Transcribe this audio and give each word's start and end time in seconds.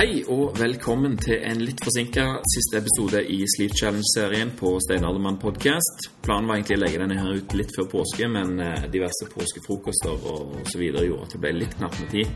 Hei 0.00 0.22
og 0.32 0.54
velkommen 0.56 1.18
til 1.20 1.42
en 1.44 1.58
litt 1.60 1.82
forsinka 1.84 2.22
siste 2.48 2.78
episode 2.78 3.20
i 3.20 3.42
Sleep 3.52 3.74
Challenge-serien 3.76 4.54
på 4.56 4.70
Stein 4.80 5.04
Aldermann 5.04 5.36
podcast. 5.36 6.06
Planen 6.24 6.46
var 6.48 6.56
egentlig 6.56 6.78
å 6.78 6.80
legge 6.80 7.00
denne 7.02 7.18
her 7.18 7.34
ut 7.36 7.56
litt 7.58 7.74
før 7.76 7.88
påske, 7.98 8.30
men 8.32 8.54
eh, 8.64 8.86
diverse 8.88 9.28
påskefrokoster 9.28 10.24
og 10.30 10.54
videre 10.80 11.04
gjorde 11.04 11.26
at 11.26 11.34
det 11.36 11.40
ble 11.42 11.52
litt 11.58 11.76
knapt 11.76 12.00
med 12.00 12.14
tid. 12.14 12.32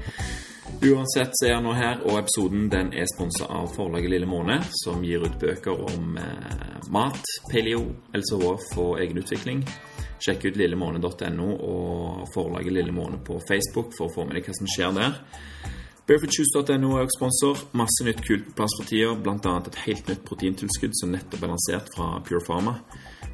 Uansett 0.91 1.33
så 1.39 1.47
er 1.47 1.55
jeg 1.55 1.65
nå 1.65 1.73
her, 1.79 2.03
og 2.05 2.19
episoden 2.21 2.67
den 2.75 2.91
er 2.93 3.09
sponsa 3.09 3.49
av 3.49 3.73
forlaget 3.73 4.13
Lille 4.13 4.29
Måne, 4.29 4.59
som 4.83 5.01
gir 5.09 5.25
ut 5.25 5.41
bøker 5.41 5.87
om 5.89 6.21
eh, 6.21 6.77
mat, 6.93 7.33
paleo, 7.49 7.87
LCHF 8.13 8.69
og 8.85 9.01
egenutvikling. 9.07 9.65
Sjekk 10.21 10.51
ut 10.51 10.61
lillemåne.no 10.61 11.49
og 11.55 12.29
forlaget 12.37 12.77
Lille 12.77 12.93
Måne 12.93 13.25
på 13.25 13.41
Facebook 13.49 13.97
for 13.97 14.11
å 14.11 14.15
få 14.19 14.29
med 14.29 14.37
deg 14.37 14.53
hva 14.53 14.59
som 14.61 14.69
skjer 14.77 14.95
der. 15.01 15.19
Barefootjuice.no 16.05 16.91
er 16.99 17.07
også 17.07 17.17
sponsor. 17.17 17.61
Masse 17.81 18.05
nytt 18.05 18.21
kult 18.27 18.51
på 18.51 18.59
plass 18.59 18.77
for 18.77 18.89
tida, 18.89 19.15
bl.a. 19.17 19.55
et 19.57 19.81
helt 19.87 20.11
nytt 20.11 20.25
proteintilskudd 20.29 20.97
som 20.99 21.15
nettopp 21.15 21.47
er 21.47 21.53
lansert 21.55 21.89
fra 21.95 22.11
Pure 22.27 22.43
Pharma. 22.45 22.77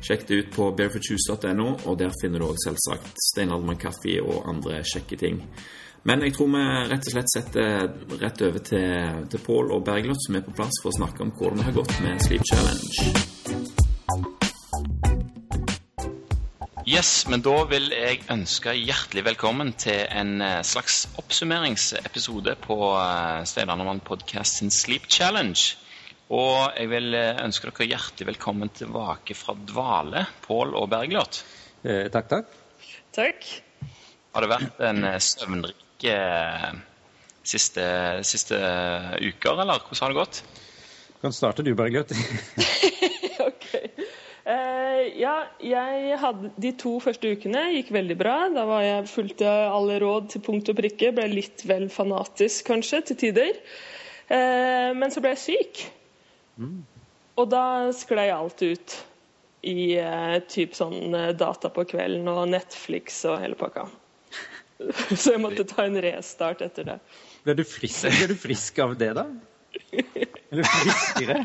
Sjekk 0.00 0.26
det 0.28 0.38
ut 0.38 0.52
på 0.54 0.70
barefootjuice.no, 0.78 1.68
og 1.90 1.98
der 1.98 2.14
finner 2.22 2.40
du 2.40 2.46
òg 2.46 2.60
selvsagt 2.62 3.10
Stein 3.26 3.50
Aldermann 3.50 3.80
kaffe 3.80 4.20
og 4.22 4.46
andre 4.48 4.84
kjekke 4.86 5.18
ting. 5.18 5.42
Men 6.06 6.22
jeg 6.24 6.32
tror 6.32 6.48
vi 6.54 6.62
rett 6.88 7.10
og 7.10 7.12
slett 7.12 7.34
setter 7.34 7.90
rett 8.22 8.44
over 8.46 8.64
til, 8.70 9.24
til 9.34 9.44
Pål 9.44 9.74
og 9.76 9.84
Bergljot, 9.90 10.22
som 10.24 10.38
er 10.38 10.46
på 10.46 10.54
plass 10.56 10.80
for 10.80 10.94
å 10.94 10.98
snakke 11.02 11.26
om 11.26 11.34
hvordan 11.34 11.60
det 11.60 11.68
har 11.68 11.80
gått 11.82 11.98
med 12.06 12.22
Sleep 12.24 12.46
Challenge. 12.54 14.39
Yes, 16.90 17.26
men 17.30 17.38
da 17.44 17.52
vil 17.70 17.84
jeg 17.92 18.24
ønske 18.32 18.72
hjertelig 18.74 19.22
velkommen 19.22 19.68
til 19.78 20.00
en 20.10 20.40
eh, 20.42 20.62
slags 20.66 21.04
oppsummeringsepisode 21.20 22.56
på 22.64 22.78
eh, 22.96 23.44
Stein 23.46 24.00
podcast 24.02 24.58
sin 24.58 24.72
Sleep 24.74 25.06
Challenge. 25.06 25.76
Og 26.34 26.72
jeg 26.74 26.90
vil 26.90 27.14
eh, 27.14 27.38
ønske 27.44 27.70
dere 27.70 27.86
hjertelig 27.92 28.32
velkommen 28.32 28.72
tilbake 28.74 29.36
fra 29.38 29.54
dvale, 29.54 30.24
Pål 30.48 30.74
og 30.80 30.88
Bergljot. 30.90 31.44
Eh, 31.84 32.08
takk, 32.10 32.26
takk. 32.32 32.58
Takk. 33.14 33.46
Har 34.34 34.42
det 34.46 34.50
vært 34.56 34.82
en 34.90 35.06
søvnrik 35.22 36.08
eh, 36.10 36.68
siste, 37.44 37.86
siste 38.26 38.58
uker, 38.58 39.62
eller 39.62 39.78
hvordan 39.78 40.02
har 40.08 40.16
det 40.16 40.22
gått? 40.24 40.42
Kan 41.22 41.38
starte 41.38 41.62
du, 41.62 41.70
Bergljot. 41.78 42.16
Eh, 44.50 45.00
ja, 45.20 45.34
jeg 45.62 46.16
hadde 46.20 46.50
de 46.60 46.72
to 46.78 46.96
første 47.02 47.34
ukene 47.36 47.66
gikk 47.76 47.92
veldig 47.94 48.16
bra. 48.18 48.36
Da 48.54 48.64
var 48.68 48.82
jeg 48.84 49.10
fulgte 49.10 49.48
alle 49.48 49.98
råd 50.02 50.30
til 50.34 50.44
punkt 50.46 50.70
og 50.72 50.78
prikke. 50.80 51.12
Ble 51.16 51.28
litt 51.30 51.64
vel 51.68 51.88
fanatisk 51.92 52.70
kanskje 52.70 53.02
til 53.10 53.20
tider. 53.26 53.60
Eh, 54.30 54.90
men 54.96 55.12
så 55.12 55.22
ble 55.22 55.34
jeg 55.36 55.44
syk. 55.44 55.84
Og 57.40 57.48
da 57.52 57.64
sklei 57.96 58.28
alt 58.34 58.62
ut 58.62 58.96
i 59.66 59.96
eh, 60.00 60.36
typ 60.48 60.74
sånn 60.76 61.14
eh, 61.14 61.32
data 61.36 61.70
på 61.72 61.84
kvelden 61.88 62.28
og 62.32 62.48
Netflix 62.50 63.22
og 63.28 63.40
hele 63.42 63.58
pakka. 63.60 63.86
Så 65.20 65.34
jeg 65.34 65.42
måtte 65.42 65.66
ta 65.68 65.84
en 65.84 65.98
restart 66.00 66.62
etter 66.64 66.86
det. 66.88 66.98
Ble 67.44 67.58
du 67.58 67.64
frisk, 67.68 68.08
ble 68.08 68.30
du 68.32 68.36
frisk 68.40 68.80
av 68.80 68.94
det, 69.00 69.12
da? 69.18 69.26
Eller 70.50 70.64
friskere? 70.72 71.44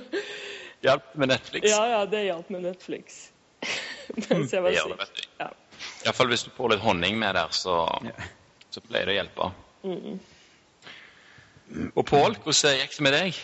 Hjelp 0.84 1.14
med 1.14 1.28
Netflix. 1.28 1.68
Ja, 1.68 1.82
ja, 1.88 2.00
det 2.08 2.24
hjalp 2.24 2.50
med 2.52 2.64
Netflix. 2.64 3.20
Mens 4.30 4.52
jeg 4.54 4.64
var 4.64 4.72
det, 4.72 5.08
syk. 5.12 5.28
Ja. 5.40 5.50
Iallfall 6.06 6.32
hvis 6.32 6.44
du 6.46 6.50
får 6.56 6.74
litt 6.74 6.84
honning 6.84 7.18
med 7.20 7.36
der, 7.36 7.52
så, 7.54 7.84
så 8.72 8.82
pleier 8.84 9.08
det 9.10 9.14
å 9.14 9.18
hjelpe. 9.20 9.50
Og 11.94 12.04
Pål, 12.08 12.36
hvordan 12.42 12.78
gikk 12.80 12.96
det 12.96 13.06
med 13.06 13.16
deg? 13.16 13.40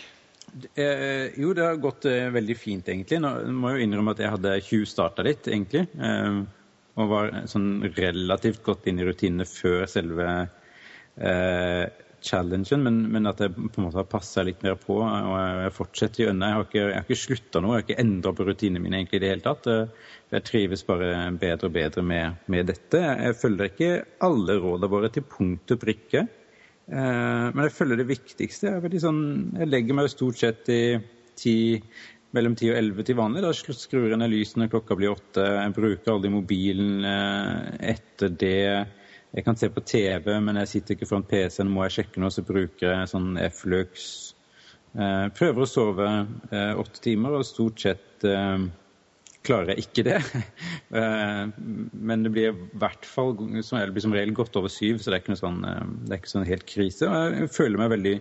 Eh, 0.80 1.36
jo, 1.36 1.52
det 1.56 1.64
har 1.66 1.80
gått 1.82 2.06
eh, 2.08 2.28
veldig 2.32 2.56
fint, 2.58 2.88
egentlig. 2.88 3.20
Nå 3.20 3.32
må 3.52 3.72
jeg 3.72 3.82
jo 3.82 3.88
innrømme 3.88 4.14
at 4.16 4.22
jeg 4.22 4.32
hadde 4.32 4.54
tjuvstarta 4.64 5.26
litt, 5.26 5.48
egentlig. 5.50 5.84
Eh, 6.00 6.40
og 6.96 7.10
var 7.12 7.34
sånn 7.50 7.84
relativt 7.98 8.62
godt 8.64 8.88
inn 8.88 9.02
i 9.02 9.06
rutinene 9.06 9.44
før 9.48 9.84
selve 9.90 10.26
eh, 11.20 11.84
challengen, 12.24 12.82
men, 12.82 13.00
men 13.12 13.28
at 13.30 13.40
jeg 13.42 13.52
på 13.54 13.80
en 13.80 13.86
måte 13.86 14.00
har 14.00 14.08
passa 14.10 14.44
litt 14.46 14.62
mer 14.64 14.76
på. 14.80 14.98
Og 15.02 15.34
jeg 15.36 15.74
fortsetter 15.76 16.24
i. 16.24 16.26
Jeg 16.28 16.56
har 16.56 16.64
ikke, 16.64 16.82
jeg 16.82 16.96
har 16.96 17.06
ikke 17.06 17.20
slutta 17.20 17.62
noe, 17.62 17.76
jeg 17.76 17.82
har 17.82 17.86
ikke 17.86 18.04
endra 18.04 18.32
på 18.36 18.46
rutinene 18.48 18.82
mine 18.82 19.00
egentlig 19.00 19.20
i 19.20 19.24
det 19.24 19.32
hele 19.34 19.46
tatt. 19.46 19.68
Eh, 19.72 20.10
Jeg 20.34 20.42
trives 20.48 20.82
bare 20.86 21.12
bedre 21.38 21.68
og 21.68 21.76
bedre 21.76 22.02
med, 22.02 22.40
med 22.50 22.66
dette. 22.66 22.98
Jeg 22.98 23.38
følger 23.38 23.70
ikke 23.70 23.92
alle 24.26 24.58
rådene 24.58 24.90
våre 24.90 25.12
til 25.14 25.26
punkt 25.30 25.76
og 25.76 25.80
prikke. 25.84 26.26
Eh, 26.86 27.46
men 27.52 27.64
jeg 27.66 27.76
følger 27.76 28.02
det 28.02 28.10
viktigste. 28.10 28.74
Jeg, 28.74 29.02
sånn, 29.02 29.22
jeg 29.60 29.70
legger 29.70 29.98
meg 29.98 30.08
jo 30.08 30.14
stort 30.16 30.42
sett 30.42 30.70
i 30.74 30.82
ti, 31.38 31.56
mellom 32.36 32.56
10 32.58 32.72
og 32.72 32.78
11 32.80 33.06
til 33.08 33.18
vanlig. 33.18 33.42
Da 33.44 33.52
skrur 33.54 34.10
jeg 34.10 34.20
ned 34.20 34.32
lysene 34.32 34.70
klokka 34.72 34.98
blir 34.98 35.14
åtte. 35.14 35.46
Jeg 35.46 35.74
bruker 35.76 36.14
aldri 36.14 36.32
mobilen 36.34 37.06
eh, 37.06 37.92
etter 37.94 38.34
det. 38.42 38.60
Jeg 39.34 39.44
kan 39.44 39.56
se 39.58 39.68
på 39.68 39.82
TV, 39.84 40.30
men 40.40 40.56
jeg 40.62 40.68
sitter 40.68 40.94
ikke 40.96 41.08
foran 41.10 41.26
PC-en. 41.28 41.68
Må 41.72 41.84
jeg 41.86 41.96
sjekke 41.98 42.20
noe, 42.22 42.30
så 42.32 42.44
bruker 42.46 42.92
jeg 42.94 43.10
sånn 43.10 43.36
F-lux. 43.50 44.06
Eh, 44.96 45.26
prøver 45.36 45.62
å 45.64 45.68
sove 45.68 46.06
eh, 46.50 46.72
åtte 46.80 47.02
timer, 47.04 47.34
og 47.36 47.44
stort 47.44 47.82
sett 47.84 48.24
eh, 48.24 48.64
klarer 49.46 49.74
jeg 49.74 49.86
ikke 49.88 50.06
det. 50.08 50.20
Eh, 50.96 51.48
Men 51.98 52.22
det 52.22 52.30
blir 52.30 52.52
i 52.52 52.66
hvert 52.78 53.04
fall 53.10 53.32
som, 53.66 53.80
blir 53.90 54.04
som 54.04 54.12
regel 54.14 54.30
godt 54.38 54.54
over 54.56 54.70
syv, 54.70 55.00
så 55.02 55.10
det 55.10 55.16
er 55.16 55.22
ikke 55.24 55.32
noe 55.34 55.40
sånn, 55.40 55.56
eh, 55.66 55.80
det 56.06 56.14
er 56.14 56.20
ikke 56.22 56.30
sånn 56.30 56.46
helt 56.48 56.66
krise. 56.70 57.08
Og 57.10 57.34
Jeg 57.42 57.50
føler 57.56 57.80
meg 57.82 57.90
veldig, 57.90 58.12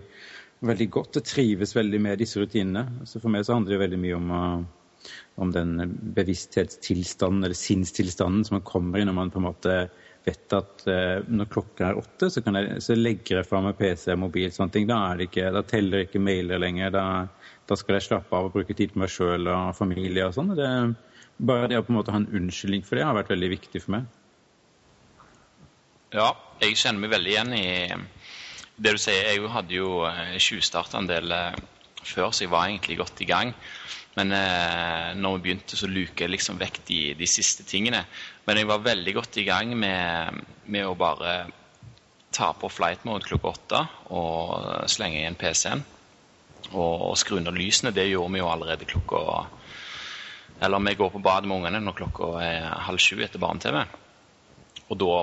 veldig 0.66 0.88
godt. 0.98 1.20
og 1.22 1.28
trives 1.30 1.76
veldig 1.78 2.00
med 2.02 2.20
disse 2.20 2.42
rutinene. 2.42 3.06
Så 3.08 3.22
for 3.22 3.30
meg 3.32 3.46
så 3.46 3.54
handler 3.56 3.76
det 3.78 3.84
veldig 3.86 4.00
mye 4.02 4.18
om, 4.18 4.34
å- 4.34 5.12
om 5.46 5.52
den 5.54 5.76
bevissthetstilstanden 6.18 7.46
eller 7.46 7.56
sinnstilstanden 7.60 8.44
som 8.50 8.58
man 8.58 8.66
kommer 8.68 9.00
i 9.00 9.06
når 9.06 9.14
man 9.22 9.32
på 9.32 9.40
en 9.40 9.48
måte 9.48 9.78
vet 10.26 10.54
at 10.58 10.86
eh, 10.90 11.24
når 11.28 11.50
klokka 11.54 11.90
er 11.90 12.00
åtte, 12.00 12.30
så, 12.34 12.42
jeg, 12.42 12.82
så 12.84 12.98
legger 12.98 13.40
jeg 13.40 13.48
fra 13.50 13.62
meg 13.64 13.78
PC 13.80 14.12
og 14.14 14.22
mobil. 14.26 14.50
sånne 14.54 14.74
ting. 14.74 14.88
Da, 14.90 15.00
er 15.12 15.20
det 15.20 15.30
ikke, 15.30 15.52
da 15.54 15.64
teller 15.68 16.06
ikke 16.06 16.22
mailer 16.24 16.62
lenger. 16.62 16.94
Da, 16.96 17.06
da 17.70 17.78
skal 17.80 18.00
jeg 18.00 18.08
slappe 18.08 18.38
av 18.38 18.50
og 18.50 18.56
bruke 18.58 18.78
tid 18.78 18.94
på 18.94 19.04
meg 19.04 19.14
sjøl 19.14 19.50
og 19.52 19.76
familie 19.78 20.28
og 20.28 20.36
sånn. 20.38 20.56
Bare 21.36 21.70
det 21.72 21.80
å 21.80 21.86
på 21.86 21.92
en 21.92 22.00
måte 22.00 22.14
ha 22.16 22.22
en 22.22 22.32
unnskyldning 22.32 22.86
for 22.88 22.98
det 22.98 23.06
har 23.08 23.18
vært 23.18 23.34
veldig 23.34 23.52
viktig 23.58 23.82
for 23.84 23.98
meg. 23.98 24.12
Ja, 26.16 26.30
jeg 26.62 26.78
kjenner 26.80 27.04
meg 27.04 27.12
veldig 27.12 27.32
igjen 27.34 27.56
i 27.58 27.66
det 28.76 28.96
du 28.96 29.02
sier. 29.02 29.34
Jeg 29.34 29.50
hadde 29.52 29.76
jo 29.76 30.06
eh, 30.08 30.38
tjuvstarta 30.40 31.02
en 31.02 31.10
del 31.10 31.34
eh, 31.36 31.58
før, 32.08 32.32
så 32.32 32.46
jeg 32.46 32.54
var 32.54 32.70
egentlig 32.70 33.00
godt 33.02 33.22
i 33.24 33.30
gang. 33.30 33.54
Men 34.16 34.32
eh, 34.32 35.12
når 35.20 35.38
vi 35.38 35.44
begynte, 35.44 35.78
så 35.78 35.90
luket 35.92 36.24
jeg 36.24 36.32
liksom 36.32 36.60
vekk 36.60 36.80
de, 36.88 37.00
de 37.20 37.28
siste 37.28 37.66
tingene. 37.68 38.06
Men 38.48 38.62
jeg 38.62 38.70
var 38.70 38.86
veldig 38.86 39.14
godt 39.18 39.40
i 39.42 39.48
gang 39.48 39.74
med, 39.78 40.40
med 40.72 40.88
å 40.88 40.96
bare 41.00 41.36
ta 42.36 42.52
på 42.56 42.70
flight 42.72 43.04
mode 43.08 43.28
klokka 43.28 43.52
åtte 43.52 43.82
og 44.16 44.88
slenge 44.92 45.22
igjen 45.22 45.38
PC-en. 45.40 45.84
Og, 46.72 47.12
og 47.12 47.20
skru 47.20 47.38
ned 47.40 47.56
lysene. 47.56 47.94
Det 47.96 48.08
gjorde 48.08 48.34
vi 48.34 48.42
jo 48.42 48.50
allerede 48.50 48.88
klokka 48.90 49.20
Eller 50.66 50.80
vi 50.88 50.96
går 50.96 51.12
på 51.12 51.20
badet 51.20 51.50
med 51.50 51.60
ungene 51.60 51.84
når 51.84 52.00
klokka 52.00 52.32
er 52.42 52.72
halv 52.88 53.02
sju 53.04 53.20
etter 53.20 53.42
barne-TV. 53.44 53.84
Og 54.86 55.00
da 55.02 55.14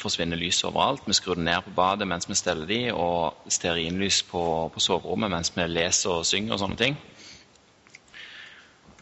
forsvinner 0.00 0.38
lyset 0.40 0.70
overalt. 0.70 1.04
Vi 1.04 1.16
skrur 1.16 1.36
det 1.36 1.44
ned 1.44 1.66
på 1.66 1.74
badet 1.76 2.08
mens 2.08 2.28
vi 2.28 2.38
steller 2.38 2.68
de, 2.68 2.80
og 2.94 3.50
stearinlys 3.52 4.22
på, 4.30 4.42
på 4.72 4.80
soverommet 4.80 5.32
mens 5.32 5.52
vi 5.56 5.66
leser 5.68 6.14
og 6.14 6.28
synger 6.28 6.56
og 6.56 6.62
sånne 6.62 6.80
ting. 6.80 6.96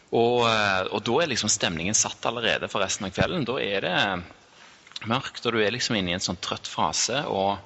Og, 0.09 0.43
eh, 0.49 0.89
og 0.89 1.03
da 1.05 1.15
er 1.21 1.31
liksom 1.31 1.51
stemningen 1.53 1.95
satt 1.95 2.25
allerede 2.25 2.67
for 2.71 2.83
resten 2.83 3.07
av 3.07 3.15
kvelden. 3.15 3.47
Da 3.47 3.57
er 3.61 3.85
det 3.85 5.07
mørkt, 5.07 5.45
og 5.45 5.55
du 5.55 5.61
er 5.63 5.71
liksom 5.71 5.95
inne 5.95 6.11
i 6.11 6.17
en 6.17 6.23
sånn 6.23 6.39
trøtt 6.43 6.67
fase, 6.67 7.21
og 7.29 7.59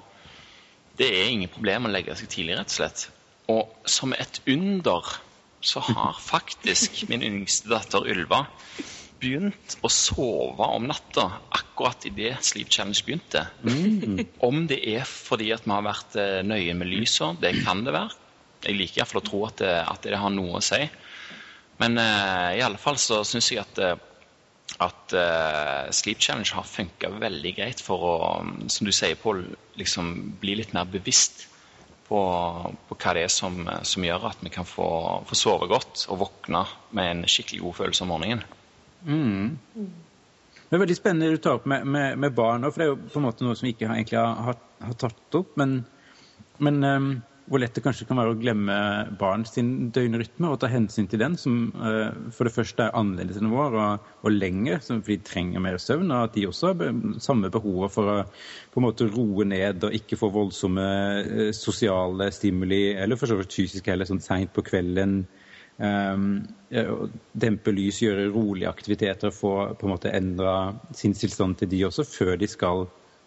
det 0.99 1.09
er 1.09 1.31
ingen 1.31 1.49
problem 1.49 1.88
å 1.88 1.94
legge 1.94 2.13
seg 2.19 2.29
tidlig, 2.29 2.57
rett 2.59 2.69
og 2.69 2.77
slett. 2.77 3.07
Og 3.49 3.89
som 3.89 4.13
et 4.13 4.41
under 4.45 5.15
så 5.63 5.79
har 5.88 6.19
faktisk 6.19 7.06
min 7.09 7.23
yngste 7.23 7.71
datter 7.71 8.06
Ylva 8.11 8.44
begynt 9.23 9.77
å 9.81 9.89
sove 9.91 10.67
om 10.75 10.87
natta 10.89 11.25
akkurat 11.55 12.05
idet 12.09 12.35
Sleep 12.45 12.71
Challenge 12.71 13.05
begynte. 13.07 13.45
Om 14.43 14.65
det 14.69 14.81
er 14.93 15.07
fordi 15.07 15.51
at 15.55 15.65
vi 15.67 15.73
har 15.73 15.85
vært 15.85 16.17
eh, 16.19 16.41
nøye 16.45 16.75
med 16.77 16.91
lyset, 16.91 17.39
det 17.41 17.55
kan 17.63 17.85
det 17.87 17.95
være. 17.95 18.19
Jeg 18.63 18.79
liker 18.79 19.01
iallfall 19.01 19.23
å 19.23 19.27
tro 19.27 19.43
at 19.47 19.59
det, 19.63 19.73
at 19.81 20.07
det 20.07 20.19
har 20.19 20.33
noe 20.33 20.59
å 20.59 20.63
si. 20.63 20.81
Men 21.81 21.97
uh, 21.99 22.51
i 22.55 22.61
alle 22.63 22.79
fall 22.79 22.99
så 23.01 23.23
syns 23.27 23.49
jeg 23.51 23.63
at, 23.63 23.79
eh, 23.81 23.95
at 24.83 25.15
uh, 25.17 25.89
Sleep 25.95 26.21
Challenge 26.21 26.53
har 26.55 26.67
funka 26.67 27.09
veldig 27.17 27.55
greit 27.57 27.81
for 27.83 28.05
å, 28.07 28.13
som 28.71 28.87
du 28.87 28.93
sier, 28.95 29.17
Pål, 29.19 29.43
liksom 29.79 30.13
bli 30.39 30.59
litt 30.59 30.75
mer 30.77 30.87
bevisst 30.89 31.47
på, 32.07 32.21
på 32.87 32.99
hva 32.99 33.15
det 33.17 33.25
er 33.25 33.33
som, 33.33 33.63
som 33.87 34.05
gjør 34.05 34.29
at 34.29 34.43
vi 34.45 34.51
kan 34.53 34.67
få, 34.67 34.87
få 35.27 35.39
sove 35.39 35.69
godt 35.71 36.05
og 36.13 36.21
våkne 36.27 36.65
med 36.95 37.09
en 37.09 37.25
skikkelig 37.29 37.63
god 37.65 37.79
følelse 37.81 38.05
om 38.05 38.13
morgenen. 38.13 38.45
Det 39.07 40.77
er 40.77 40.81
veldig 40.81 40.95
spennende 40.97 41.35
du 41.35 41.41
tar 41.44 41.59
opp 41.59 41.67
med, 41.69 41.85
med, 41.85 42.17
med 42.17 42.33
barn, 42.33 42.63
òg, 42.65 42.73
for 42.73 42.81
det 42.81 42.88
er 42.88 42.94
jo 42.95 43.11
på 43.13 43.19
en 43.19 43.27
måte 43.27 43.45
noe 43.45 43.57
som 43.57 43.67
vi 43.67 43.75
ikke 43.75 43.89
har, 43.91 44.00
egentlig 44.00 44.21
har, 44.23 44.57
har, 44.88 44.97
tatt 45.03 45.38
opp. 45.38 45.53
Men 45.59 45.83
Men 46.63 46.83
um, 46.83 47.07
hvor 47.50 47.59
lett 47.59 47.75
det 47.75 47.83
kanskje 47.83 48.05
kan 48.07 48.17
være 48.17 48.33
å 48.33 48.39
glemme 48.39 48.75
barn 49.19 49.44
sin 49.45 49.89
døgnrytme 49.91 50.47
og 50.47 50.61
ta 50.61 50.69
hensyn 50.71 51.09
til 51.11 51.19
den, 51.19 51.35
som 51.38 51.73
uh, 51.75 52.13
for 52.31 52.47
det 52.47 52.53
første 52.55 52.85
er 52.85 52.95
annerledes 52.95 53.39
enn 53.41 53.51
vår 53.51 53.75
og, 53.75 54.05
og 54.23 54.31
lenger, 54.31 54.79
fordi 54.85 55.17
de 55.17 55.27
trenger 55.27 55.63
mer 55.65 55.77
søvn, 55.81 56.13
og 56.13 56.29
at 56.29 56.38
de 56.38 56.47
også 56.47 56.71
har 56.71 56.94
samme 57.25 57.51
behovet 57.53 57.94
for 57.94 58.11
å 58.13 58.17
på 58.73 58.79
en 58.79 58.88
måte 58.88 59.09
roe 59.11 59.45
ned 59.49 59.83
og 59.83 59.97
ikke 59.97 60.19
få 60.21 60.31
voldsomme 60.33 60.88
uh, 61.27 61.49
sosiale 61.57 62.31
stimuli, 62.31 62.94
eller 62.95 63.19
for 63.19 63.29
så 63.29 63.39
vidt 63.41 63.59
fysiske 63.59 63.91
heller, 63.91 64.07
sånn 64.09 64.23
seint 64.23 64.53
på 64.56 64.63
kvelden. 64.69 65.23
Um, 65.77 66.43
dempe 67.33 67.73
lys, 67.73 68.01
gjøre 68.03 68.29
rolige 68.33 68.69
aktiviteter, 68.69 69.33
få 69.33 69.53
på 69.77 69.87
en 69.87 69.93
måte 69.93 70.13
endra 70.13 70.73
sinnstilstand 70.95 71.57
til 71.59 71.71
de 71.71 71.81
også, 71.87 72.05
før 72.07 72.35
de 72.39 72.49
skal 72.49 72.85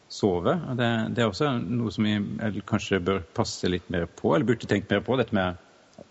sove. 0.08 0.54
Det, 0.78 0.88
det, 1.14 1.22
er 1.22 1.30
også 1.30 1.52
noe 1.58 1.92
som 1.94 2.06
vi 2.06 2.62
kanskje 2.66 3.02
bør 3.02 3.22
passe 3.36 3.70
litt 3.70 3.88
mer 3.92 4.06
på, 4.06 4.34
eller 4.34 4.48
burde 4.48 4.70
tenkt 4.70 4.90
mer 4.90 5.02
på, 5.06 5.18
dette 5.18 5.34
med 5.36 5.62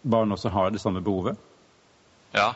barn 0.02 0.32
også 0.32 0.52
har 0.54 0.72
det 0.74 0.82
samme 0.84 1.04
behovet. 1.04 1.40
Ja, 2.36 2.50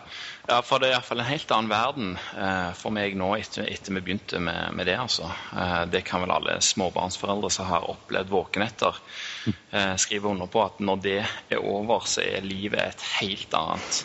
ja 0.48 0.60
for 0.66 0.82
det 0.82 0.90
er 0.90 0.98
iallfall 0.98 1.22
en 1.24 1.30
helt 1.30 1.52
annen 1.56 1.72
verden 1.72 2.10
eh, 2.18 2.72
for 2.76 2.92
meg 2.92 3.16
nå 3.20 3.32
etter, 3.38 3.68
etter 3.72 3.96
vi 3.96 4.04
begynte 4.04 4.42
med, 4.44 4.74
med 4.76 4.90
det. 4.90 4.98
altså. 5.00 5.30
Eh, 5.56 5.84
det 5.94 6.04
kan 6.08 6.24
vel 6.26 6.34
alle 6.36 6.58
småbarnsforeldre 6.64 7.52
som 7.54 7.70
har 7.70 7.88
opplevd 7.88 8.34
våkenetter, 8.34 9.00
eh, 9.48 9.96
skrive 10.02 10.32
under 10.32 10.50
på 10.52 10.64
at 10.66 10.82
når 10.84 11.02
det 11.06 11.18
er 11.24 11.62
over, 11.62 12.06
så 12.10 12.26
er 12.26 12.46
livet 12.46 12.82
et 12.84 13.08
helt 13.20 13.58
annet. 13.60 14.04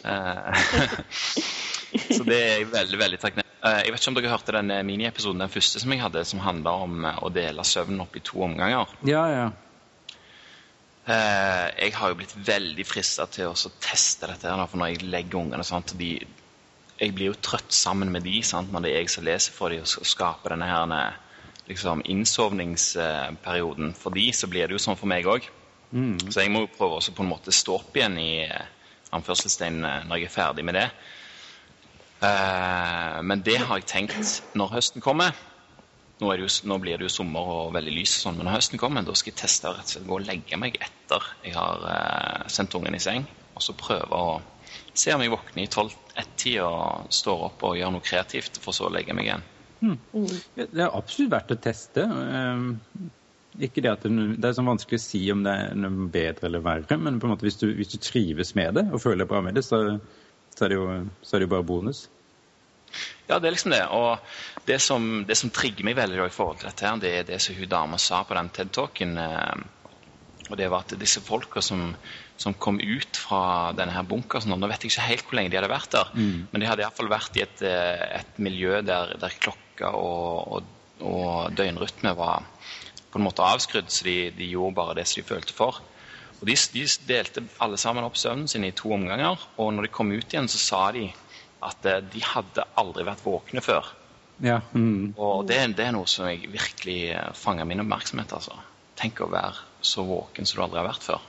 Eh, 0.00 0.64
så 2.16 2.24
det 2.26 2.40
er 2.40 2.58
jeg 2.60 2.72
veldig, 2.72 2.98
veldig 3.04 3.20
takknemlig 3.20 3.50
Eh, 3.60 3.82
jeg 3.84 3.92
vet 3.92 4.00
ikke 4.00 4.10
om 4.10 4.16
dere 4.16 4.32
hørte 4.32 4.54
den 4.56 4.72
miniepisoden, 4.88 5.42
den 5.42 5.52
første 5.52 5.82
som 5.82 5.92
jeg 5.92 6.00
hadde, 6.00 6.24
som 6.28 6.40
handla 6.40 6.72
om 6.86 7.04
eh, 7.04 7.18
å 7.20 7.28
dele 7.34 7.64
søvnen 7.68 8.00
opp 8.06 8.16
i 8.16 8.22
to 8.24 8.40
omganger. 8.46 8.94
Ja, 9.08 9.24
ja. 9.28 9.48
Eh, 11.10 11.66
jeg 11.84 11.96
har 11.98 12.12
jo 12.12 12.18
blitt 12.22 12.32
veldig 12.46 12.86
frista 12.88 13.26
til 13.28 13.50
å 13.52 13.72
teste 13.84 14.30
dette, 14.30 14.48
her, 14.48 14.64
for 14.70 14.80
når 14.80 14.94
jeg 14.94 15.10
legger 15.12 15.42
ungene 15.42 15.66
sant, 15.66 15.96
de, 16.00 16.14
Jeg 17.00 17.14
blir 17.16 17.30
jo 17.30 17.40
trøtt 17.40 17.72
sammen 17.72 18.10
med 18.12 18.26
de 18.28 18.42
sant, 18.44 18.72
når 18.72 18.84
det 18.84 18.90
er 18.90 18.98
jeg 19.00 19.12
som 19.12 19.24
leser 19.24 19.54
for 19.56 19.72
dem 19.72 19.84
og 19.84 20.08
skaper 20.08 20.52
denne 20.52 20.68
her, 20.68 21.14
liksom, 21.70 22.02
innsovningsperioden. 22.04 23.94
For 23.98 24.14
de 24.14 24.26
så 24.36 24.50
blir 24.50 24.68
det 24.68 24.76
jo 24.76 24.82
sånn 24.82 24.98
for 24.98 25.10
meg 25.10 25.28
òg. 25.30 25.46
Mm. 25.90 26.18
Så 26.30 26.44
jeg 26.44 26.52
må 26.54 26.64
jo 26.66 26.74
prøve 26.74 27.00
også 27.00 27.14
på 27.16 27.24
en 27.24 27.32
måte 27.32 27.54
stå 27.54 27.80
opp 27.80 27.96
igjen 27.96 28.18
i 28.20 28.32
anførselstegn 29.14 29.80
når 29.82 30.20
jeg 30.20 30.28
er 30.28 30.34
ferdig 30.34 30.66
med 30.66 30.78
det. 30.78 30.88
Eh, 32.20 33.22
men 33.24 33.42
det 33.44 33.56
har 33.62 33.80
jeg 33.80 33.88
tenkt 33.88 34.42
når 34.58 34.76
høsten 34.76 35.04
kommer. 35.04 35.36
Nå, 36.20 36.34
jo, 36.36 36.48
nå, 36.68 36.76
blir 36.82 37.00
det 37.00 37.06
jo 37.08 37.14
sommer 37.14 37.48
og 37.48 37.70
veldig 37.72 37.94
lys, 37.96 38.18
sånn, 38.20 38.36
men 38.36 38.44
når 38.44 38.58
høsten 38.58 38.80
kommer, 38.80 39.04
da 39.06 39.14
skal 39.16 39.32
jeg 39.32 39.40
teste 39.40 39.70
rett 39.72 39.86
og 39.86 39.92
slett 39.94 40.08
gå 40.08 40.18
og 40.18 40.26
legge 40.26 40.58
meg 40.60 40.76
etter 40.76 41.30
jeg 41.46 41.54
har 41.56 41.86
uh, 41.86 42.42
sendt 42.52 42.76
ungen 42.76 42.98
i 42.98 43.00
seng. 43.00 43.24
Og 43.56 43.64
så 43.64 43.72
prøve 43.78 44.18
å 44.18 44.34
se 44.92 45.14
om 45.14 45.24
jeg 45.24 45.32
våkner 45.32 45.64
i 45.64 45.70
12-1-tid 45.70 46.58
og 46.66 47.08
står 47.14 47.46
opp 47.48 47.64
og 47.64 47.78
gjør 47.80 47.94
noe 47.94 48.04
kreativt, 48.04 48.60
for 48.60 48.76
så 48.76 48.90
å 48.90 48.92
legge 48.92 49.16
meg 49.16 49.30
igjen. 49.30 49.46
Hmm. 49.80 49.96
Det 50.56 50.68
er 50.68 50.92
absolutt 50.92 51.32
verdt 51.32 51.54
å 51.54 51.58
teste. 51.60 52.04
Um, 52.04 53.10
ikke 53.60 53.82
det 53.82 53.92
at 53.92 54.04
det, 54.06 54.12
det 54.38 54.48
er 54.48 54.56
sånn 54.56 54.68
vanskelig 54.68 55.00
å 55.00 55.02
si 55.02 55.20
om 55.32 55.42
det 55.44 55.52
er 55.52 55.76
noe 55.78 56.08
bedre 56.12 56.48
eller 56.48 56.62
verre, 56.64 56.98
men 57.00 57.18
på 57.20 57.26
en 57.26 57.34
måte 57.34 57.48
hvis 57.48 57.58
du, 57.60 57.70
hvis 57.74 57.92
du 57.94 57.98
trives 58.04 58.54
med 58.58 58.76
det 58.78 58.86
og 58.92 59.02
føler 59.02 59.24
deg 59.24 59.30
bra 59.32 59.40
med 59.44 59.58
det, 59.58 59.64
så 59.66 59.98
så 60.60 60.64
er 60.64 60.68
det 60.68 60.76
jo, 60.76 60.86
så 61.22 61.36
er 61.36 61.40
det 61.40 61.46
jo 61.46 61.54
bare 61.54 61.66
bonus. 61.66 62.04
Ja, 63.28 63.38
det 63.38 63.48
er 63.48 63.54
liksom 63.54 63.72
det. 63.72 63.84
Og 63.94 64.66
det 64.66 64.80
som, 64.82 65.06
det 65.26 65.36
som 65.38 65.52
trigger 65.54 65.86
meg 65.86 65.98
veldig 65.98 66.24
i 66.26 66.34
forhold 66.34 66.60
til 66.60 66.70
dette, 66.70 66.86
her, 66.86 66.98
det 67.00 67.12
er 67.16 67.28
det 67.28 67.38
som 67.42 67.56
hun 67.56 67.70
dama 67.70 68.00
sa 68.02 68.24
på 68.26 68.36
den 68.36 68.50
TED-talken. 68.56 69.14
Eh, 69.22 69.62
og 70.50 70.58
det 70.58 70.68
var 70.72 70.84
at 70.84 70.96
disse 70.98 71.22
folka 71.22 71.62
som, 71.62 71.94
som, 72.40 72.56
kom 72.56 72.80
ut 72.80 73.20
fra 73.20 73.70
denne 73.76 73.92
her 73.92 74.06
bunkersen 74.08 74.54
Nå 74.56 74.68
vet 74.70 74.84
jeg 74.84 74.94
ikke 74.94 75.08
helt 75.10 75.26
hvor 75.28 75.38
lenge 75.38 75.52
de 75.52 75.58
hadde 75.60 75.72
vært 75.72 75.92
der, 75.94 76.12
mm. 76.14 76.36
men 76.50 76.62
de 76.62 76.68
hadde 76.68 76.84
iallfall 76.86 77.10
vært 77.12 77.36
i 77.36 77.44
et, 77.44 77.64
eh, 77.66 78.04
et 78.20 78.40
miljø 78.42 78.80
der, 78.86 79.14
der 79.20 79.36
klokka 79.42 79.92
og, 79.96 80.56
og, 80.56 80.70
og 81.04 81.56
døgnrytme 81.56 82.14
var 82.18 82.46
på 83.10 83.18
en 83.18 83.26
måte 83.26 83.44
avskrudd, 83.44 83.90
så 83.90 84.06
de, 84.06 84.16
de 84.36 84.50
gjorde 84.52 84.78
bare 84.78 84.96
det 85.00 85.06
som 85.10 85.20
de 85.20 85.28
følte 85.28 85.54
for. 85.56 85.80
Og 86.40 86.48
de, 86.48 86.56
de, 86.72 86.84
delte 87.08 87.42
alle 87.60 87.78
sammen 87.80 88.06
opp 88.06 88.16
søvnen 88.16 88.48
sin 88.48 88.64
i 88.64 88.72
to 88.76 88.92
omganger. 88.94 89.40
Og 89.60 89.72
når 89.74 89.88
de 89.88 89.92
kom 89.92 90.12
ut 90.14 90.32
igjen, 90.32 90.48
så 90.48 90.60
sa 90.62 90.84
de 90.96 91.08
at 91.66 91.88
eh, 91.90 92.00
de 92.12 92.22
hadde 92.24 92.68
aldri 92.80 93.04
vært 93.08 93.24
våkne 93.26 93.64
før. 93.64 93.90
Ja. 94.40 94.60
Mm. 94.72 95.12
Og 95.20 95.44
det, 95.48 95.58
det, 95.76 95.88
er 95.88 95.96
noe 95.96 96.08
som 96.08 96.30
jeg 96.30 96.48
virkelig 96.48 97.00
fanger 97.36 97.68
min 97.68 97.82
oppmerksomhet. 97.84 98.32
altså. 98.38 98.56
Tenk 99.00 99.20
å 99.20 99.28
være 99.32 99.84
så 99.84 100.04
våken 100.08 100.48
som 100.48 100.60
du 100.60 100.64
aldri 100.64 100.80
har 100.80 100.88
vært 100.88 101.04
før. 101.04 101.26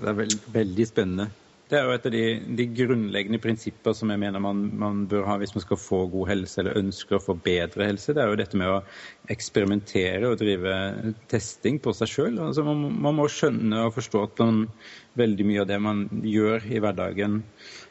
Det 0.00 0.10
er 0.10 0.20
veld, 0.20 0.38
veldig 0.54 0.86
spennende. 0.90 1.30
Det 1.64 1.78
er 1.78 1.86
jo 1.88 1.94
et 1.96 2.06
av 2.06 2.12
de, 2.12 2.24
de 2.58 2.64
grunnleggende 2.76 3.38
prinsipper 3.40 3.94
som 3.96 4.10
jeg 4.12 4.20
mener 4.20 4.42
man, 4.42 4.58
man, 4.76 4.98
bør 5.08 5.24
ha 5.24 5.38
hvis 5.40 5.54
man 5.56 5.62
skal 5.64 5.78
få 5.80 6.02
god 6.12 6.28
helse 6.28 6.60
eller 6.60 6.76
ønsker 6.76 7.16
å 7.16 7.22
få 7.24 7.34
bedre 7.40 7.88
helse. 7.88 8.12
Det 8.12 8.20
er 8.20 8.28
jo 8.28 8.36
dette 8.36 8.60
med 8.60 8.68
å 8.68 8.82
eksperimentere 9.32 10.28
og 10.28 10.36
drive 10.42 10.74
testing 11.32 11.80
på 11.80 11.94
seg 11.96 12.12
sjøl. 12.12 12.36
Altså 12.50 12.66
man, 12.68 12.84
man, 12.92 13.16
må 13.16 13.30
skjønne 13.32 13.86
og 13.86 13.96
forstå 13.96 14.26
at 14.26 14.44
man, 14.44 14.60
veldig 15.16 15.48
mye 15.48 15.64
av 15.64 15.72
det 15.72 15.80
man 15.80 16.04
gjør 16.26 16.68
i 16.68 16.84
hverdagen, 16.84 17.40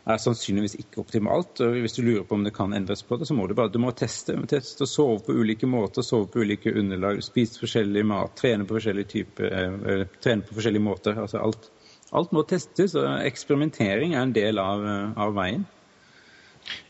er 0.06 0.22
sannsynligvis 0.22 0.78
ikke 0.78 1.02
optimalt. 1.02 1.58
og 1.66 1.82
Hvis 1.82 1.98
du 1.98 2.06
lurer 2.06 2.28
på 2.30 2.38
om 2.38 2.46
det 2.46 2.54
kan 2.54 2.78
endres 2.78 3.02
på 3.08 3.18
det, 3.18 3.26
så 3.26 3.34
må 3.34 3.50
du 3.50 3.58
bare 3.58 3.74
du 3.74 3.82
må 3.82 3.96
teste. 3.98 4.38
teste 4.54 4.86
og 4.86 4.94
Sove 4.94 5.22
på 5.26 5.34
ulike 5.34 5.66
måter, 5.66 6.06
sove 6.06 6.30
på 6.30 6.46
ulike 6.46 6.78
underlag, 6.78 7.26
spise 7.26 7.64
forskjellig 7.64 8.06
mat, 8.06 8.38
trene 8.38 8.70
på 8.70 8.78
forskjellige 8.78 9.16
typer, 9.18 9.50
eh, 9.50 10.12
trene 10.22 10.46
på 10.46 10.60
forskjellige 10.60 10.92
måter. 10.94 11.18
altså 11.18 11.42
alt 11.42 11.74
alt 12.14 12.34
må 12.36 12.44
testes, 12.48 12.96
og 13.00 13.08
eksperimentering 13.26 14.14
er 14.14 14.26
en 14.26 14.36
del 14.36 14.62
av, 14.62 14.84
av 15.18 15.34
veien. 15.38 15.64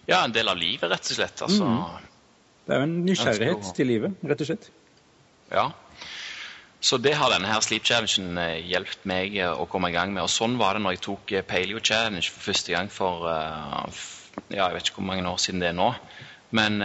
Ja, 0.07 0.23
en 0.23 0.33
del 0.35 0.51
av 0.51 0.59
livet, 0.59 0.89
rett 0.91 1.13
og 1.13 1.17
slett. 1.17 1.43
Altså, 1.45 1.67
mm. 1.67 2.09
Det 2.63 2.75
er 2.75 2.81
jo 2.81 2.87
en 2.87 2.97
nysgjerrighet 3.07 3.71
til 3.75 3.89
livet, 3.89 4.25
rett 4.27 4.43
og 4.43 4.49
slett. 4.49 4.69
Ja. 5.53 5.69
Så 6.83 6.99
det 6.99 7.13
har 7.15 7.31
denne 7.31 7.47
her 7.47 7.63
Sleep 7.63 7.85
Challengen 7.87 8.35
eh, 8.39 8.59
hjulpet 8.67 9.05
meg 9.07 9.37
eh, 9.39 9.51
å 9.51 9.67
komme 9.71 9.91
i 9.91 9.95
gang 9.95 10.11
med. 10.11 10.25
Og 10.25 10.31
sånn 10.31 10.57
var 10.59 10.75
det 10.75 10.83
når 10.83 10.97
jeg 10.97 11.03
tok 11.05 11.31
eh, 11.31 11.45
Paleo 11.47 11.79
Challenge 11.79 12.27
for 12.27 12.49
første 12.49 12.75
gang 12.75 12.91
for 12.91 13.23
ja, 14.49 14.65
jeg 14.65 14.75
vet 14.75 14.89
ikke 14.89 14.99
hvor 14.99 15.07
mange 15.07 15.29
år 15.29 15.39
siden 15.39 15.63
det 15.63 15.69
er 15.71 15.77
nå. 15.77 15.93
Men 16.53 16.83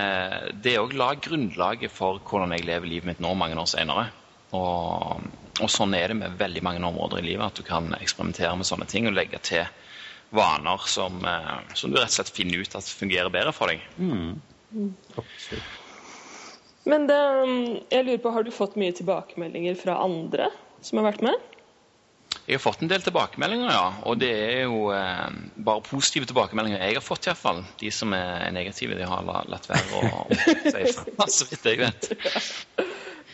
det 0.65 0.79
òg 0.81 0.95
la 0.97 1.11
grunnlaget 1.21 1.93
for 1.93 2.23
hvordan 2.25 2.55
jeg 2.55 2.65
lever 2.65 2.89
livet 2.89 3.09
mitt 3.11 3.19
nå, 3.21 3.35
mange 3.37 3.57
år 3.61 3.69
senere. 3.69 4.07
Og 4.57 5.27
og 5.63 5.71
sånn 5.73 5.95
er 5.99 6.13
det 6.13 6.19
med 6.21 6.39
veldig 6.39 6.63
mange 6.65 6.85
områder 6.87 7.21
i 7.23 7.29
livet, 7.31 7.47
at 7.47 7.59
du 7.59 7.67
kan 7.67 7.91
eksperimentere 7.99 8.55
med 8.59 8.69
sånne 8.69 8.89
ting 8.91 9.09
og 9.11 9.17
legge 9.17 9.41
til 9.43 9.67
vaner 10.35 10.85
som, 10.87 11.19
eh, 11.25 11.75
som 11.75 11.93
du 11.93 11.99
rett 11.99 12.13
og 12.13 12.17
slett 12.19 12.33
finner 12.37 12.63
ut 12.63 12.79
at 12.79 12.89
fungerer 12.89 13.33
bedre 13.33 13.55
for 13.57 13.73
deg. 13.73 13.85
Mm. 13.97 14.41
Mm. 14.73 14.95
Men 16.89 17.07
det, 17.09 17.21
jeg 17.93 18.07
lurer 18.07 18.25
på, 18.25 18.33
har 18.33 18.45
du 18.45 18.53
fått 18.55 18.77
mye 18.81 18.97
tilbakemeldinger 18.97 19.77
fra 19.81 19.99
andre 20.05 20.51
som 20.85 21.01
har 21.01 21.11
vært 21.11 21.25
med? 21.27 21.49
Jeg 22.49 22.57
har 22.57 22.63
fått 22.65 22.83
en 22.85 22.89
del 22.89 23.03
tilbakemeldinger, 23.05 23.69
ja. 23.73 23.89
Og 24.09 24.21
det 24.21 24.31
er 24.33 24.63
jo 24.69 24.89
eh, 24.93 25.27
bare 25.65 25.85
positive 25.85 26.29
tilbakemeldinger 26.29 26.81
jeg 26.81 26.97
har 26.97 27.05
fått, 27.05 27.29
iallfall. 27.29 27.61
De 27.81 27.91
som 27.93 28.13
er 28.17 28.49
negative, 28.57 28.97
de 28.97 29.09
har 29.09 29.49
latt 29.53 29.69
være 29.69 30.01
å 30.01 30.25
si 30.33 30.85
fra, 30.97 31.29
så 31.29 31.49
vidt 31.51 31.69
jeg 31.69 31.83
vet. 31.83 32.09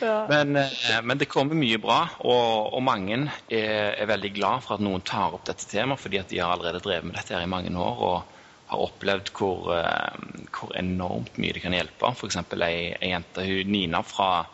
Ja. 0.04 0.18
Men, 0.28 0.56
eh, 0.60 1.00
men, 1.02 1.18
det 1.20 1.30
kommer 1.32 1.56
mye 1.58 1.80
bra, 1.80 2.02
og, 2.20 2.74
og 2.76 2.84
mange 2.84 3.16
er, 3.48 3.94
er, 3.94 4.06
veldig 4.10 4.34
glad 4.36 4.64
for 4.66 4.76
at 4.76 4.84
noen 4.84 5.04
tar 5.06 5.36
opp 5.36 5.46
dette 5.48 5.66
temaet, 5.70 6.02
fordi 6.02 6.20
at 6.20 6.30
de 6.32 6.42
har 6.42 6.52
allerede 6.54 6.82
drevet 6.84 7.08
med 7.08 7.16
dette 7.16 7.34
her 7.34 7.46
i 7.46 7.50
mange 7.50 7.72
år 7.72 8.04
og 8.08 8.34
har 8.70 8.84
opplevd 8.84 9.32
hvor, 9.36 9.72
eh, 9.76 10.44
hvor 10.54 10.74
enormt 10.78 11.38
mye 11.40 11.56
det 11.56 11.64
kan 11.64 11.76
hjelpe. 11.76 12.12
F.eks. 12.12 12.38
ei, 12.56 12.92
ei 12.98 13.10
jente, 13.12 13.46
Nina 13.68 14.02
fra 14.06 14.46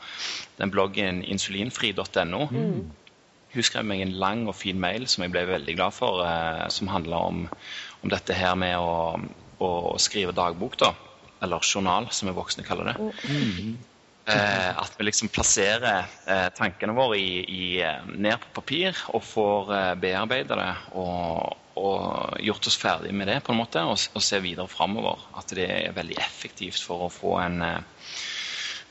den 0.58 0.72
bloggen 0.72 1.22
insulinfri.no. 1.24 2.46
Mm. 2.50 2.80
Hun 3.50 3.66
skrev 3.66 3.86
meg 3.86 4.04
en 4.04 4.16
lang 4.22 4.46
og 4.50 4.54
fin 4.54 4.78
mail 4.78 5.08
som 5.10 5.24
jeg 5.24 5.34
ble 5.34 5.46
veldig 5.48 5.76
glad 5.78 5.94
for, 5.96 6.24
eh, 6.26 6.66
som 6.74 6.90
handla 6.92 7.22
om, 7.30 7.44
om, 8.00 8.10
dette 8.12 8.36
her 8.36 8.58
med 8.58 8.76
å, 8.78 9.18
å 9.58 9.70
skrive 10.02 10.36
dagbok, 10.36 10.78
da. 10.82 10.94
Eller 11.40 11.64
journal, 11.64 12.10
som 12.12 12.28
vi 12.28 12.36
voksne 12.36 12.66
kaller 12.66 12.92
det. 12.92 12.98
Mm. 13.30 13.78
Eh, 14.30 14.78
at 14.78 14.94
vi 14.98 15.06
liksom 15.06 15.30
plasserer 15.32 16.04
eh, 16.26 16.48
tankene 16.54 16.94
våre 16.94 17.18
i, 17.18 17.40
i, 17.42 17.64
eh, 17.82 18.04
ned 18.14 18.38
på 18.42 18.52
papir 18.60 18.98
og 19.14 19.24
får 19.26 19.72
eh, 19.74 19.94
bearbeida 20.02 20.58
det 20.58 20.70
og, 20.98 21.56
og, 21.80 22.36
gjort 22.44 22.68
oss 22.70 22.78
ferdig 22.78 23.14
med 23.16 23.30
det 23.30 23.40
på 23.46 23.54
en 23.54 23.60
måte, 23.60 23.82
og, 23.82 23.96
og 24.14 24.24
se 24.24 24.40
videre 24.44 24.70
framover. 24.70 25.24
At 25.40 25.54
det 25.56 25.66
er 25.66 25.96
veldig 25.96 26.18
effektivt 26.20 26.82
for 26.86 27.06
å 27.06 27.12
få 27.12 27.36
en, 27.42 27.58
eh, 27.66 28.16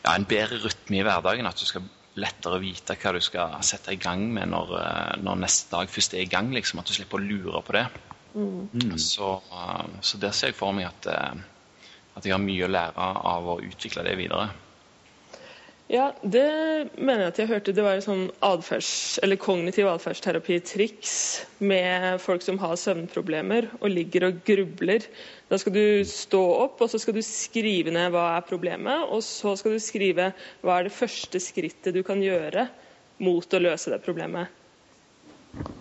ja, 0.03 0.15
en 0.15 0.27
bedre 0.29 0.59
rytme 0.65 0.99
i 0.99 1.05
hverdagen. 1.07 1.47
At 1.47 1.61
du 1.61 1.67
skal 1.69 1.87
lettere 2.19 2.59
vite 2.59 2.97
hva 2.99 3.13
du 3.15 3.21
skal 3.23 3.59
sette 3.63 3.95
i 3.95 4.01
gang 4.01 4.25
med 4.33 4.51
når, 4.51 4.73
eh, 4.81 5.17
når 5.23 5.43
neste 5.45 5.71
dag 5.75 5.91
først 5.93 6.17
er 6.17 6.25
i 6.25 6.31
gang. 6.31 6.51
Liksom, 6.55 6.81
at 6.81 6.89
du 6.89 6.97
slipper 6.97 7.21
å 7.21 7.27
lure 7.27 7.63
på 7.63 7.77
det. 7.77 7.85
Mm. 8.33 8.97
Så, 9.01 9.39
så, 10.05 10.17
der 10.21 10.33
ser 10.37 10.51
jeg 10.51 10.57
for 10.57 10.75
meg 10.75 10.85
at, 10.91 11.07
at 11.09 12.25
jeg 12.25 12.35
har 12.35 12.41
mye 12.43 12.67
å 12.67 12.69
lære 12.69 13.13
av 13.33 13.47
å 13.55 13.61
utvikle 13.65 14.05
det 14.05 14.19
videre. 14.19 14.51
Ja, 15.89 16.11
det 16.21 16.45
mener 17.01 17.23
jeg 17.23 17.31
at 17.31 17.39
jeg 17.41 17.49
hørte. 17.49 17.73
Det 17.73 17.81
var 17.81 17.97
sånn 18.05 18.27
adferds, 18.45 19.17
eller 19.25 19.39
kognitiv 19.41 19.87
atferdsterapi-triks 19.89 21.13
med 21.65 22.21
folk 22.21 22.45
som 22.45 22.59
har 22.61 22.75
søvnproblemer 22.77 23.71
og 23.79 23.87
ligger 23.89 24.27
og 24.27 24.43
grubler. 24.45 25.07
Da 25.49 25.57
skal 25.57 25.73
du 25.73 26.05
stå 26.05 26.43
opp, 26.67 26.83
og 26.85 26.93
så 26.93 27.01
skal 27.01 27.17
du 27.17 27.23
skrive 27.25 27.89
ned 27.95 28.13
hva 28.13 28.27
er 28.35 28.45
problemet, 28.45 29.09
og 29.09 29.25
så 29.25 29.55
skal 29.57 29.73
du 29.73 29.81
skrive 29.81 30.29
hva 30.61 30.77
er 30.77 30.91
det 30.91 30.93
første 30.93 31.41
skrittet 31.41 31.97
du 31.97 32.03
kan 32.05 32.21
gjøre 32.21 32.67
mot 33.25 33.57
å 33.57 33.65
løse 33.65 33.89
det 33.89 34.03
problemet. 34.05 34.53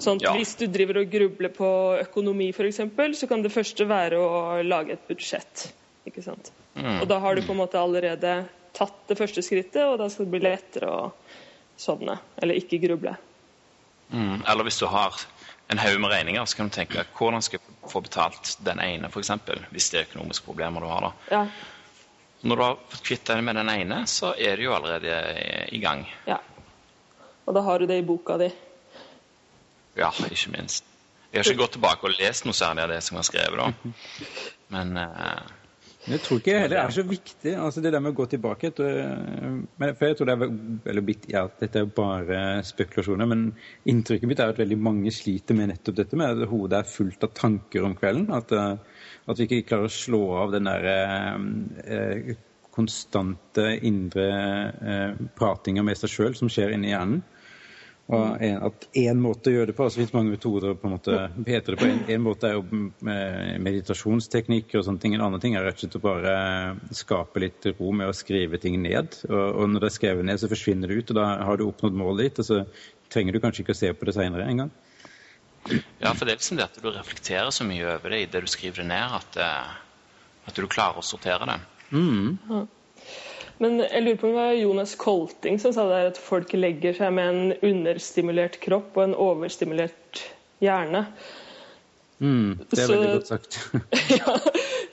Sånn, 0.01 0.25
Ja. 0.25 0.33
Hvis 0.33 0.57
du 0.57 0.71
driver 0.73 1.03
og 1.03 1.13
grubler 1.13 1.53
på 1.53 1.71
økonomi 2.01 2.49
f.eks., 2.57 2.81
så 3.21 3.29
kan 3.29 3.45
det 3.45 3.53
første 3.53 3.85
være 3.85 4.17
å 4.17 4.63
lage 4.65 4.97
et 4.97 5.05
budsjett. 5.11 5.69
Ikke 6.09 6.25
sant? 6.25 6.49
Mm. 6.73 7.03
Og 7.03 7.09
da 7.13 7.19
har 7.21 7.37
du 7.37 7.45
på 7.45 7.53
en 7.53 7.61
måte 7.61 7.77
allerede 7.77 8.49
tatt 8.79 9.01
det 9.11 9.19
første 9.19 9.43
skrittet, 9.45 9.83
og 9.85 9.99
da 10.01 10.09
skal 10.13 10.27
det 10.27 10.35
bli 10.37 10.43
lettere 10.45 10.91
å 10.91 11.09
sovne. 11.79 12.19
Eller 12.39 12.61
ikke 12.61 12.81
gruble. 12.83 13.17
Mm. 14.11 14.45
Eller 14.49 14.67
hvis 14.67 14.79
du 14.81 14.87
har 14.89 15.17
en 15.69 15.79
haug 15.83 15.99
med 16.01 16.11
regninger, 16.11 16.45
så 16.49 16.57
kan 16.57 16.71
du 16.71 16.77
tenke 16.79 17.05
hvordan 17.19 17.45
skal 17.45 17.61
jeg 17.61 17.91
få 17.93 18.01
betalt 18.05 18.55
den 18.65 18.81
ene, 18.81 19.11
f.eks. 19.13 19.35
Hvis 19.75 19.91
det 19.93 20.01
er 20.01 20.07
økonomiske 20.09 20.47
problemer 20.47 20.85
du 20.85 20.89
har. 20.89 21.09
da. 21.09 21.13
Ja, 21.35 21.43
Når 22.41 22.57
du 22.57 22.63
har 22.63 22.79
fått 22.89 23.05
kvitt 23.05 23.27
deg 23.29 23.43
med 23.45 23.59
den 23.59 23.69
ene, 23.73 24.05
så 24.07 24.33
er 24.39 24.57
du 24.57 24.69
jo 24.69 24.77
allerede 24.77 25.19
i 25.75 25.83
gang. 25.83 26.07
ja. 26.27 26.39
Og 27.49 27.55
da 27.57 27.63
har 27.65 27.81
du 27.81 27.87
det 27.89 27.97
i 27.97 28.05
boka 28.05 28.35
di. 28.37 28.51
Ja, 29.97 30.11
ikke 30.13 30.51
minst. 30.53 30.85
Jeg 31.33 31.41
har 31.41 31.49
ikke 31.49 31.63
gått 31.63 31.79
tilbake 31.79 32.05
og 32.05 32.19
lest 32.21 32.45
noe 32.45 32.57
særlig 32.57 32.83
av 32.85 32.91
det 32.93 32.99
som 33.07 33.17
er 33.17 33.25
skrevet, 33.25 33.57
da. 33.57 33.93
Men 34.75 34.97
eh, 35.01 35.55
Jeg 36.09 36.23
tror 36.25 36.39
ikke 36.41 36.57
heller 36.63 36.79
er 36.81 36.93
så 36.95 37.03
viktig, 37.05 37.53
altså 37.61 37.83
det 37.85 37.91
der 37.93 38.01
med 38.01 38.15
å 38.15 38.17
gå 38.17 38.27
tilbake. 38.33 38.71
Men, 38.79 39.95
for 39.99 40.07
jeg 40.09 40.17
tror 40.17 40.31
det 40.31 40.37
er 40.37 40.45
eller, 40.93 41.11
ja, 41.29 41.43
Dette 41.61 41.81
er 41.81 41.85
jo 41.85 41.93
bare 41.97 42.41
spekulasjoner, 42.65 43.29
men 43.29 43.45
inntrykket 43.89 44.31
mitt 44.31 44.41
er 44.41 44.55
at 44.55 44.61
veldig 44.61 44.79
mange 44.81 45.13
sliter 45.13 45.59
med 45.59 45.73
nettopp 45.73 45.99
dette 46.01 46.19
med 46.19 46.33
at 46.33 46.51
hodet 46.51 46.81
er 46.81 46.93
fullt 46.93 47.29
av 47.29 47.35
tanker 47.37 47.85
om 47.85 47.97
kvelden. 47.99 48.29
At, 48.35 48.55
eh, 48.57 49.09
at 49.29 49.41
vi 49.41 49.49
ikke 49.49 49.67
klarer 49.73 49.91
å 49.91 49.97
slå 49.99 50.23
av 50.47 50.55
den 50.57 50.71
der 50.71 50.89
eh, 50.95 51.97
eh, 51.99 52.37
konstante 52.79 53.67
indre 53.85 54.29
eh, 54.81 55.27
pratinga 55.37 55.85
med 55.85 55.99
seg 55.99 56.15
sjøl 56.15 56.39
som 56.39 56.53
skjer 56.53 56.73
inni 56.77 56.95
hjernen. 56.95 57.21
Og 58.09 58.41
en, 58.41 58.63
at 58.65 58.87
én 58.97 59.19
måte 59.21 59.51
å 59.51 59.53
gjøre 59.53 59.69
det 59.69 59.75
på, 59.77 59.85
altså 59.85 59.99
det 59.99 60.07
finnes 60.07 60.15
mange 60.17 60.33
metoder 60.33 60.77
på 60.81 60.89
en 60.89 60.95
måte, 60.95 61.17
bedre 61.45 61.77
på. 61.77 61.89
En, 61.91 61.99
en 62.15 62.23
måte 62.25 62.49
er 62.49 62.55
jo 62.57 62.63
med 63.05 63.59
meditasjonsteknikker 63.67 64.81
og 64.81 64.87
sånne 64.87 65.03
ting. 65.03 65.17
En 65.17 65.27
annen 65.27 65.43
ting 65.43 65.59
er 65.59 65.67
rett 65.67 65.77
og 65.77 65.85
slett 65.85 65.99
å 65.99 66.05
bare 66.07 66.37
skape 66.97 67.43
litt 67.45 67.69
ro 67.75 67.93
med 67.93 68.09
å 68.09 68.17
skrive 68.17 68.61
ting 68.63 68.79
ned. 68.81 69.19
Og, 69.29 69.43
og 69.45 69.69
når 69.75 69.85
det 69.85 69.91
er 69.91 69.97
skrevet 69.99 70.29
ned, 70.31 70.41
så 70.41 70.49
forsvinner 70.49 70.89
det 70.89 71.03
ut, 71.03 71.13
og 71.13 71.21
da 71.21 71.27
har 71.51 71.61
du 71.61 71.67
oppnådd 71.67 72.01
målet 72.01 72.31
ditt. 72.31 72.41
Og 72.41 72.49
så 72.49 72.63
trenger 73.13 73.37
du 73.37 73.43
kanskje 73.45 73.67
ikke 73.67 73.77
å 73.77 73.81
se 73.83 73.93
på 73.93 74.09
det 74.09 74.17
seinere 74.17 74.49
engang. 74.49 74.73
ja, 75.69 76.15
for 76.15 76.25
det 76.25 76.33
er 76.33 76.41
liksom 76.41 76.63
det 76.63 76.69
at 76.71 76.81
du 76.81 76.89
reflekterer 76.89 77.53
så 77.53 77.69
mye 77.69 77.93
over 77.93 78.17
det 78.17 78.23
i 78.25 78.33
det 78.33 78.45
du 78.47 78.49
skriver 78.49 78.87
det 78.87 78.89
ned, 78.89 79.21
at, 79.21 79.37
eh, 79.45 80.49
at 80.49 80.57
du 80.57 80.65
klarer 80.65 81.03
å 81.03 81.05
sortere 81.05 81.45
det. 81.53 81.61
Men 83.59 83.81
jeg 83.83 84.05
lurer 84.05 84.19
på 84.21 84.29
om 84.29 84.35
det 84.37 84.39
var 84.39 84.53
Jonas 84.61 84.95
Kolting 85.01 85.59
som 85.59 85.73
sa 85.75 85.89
det 85.91 85.99
at 86.13 86.21
folk 86.23 86.53
legger 86.55 86.95
seg 86.95 87.13
med 87.17 87.29
en 87.33 87.53
understimulert 87.73 88.61
kropp 88.63 88.97
og 88.99 89.09
en 89.09 89.17
overstimulert 89.19 90.23
hjerne. 90.63 91.05
Mm, 92.23 92.59
det 92.71 92.79
er 92.79 92.87
Så- 92.87 92.93
veldig 92.95 93.13
godt 93.17 93.31
sagt. 93.33 93.59
ja, 94.21 94.37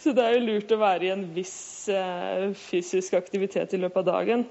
så 0.02 0.14
det 0.18 0.26
er 0.26 0.36
jo 0.38 0.46
lurt 0.48 0.74
å 0.74 0.82
være 0.82 1.08
i 1.08 1.14
en 1.14 1.26
viss 1.36 1.88
eh, 1.90 2.52
fysisk 2.58 3.14
aktivitet 3.18 3.74
i 3.74 3.82
løpet 3.82 4.02
av 4.04 4.10
dagen. 4.12 4.46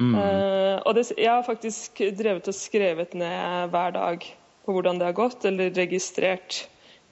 Eh, 0.00 0.78
og 0.88 0.94
det, 0.96 1.10
jeg 1.18 1.28
har 1.28 1.42
faktisk 1.44 2.00
drevet 2.16 2.48
og 2.48 2.56
skrevet 2.56 3.12
ned 3.18 3.68
hver 3.74 3.92
dag 3.92 4.24
på 4.64 4.72
hvordan 4.72 4.98
det 4.98 5.10
har 5.10 5.18
gått, 5.18 5.44
eller 5.44 5.74
registrert 5.76 6.62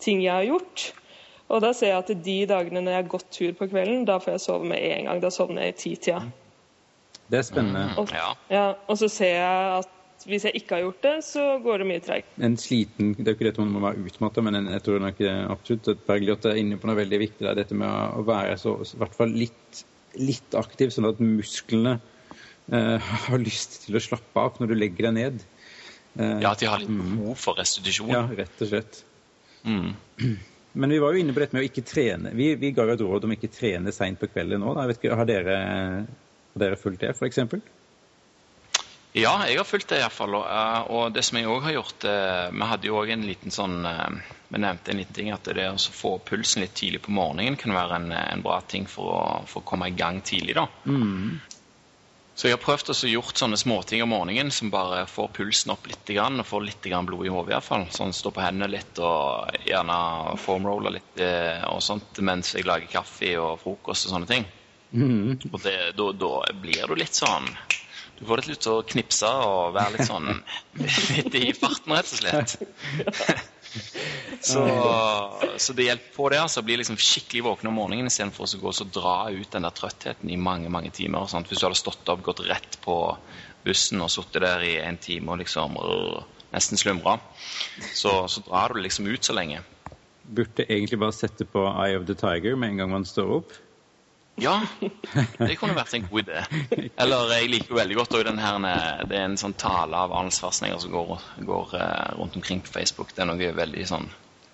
ting 0.00 0.22
jeg 0.24 0.32
har 0.32 0.46
gjort. 0.48 0.86
Og 1.50 1.62
da 1.64 1.72
ser 1.74 1.92
jeg 1.92 2.02
at 2.04 2.24
de 2.24 2.36
dagene 2.46 2.82
når 2.84 2.94
jeg 2.94 3.02
har 3.02 3.08
gått 3.10 3.30
tur 3.34 3.54
på 3.58 3.66
kvelden, 3.70 4.04
da 4.08 4.20
får 4.22 4.36
jeg 4.36 4.42
sove 4.44 4.68
med 4.70 4.78
en 4.78 5.08
gang. 5.08 5.22
Da 5.22 5.30
sovner 5.34 5.66
jeg 5.66 5.74
i 5.74 5.78
titida. 5.80 6.20
Det 7.30 7.40
er 7.40 7.46
spennende. 7.46 7.88
Og, 7.98 8.10
Ja. 8.14 8.28
ja, 8.50 8.66
og 8.88 8.98
så 8.98 9.08
ser 9.10 9.34
jeg 9.34 9.80
at 9.80 9.96
hvis 10.26 10.44
jeg 10.44 10.60
ikke 10.60 10.76
har 10.76 10.82
gjort 10.84 11.02
det, 11.02 11.14
så 11.24 11.44
går 11.64 11.80
det 11.80 11.86
mye 11.88 12.02
treigt. 12.04 12.32
En 12.44 12.56
sliten 12.60 13.14
Det 13.16 13.24
er 13.24 13.32
jo 13.32 13.38
ikke 13.38 13.48
det 13.48 13.58
man 13.62 13.72
må 13.72 13.80
være 13.80 14.04
utmatta, 14.04 14.42
men 14.44 14.68
jeg 14.68 14.82
tror 14.84 15.00
nok 15.00 15.20
eh, 15.24 15.46
absolutt 15.50 15.88
at 15.88 16.02
Bergljot 16.06 16.44
er 16.50 16.60
inne 16.60 16.76
på 16.76 16.90
noe 16.90 16.98
veldig 16.98 17.20
viktig. 17.22 17.40
Det 17.40 17.48
er 17.50 17.60
dette 17.62 17.78
med 17.78 17.88
å 17.88 18.24
være 18.26 18.58
så, 18.60 18.74
i 18.84 19.00
hvert 19.00 19.16
fall 19.16 19.32
litt, 19.32 19.84
litt 20.20 20.58
aktiv, 20.58 20.92
sånn 20.92 21.08
at 21.08 21.22
musklene 21.24 21.96
eh, 22.72 22.98
har 23.26 23.40
lyst 23.40 23.86
til 23.86 23.96
å 23.96 24.04
slappe 24.04 24.44
av 24.44 24.60
når 24.60 24.74
du 24.74 24.76
legger 24.76 25.08
deg 25.08 25.16
ned. 25.16 25.46
Eh, 26.18 26.36
ja, 26.42 26.52
at 26.52 26.60
de 26.60 26.68
har 26.68 26.82
litt 26.82 26.92
behov 26.92 27.38
for 27.40 27.58
restitusjon. 27.58 28.12
ja, 28.12 28.26
rett 28.42 28.66
og 28.66 28.74
slett. 28.74 29.04
Mm. 29.64 29.94
Men 30.72 30.90
vi 30.94 31.00
var 31.02 31.14
jo 31.14 31.22
inne 31.22 31.34
på 31.34 31.42
dette 31.42 31.56
med 31.56 31.64
å 31.64 31.66
ikke 31.66 31.86
trene. 31.86 32.30
Vi, 32.36 32.52
vi 32.60 32.70
ga 32.74 32.86
jo 32.86 32.94
et 32.94 33.02
råd 33.02 33.26
om 33.26 33.34
ikke 33.34 33.50
trene 33.50 33.92
seint 33.94 34.20
på 34.20 34.28
kvelden 34.30 34.62
nå. 34.62 34.74
Ikke, 34.94 35.14
har, 35.18 35.26
dere, 35.26 35.58
har 36.54 36.64
dere 36.64 36.78
fulgt 36.78 37.02
det, 37.02 37.14
f.eks.? 37.16 37.40
Ja, 39.18 39.32
jeg 39.48 39.58
har 39.58 39.66
fulgt 39.66 39.90
det 39.90 39.98
iallfall. 39.98 40.36
Og, 40.38 40.44
eh, 40.46 40.90
og 40.94 41.14
det 41.14 41.24
som 41.26 41.40
jeg 41.40 41.50
òg 41.50 41.64
har 41.66 41.74
gjort 41.80 42.06
eh, 42.06 42.46
Vi 42.54 42.68
hadde 42.72 42.86
jo 42.86 42.98
òg 43.00 43.10
en 43.10 43.26
liten 43.26 43.54
sånn 43.54 43.80
eh, 43.88 44.20
Vi 44.54 44.60
nevnte 44.62 44.92
en 44.92 45.00
liten 45.02 45.16
ting 45.16 45.32
at 45.34 45.50
det 45.50 45.66
å 45.66 45.74
få 45.78 46.16
pulsen 46.22 46.62
litt 46.62 46.76
tidlig 46.78 47.02
på 47.02 47.14
morgenen 47.14 47.58
kan 47.58 47.74
være 47.74 47.98
en, 47.98 48.12
en 48.14 48.44
bra 48.44 48.60
ting 48.62 48.86
for 48.90 49.10
å, 49.10 49.22
for 49.50 49.64
å 49.64 49.66
komme 49.66 49.90
i 49.90 49.96
gang 49.98 50.22
tidlig. 50.22 50.54
da. 50.58 50.68
Så 52.34 52.48
jeg 52.48 52.56
har 52.56 52.62
prøvd 52.62 52.92
å 52.92 53.08
gjort 53.10 53.40
sånne 53.40 53.58
småting 53.60 54.04
om 54.04 54.12
morgenen 54.14 54.52
som 54.54 54.70
bare 54.72 55.02
får 55.10 55.32
pulsen 55.36 55.74
opp 55.74 55.88
litt 55.90 56.12
grann, 56.14 56.40
og 56.40 56.46
får 56.48 56.62
litt 56.68 56.86
grann 56.86 57.08
blod 57.08 57.26
i 57.26 57.32
hodet 57.32 57.52
iallfall. 57.56 57.84
Sånn 57.92 58.14
stå 58.16 58.32
på 58.32 58.44
hendene 58.44 58.70
litt 58.70 59.00
og 59.02 59.50
gjerne 59.66 59.98
formrolle 60.40 60.94
litt 60.94 61.20
eh, 61.20 61.60
og 61.68 61.82
sånt 61.84 62.22
mens 62.24 62.54
jeg 62.56 62.68
lager 62.68 62.88
kaffe 62.92 63.34
og 63.42 63.58
frokost 63.60 64.08
og 64.08 64.14
sånne 64.14 64.30
ting. 64.30 64.48
Og 65.50 65.58
det, 65.62 65.76
da, 65.98 66.08
da 66.24 66.32
blir 66.62 66.88
du 66.90 66.96
litt 66.98 67.14
sånn 67.14 67.44
Du 68.18 68.24
får 68.26 68.40
litt 68.40 68.48
lyst 68.50 68.64
til 68.64 68.72
å 68.74 68.86
knipse 68.88 69.28
og 69.46 69.76
være 69.76 69.98
litt 69.98 70.08
sånn 70.08 70.32
litt 71.14 71.36
i 71.38 71.52
farten, 71.54 71.94
rett 71.94 72.10
og 72.10 72.22
slett. 72.24 72.56
så, 74.50 74.62
så 75.56 75.74
det 75.76 75.86
hjelper 75.86 76.16
på 76.16 76.28
det. 76.32 76.40
altså, 76.42 76.62
Bli 76.66 76.78
liksom 76.80 76.98
skikkelig 77.00 77.44
våken 77.46 77.70
om 77.70 77.78
morgenen 77.78 78.10
istedenfor 78.10 78.48
å 78.48 78.60
gå 78.64 78.72
og 78.72 78.92
dra 78.94 79.14
ut 79.30 79.50
den 79.52 79.66
der 79.66 79.76
trøttheten 79.76 80.30
i 80.32 80.38
mange 80.40 80.72
mange 80.72 80.92
timer. 80.94 81.28
Sant? 81.30 81.50
Hvis 81.50 81.62
du 81.62 81.68
hadde 81.68 81.80
stått 81.80 82.08
opp, 82.12 82.24
gått 82.26 82.44
rett 82.48 82.78
på 82.84 82.96
bussen 83.64 84.00
og 84.00 84.10
sittet 84.12 84.44
der 84.44 84.64
i 84.64 84.76
en 84.80 84.98
time 85.00 85.34
og 85.34 85.42
liksom 85.42 85.76
øh, 85.80 86.20
nesten 86.54 86.80
slumra, 86.80 87.18
så, 87.94 88.24
så 88.28 88.42
drar 88.46 88.74
du 88.74 88.80
liksom 88.82 89.08
ut 89.10 89.24
så 89.24 89.36
lenge. 89.36 89.62
Burde 90.24 90.66
egentlig 90.66 91.00
bare 91.00 91.16
sette 91.16 91.46
på 91.48 91.64
Eye 91.68 91.98
of 91.98 92.06
the 92.08 92.16
Tiger 92.18 92.56
med 92.56 92.72
en 92.74 92.82
gang 92.82 92.94
man 92.94 93.08
står 93.08 93.36
opp. 93.40 93.54
Ja, 94.40 94.54
det 95.38 95.56
kunne 95.60 95.74
vært 95.76 95.92
en 95.98 96.06
god 96.10 96.22
idé. 96.24 96.90
Eller 97.00 97.34
jeg 97.36 97.50
liker 97.52 97.74
jo 97.74 97.78
veldig 97.80 97.96
godt 98.00 98.14
også 98.18 98.28
den 98.30 98.38
her 98.40 99.04
Det 99.10 99.16
er 99.18 99.26
en 99.28 99.36
sånn 99.40 99.54
tale 99.60 99.96
av 100.06 100.12
Arnold 100.16 100.32
Schwarzenegger 100.36 100.80
som 100.82 100.92
går, 100.94 101.20
går 101.46 101.76
eh, 101.80 102.08
rundt 102.18 102.36
omkring 102.40 102.60
på 102.64 102.72
Facebook. 102.78 103.12
Det 103.14 103.22
er 103.24 103.30
noe 103.32 103.52
veldig 103.56 103.86
sånn 103.90 104.08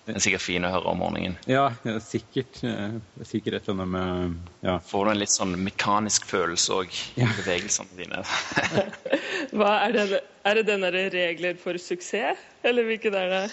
Den 0.07 0.21
er 0.21 0.23
sikkert 0.23 0.43
fin 0.45 0.62
å 0.62 0.69
høre 0.71 0.87
om 0.93 1.00
morgenen. 1.02 1.33
Ja, 1.50 1.64
det 1.83 1.97
er 1.97 2.02
sikkert. 2.05 2.61
eh, 2.62 2.99
Sikkert 3.26 3.57
et 3.59 3.69
eller 3.69 3.83
annet 3.83 3.88
med 3.95 4.69
Ja. 4.69 4.76
Får 4.78 5.05
du 5.09 5.11
en 5.11 5.19
litt 5.19 5.33
sånn 5.35 5.57
mekanisk 5.59 6.28
følelse 6.31 6.76
òg 6.81 6.95
i 7.16 7.25
Ja. 7.25 7.31
bevegelsene 7.40 7.97
dine. 7.99 8.23
Hva 9.57 9.73
Er 9.88 9.93
det, 9.97 10.21
er 10.47 10.55
det 10.61 10.66
den 10.69 10.85
derre 10.87 11.09
regler 11.11 11.59
for 11.59 11.78
suksess, 11.78 12.38
eller 12.62 12.87
hvilken 12.87 13.14
er 13.19 13.33
det? 13.35 13.47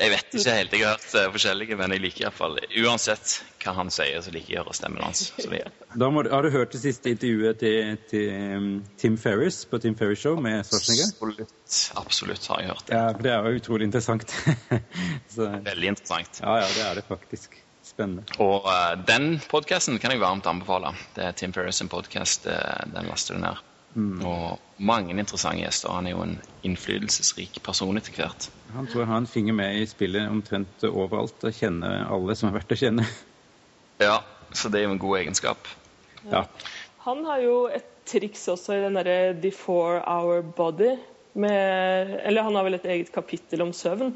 Jeg 0.00 0.12
vet 0.14 0.34
ikke 0.38 0.52
helt, 0.56 0.72
jeg 0.72 0.86
har 0.86 0.94
hørt 0.96 1.14
eh, 1.18 1.26
forskjellige, 1.34 1.76
men 1.76 1.92
jeg 1.92 2.00
liker 2.00 2.24
iallfall 2.24 2.56
Uansett 2.80 3.34
hva 3.60 3.74
han 3.76 3.90
sier, 3.92 4.22
så 4.24 4.32
liker 4.32 4.54
jeg 4.54 4.62
å 4.62 4.64
høre 4.64 4.76
stemmen 4.78 5.04
hans. 5.04 5.26
Da 6.00 6.08
må, 6.08 6.22
har 6.32 6.46
du 6.46 6.48
hørt 6.54 6.72
det 6.72 6.80
siste 6.80 7.12
intervjuet 7.12 7.60
til, 7.60 7.98
til 8.08 8.30
um, 8.56 8.68
Tim 9.00 9.18
Ferris 9.20 9.62
på 9.68 9.80
Tim 9.82 9.98
Ferris 10.00 10.22
Show 10.22 10.40
med 10.40 10.64
Schwarzenegger? 10.64 11.12
absolutt, 11.12 11.80
absolutt 12.00 12.48
har 12.52 12.62
jeg 12.62 12.72
hørt 12.72 12.86
det. 12.88 12.96
Ja, 12.96 13.06
for 13.12 13.26
det 13.26 13.34
er 13.34 13.50
jo 13.50 13.60
utrolig 13.60 13.90
interessant. 13.90 14.36
Så, 15.34 15.50
Veldig 15.68 15.92
interessant. 15.92 16.40
ja, 16.40 16.56
ja, 16.62 16.70
det 16.78 16.86
er 16.86 17.02
det 17.02 17.08
faktisk. 17.10 17.60
Spennende. 17.84 18.24
Og 18.40 18.64
uh, 18.64 18.94
den 19.04 19.34
podkasten 19.50 20.00
kan 20.00 20.14
jeg 20.14 20.22
varmt 20.22 20.48
anbefale. 20.48 20.94
Det 21.16 21.26
er 21.26 21.36
Tim 21.36 21.52
Ferris' 21.52 21.84
podkast. 21.90 22.48
den 22.48 23.12
laster 23.12 23.36
du 23.36 23.44
ned. 23.44 23.60
Og 23.98 24.60
mange 24.78 25.16
interessante 25.16 25.64
gjester. 25.64 25.90
Han 25.90 26.06
er 26.06 26.14
jo 26.14 26.22
en 26.22 26.36
innflytelsesrik 26.66 27.58
person 27.66 27.98
etter 27.98 28.14
hvert. 28.14 28.46
Han 28.76 28.86
tror 28.86 29.02
jeg 29.02 29.10
har 29.10 29.22
en 29.22 29.30
finger 29.30 29.56
med 29.58 29.80
i 29.80 29.86
spillet 29.90 30.30
omtrent 30.30 30.84
overalt 30.86 31.42
og 31.46 31.56
kjenner 31.56 32.04
alle 32.06 32.36
som 32.38 32.50
har 32.50 32.60
vært 32.60 32.76
å 32.76 32.80
kjenne. 32.84 33.06
Ja, 34.00 34.20
så 34.54 34.70
det 34.70 34.80
er 34.80 34.86
jo 34.86 34.94
en 34.94 35.02
god 35.02 35.18
egenskap. 35.18 35.66
Ja. 36.30 36.46
Han 37.04 37.24
har 37.26 37.42
jo 37.42 37.56
et 37.72 37.88
triks 38.08 38.46
også 38.50 38.76
i 38.76 38.82
den 38.84 38.96
derre 38.98 39.34
The 39.42 39.50
Four 39.54 40.00
Hour 40.06 40.44
Body. 40.56 40.94
Med, 41.40 42.16
eller 42.26 42.46
han 42.46 42.56
har 42.58 42.66
vel 42.66 42.78
et 42.78 42.88
eget 42.90 43.12
kapittel 43.14 43.62
om 43.62 43.74
søvn. 43.76 44.14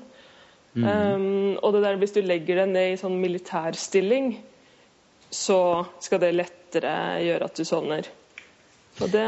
Um, 0.74 1.54
og 1.62 1.76
det 1.76 1.84
der, 1.84 1.98
hvis 2.00 2.16
du 2.16 2.22
legger 2.24 2.58
deg 2.64 2.72
ned 2.72 2.94
i 2.94 2.98
sånn 2.98 3.20
militærstilling, 3.22 4.32
så 5.30 5.58
skal 6.02 6.22
det 6.22 6.32
lettere 6.34 6.94
gjøre 7.22 7.46
at 7.46 7.60
du 7.60 7.66
sovner. 7.68 8.08
Og 9.02 9.10
det 9.10 9.24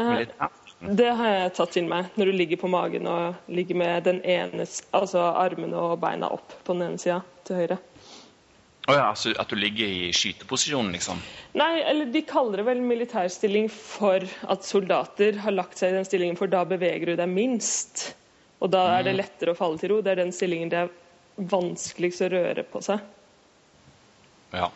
Det 0.97 1.09
har 1.09 1.31
jeg 1.33 1.53
tatt 1.57 1.71
til 1.73 1.87
meg. 1.89 2.11
Når 2.15 2.29
du 2.29 2.37
ligger 2.37 2.59
på 2.61 2.69
magen 2.69 3.07
og 3.09 3.49
ligger 3.49 3.79
med 3.79 4.03
den 4.05 4.21
ene, 4.21 4.67
altså 4.93 5.23
armene 5.33 5.73
og 5.75 5.99
beina 6.03 6.29
opp 6.29 6.53
på 6.63 6.75
den 6.75 6.91
ene 6.91 7.01
sida 7.01 7.23
til 7.47 7.63
høyre. 7.63 7.79
Å 8.87 8.93
ja, 8.95 9.07
altså 9.09 9.33
at 9.35 9.49
du 9.51 9.57
ligger 9.59 9.89
i 9.89 10.11
skyteposisjon, 10.15 10.93
liksom? 10.93 11.19
Nei, 11.59 11.81
eller 11.81 12.07
de 12.13 12.21
kaller 12.23 12.61
det 12.61 12.67
vel 12.69 12.83
militærstilling 12.85 13.67
for 13.73 14.23
at 14.47 14.63
soldater 14.63 15.41
har 15.43 15.57
lagt 15.57 15.81
seg 15.81 15.91
i 15.91 15.97
den 15.97 16.07
stillingen, 16.07 16.37
for 16.39 16.47
da 16.47 16.61
beveger 16.69 17.11
du 17.11 17.17
deg 17.19 17.27
minst. 17.27 18.13
Og 18.61 18.71
da 18.71 18.85
er 18.95 19.09
det 19.09 19.17
lettere 19.17 19.51
å 19.51 19.59
falle 19.59 19.81
til 19.81 19.91
ro. 19.91 19.99
Det 20.05 20.13
er 20.13 20.21
den 20.21 20.31
stillingen 20.31 20.71
det 20.71 20.85
er 20.85 20.93
vanskeligst 21.51 22.23
å 22.25 22.31
røre 22.31 22.63
på 22.69 22.79
seg. 22.85 23.03
Ja. 24.55 24.69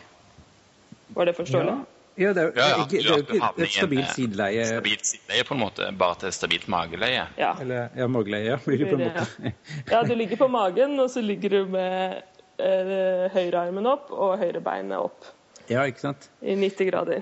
Var 1.15 1.29
det 1.29 1.37
forståelig? 1.37 1.77
Ja, 1.77 1.90
det 2.35 2.43
er 2.43 2.51
Ja, 2.57 2.67
ja, 2.69 2.77
ikke, 2.83 2.91
det 2.91 3.01
er 3.01 3.09
jo 3.09 3.23
ikke 3.25 3.63
et 3.65 3.73
stabilt 3.73 4.05
eh, 4.05 4.13
sideleie. 4.15 4.65
Stabilt 4.69 5.05
sideleie, 5.09 5.45
på 5.47 5.55
en 5.57 5.61
måte, 5.63 5.87
bare 5.97 6.17
til 6.21 6.33
stabilt 6.35 6.67
mageleie. 6.71 7.25
Ja. 7.39 7.51
Eller 7.63 7.89
ja, 7.97 8.07
mageleie, 8.11 8.45
ja, 8.53 8.57
blir 8.65 8.77
det 8.83 8.89
på 8.91 8.99
en 8.99 9.03
måte. 9.07 9.53
ja, 9.93 10.01
du 10.07 10.13
ligger 10.19 10.39
på 10.43 10.47
magen, 10.53 10.97
og 11.03 11.09
så 11.13 11.23
ligger 11.25 11.49
du 11.57 11.71
med 11.73 12.21
eh, 12.61 13.27
høyrearmen 13.33 13.89
opp 13.91 14.11
og 14.13 14.37
høyrebeinet 14.41 14.97
opp 14.99 15.29
Ja, 15.71 15.85
ikke 15.89 16.03
sant? 16.07 16.29
i 16.41 16.55
90 16.59 16.89
grader. 16.91 17.21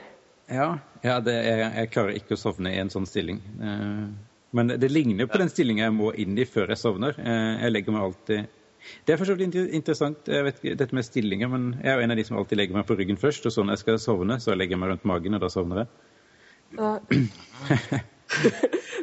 Ja, 0.50 0.70
ja 1.06 1.20
det 1.22 1.36
er, 1.46 1.66
jeg 1.84 1.92
klarer 1.94 2.16
ikke 2.18 2.34
å 2.38 2.42
sovne 2.42 2.72
i 2.74 2.80
en 2.82 2.90
sånn 2.94 3.06
stilling. 3.10 3.40
Eh, 3.62 4.08
Men 4.58 4.72
det 4.82 4.88
ligner 4.90 5.28
på 5.30 5.38
den 5.38 5.52
stillingen 5.54 5.84
jeg 5.86 5.94
må 5.94 6.08
inn 6.18 6.38
i 6.42 6.46
før 6.50 6.72
jeg 6.74 6.82
sovner. 6.82 7.14
Eh, 7.22 7.60
Jeg 7.66 7.72
legger 7.76 7.94
meg 7.94 8.08
alltid 8.08 8.48
Det 9.06 9.14
er 9.14 9.20
for 9.20 9.30
så 9.30 9.36
vidt 9.38 9.56
interessant, 9.56 10.28
jeg 10.28 10.46
vet 10.46 10.62
ikke, 10.62 10.78
dette 10.80 10.96
med 10.96 11.08
stillinger, 11.08 11.52
men 11.52 11.74
jeg 11.84 11.92
er 11.92 12.00
jo 12.00 12.06
en 12.06 12.14
av 12.16 12.20
de 12.20 12.26
som 12.28 12.38
alltid 12.40 12.62
legger 12.62 12.80
meg 12.80 12.88
på 12.88 12.98
ryggen 13.00 13.20
først, 13.20 13.46
og 13.46 13.56
så 13.56 13.66
når 13.66 13.78
jeg 13.78 13.84
skal 13.84 14.00
sovne, 14.04 14.40
så 14.40 14.56
legger 14.56 14.78
jeg 14.78 14.84
meg 14.84 14.94
rundt 14.94 15.10
magen, 15.10 15.36
og 15.38 15.44
da 15.44 15.52
sovner 15.54 15.84
jeg. 15.84 15.92
Ja. 16.80 16.94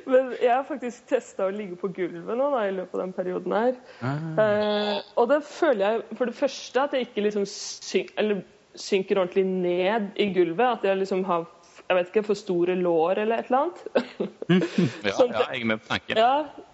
Men 0.07 0.29
jeg 0.39 0.53
har 0.53 0.67
faktisk 0.69 1.09
testa 1.11 1.49
å 1.49 1.55
ligge 1.55 1.75
på 1.81 1.91
gulvet 1.95 2.39
nå 2.39 2.51
da, 2.53 2.61
i 2.69 2.75
løpet 2.77 2.95
av 2.95 3.01
den 3.03 3.15
perioden 3.17 3.55
her. 3.57 3.73
Eh, 4.07 5.01
og 5.19 5.33
det 5.33 5.41
føler 5.49 5.83
jeg 5.83 6.19
for 6.21 6.31
det 6.31 6.37
første 6.39 6.85
at 6.85 6.95
jeg 6.95 7.09
ikke 7.09 7.25
liksom 7.27 7.47
syn 7.51 8.13
eller 8.21 8.45
synker 8.77 9.19
ordentlig 9.19 9.47
ned 9.49 10.13
i 10.21 10.29
gulvet. 10.37 10.79
At 10.79 10.87
jeg 10.87 11.01
liksom 11.01 11.25
har 11.27 11.49
jeg 11.89 11.97
vet 11.99 12.09
ikke, 12.11 12.23
for 12.27 12.39
store 12.39 12.75
lår 12.79 13.21
eller 13.25 13.43
et 13.43 13.51
eller 13.51 13.65
annet. 13.65 13.83
Ja, 15.07 15.13
Sånn- 15.17 15.33
ja, 15.35 15.41
jeg 15.53 15.61
er 15.65 15.67
med 15.73 15.81
på 15.83 15.89
tanken. 15.91 16.19
ja, 16.21 16.33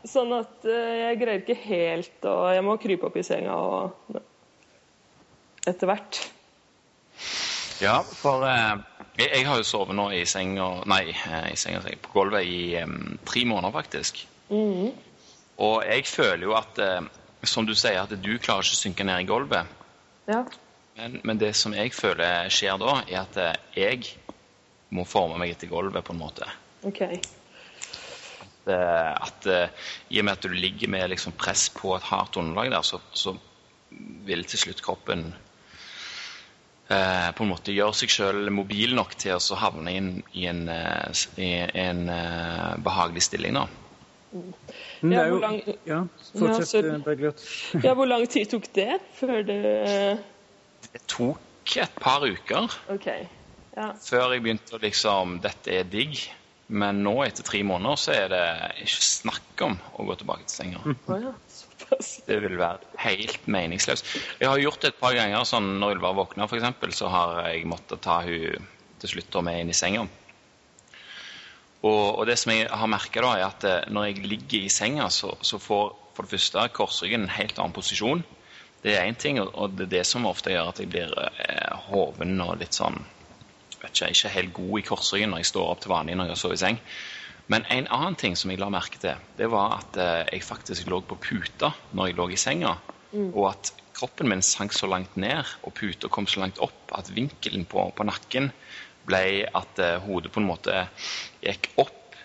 sånn 0.09 0.33
at 0.37 0.66
eh, 0.69 0.92
jeg 1.07 1.19
greier 1.23 1.40
ikke 1.40 1.57
helt, 1.64 2.19
og 2.28 2.42
jeg 2.52 2.64
må 2.66 2.75
krype 2.83 3.09
opp 3.09 3.16
i 3.16 3.25
senga 3.25 3.54
og 3.57 4.19
etter 5.69 5.88
hvert. 5.88 6.19
Ja, 7.83 7.97
for 8.04 8.45
eh, 8.47 8.76
jeg, 9.19 9.28
jeg 9.38 9.47
har 9.49 9.59
jo 9.62 9.66
sovet 9.66 9.97
nå 9.99 10.09
i 10.14 10.23
senga 10.28 10.69
Nei, 10.90 11.02
eh, 11.12 11.49
i 11.52 11.57
senga, 11.59 11.81
jeg, 11.88 11.99
på 12.04 12.12
gulvet 12.14 12.47
i 12.47 12.61
um, 12.83 13.16
tre 13.28 13.45
måneder, 13.49 13.73
faktisk. 13.75 14.21
Og 14.52 15.83
jeg 15.88 16.04
føler 16.09 16.45
jo 16.45 16.52
at 16.59 16.78
eh, 16.83 17.00
Som 17.49 17.64
du 17.66 17.73
sier, 17.75 18.02
at 18.04 18.12
du 18.12 18.33
klarer 18.38 18.62
ikke 18.62 18.76
å 18.76 18.83
synke 18.85 19.04
ned 19.09 19.25
i 19.25 19.26
gulvet. 19.26 19.66
Ja. 20.31 20.45
Men, 20.99 21.16
men 21.26 21.38
det 21.40 21.54
som 21.59 21.73
jeg 21.75 21.90
føler 21.97 22.47
skjer 22.52 22.76
da, 22.78 22.99
er 23.09 23.23
at 23.25 23.38
eh, 23.40 23.57
jeg 23.81 24.12
må 24.93 25.05
forme 25.09 25.39
meg 25.41 25.55
etter 25.55 25.71
gulvet, 25.71 26.05
på 26.05 26.13
en 26.15 26.21
måte. 26.21 26.49
OK. 26.89 27.01
At, 28.63 28.69
at 28.69 29.47
eh, 29.51 29.87
I 30.15 30.21
og 30.21 30.27
med 30.29 30.37
at 30.37 30.45
du 30.47 30.53
ligger 30.55 30.91
med 30.93 31.09
liksom 31.11 31.33
press 31.39 31.69
på 31.75 31.97
et 31.97 32.05
hardt 32.13 32.37
underlag 32.39 32.71
der, 32.75 32.85
så, 32.87 33.01
så 33.17 33.33
vil 34.29 34.45
til 34.49 34.61
slutt 34.67 34.83
kroppen 34.85 35.33
eh, 36.89 37.31
på 37.35 37.43
en 37.45 37.51
måte 37.51 37.75
gjøre 37.75 37.97
seg 37.99 38.13
sjøl 38.13 38.51
mobil 38.55 38.95
nok 38.97 39.17
til 39.21 39.35
å 39.39 39.59
havne 39.61 39.95
inn 39.99 40.11
i 40.39 40.47
en, 40.51 40.63
eh, 40.71 41.25
i 41.43 41.51
en 41.83 42.05
eh, 42.13 42.75
behagelig 42.87 43.25
stilling. 43.29 43.59
da. 43.59 43.67
Men 45.02 45.13
Ja, 45.13 45.25
hvor 45.28 45.43
lang- 45.43 45.78
Ja, 45.85 45.99
fortsett, 46.39 46.85
eh, 46.89 46.99
Bergljot. 47.05 47.43
Ja, 47.85 47.93
hvor 47.99 48.07
lang 48.09 48.25
tid 48.33 48.49
tok 48.55 48.71
det 48.78 49.00
før 49.19 49.43
det 49.45 49.59
eh, 49.83 50.23
Det 50.95 51.02
tok 51.11 51.76
et 51.83 51.99
par 52.00 52.25
uker 52.25 52.71
OK. 52.95 53.09
Ja. 53.76 53.93
før 54.04 54.35
jeg 54.35 54.43
begynte 54.45 54.76
å 54.76 54.80
liksom 54.82 55.39
Dette 55.45 55.73
er 55.80 55.85
digg. 55.89 56.19
Men 56.73 57.02
nå, 57.04 57.19
etter 57.26 57.45
tre 57.45 57.61
måneder, 57.69 57.99
så 58.00 58.13
er 58.17 58.28
det 58.32 58.43
ikke 58.87 59.04
snakk 59.04 59.63
om 59.67 59.75
å 60.00 60.06
gå 60.08 60.15
tilbake 60.21 60.47
til 60.49 60.54
senga. 60.56 60.95
Ja. 61.21 61.32
Det 62.25 62.39
vil 62.41 62.54
være 62.56 62.78
helt 63.02 63.45
meningsløst. 63.50 64.06
Jeg 64.41 64.49
har 64.49 64.61
gjort 64.63 64.80
det 64.80 64.93
et 64.95 65.00
par 65.00 65.13
ganger. 65.13 65.45
sånn 65.45 65.75
Når 65.82 65.99
Ylva 65.99 66.13
våkner, 66.17 66.49
eksempel, 66.49 66.95
så 66.97 67.11
har 67.13 67.43
jeg 67.50 67.67
måttet 67.69 68.00
ta 68.06 68.23
hun 68.25 68.69
til 69.02 69.11
slutt 69.11 69.37
og 69.37 69.45
med 69.45 69.61
inn 69.61 69.73
i 69.75 69.76
senga. 69.76 70.06
Og, 71.82 72.19
og 72.21 72.26
det 72.30 72.39
som 72.39 72.52
jeg 72.54 72.69
har 72.71 72.89
merka, 72.89 73.25
er 73.35 73.45
at 73.49 73.65
eh, 73.67 73.80
når 73.91 74.06
jeg 74.13 74.26
ligger 74.30 74.65
i 74.65 74.71
senga, 74.73 75.08
så, 75.11 75.35
så 75.43 75.58
får 75.61 75.91
for 76.15 76.23
det 76.28 76.37
første 76.37 76.69
korsryggen 76.76 77.26
en 77.26 77.35
helt 77.37 77.58
annen 77.58 77.75
posisjon. 77.75 78.23
Det 78.82 78.95
er 78.97 79.08
én 79.08 79.19
ting, 79.19 79.41
og- 79.43 79.75
det 79.76 79.89
er 79.89 79.93
det 79.99 80.06
som 80.06 80.25
ofte 80.30 80.54
gjør 80.54 80.71
at 80.73 80.78
jeg 80.80 80.89
blir 80.95 81.13
eh, 81.19 81.75
hoven 81.91 82.39
og 82.41 82.56
litt 82.63 82.78
sånn 82.78 83.00
ikke, 83.90 84.12
ikke 84.14 84.32
helt 84.36 84.54
god 84.56 84.78
i 84.78 84.86
korsryggen 84.86 85.34
når 85.34 85.42
jeg 85.42 85.50
står 85.52 85.73
opp 85.73 85.82
til 85.82 85.92
vanlig 85.95 86.16
når 86.18 86.32
jeg 86.32 86.40
sover 86.42 86.58
i 86.58 86.62
seng. 86.62 86.80
Men 87.52 87.66
en 87.75 87.88
annen 87.90 88.16
ting 88.18 88.36
som 88.38 88.52
jeg 88.52 88.60
la 88.62 88.71
merke 88.73 89.00
til, 89.02 89.18
det 89.38 89.49
var 89.52 89.80
at 89.80 89.99
eh, 90.00 90.25
jeg 90.36 90.47
faktisk 90.47 90.88
lå 90.90 91.02
på 91.06 91.18
puta 91.21 91.73
når 91.92 92.10
jeg 92.10 92.18
lå 92.21 92.28
i 92.30 92.40
senga. 92.40 92.76
Og 93.12 93.49
at 93.50 93.73
kroppen 93.92 94.30
min 94.30 94.45
sank 94.47 94.73
så 94.73 94.88
langt 94.88 95.18
ned, 95.21 95.45
og 95.66 95.75
puta 95.76 96.08
kom 96.08 96.26
så 96.30 96.40
langt 96.40 96.60
opp 96.64 96.95
at 96.97 97.10
vinkelen 97.12 97.66
på, 97.68 97.84
på 97.97 98.06
nakken 98.08 98.52
ble 99.08 99.25
at 99.50 99.82
eh, 99.82 99.99
hodet 100.04 100.32
på 100.32 100.40
en 100.40 100.49
måte 100.49 100.86
gikk 101.42 101.73
opp 101.82 102.16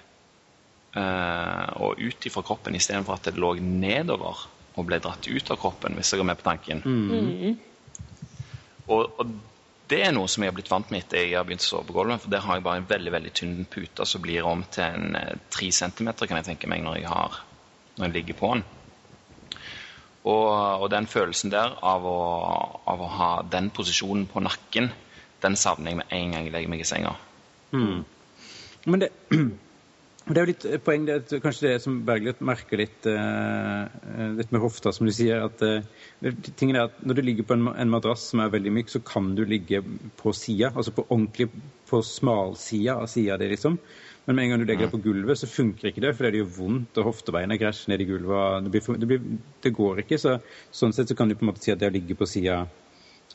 eh, 0.95 1.65
og 1.81 1.99
ut 1.99 2.29
ifra 2.29 2.45
kroppen 2.45 2.77
istedenfor 2.77 3.17
at 3.17 3.31
det 3.31 3.41
lå 3.41 3.55
nedover 3.59 4.45
og 4.77 4.85
ble 4.85 4.99
dratt 5.01 5.25
ut 5.25 5.51
av 5.51 5.57
kroppen, 5.57 5.97
hvis 5.97 6.13
jeg 6.13 6.21
er 6.21 6.29
med 6.29 6.37
på 6.37 6.45
tanken. 6.45 6.83
Og, 8.87 9.19
og 9.19 9.31
det 9.87 10.01
er 10.03 10.13
noe 10.15 10.27
som 10.31 10.43
jeg 10.43 10.51
har 10.51 10.55
blitt 10.57 10.71
vant 10.71 10.89
med 10.91 11.05
etter 11.05 11.23
jeg 11.23 11.37
har 11.37 11.45
begynt 11.47 11.63
å 11.63 11.67
sove 11.67 11.87
på 11.87 11.95
gulvet. 11.95 12.23
For 12.23 12.33
der 12.33 12.43
har 12.43 12.57
jeg 12.57 12.65
bare 12.65 12.81
en 12.81 12.89
veldig 12.89 13.13
veldig 13.13 13.33
tynn 13.39 13.59
pute 13.71 14.07
som 14.07 14.23
blir 14.23 14.47
om 14.47 14.63
til 14.73 14.83
en 14.83 15.15
eh, 15.19 15.37
tre 15.53 15.69
centimeter, 15.71 16.27
kan 16.27 16.41
jeg 16.41 16.49
tenke 16.49 16.69
meg, 16.71 16.83
når 16.83 16.99
jeg, 16.99 17.07
har, 17.11 17.39
når 17.97 18.09
jeg 18.09 18.15
ligger 18.17 18.39
på 18.41 18.51
den. 18.53 18.65
Og, 20.27 20.47
og 20.83 20.89
den 20.91 21.07
følelsen 21.07 21.53
der 21.53 21.77
av 21.87 22.03
å, 22.07 22.17
av 22.89 23.03
å 23.03 23.11
ha 23.15 23.29
den 23.47 23.69
posisjonen 23.71 24.27
på 24.27 24.43
nakken, 24.43 24.91
den 25.43 25.55
savner 25.59 25.93
jeg 25.93 26.01
med 26.01 26.17
en 26.17 26.35
gang 26.35 26.49
jeg 26.49 26.55
legger 26.57 26.73
meg 26.73 26.83
i 26.83 26.89
senga. 26.89 27.13
Men 28.91 29.03
det, 29.03 29.13
det 30.27 30.41
er 30.41 30.43
jo 30.43 30.51
litt 30.51 30.65
poeng, 30.83 31.05
det, 31.07 31.39
kanskje 31.43 31.69
det 31.69 31.75
som 31.83 32.01
Bergljot 32.07 32.41
merker 32.45 32.81
litt, 32.81 33.05
uh, 33.07 33.85
litt 34.35 34.49
med 34.51 34.63
hofta, 34.63 34.91
som 34.95 35.07
du 35.07 35.13
sier. 35.15 35.45
at 35.45 35.61
uh, 35.63 36.33
tingen 36.59 36.75
er 36.75 36.89
at 36.89 36.97
Når 37.03 37.19
du 37.19 37.21
ligger 37.23 37.47
på 37.47 37.55
en, 37.55 37.69
en 37.71 37.93
madrass 37.93 38.25
som 38.31 38.43
er 38.43 38.51
veldig 38.51 38.73
myk, 38.75 38.91
så 38.91 38.99
kan 39.05 39.33
du 39.37 39.45
ligge 39.47 39.79
på 40.19 40.33
sida. 40.35 40.73
Altså 40.73 40.91
på 40.95 41.05
ordentlig 41.07 41.47
på 41.87 42.01
smalsida 42.03 42.97
av 42.99 43.07
sida 43.11 43.37
di, 43.39 43.47
liksom. 43.53 43.79
Men 44.27 44.35
med 44.35 44.43
en 44.43 44.51
gang 44.51 44.59
du 44.59 44.67
legger 44.67 44.89
deg 44.89 44.95
på 44.97 45.03
gulvet, 45.05 45.39
så 45.39 45.47
funker 45.47 45.87
ikke 45.87 46.03
det, 46.03 46.11
for 46.17 46.27
det 46.27 46.41
gjør 46.41 46.49
vondt, 46.57 46.97
og 46.99 47.13
hoftebeinet 47.13 47.61
krasjer 47.61 47.93
ned 47.93 48.03
i 48.03 48.09
gulvet. 48.09 48.65
Det, 48.65 48.73
blir 48.73 48.99
det, 48.99 49.07
blir, 49.07 49.29
det 49.63 49.71
går 49.77 50.03
ikke. 50.03 50.19
så 50.19 50.35
Sånn 50.75 50.91
sett 50.95 51.07
så 51.07 51.15
kan 51.15 51.31
du 51.31 51.37
på 51.37 51.47
en 51.47 51.53
måte 51.53 51.63
si 51.63 51.71
at 51.71 51.79
det 51.79 51.87
å 51.87 51.95
ligge 51.95 52.17
på 52.19 52.27
sida 52.27 52.65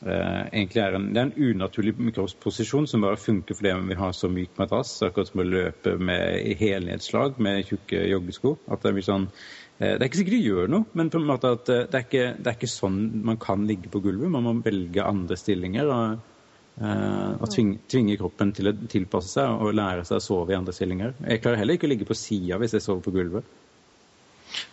eh, 0.05 0.41
egentlig 0.51 0.81
er 0.83 0.97
en, 0.97 1.09
det 1.13 1.21
er 1.21 1.29
en 1.29 1.51
unaturlig 1.53 1.93
kroppsposisjon 2.15 2.87
som 2.89 3.05
bare 3.05 3.19
funker 3.19 3.57
fordi 3.57 3.73
vi 3.89 3.97
har 3.99 4.13
så 4.17 4.29
myk 4.31 4.57
madrass. 4.59 4.95
Akkurat 5.05 5.31
som 5.31 5.43
å 5.43 5.47
løpe 5.47 5.95
med 5.99 6.59
helnedslag 6.59 7.39
med 7.43 7.63
tjukke 7.69 8.03
joggesko. 8.11 8.57
At 8.73 8.85
det 8.85 8.93
blir 8.97 9.07
sånn 9.07 9.29
eh, 9.29 9.95
Det 9.95 10.01
er 10.01 10.09
ikke 10.09 10.21
sikkert 10.21 10.37
det 10.37 10.43
gjør 10.49 10.75
noe, 10.75 10.89
men 10.93 11.09
på 11.13 11.21
en 11.21 11.31
måte 11.31 11.55
at 11.57 11.73
eh, 11.73 11.87
det 11.87 11.99
er, 11.99 12.05
ikke, 12.07 12.27
det 12.37 12.51
er 12.51 12.59
ikke 12.59 12.71
sånn 12.75 13.01
man 13.31 13.41
kan 13.41 13.65
ligge 13.69 13.91
på 13.93 14.03
gulvet. 14.03 14.31
Man 14.33 14.47
må 14.47 14.55
velge 14.65 15.07
andre 15.07 15.39
stillinger. 15.39 15.95
og 15.95 16.29
og 16.73 17.51
tvinge, 17.53 17.83
tvinge 17.85 18.15
kroppen 18.17 18.49
til 18.57 18.65
å 18.65 18.71
tilpasse 18.89 19.29
seg 19.35 19.59
og 19.61 19.75
lære 19.77 20.07
seg 20.09 20.17
å 20.17 20.23
sove 20.25 20.55
i 20.55 20.57
andre 20.57 20.73
stillinger. 20.73 21.11
Jeg 21.21 21.43
klarer 21.43 21.59
heller 21.61 21.77
ikke 21.77 21.85
å 21.85 21.91
ligge 21.91 22.07
på 22.09 22.17
sida 22.17 22.57
hvis 22.57 22.73
jeg 22.73 22.81
sover 22.81 23.03
på 23.05 23.13
gulvet. 23.13 23.45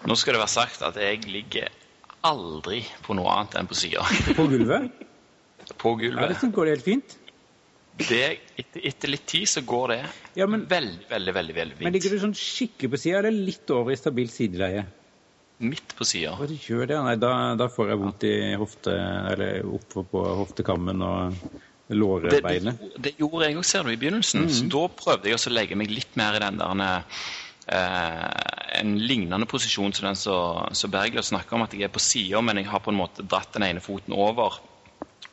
Nå 0.08 0.16
skal 0.16 0.38
det 0.38 0.40
være 0.40 0.54
sagt 0.54 0.80
at 0.86 0.96
jeg 0.96 1.20
ligger 1.28 1.68
aldri 2.26 2.80
på 3.04 3.16
noe 3.16 3.32
annet 3.34 3.56
enn 3.60 3.68
på 3.68 3.76
sida. 3.76 4.04
På 4.36 4.48
gulvet? 4.48 4.88
På 5.78 5.94
gulvet. 5.98 6.30
Ja, 6.30 6.36
det 6.40 6.52
går 6.54 6.64
det 6.66 6.76
helt 6.78 6.84
fint. 6.84 7.16
Det, 8.00 8.38
etter, 8.56 8.80
etter 8.88 9.10
litt 9.12 9.26
tid 9.28 9.48
så 9.50 9.60
går 9.66 9.88
det 9.92 9.98
Ja, 10.38 10.46
men- 10.46 10.62
veldig, 10.66 11.04
veldig 11.10 11.34
veldig, 11.34 11.54
veldig 11.54 11.80
Men 11.84 11.92
ligger 11.92 12.10
fint. 12.10 12.20
du 12.20 12.26
sånn 12.26 12.34
skikkelig 12.38 12.90
på 12.90 12.98
sida, 12.98 13.18
eller 13.18 13.30
litt 13.30 13.70
over 13.70 13.92
i 13.92 13.96
stabilt 13.96 14.32
sideleie? 14.32 14.86
Midt 15.60 15.92
på 15.96 16.06
sida. 16.08 16.32
Gjør 16.40 16.86
det? 16.88 16.96
Nei, 17.04 17.16
da, 17.20 17.54
da 17.60 17.66
får 17.68 17.88
jeg 17.92 17.98
vondt 18.00 18.24
i 18.24 18.54
hofte, 18.56 18.94
eller 19.32 19.60
oppå 19.68 20.06
på 20.08 20.22
hoftekammen 20.40 21.02
og 21.02 21.34
Det, 21.90 22.40
det, 22.40 22.78
det 23.02 23.12
gjorde 23.18 23.48
jeg 23.48 23.56
òg, 23.58 23.64
ser 23.66 23.82
du, 23.82 23.90
i 23.90 23.96
begynnelsen. 23.98 24.46
Så 24.48 24.68
da 24.70 24.86
prøvde 24.88 25.26
jeg 25.26 25.34
også 25.34 25.50
å 25.50 25.54
legge 25.56 25.74
meg 25.76 25.90
litt 25.90 26.14
mer 26.16 26.36
i 26.38 26.38
den 26.38 26.56
der 26.62 27.02
eh, 27.66 28.78
En 28.80 28.94
lignende 28.96 29.44
posisjon 29.50 29.92
som 29.92 30.06
den 30.06 30.16
som 30.16 30.90
Bergljot 30.94 31.26
snakker 31.26 31.56
om, 31.58 31.62
at 31.66 31.74
jeg 31.74 31.82
er 31.88 31.92
på 31.92 31.98
sida, 31.98 32.40
men 32.40 32.56
jeg 32.62 32.70
har 32.70 32.78
på 32.80 32.92
en 32.94 33.00
måte 33.00 33.26
dratt 33.26 33.52
den 33.52 33.66
ene 33.66 33.82
foten 33.82 34.14
over 34.14 34.60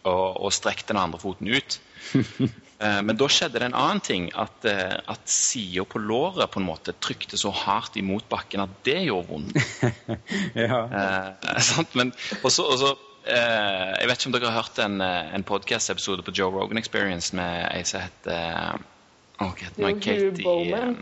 og, 0.08 0.40
og 0.48 0.56
strekt 0.56 0.88
den 0.92 1.02
andre 1.02 1.22
foten 1.22 1.52
ut. 1.52 1.82
Eh, 2.78 3.00
Men 3.02 3.18
da 3.18 3.26
skjedde 3.26 3.58
det 3.58 3.66
en 3.72 3.74
annen 3.74 4.02
ting. 4.06 4.28
At, 4.38 4.66
eh, 4.70 5.00
at 5.10 5.32
sida 5.34 5.82
på 5.90 5.98
låret 5.98 6.52
på 6.54 6.60
en 6.62 6.68
måte 6.68 6.94
trykte 7.02 7.34
så 7.42 7.50
hardt 7.50 7.98
imot 7.98 8.28
bakken 8.30 8.62
at 8.62 8.76
det 8.86 9.00
gjorde 9.08 9.32
vondt. 9.32 9.58
Ja. 10.68 10.84
Eh, 10.86 11.58
sant? 11.72 11.96
Men 11.98 12.12
også, 12.44 12.68
også 12.68 12.92
eh, 13.26 13.96
Jeg 13.98 14.12
vet 14.12 14.20
ikke 14.20 14.30
om 14.30 14.36
dere 14.36 14.52
har 14.52 14.62
hørt 14.62 14.78
en, 14.86 15.02
eh, 15.02 15.34
en 15.34 15.48
podcast-episode 15.48 16.22
på 16.22 16.36
Joe 16.38 16.54
Rogan 16.54 16.78
Experience 16.78 17.34
med 17.34 17.66
ei 17.72 17.82
som 17.82 18.06
heter 18.06 18.78
hva 19.38 19.52
heter 19.58 19.84
hun? 19.84 20.00
Katie 20.02 20.44
Bowman. 20.44 20.96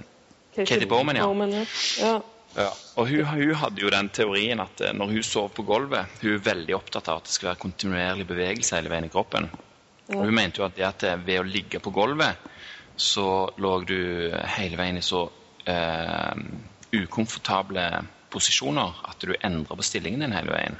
Katie 0.55 0.87
Bowman, 0.87 1.19
ja. 1.19 1.27
ja. 1.27 2.07
ja. 2.07 2.15
Ja, 2.55 2.69
og 2.95 3.09
hun, 3.09 3.25
hun 3.27 3.55
hadde 3.59 3.83
jo 3.83 3.91
den 3.91 4.09
teorien 4.15 4.61
at 4.63 4.81
eh, 4.81 4.93
når 4.95 5.11
hun 5.11 5.23
sov 5.27 5.49
på 5.51 5.65
gulvet 5.67 6.21
Hun 6.21 6.37
er 6.37 6.43
veldig 6.45 6.77
opptatt 6.77 7.09
av 7.11 7.19
at 7.19 7.27
det 7.27 7.35
skal 7.35 7.51
være 7.51 7.63
kontinuerlig 7.65 8.27
bevegelse 8.29 8.77
hele 8.77 8.91
veien 8.93 9.07
i 9.09 9.11
kroppen. 9.11 9.49
Og 10.13 10.21
hun 10.21 10.35
mente 10.37 10.61
jo 10.61 10.67
at, 10.67 10.75
det 10.77 10.85
at 10.87 11.03
eh, 11.09 11.19
ved 11.27 11.41
å 11.41 11.47
ligge 11.49 11.81
på 11.83 11.91
gulvet, 11.95 12.51
så 12.95 13.27
lå 13.59 13.73
du 13.83 13.99
hele 14.55 14.79
veien 14.79 15.01
i 15.01 15.03
så 15.03 15.25
eh, 15.67 16.43
ukomfortable 16.95 17.85
posisjoner 18.31 19.01
at 19.09 19.23
du 19.23 19.35
endra 19.35 19.75
på 19.75 19.85
stillingen 19.85 20.23
din 20.23 20.35
hele 20.35 20.55
veien. 20.55 20.79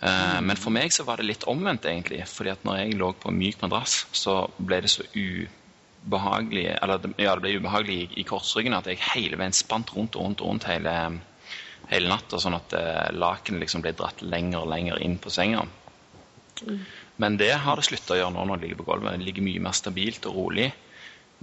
Eh, 0.00 0.40
men 0.44 0.56
for 0.60 0.74
meg 0.74 0.94
så 0.94 1.06
var 1.08 1.20
det 1.20 1.28
litt 1.28 1.46
omvendt, 1.48 1.88
egentlig. 1.88 2.22
fordi 2.28 2.54
at 2.54 2.64
når 2.64 2.80
jeg 2.80 2.98
lå 3.00 3.12
på 3.20 3.32
en 3.32 3.38
myk 3.38 3.62
madrass, 3.64 4.04
så 4.12 4.44
ble 4.56 4.80
det 4.84 4.92
så 4.92 5.06
ubehagelig 6.06 6.66
Eller 6.76 7.08
ja, 7.18 7.34
det 7.34 7.42
ble 7.42 7.56
ubehagelig 7.58 7.96
i, 7.96 8.08
i 8.22 8.26
korsryggen 8.26 8.76
at 8.76 8.88
jeg 8.90 9.02
hele 9.12 9.38
veien 9.40 9.56
spant 9.56 9.92
rundt 9.96 10.16
og 10.16 10.28
rundt 10.28 10.44
rundt 10.44 10.68
hele, 10.70 10.94
hele 11.90 12.10
natta, 12.10 12.40
sånn 12.42 12.58
at 12.58 12.74
eh, 12.78 13.10
lakenet 13.16 13.64
liksom 13.64 13.84
ble 13.84 13.94
dratt 13.98 14.22
lenger 14.22 14.62
og 14.62 14.72
lenger 14.72 15.02
inn 15.02 15.18
på 15.22 15.32
senga. 15.34 15.66
Men 17.20 17.36
det 17.40 17.52
har 17.64 17.76
det 17.76 17.86
slutta 17.88 18.14
å 18.14 18.18
gjøre 18.20 18.34
nå 18.34 18.44
når 18.48 18.58
det 18.58 18.66
ligger 18.66 18.82
på 18.82 18.90
gulvet. 18.90 19.16
Det 19.18 19.28
ligger 19.28 19.44
mye 19.46 19.62
mer 19.66 19.76
stabilt 19.76 20.28
og 20.28 20.36
rolig. 20.40 20.70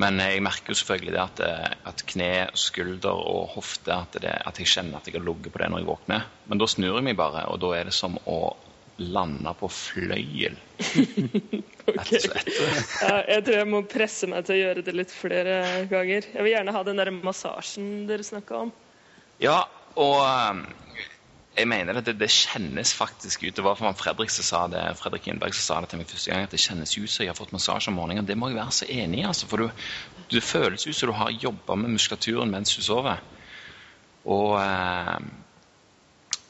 Men 0.01 0.17
jeg 0.17 0.41
merker 0.41 0.73
jo 0.73 0.79
selvfølgelig 0.79 1.13
det 1.13 1.21
at, 1.21 1.41
eh, 1.45 1.73
at 1.91 2.03
kne, 2.09 2.29
skulder 2.57 3.13
og 3.13 3.51
hofte 3.53 3.93
at, 3.93 4.17
det, 4.21 4.31
at 4.33 4.61
jeg 4.61 4.71
kjenner 4.71 4.97
at 4.97 5.09
jeg 5.09 5.19
har 5.19 5.25
ligget 5.25 5.53
på 5.53 5.61
det 5.61 5.69
når 5.69 5.83
jeg 5.83 5.89
våkner. 5.91 6.29
Men 6.49 6.61
da 6.61 6.69
snur 6.69 6.97
jeg 6.97 7.05
meg 7.05 7.19
bare, 7.19 7.45
og 7.51 7.61
da 7.61 7.75
er 7.77 7.89
det 7.89 7.97
som 7.97 8.17
å 8.25 8.39
lande 8.97 9.53
på 9.57 9.69
fløyel. 9.71 10.55
okay. 11.89 12.19
Ja, 13.01 13.15
jeg 13.27 13.41
tror 13.45 13.57
jeg 13.57 13.69
må 13.69 13.81
presse 13.89 14.29
meg 14.29 14.45
til 14.45 14.55
å 14.57 14.59
gjøre 14.59 14.85
det 14.85 14.95
litt 14.95 15.13
flere 15.13 15.57
ganger. 15.89 16.29
Jeg 16.29 16.45
vil 16.45 16.53
gjerne 16.53 16.75
ha 16.75 16.83
den 16.85 17.01
der 17.01 17.11
massasjen 17.15 18.05
dere 18.09 18.25
snakka 18.25 18.65
om. 18.67 18.73
Ja, 19.41 19.63
og 19.97 20.19
um, 20.21 20.63
jeg 21.57 21.69
mener 21.69 21.99
at 21.99 22.07
det, 22.07 22.15
det 22.21 22.29
kjennes 22.33 22.93
faktisk 22.97 23.43
ut. 23.47 23.55
Det 23.57 23.65
var 23.65 23.77
for 23.79 23.97
Fredrik 23.97 24.33
som 24.33 24.45
sa 24.45 24.63
det, 24.69 24.83
Fredrik 25.01 25.27
Innberg 25.29 25.57
som 25.57 25.65
sa 25.65 25.81
det 25.81 25.91
til 25.91 26.01
meg 26.01 26.09
første 26.09 26.33
gang, 26.33 26.45
at 26.45 26.53
det 26.53 26.61
kjennes 26.61 26.97
ut 26.97 27.09
som 27.09 27.25
jeg 27.25 27.33
har 27.33 27.37
fått 27.37 27.53
massasje 27.55 27.91
om 27.91 27.97
morgenen. 27.97 28.29
Det 28.29 28.37
må 28.37 28.51
jeg 28.51 28.61
være 28.61 28.77
så 28.77 28.89
enig 28.89 29.23
i, 29.23 29.27
altså. 29.29 29.49
For 29.49 29.65
du, 29.65 29.87
det 30.33 30.45
føles 30.45 30.85
ut 30.85 30.97
som 30.97 31.09
du 31.09 31.17
har 31.17 31.33
jobba 31.33 31.77
med 31.81 31.95
muskulaturen 31.97 32.53
mens 32.53 32.77
du 32.77 32.85
sover. 32.85 33.21
Og, 34.23 34.53
um, 34.61 35.33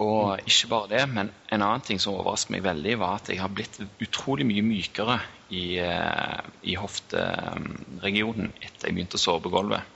og 0.02 0.40
ikke 0.50 0.70
bare 0.72 0.90
det, 0.90 1.04
men 1.12 1.30
en 1.54 1.62
annen 1.62 1.84
ting 1.86 2.00
som 2.02 2.16
overrasket 2.16 2.56
meg 2.56 2.64
veldig, 2.66 2.96
var 3.02 3.20
at 3.20 3.30
jeg 3.30 3.42
har 3.42 3.52
blitt 3.54 3.78
utrolig 4.02 4.48
mye 4.50 4.64
mykere 4.66 5.20
i, 5.54 5.66
uh, 5.84 6.40
i 6.66 6.78
hofteregionen 6.80 8.50
etter 8.58 8.90
jeg 8.90 8.98
begynte 8.98 9.20
å 9.20 9.24
sove 9.24 9.44
på 9.46 9.54
gulvet. 9.54 9.92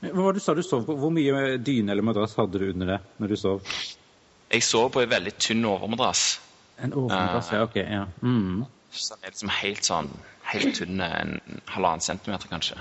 Hva 0.00 0.12
var 0.16 0.32
det 0.32 0.40
du 0.40 0.44
sa 0.44 0.54
du 0.56 0.62
sov 0.64 0.84
på? 0.88 0.96
Hvor 0.96 1.12
mye 1.12 1.58
dyne 1.60 1.92
eller 1.92 2.04
madrass 2.04 2.36
hadde 2.38 2.60
du 2.60 2.70
under 2.70 2.94
det 2.94 3.00
når 3.20 3.32
du 3.32 3.36
sov? 3.40 3.72
Jeg 4.50 4.64
sov 4.64 4.88
på 4.94 5.02
en 5.04 5.10
veldig 5.12 5.34
tynn 5.38 5.64
overmadrass. 5.68 6.24
En 6.80 6.94
overmadrass, 6.96 7.50
ja. 7.52 7.64
Ok, 7.66 7.76
ja. 7.84 8.06
Mm. 8.24 8.64
Så 8.90 9.14
den 9.14 9.26
er 9.28 9.34
liksom 9.34 9.52
helt 9.60 9.86
sånn 9.86 10.08
helt 10.50 10.76
tynn, 10.78 11.00
en 11.04 11.62
halvannen 11.70 12.02
centimeter 12.04 12.50
kanskje. 12.50 12.78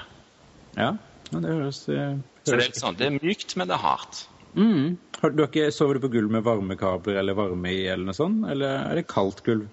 Ja, 0.78 0.94
ja 1.30 1.42
det 1.44 1.52
høres, 1.52 1.84
høres 1.88 2.24
Så 2.46 2.56
det 2.56 2.66
er, 2.66 2.76
sånn, 2.80 2.98
det 3.00 3.10
er 3.10 3.18
mykt, 3.20 3.56
men 3.60 3.70
det 3.70 3.76
er 3.78 3.84
hardt. 3.84 4.24
Mm. 4.56 4.98
Har 5.20 5.34
du 5.36 5.44
ikke, 5.44 5.68
Sover 5.76 5.98
du 5.98 6.06
på 6.06 6.12
gulv 6.14 6.32
med 6.32 6.46
varmekabler 6.46 7.20
eller 7.22 7.38
varme 7.38 7.74
i, 7.74 7.84
eller 7.92 8.08
noe 8.08 8.18
sånt? 8.18 8.46
Eller 8.50 8.86
er 8.86 9.02
det 9.02 9.08
kaldt 9.12 9.44
gulv? 9.46 9.68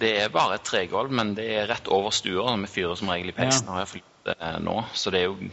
Det 0.00 0.14
er 0.22 0.32
bare 0.32 0.56
et 0.56 0.64
tregulv, 0.64 1.12
men 1.12 1.34
det 1.36 1.48
er 1.58 1.66
rett 1.68 1.88
over 1.92 2.14
stua. 2.14 2.54
Vi 2.62 2.70
fyrer 2.72 2.96
som 2.96 3.10
regel 3.12 3.32
i 3.32 3.36
peisen, 3.36 3.68
har 3.68 3.84
jeg 3.84 3.90
fått 3.96 4.30
det 4.30 4.52
nå. 4.64 4.76
Så 4.96 5.12
det 5.12 5.24
er 5.24 5.28
jo 5.28 5.50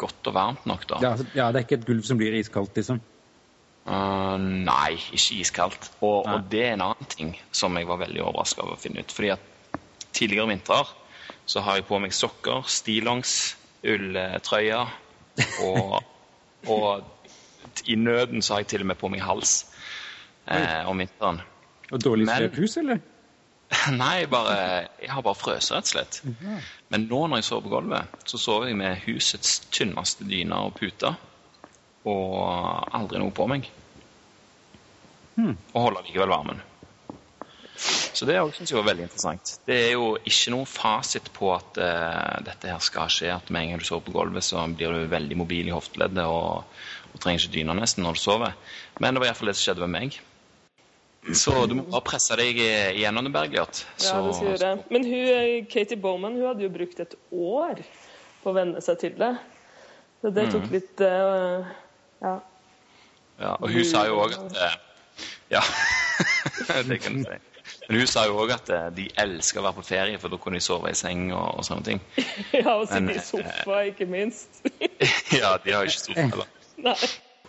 godt 0.00 0.30
og 0.30 0.36
varmt 0.36 0.68
nok, 0.70 0.86
da. 0.90 1.00
Ja, 1.02 1.14
ja, 1.34 1.48
det 1.50 1.62
er 1.62 1.66
ikke 1.66 1.80
et 1.80 1.88
gulv 1.88 2.06
som 2.06 2.20
blir 2.20 2.36
iskaldt, 2.38 2.76
liksom? 2.78 3.00
Uh, 3.90 4.36
nei, 4.38 4.94
ikke 5.16 5.40
iskaldt. 5.40 5.90
Og, 5.98 6.26
Nei. 6.26 6.36
og 6.36 6.48
det 6.52 6.64
er 6.66 6.74
en 6.76 6.86
annen 6.90 7.10
ting 7.10 7.34
som 7.56 7.76
jeg 7.78 7.88
var 7.88 8.02
veldig 8.04 8.22
overraska 8.22 8.62
over 8.64 8.76
å 8.76 8.80
finne 8.80 9.02
ut. 9.02 9.14
Fordi 9.14 9.32
at 9.34 9.80
tidligere 10.16 10.50
vintrer 10.52 10.92
så 11.50 11.64
har 11.66 11.80
jeg 11.80 11.88
på 11.88 11.98
meg 12.02 12.14
sokker, 12.14 12.68
stillongs, 12.70 13.56
ulltrøye 13.90 14.84
og, 15.64 15.96
og 16.68 17.06
i 17.86 17.96
nøden 17.96 18.42
så 18.42 18.54
har 18.54 18.64
jeg 18.64 18.72
til 18.74 18.84
og 18.84 18.90
med 18.92 18.98
på 19.00 19.10
meg 19.12 19.22
hals 19.24 19.54
eh, 20.46 20.82
om 20.88 21.00
vinteren. 21.00 21.40
Og 21.90 22.02
dårlig 22.02 22.28
Men- 22.28 22.52
hus, 22.54 22.76
eller? 22.80 23.00
Nei, 23.94 24.26
bare, 24.26 24.54
jeg 24.98 25.12
har 25.14 25.22
bare 25.22 25.38
frøst, 25.38 25.70
rett 25.70 25.86
og 25.86 25.92
slett. 25.92 26.20
Men 26.90 27.04
nå 27.06 27.20
når 27.30 27.38
jeg 27.38 27.46
sover 27.46 27.68
på 27.68 27.74
gulvet, 27.76 28.16
så 28.26 28.40
sover 28.40 28.70
jeg 28.70 28.78
med 28.80 29.04
husets 29.04 29.60
tynneste 29.70 30.26
dyner 30.26 30.66
og 30.66 30.74
puter. 30.78 31.14
Og 32.10 32.34
aldri 32.96 33.20
noe 33.22 33.34
på 33.36 33.46
meg. 33.50 33.68
Hmm. 35.36 35.54
Og 35.74 35.84
holder 35.86 36.08
likevel 36.08 36.32
varmen. 36.32 36.64
Så 37.80 38.26
det 38.28 38.36
syns 38.52 38.72
jeg 38.72 38.76
var 38.76 38.88
veldig 38.90 39.06
interessant. 39.06 39.54
Det 39.64 39.76
er 39.86 39.92
jo 39.94 40.12
ikke 40.18 40.52
noen 40.52 40.68
fasit 40.68 41.30
på 41.32 41.52
at 41.54 41.78
uh, 41.80 42.40
dette 42.44 42.68
her 42.68 42.82
skal 42.84 43.08
skje. 43.12 43.30
At 43.32 43.48
med 43.54 43.62
en 43.62 43.72
gang 43.72 43.80
du 43.80 43.86
sover 43.88 44.04
på 44.08 44.16
gulvet, 44.18 44.44
så 44.44 44.66
blir 44.68 44.92
du 44.92 45.06
veldig 45.12 45.38
mobil 45.40 45.70
i 45.70 45.74
hofteleddet 45.76 46.26
og, 46.26 46.66
og 47.14 47.22
trenger 47.22 47.44
ikke 47.44 47.56
dyna 47.58 47.76
nesten 47.78 48.04
når 48.06 48.18
du 48.18 48.22
sover. 48.22 48.58
Men 49.00 49.14
det 49.14 49.22
var 49.22 49.32
iallfall 49.32 49.50
det 49.50 49.56
som 49.58 49.68
skjedde 49.68 49.86
med 49.86 49.94
meg. 49.96 50.20
Så 51.36 51.66
du 51.68 51.74
må 51.76 51.84
bare 51.92 52.04
presse 52.06 52.36
deg 52.40 52.56
gjennom 52.96 53.26
det, 53.26 53.32
Bergljot. 53.34 53.82
Ja, 54.00 54.20
det 54.24 54.36
skal 54.38 54.48
gjøre. 54.54 54.70
Men 54.88 55.04
hun, 55.04 55.26
eh, 55.34 55.66
Katie 55.68 56.00
Bowman 56.00 56.38
hun 56.38 56.46
hadde 56.48 56.64
jo 56.64 56.70
brukt 56.72 57.02
et 57.02 57.16
år 57.30 57.82
på 58.40 58.52
å 58.52 58.56
venne 58.56 58.80
seg 58.84 59.02
til 59.02 59.18
det. 59.20 59.34
Så 60.20 60.32
det 60.36 60.48
tok 60.52 60.66
litt 60.72 61.04
uh, 61.04 61.68
Ja. 62.20 62.38
Ja, 63.40 63.54
og 63.56 63.70
hun 63.72 63.84
sa 63.88 64.04
jo 64.04 64.18
òg 64.20 64.34
at 64.36 64.56
uh, 64.56 64.74
Ja, 65.52 65.62
det 66.88 67.00
kan 67.00 67.20
du 67.20 67.24
si. 67.24 67.38
Men 67.86 68.02
hun 68.02 68.10
sa 68.10 68.26
jo 68.28 68.36
òg 68.42 68.52
at 68.54 68.68
de 68.96 69.06
elsker 69.20 69.60
å 69.60 69.64
være 69.66 69.78
på 69.80 69.86
ferie, 69.88 70.18
for 70.20 70.32
da 70.32 70.38
kunne 70.40 70.60
de 70.60 70.64
sove 70.64 70.92
i 70.92 70.96
seng 70.96 71.30
og, 71.32 71.60
og 71.60 71.66
sånne 71.66 71.86
ting. 71.86 72.02
ja 72.60 72.76
og 72.76 72.86
sitte 72.88 73.16
i 73.16 73.24
sofa, 73.24 73.82
ikke 73.90 74.08
minst. 74.08 74.62
ja, 75.40 75.56
de 75.64 75.74
har 75.74 75.84
jo 75.84 75.92
ikke 75.92 76.04
sofa 76.04 76.26
heller. 76.26 76.59
Nei. 76.84 76.96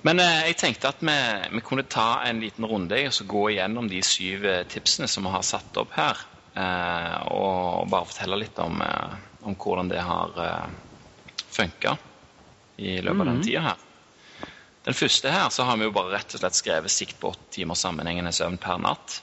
Men 0.02 0.20
eh, 0.20 0.48
jeg 0.50 0.58
tenkte 0.58 0.90
at 0.90 1.02
vi, 1.06 1.16
vi 1.54 1.62
kunne 1.66 1.84
ta 1.86 2.24
en 2.26 2.40
liten 2.42 2.66
runde 2.66 2.98
og 3.06 3.14
så 3.14 3.26
gå 3.30 3.44
igjennom 3.52 3.90
de 3.92 4.00
syv 4.06 4.46
eh, 4.50 4.64
tipsene 4.70 5.08
som 5.12 5.28
vi 5.28 5.34
har 5.36 5.46
satt 5.46 5.78
opp 5.78 5.94
her. 5.94 6.24
Eh, 6.58 7.18
og 7.32 7.86
bare 7.92 8.10
fortelle 8.10 8.40
litt 8.42 8.58
om, 8.60 8.82
eh, 8.82 9.14
om 9.48 9.56
hvordan 9.56 9.92
det 9.92 10.02
har 10.04 10.34
eh, 10.42 10.66
funka 11.54 11.94
i 12.82 12.98
løpet 13.04 13.22
av 13.22 13.30
den 13.30 13.44
tida 13.46 13.62
her. 13.70 13.88
Den 14.82 14.98
første 14.98 15.30
her 15.30 15.52
så 15.54 15.68
har 15.70 15.78
vi 15.78 15.86
jo 15.86 15.94
bare 15.94 16.16
rett 16.16 16.34
og 16.34 16.42
slett 16.42 16.58
skrevet 16.58 16.90
sikt 16.90 17.20
på 17.22 17.30
åtte 17.36 17.52
timer 17.54 17.78
sammenhengende 17.78 18.34
søvn 18.34 18.58
per 18.58 18.82
natt. 18.82 19.20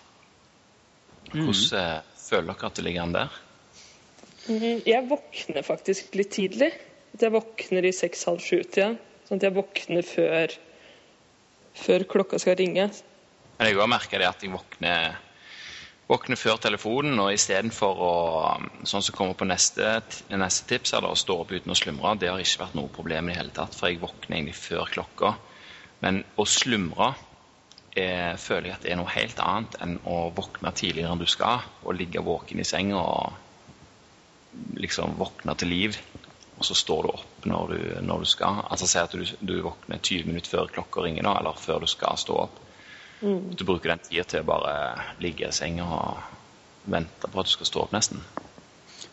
Hvordan 1.32 1.80
eh, 1.80 1.96
føler 2.28 2.52
dere 2.54 2.70
at 2.70 2.78
det 2.78 2.86
ligger 2.86 3.02
an 3.08 3.16
der? 3.18 3.36
Mhm, 4.48 4.78
Jeg 4.86 5.04
våkner 5.10 5.66
faktisk 5.66 6.14
litt 6.16 6.30
tidlig. 6.38 6.70
Jeg 7.18 7.34
våkner 7.34 7.84
i 7.84 7.92
seks-halv 7.92 8.40
sju-tida. 8.44 8.94
Sånn 9.28 9.42
at 9.42 9.44
jeg 9.44 9.52
våkner 9.58 10.06
før, 10.08 10.52
før 11.76 12.04
klokka 12.08 12.38
skal 12.40 12.54
ringe. 12.56 12.86
Men 13.58 13.68
jeg 13.68 13.76
har 13.76 13.90
merker 13.92 14.22
det 14.22 14.28
at 14.30 14.40
jeg 14.40 14.54
våkner, 14.54 15.18
våkner 16.08 16.40
før 16.40 16.56
telefonen, 16.64 17.18
og 17.20 17.34
istedenfor 17.34 18.00
å 18.06 18.14
Sånn 18.88 19.04
som 19.04 19.16
kommer 19.18 19.36
på 19.36 19.44
neste, 19.44 19.98
neste 20.32 20.68
tips, 20.70 20.94
det 20.96 21.10
å 21.10 21.18
stå 21.18 21.36
opp 21.42 21.52
uten 21.52 21.74
å 21.74 21.76
slumre, 21.76 22.14
det 22.16 22.30
har 22.32 22.40
ikke 22.40 22.62
vært 22.62 22.78
noe 22.78 22.88
problem 22.94 23.28
i 23.28 23.34
det 23.34 23.40
hele 23.42 23.52
tatt, 23.52 23.76
for 23.76 23.90
jeg 23.90 24.00
våkner 24.00 24.38
egentlig 24.38 24.56
før 24.56 24.88
klokka. 24.96 25.34
Men 26.00 26.22
å 26.40 26.46
slumre 26.48 27.10
er, 27.98 28.38
føler 28.40 28.70
jeg 28.70 28.78
at 28.78 28.86
det 28.86 28.94
er 28.94 29.00
noe 29.02 29.12
helt 29.12 29.42
annet 29.44 29.76
enn 29.84 29.98
å 30.08 30.22
våkne 30.32 30.72
tidligere 30.72 31.12
enn 31.12 31.20
du 31.20 31.28
skal, 31.28 31.68
og 31.84 32.00
ligge 32.00 32.24
våken 32.24 32.64
i 32.64 32.66
senga 32.68 33.02
og 33.02 34.80
liksom 34.80 35.18
våkne 35.20 35.52
til 35.60 35.74
liv. 35.74 36.00
Og 36.58 36.66
så 36.66 36.74
står 36.74 37.06
du 37.06 37.10
opp 37.12 37.46
når 37.46 37.74
du, 37.74 37.82
når 38.02 38.24
du 38.24 38.30
skal. 38.30 38.64
Altså 38.66 38.88
Si 38.90 38.98
at 38.98 39.14
du, 39.14 39.22
du 39.40 39.60
våkner 39.62 40.02
20 40.02 40.26
minutter 40.26 40.56
før 40.56 40.72
klokka 40.74 41.04
ringer, 41.06 41.26
da, 41.28 41.36
eller 41.38 41.60
før 41.60 41.84
du 41.84 41.90
skal 41.90 42.18
stå 42.18 42.40
opp. 42.46 42.58
Du 43.20 43.64
bruker 43.66 43.90
den 43.90 44.02
tida 44.02 44.24
til 44.26 44.44
å 44.44 44.46
bare 44.46 44.74
ligge 45.22 45.48
i 45.48 45.54
senga 45.54 45.86
og 45.86 46.36
vente 46.90 47.30
på 47.30 47.40
at 47.40 47.48
du 47.48 47.54
skal 47.56 47.70
stå 47.70 47.82
opp, 47.84 47.94
nesten. 47.94 48.22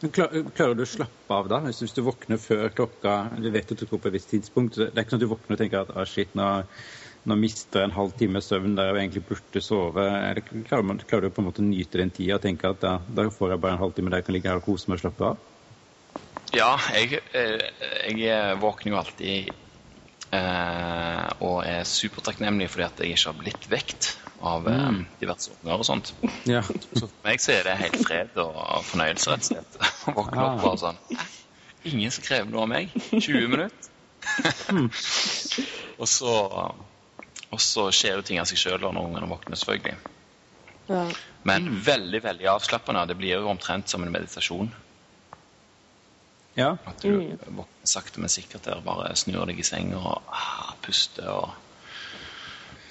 Men 0.01 0.11
klar, 0.13 0.33
klarer 0.57 0.75
du 0.77 0.83
å 0.83 0.89
slappe 0.89 1.33
av 1.37 1.47
da? 1.49 1.61
Hvis, 1.65 1.93
du 1.95 2.01
våkner 2.05 2.39
før 2.41 2.67
klokka 2.75 3.13
Du 3.39 3.47
vet 3.53 3.71
at 3.71 3.79
du 3.79 3.85
går 3.87 4.01
på 4.01 4.09
et 4.09 4.17
visst 4.17 4.31
tidspunkt. 4.33 4.77
Det 4.77 4.91
er 4.91 5.05
ikke 5.05 5.15
sånn 5.15 5.21
at 5.21 5.25
du 5.25 5.31
våkner 5.31 5.55
og 5.55 5.61
tenker 5.61 5.85
at 5.85 5.93
ah, 5.95 6.05
shit, 6.09 6.33
nå, 6.37 6.49
nå 7.25 7.37
mister 7.39 7.81
jeg 7.81 7.89
en 7.89 7.95
halv 7.95 8.13
time 8.19 8.41
søvn 8.43 8.75
der 8.77 8.91
jeg 8.91 9.05
egentlig 9.05 9.25
burde 9.29 9.63
sove. 9.63 10.05
Eller 10.05 10.43
klarer, 10.45 10.87
man, 10.91 11.01
klarer 11.01 11.29
du 11.29 11.35
på 11.37 11.43
en 11.43 11.49
måte 11.49 11.63
å 11.63 11.67
nyte 11.67 12.01
den 12.01 12.13
tida 12.13 12.37
og 12.37 12.45
tenke 12.45 12.73
at 12.73 12.81
da, 12.83 12.97
da 13.07 13.29
får 13.33 13.55
jeg 13.55 13.63
bare 13.65 13.77
en 13.77 13.83
halvtime 13.85 14.13
der 14.13 14.21
jeg 14.21 14.29
kan 14.29 14.37
ligge 14.37 14.51
her 14.51 14.61
og 14.61 14.67
kose 14.67 14.91
meg 14.91 14.99
og 14.99 15.05
slappe 15.05 15.31
av? 15.31 15.51
Ja, 16.55 16.71
jeg, 16.95 17.19
eh, 17.35 17.63
jeg 18.15 18.59
våkner 18.61 18.93
jo 18.93 18.99
alltid 19.01 19.49
eh, 20.35 21.25
og 21.43 21.57
er 21.67 21.83
supertakknemlig 21.89 22.69
fordi 22.71 22.85
at 22.87 23.01
jeg 23.03 23.15
ikke 23.17 23.31
har 23.31 23.39
blitt 23.41 23.67
vekt 23.71 24.11
av 24.39 24.67
eh, 24.71 24.81
Mm. 24.85 25.01
diverse 25.19 25.51
unger 25.55 25.81
og 25.81 25.85
sånt. 25.87 26.13
Ja. 26.47 26.61
Så 26.63 27.07
for 27.07 27.27
meg 27.27 27.41
så 27.43 27.55
er 27.57 27.67
det 27.67 27.77
helt 27.81 27.99
fred 28.05 28.37
og 28.41 28.55
fornøyelse, 28.87 29.31
rett 29.31 29.45
og 29.45 29.51
slett. 29.51 29.77
Å 30.07 30.15
våkne 30.15 30.45
opp 30.47 30.61
bare 30.63 30.81
sånn 30.83 30.99
Ingen 31.85 32.09
som 32.11 32.23
krever 32.25 32.49
noe 32.49 32.63
av 32.65 32.69
meg. 32.71 32.93
20 33.13 33.47
minutter. 33.51 33.91
og 36.01 36.07
så 36.09 36.31
og 37.53 37.61
så 37.61 37.85
skjer 37.93 38.17
jo 38.17 38.23
ting 38.25 38.39
av 38.41 38.47
seg 38.49 38.57
sjøl 38.57 38.81
når 38.81 38.97
ungene 39.05 39.29
våkner, 39.29 39.55
selvfølgelig. 39.59 39.99
Ja. 40.89 41.03
Men 41.45 41.69
veldig 41.85 42.19
veldig 42.25 42.47
avslappende. 42.51 43.05
Det 43.07 43.15
blir 43.19 43.35
jo 43.37 43.51
omtrent 43.51 43.87
som 43.91 44.03
en 44.03 44.11
meditasjon. 44.11 44.71
Ja. 46.55 46.71
At 46.87 47.03
du 47.03 47.11
våkner 47.45 47.87
sakte, 47.87 48.23
men 48.23 48.31
sikkert 48.31 48.67
der, 48.67 48.81
bare 48.85 49.13
snur 49.19 49.45
deg 49.49 49.59
i 49.59 49.67
senga 49.67 49.99
og 49.99 50.33
ah, 50.33 50.73
puster. 50.85 51.29
Og, 51.31 51.49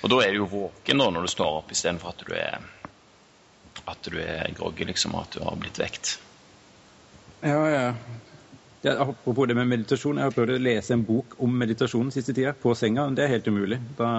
og 0.02 0.12
da 0.12 0.20
er 0.24 0.34
du 0.34 0.42
jo 0.42 0.50
våken 0.52 1.00
da 1.00 1.10
når 1.10 1.26
du 1.26 1.32
står 1.32 1.60
opp, 1.62 1.72
istedenfor 1.72 2.14
at 2.14 2.26
du 2.26 2.34
er 2.36 2.58
at 3.84 4.06
du 4.08 4.18
er 4.20 4.52
groggy, 4.56 4.86
liksom, 4.88 5.14
og 5.16 5.26
at 5.26 5.36
du 5.36 5.42
har 5.44 5.56
blitt 5.60 5.80
vekt. 5.80 6.18
Ja, 7.44 7.58
ja. 7.68 7.88
Ja, 8.84 8.98
apropos 9.00 9.48
det 9.48 9.56
med 9.56 9.68
meditasjon, 9.68 10.18
jeg 10.20 10.28
har 10.28 10.34
prøvd 10.34 10.58
å 10.58 10.60
lese 10.60 10.92
en 10.92 11.04
bok 11.08 11.38
om 11.40 11.52
meditasjon 11.56 12.10
siste 12.12 12.34
tida, 12.36 12.52
på 12.52 12.74
senga. 12.76 13.06
men 13.06 13.16
Det 13.16 13.24
er 13.24 13.32
helt 13.32 13.48
umulig. 13.48 13.78
Da 13.96 14.10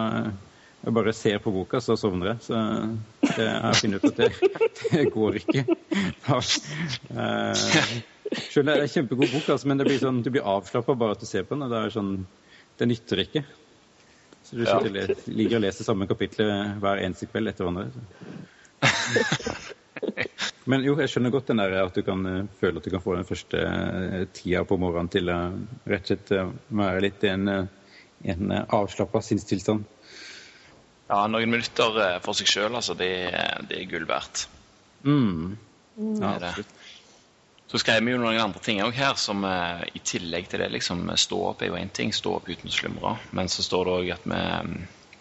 jeg 0.81 0.93
bare 0.93 1.13
ser 1.13 1.37
på 1.41 1.53
boka, 1.53 1.81
så 1.81 1.97
sovner 1.97 2.31
jeg. 2.31 2.41
Så 2.47 2.63
det, 3.21 3.45
jeg 3.45 3.61
har 3.61 3.77
funnet 3.77 4.03
ut 4.03 4.09
at 4.09 4.21
det, 4.23 4.51
det 4.91 5.05
går 5.13 5.39
ikke. 5.43 5.65
Da, 6.25 6.39
eh, 7.13 7.93
selv 8.33 8.65
det 8.65 8.73
er 8.75 8.81
en 8.85 8.91
kjempegod 8.91 9.29
bok, 9.31 9.49
altså, 9.53 9.67
men 9.69 9.77
det 9.81 9.87
blir 9.89 10.01
sånn, 10.01 10.23
du 10.25 10.31
blir 10.33 10.47
avslappa 10.47 10.95
bare 10.97 11.15
at 11.17 11.23
du 11.23 11.27
ser 11.29 11.45
på 11.45 11.55
den. 11.55 11.67
og 11.67 11.73
Det, 11.73 11.83
er 11.83 11.95
sånn, 11.95 12.11
det 12.79 12.89
nytter 12.89 13.23
ikke. 13.25 13.45
Så 14.45 14.57
du 14.59 14.65
Ja. 14.65 14.79
ligger 15.27 15.57
og 15.57 15.63
leser 15.65 15.87
samme 15.87 16.07
kapittel 16.07 16.51
hver 16.81 17.01
eneste 17.01 17.29
kveld 17.31 17.49
etter 17.49 17.65
hverandre. 17.65 17.91
Så. 17.95 19.73
Men 20.69 20.83
jo, 20.85 20.95
jeg 20.97 21.11
skjønner 21.13 21.33
godt 21.33 21.51
den 21.51 21.61
der 21.61 21.75
at 21.83 21.97
du 21.97 22.01
kan 22.05 22.25
eh, 22.25 22.47
føle 22.59 22.81
at 22.81 22.85
du 22.85 22.91
kan 22.93 23.01
få 23.03 23.15
den 23.17 23.27
første 23.27 23.59
eh, 23.61 24.23
tida 24.33 24.63
på 24.65 24.77
morgenen 24.81 25.11
til 25.13 25.29
å 25.29 25.37
rett 25.85 26.05
og 26.05 26.09
slett 26.09 26.31
eh, 26.33 26.53
være 26.81 27.03
litt 27.05 27.25
i 27.25 27.31
en, 27.31 27.51
en 28.25 28.53
uh, 28.53 28.63
avslappa 28.73 29.21
sinnstilstand. 29.21 29.85
Ja, 31.05 31.19
noen 31.29 31.51
minutter 31.53 31.99
for 32.25 32.33
seg 32.37 32.49
sjøl, 32.49 32.73
altså, 32.73 32.97
det, 32.97 33.11
det 33.69 33.77
er 33.77 33.89
gull 33.91 34.07
verdt. 34.09 34.47
Mm. 35.05 35.53
Ja, 36.17 36.31
er 36.33 36.47
absolutt. 36.49 36.74
Så 37.67 37.79
skrev 37.81 38.03
vi 38.05 38.13
jo 38.13 38.19
noen 38.21 38.37
andre 38.37 38.61
ting 38.61 38.79
òg 38.85 38.93
her, 38.93 39.15
som 39.17 39.41
eh, 39.47 39.87
i 39.97 40.01
tillegg 40.05 40.49
til 40.51 40.61
det 40.61 40.69
liksom 40.75 41.07
Stå 41.17 41.39
opp 41.49 41.63
er 41.65 41.71
jo 41.71 41.79
én 41.79 41.89
ting, 41.89 42.13
stå 42.13 42.35
opp 42.37 42.49
uten 42.49 42.69
å 42.69 42.75
slumre. 42.75 43.15
Men 43.33 43.49
så 43.49 43.65
står 43.65 43.87
det 43.87 43.95
òg 43.95 44.11
at 44.19 44.29
vi 44.29 44.43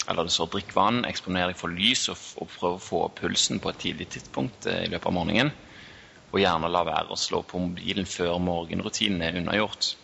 Eller 0.05 0.27
det 0.29 0.35
står 0.35 0.51
drikk 0.53 0.75
vann, 0.77 1.05
eksponer 1.09 1.49
deg 1.49 1.57
for 1.57 1.73
lys 1.73 2.11
og, 2.13 2.21
og 2.37 2.51
prøv 2.53 2.75
å 2.77 2.83
få 2.87 2.99
opp 3.07 3.21
pulsen 3.23 3.63
på 3.65 3.71
et 3.71 3.79
tidlig 3.87 4.11
tidspunkt 4.13 4.69
eh, 4.69 4.83
i 4.85 4.91
løpet 4.93 5.09
av 5.09 5.17
morgenen. 5.17 5.55
Og 6.35 6.43
gjerne 6.43 6.69
la 6.69 6.85
være 6.85 7.15
å 7.15 7.17
slå 7.17 7.41
på 7.49 7.63
mobilen 7.63 8.05
før 8.05 8.37
morgenrutinen 8.43 9.23
er 9.25 9.39
unnagjort. 9.41 9.95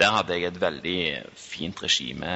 Der 0.00 0.16
hadde 0.16 0.34
jeg 0.34 0.48
et 0.48 0.58
veldig 0.58 1.00
fint 1.38 1.82
regime, 1.84 2.26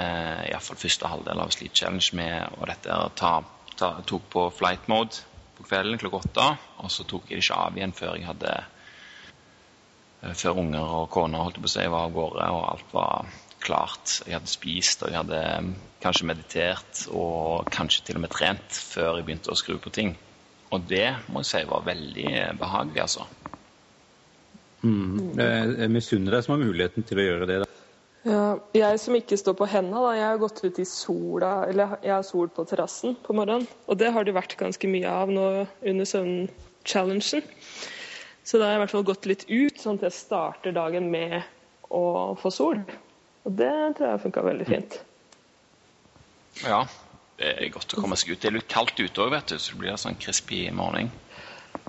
iallfall 0.47 0.79
første 0.79 1.11
halvdel 1.11 1.41
av 1.43 1.51
Sleep 1.57 1.75
Challenge, 1.75 2.13
med 2.15 2.61
og 2.61 2.69
dette 2.71 2.99
ta, 3.19 3.33
ta, 3.75 3.89
tok 4.07 4.29
på 4.31 4.45
flight 4.55 4.87
mode 4.93 5.25
på 5.57 5.67
kvelden 5.67 6.01
klokka 6.01 6.23
åtte, 6.23 6.47
og 6.83 6.93
så 6.93 7.07
tok 7.09 7.31
jeg 7.31 7.41
det 7.41 7.47
ikke 7.47 7.61
av 7.65 7.79
igjen 7.79 7.95
før 7.97 8.17
jeg 8.17 8.29
hadde 8.29 8.53
eh, 8.57 10.35
Før 10.37 10.61
unger 10.63 10.95
og 11.01 11.11
kone 11.13 11.41
holdt 11.41 11.61
på 11.63 11.69
å 11.69 11.73
si, 11.73 11.85
var 11.93 12.09
av 12.09 12.15
gårde, 12.17 12.47
og 12.53 12.63
alt 12.73 12.95
var 12.97 13.35
klart. 13.67 14.21
Jeg 14.27 14.37
hadde 14.39 14.51
spist, 14.51 15.03
og 15.03 15.13
jeg 15.13 15.21
hadde 15.21 15.43
mm, 15.67 15.73
kanskje 16.03 16.29
meditert, 16.31 17.03
og 17.11 17.69
kanskje 17.75 18.07
til 18.07 18.21
og 18.21 18.27
med 18.27 18.35
trent 18.35 18.81
før 18.95 19.19
jeg 19.19 19.29
begynte 19.29 19.53
å 19.53 19.59
skru 19.59 19.79
på 19.83 19.93
ting. 19.95 20.15
Og 20.75 20.87
det 20.91 21.09
må 21.31 21.43
jeg 21.45 21.51
si 21.53 21.63
var 21.69 21.87
veldig 21.87 22.31
behagelig, 22.59 23.05
altså. 23.05 23.27
Mm. 24.83 25.39
Jeg 25.39 25.91
misunner 25.91 26.37
deg 26.37 26.45
som 26.47 26.57
har 26.57 26.65
muligheten 26.65 27.07
til 27.07 27.23
å 27.23 27.27
gjøre 27.31 27.49
det. 27.51 27.66
Ja, 28.27 28.57
jeg 28.75 28.99
som 28.99 29.15
ikke 29.15 29.37
står 29.39 29.55
på 29.55 29.69
henda, 29.71 30.01
da, 30.03 30.13
jeg 30.17 30.27
har 30.27 30.41
gått 30.43 30.59
ut 30.65 30.79
i 30.83 30.87
sola, 30.89 31.51
eller 31.71 31.93
jeg 32.03 32.11
har 32.11 32.25
sol 32.27 32.49
på 32.51 32.65
terrassen 32.67 33.15
på 33.23 33.37
morgenen. 33.39 33.69
Og 33.87 33.99
det 34.01 34.09
har 34.13 34.27
det 34.27 34.35
vært 34.35 34.57
ganske 34.59 34.89
mye 34.91 35.07
av 35.13 35.31
nå 35.31 35.45
under 35.87 36.09
søvn-challengen. 36.11 37.45
Så 38.47 38.59
da 38.59 38.67
har 38.67 38.75
jeg 38.75 38.81
i 38.81 38.83
hvert 38.85 38.95
fall 38.97 39.07
gått 39.07 39.29
litt 39.31 39.45
ut, 39.47 39.79
sånn 39.79 40.01
at 40.01 40.09
jeg 40.09 40.17
starter 40.19 40.75
dagen 40.75 41.07
med 41.13 41.39
å 41.95 42.35
få 42.41 42.51
sol. 42.55 42.83
Og 43.47 43.55
det 43.63 43.71
tror 43.95 44.09
jeg 44.09 44.15
har 44.17 44.25
funka 44.27 44.43
veldig 44.49 44.67
fint. 44.73 44.99
Ja, 46.67 46.83
det 47.39 47.53
er 47.63 47.71
godt 47.75 47.95
å 47.95 48.03
komme 48.03 48.19
seg 48.19 48.33
ut. 48.35 48.41
Det 48.43 48.51
er 48.51 48.57
litt 48.59 48.71
kaldt 48.73 48.99
ute 48.99 49.23
òg, 49.23 49.31
vet 49.37 49.53
du, 49.55 49.59
så 49.63 49.75
det 49.77 49.83
blir 49.85 49.95
en 49.95 50.03
sånn 50.03 50.19
crispy 50.19 50.65
morgen. 50.75 51.13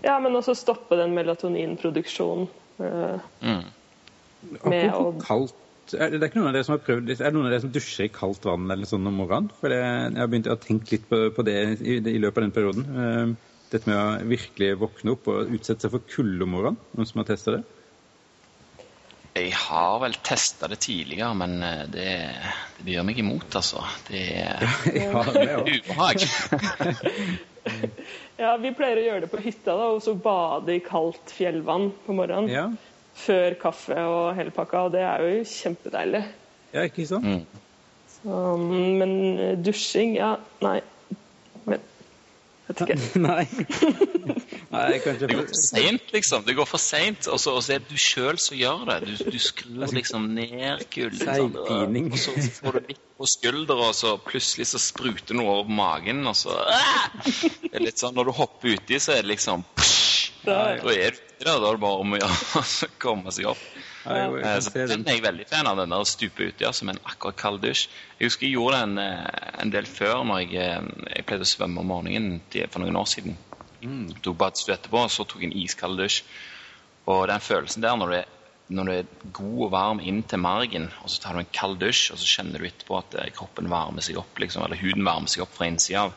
Ja, 0.06 0.20
men 0.22 0.38
også 0.38 0.54
stoppe 0.58 1.00
den 1.02 1.18
melatoninproduksjonen. 1.18 2.46
eh, 2.78 3.18
Mm. 3.42 3.64
Med 4.64 4.90
Apropos 4.94 5.16
å- 5.16 5.26
kaldt 5.26 5.56
er 5.96 6.12
det, 6.12 6.20
det 6.20 6.26
er 6.26 6.32
ikke 6.32 6.40
noen 6.42 6.50
av 6.50 6.58
dere 6.58 6.68
som 6.68 6.76
har 6.76 6.84
prøvd 6.84 7.12
Er 7.14 7.20
det 7.22 7.34
noen 7.36 7.48
av 7.48 7.54
dere 7.54 7.64
som 7.64 7.74
dusjer 7.76 8.10
i 8.10 8.14
kaldt 8.14 8.48
vann 8.50 8.68
eller 8.74 8.90
sånn 8.90 9.08
om 9.08 9.20
morgenen? 9.22 9.52
For 9.62 9.72
det, 9.72 9.80
jeg 9.80 10.20
har 10.20 10.32
begynt 10.32 10.50
å 10.52 10.60
tenke 10.60 10.98
litt 10.98 11.08
på, 11.10 11.22
på 11.36 11.46
det 11.48 11.58
i, 11.80 12.00
i 12.02 12.20
løpet 12.20 12.42
av 12.42 12.48
den 12.48 12.56
perioden. 12.56 12.90
Eh, 13.04 13.54
Dette 13.68 13.90
med 13.90 13.98
å 14.00 14.28
virkelig 14.30 14.78
våkne 14.80 15.12
opp 15.18 15.26
og 15.28 15.50
utsette 15.52 15.84
seg 15.84 15.92
for 15.92 16.06
kulde 16.08 16.46
om 16.46 16.54
morgenen. 16.56 16.80
Noen 16.96 17.10
som 17.10 17.20
har 17.20 17.28
testa 17.28 17.58
det? 17.58 17.64
Jeg 19.38 19.52
har 19.54 20.00
vel 20.02 20.16
testa 20.26 20.70
det 20.72 20.80
tidligere, 20.82 21.34
men 21.38 21.58
eh, 21.62 21.84
det, 21.92 22.08
det 22.80 22.96
gjør 22.96 23.06
meg 23.10 23.20
imot, 23.22 23.50
altså. 23.60 23.84
Det 24.08 24.24
er 24.40 24.64
ja, 25.04 25.26
ubehag. 25.76 26.26
Ja, 28.38 28.54
vi 28.62 28.70
pleier 28.78 29.00
å 29.02 29.04
gjøre 29.04 29.22
det 29.26 29.30
på 29.32 29.42
hytta, 29.44 29.74
da, 29.74 29.88
og 29.92 30.04
så 30.06 30.14
bade 30.16 30.76
i 30.78 30.82
kaldt 30.86 31.34
fjellvann 31.36 31.90
på 32.06 32.14
morgenen. 32.16 32.48
Ja. 32.54 32.68
Før 33.18 33.56
kaffe 33.62 33.98
og 33.98 34.36
hele 34.38 34.54
pakka, 34.54 34.88
og 34.88 34.94
det 34.94 35.02
er 35.02 35.24
jo 35.26 35.46
kjempedeilig. 35.50 36.24
ja, 36.74 36.86
ikke 36.86 37.08
sant? 37.10 37.26
Mm. 37.26 37.64
Så, 38.18 38.42
men 38.58 39.14
eh, 39.40 39.56
dusjing, 39.66 40.16
ja, 40.18 40.36
nei. 40.66 40.80
Men 41.66 41.82
vet 42.68 42.82
ikke. 42.84 42.98
Nei. 43.28 43.44
Nei, 44.74 44.98
kanskje 45.04 45.28
Det 45.30 45.36
går 45.38 45.46
for 45.48 45.60
seint, 45.62 46.08
liksom. 46.14 46.46
Det 46.48 46.56
går 46.58 46.68
for 46.68 46.82
seint. 46.82 47.28
Og 47.32 47.40
så 47.40 47.56
er 47.62 47.84
det 47.84 47.92
du 47.92 48.00
sjøl 48.02 48.40
som 48.42 48.58
gjør 48.60 48.84
det. 48.90 48.98
Du, 49.08 49.32
du 49.32 49.40
skrur 49.42 49.94
liksom 49.96 50.30
ned 50.36 50.84
kulden. 50.94 51.24
sånn, 51.24 51.60
Og 52.12 52.20
så 52.20 52.56
får 52.60 52.80
du 52.80 52.92
litt 52.94 53.06
på 53.18 53.30
skuldra, 53.30 53.78
og 53.90 53.96
så 53.98 54.18
plutselig 54.22 54.68
så 54.74 54.82
spruter 54.82 55.38
noe 55.40 55.62
over 55.62 55.72
magen, 55.74 56.26
og 56.30 56.36
så! 56.38 56.58
Det 57.64 57.74
er 57.74 57.86
litt 57.86 58.02
sånn 58.02 58.18
når 58.18 58.30
du 58.30 58.36
hopper 58.38 58.76
uti, 58.78 59.00
så 59.02 59.16
er 59.16 59.24
det 59.24 59.36
liksom 59.36 59.66
psh, 59.78 60.44
Da 60.46 60.60
er 60.76 61.16
du 61.16 61.27
da 61.46 61.54
er 61.70 61.78
det 61.78 61.82
bare 61.84 62.02
om 62.02 62.16
å 62.18 62.20
å 62.62 62.90
komme 63.02 63.32
seg 63.36 63.50
opp. 63.52 63.62
Ja, 64.08 64.24
jo, 64.26 64.38
jeg 64.40 64.46
Eh, 64.48 64.60
Så 64.64 64.72
den. 64.74 65.04
er 65.08 65.18
jeg 65.18 65.24
veldig 65.26 65.48
fan 65.50 65.68
av, 65.68 65.78
den 65.82 65.92
der 65.92 66.06
stupe 66.08 66.48
uti 66.48 66.64
ja, 66.64 66.72
som 66.74 66.90
en 66.90 67.00
akkurat 67.04 67.36
kald 67.38 67.62
dusj. 67.62 67.88
Jeg 68.20 68.30
husker 68.30 68.48
jeg 68.48 68.56
gjorde 68.56 68.80
den 68.86 68.98
eh, 69.04 69.52
en 69.62 69.74
del 69.74 69.86
før, 69.90 70.24
når 70.24 70.46
jeg, 70.46 70.56
eh, 70.64 71.12
jeg 71.18 71.28
pleide 71.28 71.46
å 71.48 71.52
svømme 71.52 71.84
om 71.84 71.92
morgenen 71.92 72.40
for 72.72 72.84
noen 72.84 72.98
år 73.02 73.10
siden. 73.12 73.38
Mm. 73.84 74.08
Tok 74.24 74.38
badstue 74.40 74.74
etterpå, 74.78 75.04
og 75.06 75.12
så 75.14 75.28
tok 75.28 75.44
jeg 75.44 75.52
en 75.52 75.60
iskald 75.60 76.00
dusj. 76.00 76.24
Og 77.08 77.28
den 77.30 77.44
følelsen 77.44 77.84
der 77.84 78.00
når 78.00 78.10
du, 78.14 78.16
er, 78.22 78.32
når 78.74 78.88
du 78.90 78.94
er 78.96 79.12
god 79.38 79.60
og 79.68 79.72
varm 79.76 80.02
inn 80.04 80.24
til 80.28 80.42
margen, 80.44 80.90
og 81.04 81.12
så 81.12 81.22
tar 81.24 81.38
du 81.38 81.44
en 81.44 81.54
kald 81.56 81.78
dusj, 81.84 82.10
og 82.16 82.20
så 82.24 82.32
kjenner 82.32 82.64
du 82.64 82.68
etterpå 82.68 82.98
at 83.00 83.16
kroppen 83.38 83.70
varmer 83.72 84.04
seg 84.04 84.18
opp, 84.20 84.34
liksom, 84.42 84.66
eller 84.66 84.80
huden 84.82 85.06
varmer 85.08 85.32
seg 85.32 85.46
opp 85.46 85.54
fra 85.56 85.70
innsida 85.70 86.08
av. 86.08 86.16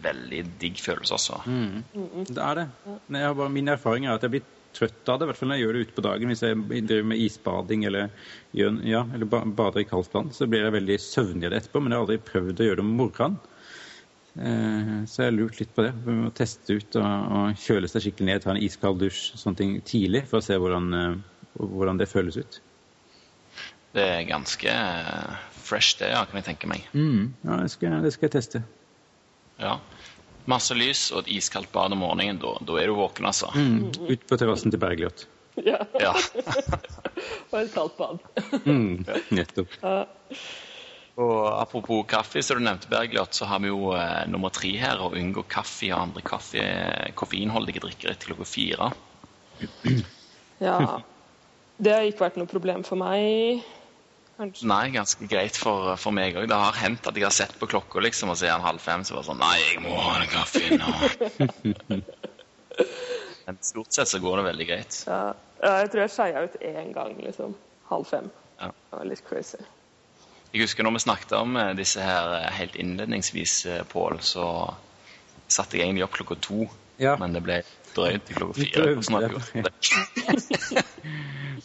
Veldig 0.00 0.40
digg 0.62 0.80
følelse, 0.80 1.18
altså. 1.18 1.40
Mm. 1.46 2.24
Det 2.30 2.40
er 2.40 2.58
det. 2.60 2.66
Jeg 2.86 3.26
har 3.26 3.36
bare, 3.36 3.52
min 3.52 3.68
erfaring 3.68 4.06
er 4.06 4.16
at 4.16 4.26
jeg 4.26 4.36
blir 4.36 4.48
trøtt 4.76 5.08
av 5.10 5.18
det, 5.18 5.26
i 5.26 5.30
hvert 5.30 5.38
fall 5.40 5.50
når 5.50 5.58
jeg 5.58 5.64
gjør 5.64 5.76
det 5.76 5.84
ute 5.84 5.96
på 5.96 6.04
dagen. 6.06 6.30
Hvis 6.30 6.44
jeg 6.46 6.82
driver 6.88 7.08
med 7.10 7.22
isbading 7.24 7.86
eller, 7.88 8.10
gjør, 8.56 8.80
ja, 8.86 9.04
eller 9.14 9.30
bader 9.60 9.82
i 9.82 9.88
kaldt 9.88 10.14
vann, 10.14 10.30
så 10.34 10.48
blir 10.50 10.66
jeg 10.66 10.76
veldig 10.76 10.98
søvnig 11.02 11.48
av 11.48 11.54
det 11.54 11.62
etterpå. 11.62 11.82
Men 11.82 11.92
jeg 11.92 11.98
har 11.98 12.06
aldri 12.06 12.20
prøvd 12.30 12.62
å 12.62 12.68
gjøre 12.68 12.80
det 12.80 12.86
om 12.86 12.94
morgenen. 13.00 13.40
Eh, 14.38 15.04
så 15.10 15.24
jeg 15.24 15.32
har 15.32 15.36
lurt 15.36 15.60
litt 15.60 15.74
på 15.74 15.84
det. 15.84 15.92
Vi 16.06 16.16
må 16.20 16.32
teste 16.36 16.78
ut 16.78 16.98
og, 17.00 17.04
og 17.36 17.60
kjøle 17.60 17.90
seg 17.90 18.06
skikkelig 18.06 18.30
ned, 18.30 18.42
ta 18.44 18.54
en 18.54 18.62
iskald 18.62 19.00
dusj 19.02 19.22
sånne 19.40 19.58
ting 19.58 19.76
tidlig 19.86 20.24
for 20.30 20.38
å 20.38 20.46
se 20.46 20.58
hvordan, 20.60 20.90
eh, 20.96 21.46
hvordan 21.58 22.00
det 22.00 22.10
føles 22.10 22.38
ut. 22.38 22.60
Det 23.90 24.04
er 24.06 24.28
ganske 24.28 24.70
eh, 24.70 25.38
fresh, 25.64 25.98
det, 25.98 26.12
ja, 26.14 26.22
kan 26.30 26.38
jeg 26.38 26.52
tenke 26.52 26.70
meg. 26.70 26.86
Ja, 27.42 27.58
det 27.64 27.72
skal, 27.74 27.98
det 28.04 28.14
skal 28.14 28.30
jeg 28.30 28.36
teste. 28.38 28.62
Ja. 29.60 29.76
Masse 30.50 30.74
lys 30.74 31.10
og 31.12 31.24
et 31.24 31.34
iskaldt 31.36 31.70
bad 31.74 31.94
om 31.94 32.02
morgenen. 32.02 32.40
Da, 32.42 32.54
da 32.66 32.78
er 32.80 32.90
du 32.90 32.96
våken, 32.98 33.28
altså. 33.28 33.50
Mm. 33.54 33.90
Ut 34.08 34.26
på 34.26 34.40
terrassen 34.40 34.72
til 34.72 34.80
Bergljot. 34.82 35.26
ja. 35.66 35.82
Ja. 36.00 36.14
Og 37.50 37.56
et 37.60 37.72
kaldt 37.74 37.96
bad. 37.98 38.20
Mm. 38.64 39.04
Nettopp. 39.36 39.72
Ja. 39.82 40.04
Og 41.20 41.40
apropos 41.52 42.06
kaffe, 42.08 42.40
som 42.42 42.60
du 42.60 42.64
nevnte, 42.64 42.88
Bergljot, 42.88 43.34
så 43.36 43.48
har 43.50 43.60
vi 43.60 43.68
jo 43.68 43.90
eh, 43.92 44.22
nummer 44.30 44.52
tre 44.54 44.70
her. 44.80 45.02
Å 45.02 45.10
unngå 45.18 45.44
kaffe 45.50 45.90
og 45.90 46.06
andre 46.06 46.22
kaffe, 46.24 46.62
koffeinholdige 47.18 47.82
drikker 47.84 48.14
etter 48.14 48.30
klokka 48.30 48.46
fire. 48.48 48.92
Ja. 50.62 50.78
Det 51.80 51.92
har 51.92 52.08
ikke 52.08 52.24
vært 52.28 52.40
noe 52.40 52.48
problem 52.48 52.86
for 52.86 53.00
meg. 53.00 53.60
Kanskje. 54.40 54.64
Nei, 54.70 54.86
ganske 54.94 55.26
greit 55.28 55.58
for, 55.60 55.90
for 56.00 56.16
meg 56.16 56.38
òg. 56.40 56.46
Det 56.48 56.56
har 56.56 56.78
hendt 56.80 57.04
at 57.10 57.18
jeg 57.18 57.26
har 57.26 57.34
sett 57.36 57.58
på 57.60 57.68
klokka 57.68 58.00
liksom, 58.00 58.30
og 58.32 58.38
så 58.40 58.46
er 58.48 58.54
den 58.54 58.64
halv 58.64 58.80
fem, 58.80 59.02
så 59.04 59.18
var 59.18 59.20
det 59.20 59.28
sånn 59.28 59.42
Nei, 59.42 59.56
jeg 59.66 59.82
må 59.84 59.96
ha 60.00 60.14
en 60.16 60.30
kaffe 60.32 60.62
nå. 60.80 61.98
Men 63.44 63.58
stort 63.66 63.92
sett 63.92 64.08
så 64.08 64.20
går 64.22 64.40
det 64.40 64.46
veldig 64.46 64.66
greit. 64.70 65.02
Ja, 65.10 65.34
jeg 65.60 65.90
tror 65.92 66.04
jeg 66.06 66.14
skeia 66.14 66.46
ut 66.46 66.56
én 66.64 66.94
gang, 66.96 67.18
liksom. 67.20 67.52
Halv 67.90 68.08
fem. 68.08 68.30
Ja. 68.62 68.70
Det 68.72 68.96
var 69.02 69.10
litt 69.10 69.24
crazy. 69.28 69.60
Jeg 70.54 70.64
husker 70.64 70.88
når 70.88 70.96
vi 70.96 71.04
snakket 71.04 71.36
om 71.36 71.60
eh, 71.60 71.74
disse 71.78 72.00
her 72.00 72.32
eh, 72.38 72.48
helt 72.56 72.80
innledningsvis, 72.80 73.58
eh, 73.66 73.82
Pål, 73.92 74.22
så 74.24 74.46
satte 75.50 75.76
jeg 75.76 75.84
egentlig 75.90 76.06
opp 76.06 76.16
klokka 76.16 76.40
to. 76.48 76.64
Ja. 77.02 77.18
Men 77.20 77.36
det 77.36 77.44
ble 77.44 77.60
drøyt 77.96 78.26
til 78.28 78.38
klokka 78.38 78.54
fire. 78.58 78.94
Hvordan 78.98 79.14
har 79.16 79.28
du 79.28 79.38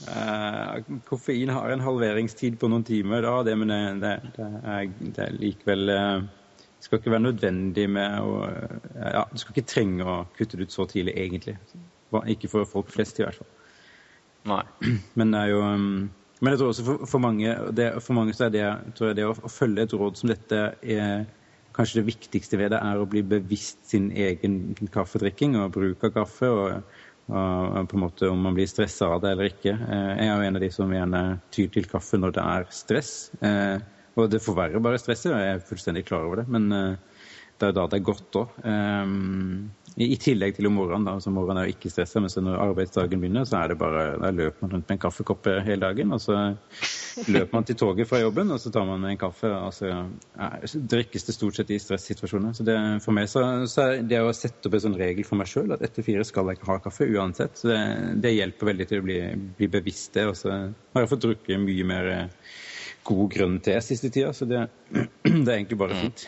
uh, 0.06 1.00
koffein 1.10 1.54
har 1.54 1.74
en 1.74 1.86
halveringstid 1.86 2.60
på 2.62 2.70
noen 2.72 2.86
timer, 2.88 3.26
da, 3.26 3.36
det, 3.48 3.56
men 3.62 3.74
det, 4.02 4.14
det, 4.36 4.50
er, 4.64 4.90
det 5.02 5.24
er, 5.28 5.38
likevel 5.42 5.86
Det 5.90 6.86
skal 6.86 7.02
ikke 7.02 7.16
være 7.16 7.28
nødvendig 7.28 7.88
med 7.90 8.20
å 8.22 8.38
uh, 8.46 8.76
Ja, 9.02 9.26
du 9.32 9.42
skal 9.42 9.56
ikke 9.56 9.72
trenge 9.72 10.06
å 10.06 10.20
kutte 10.38 10.60
det 10.60 10.70
ut 10.70 10.76
så 10.76 10.88
tidlig, 10.90 11.18
egentlig. 11.18 11.58
Ikke 12.32 12.52
for 12.52 12.70
folk 12.70 12.94
flest, 12.94 13.20
i 13.20 13.26
hvert 13.26 13.42
fall. 13.42 13.50
Nei. 14.52 14.64
Men 15.20 15.34
det 15.34 15.42
er 15.42 15.56
jo 15.56 15.66
um, 15.66 15.90
men 16.44 16.52
jeg 16.52 16.60
tror 16.60 16.72
også 16.74 16.84
for, 16.86 17.08
for 17.08 17.24
mange, 17.24 17.54
det, 17.72 17.88
for 18.04 18.18
mange 18.18 18.34
så 18.36 18.46
er 18.46 18.54
det, 18.54 18.66
tror 18.98 19.10
jeg 19.10 19.18
det 19.18 19.28
å, 19.28 19.34
å, 19.34 19.52
følge 19.52 19.86
et 19.86 19.94
råd 19.96 20.20
som 20.20 20.32
dette 20.32 20.62
er 20.84 21.24
kanskje 21.76 22.02
det 22.02 22.10
viktigste 22.10 22.60
ved 22.60 22.72
det, 22.74 22.80
er 22.80 23.00
å 23.02 23.10
bli 23.10 23.24
bevisst 23.26 23.84
sin 23.90 24.10
egen 24.12 24.76
kaffedrikking 24.94 25.58
og 25.60 25.74
bruk 25.76 26.06
av 26.08 26.16
kaffe. 26.22 26.50
og, 26.52 27.02
og 27.26 27.88
på 27.90 27.98
en 27.98 28.04
måte 28.04 28.30
Om 28.30 28.44
man 28.48 28.54
blir 28.54 28.70
stressa 28.70 29.10
av 29.16 29.24
det 29.24 29.34
eller 29.34 29.50
ikke. 29.50 29.74
Eh, 29.74 30.12
jeg 30.22 30.30
er 30.30 30.36
jo 30.36 30.48
en 30.48 30.60
av 30.60 30.62
de 30.62 30.72
som 30.74 30.94
gjerne 30.94 31.24
tyr 31.56 31.72
til 31.74 31.90
kaffe 31.90 32.20
når 32.22 32.36
det 32.38 32.46
er 32.46 32.68
stress. 32.70 33.14
Eh, 33.42 33.78
og 34.16 34.30
det 34.32 34.44
forverrer 34.44 34.84
bare 34.84 35.00
stresset, 35.02 35.34
og 35.34 35.42
jeg 35.42 35.56
er 35.56 35.66
fullstendig 35.68 36.06
klar 36.08 36.28
over 36.28 36.44
det. 36.44 36.48
Men 36.54 36.72
eh, 36.72 37.24
det 37.60 37.70
er 37.70 37.76
da 37.76 37.88
det 37.90 38.00
er 38.00 38.10
godt 38.12 38.40
òg. 38.40 38.60
I 39.96 40.18
tillegg 40.20 40.58
til 40.58 40.68
om 40.68 40.74
morgenen. 40.76 41.06
da, 41.08 41.14
så 41.24 41.32
Morgenen 41.32 41.62
er 41.62 41.70
jo 41.70 41.74
ikke 41.78 41.90
stressa, 41.92 42.20
men 42.20 42.32
når 42.44 42.58
arbeidsdagen 42.60 43.22
begynner, 43.22 43.46
så 43.48 43.62
er 43.62 43.72
det 43.72 43.78
bare, 43.80 44.02
da 44.20 44.32
løper 44.36 44.66
man 44.66 44.74
rundt 44.74 44.90
med 44.90 44.98
en 44.98 45.02
kaffekopp 45.06 45.48
hele 45.64 45.80
dagen. 45.86 46.12
Og 46.12 46.20
så 46.20 46.36
løper 47.32 47.54
man 47.54 47.68
til 47.70 47.78
toget 47.80 48.10
fra 48.10 48.20
jobben, 48.20 48.52
og 48.52 48.60
så 48.60 48.74
tar 48.76 48.84
man 48.90 49.08
en 49.08 49.22
kaffe. 49.22 49.48
og 49.48 49.72
så 49.74 49.94
ja, 49.94 50.50
drikkes 50.76 51.30
det 51.30 51.38
stort 51.38 51.56
sett 51.56 51.72
i 51.72 51.80
stressituasjoner. 51.80 52.52
Så 52.58 52.68
det, 52.68 52.76
for 53.06 53.16
meg 53.16 53.32
så, 53.32 53.46
så 53.72 53.88
er 53.88 54.04
det 54.04 54.20
å 54.20 54.36
sette 54.36 54.68
opp 54.68 54.76
en 54.76 54.86
sånn 54.90 55.00
regel 55.00 55.28
for 55.28 55.40
meg 55.40 55.48
sjøl 55.48 55.72
at 55.78 55.86
etter 55.88 56.04
fire 56.04 56.28
skal 56.28 56.52
jeg 56.52 56.60
ikke 56.60 56.72
ha 56.74 56.80
kaffe 56.90 57.08
uansett. 57.08 57.56
Så 57.56 57.72
det, 57.72 57.82
det 58.26 58.36
hjelper 58.36 58.74
veldig 58.74 58.92
til 58.92 59.00
å 59.00 59.08
bli, 59.08 59.20
bli 59.62 59.72
bevisst 59.80 60.20
det. 60.20 60.28
Og 60.28 60.36
så 60.44 60.58
har 60.60 61.06
jeg 61.06 61.14
fått 61.14 61.28
drukket 61.30 61.64
mye 61.64 61.88
mer 61.88 62.12
god 63.06 63.30
grønn 63.32 63.62
te 63.64 63.78
siste 63.86 64.10
tida, 64.12 64.34
så 64.34 64.48
det, 64.50 64.66
det 65.24 65.46
er 65.46 65.56
egentlig 65.56 65.80
bare 65.80 66.02
fint. 66.02 66.28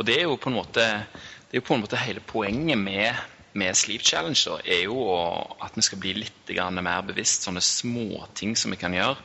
Og 0.00 0.06
det 0.08 0.16
er 0.18 0.24
jo 0.26 0.38
på 0.40 0.50
en 0.50 0.56
måte 0.56 0.84
det 1.52 1.58
er 1.58 1.60
jo 1.60 1.68
på 1.68 1.74
en 1.76 1.82
måte 1.82 1.98
hele 2.00 2.20
poenget 2.24 2.78
med, 2.80 3.18
med 3.52 3.76
Sleep 3.76 4.00
Challenge 4.00 4.54
er 4.64 4.86
jo 4.86 5.02
at 5.60 5.74
vi 5.76 5.82
skal 5.84 5.98
bli 6.00 6.14
litt 6.16 6.52
mer 6.80 7.02
bevisst 7.04 7.44
sånne 7.44 7.60
småting 7.60 8.54
som 8.56 8.72
vi 8.72 8.78
kan 8.80 8.94
gjøre, 8.96 9.18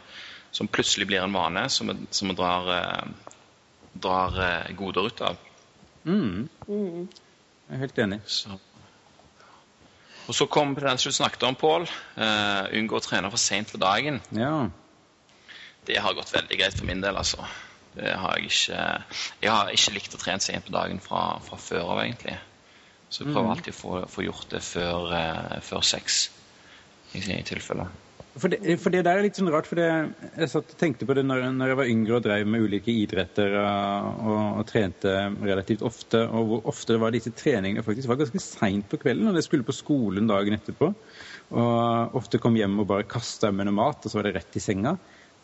som 0.52 0.68
plutselig 0.68 1.08
blir 1.08 1.24
en 1.24 1.32
vane, 1.32 1.70
som 1.72 1.88
vi, 1.88 1.96
som 2.12 2.28
vi 2.28 2.36
drar, 2.36 2.68
eh, 2.76 3.38
drar 3.96 4.36
eh, 4.44 4.76
goder 4.76 5.08
ut 5.08 5.24
av. 5.24 5.40
Mm. 6.04 6.50
Mm. 6.68 7.08
Jeg 7.08 7.78
er 7.78 7.82
helt 7.86 8.04
enig. 8.04 8.20
Så. 8.28 8.60
Og 10.28 10.36
så 10.36 10.50
kom 10.52 10.76
den 10.76 11.00
som 11.00 11.14
du 11.14 11.16
snakket 11.16 11.48
om, 11.48 11.56
Pål. 11.56 11.88
Uh, 12.20 12.68
unngå 12.76 13.00
å 13.00 13.04
trene 13.08 13.32
for 13.32 13.40
seint 13.40 13.72
på 13.72 13.80
dagen. 13.80 14.20
Ja. 14.36 14.68
Det 15.88 16.04
har 16.04 16.20
gått 16.20 16.36
veldig 16.36 16.60
greit 16.60 16.76
for 16.76 16.92
min 16.92 17.00
del, 17.00 17.16
altså. 17.16 17.48
Det 17.98 18.14
har 18.14 18.38
jeg 18.38 18.52
ikke 18.52 18.82
Jeg 19.42 19.52
har 19.52 19.74
ikke 19.74 19.96
likt 19.96 20.16
å 20.16 20.22
trene 20.22 20.44
seg 20.44 20.58
inn 20.58 20.66
på 20.66 20.76
dagen 20.76 21.04
fra, 21.04 21.28
fra 21.44 21.60
før 21.62 21.94
av, 21.96 22.02
egentlig. 22.06 22.38
Så 23.10 23.24
jeg 23.24 23.32
prøver 23.32 23.48
mm. 23.48 23.54
alltid 23.56 23.74
å 23.74 23.78
få, 23.78 23.94
få 24.12 24.26
gjort 24.26 24.50
det 24.52 24.64
før, 24.68 25.14
uh, 25.14 25.56
før 25.64 25.86
seks, 25.86 26.26
i, 27.16 27.24
i 27.24 27.46
tilfelle. 27.48 27.88
For 28.38 28.54
det, 28.54 28.76
for 28.78 28.94
det, 28.94 29.02
der 29.08 29.18
er 29.18 29.26
litt 29.26 29.38
sånn 29.40 29.50
rart, 29.50 29.66
for 29.66 29.80
det, 29.80 29.88
jeg 30.38 30.50
satt 30.52 30.74
og 30.76 30.78
tenkte 30.78 31.08
på 31.10 31.16
det 31.18 31.24
når, 31.26 31.48
når, 31.56 31.72
jeg 31.72 31.80
var 31.80 31.90
yngre 31.90 32.18
og 32.20 32.26
drev 32.28 32.50
med 32.54 32.66
ulike 32.68 32.94
idretter 32.94 33.56
og, 33.64 34.20
og, 34.22 34.42
og, 34.60 34.66
trente 34.70 35.14
relativt 35.42 35.82
ofte, 35.88 36.22
og 36.28 36.52
hvor 36.52 36.70
ofte 36.70 36.94
det 36.94 37.02
var 37.02 37.16
disse 37.16 37.34
treningene 37.34 37.86
faktisk 37.86 38.12
var 38.12 38.20
ganske 38.22 38.42
seint 38.44 38.86
på 38.92 39.00
kvelden, 39.02 39.32
og 39.32 39.40
jeg 39.40 39.48
skulle 39.48 39.66
på 39.66 39.76
skolen 39.76 40.30
dagen 40.30 40.58
etterpå. 40.58 40.92
Og 41.58 42.18
ofte 42.20 42.42
kom 42.44 42.60
hjem 42.60 42.78
og 42.84 42.90
bare 42.92 43.08
kasta 43.10 43.50
med 43.56 43.70
noe 43.70 43.80
mat, 43.80 44.06
og 44.06 44.12
så 44.12 44.20
var 44.20 44.28
det 44.28 44.36
rett 44.38 44.60
i 44.60 44.62
senga. 44.62 44.98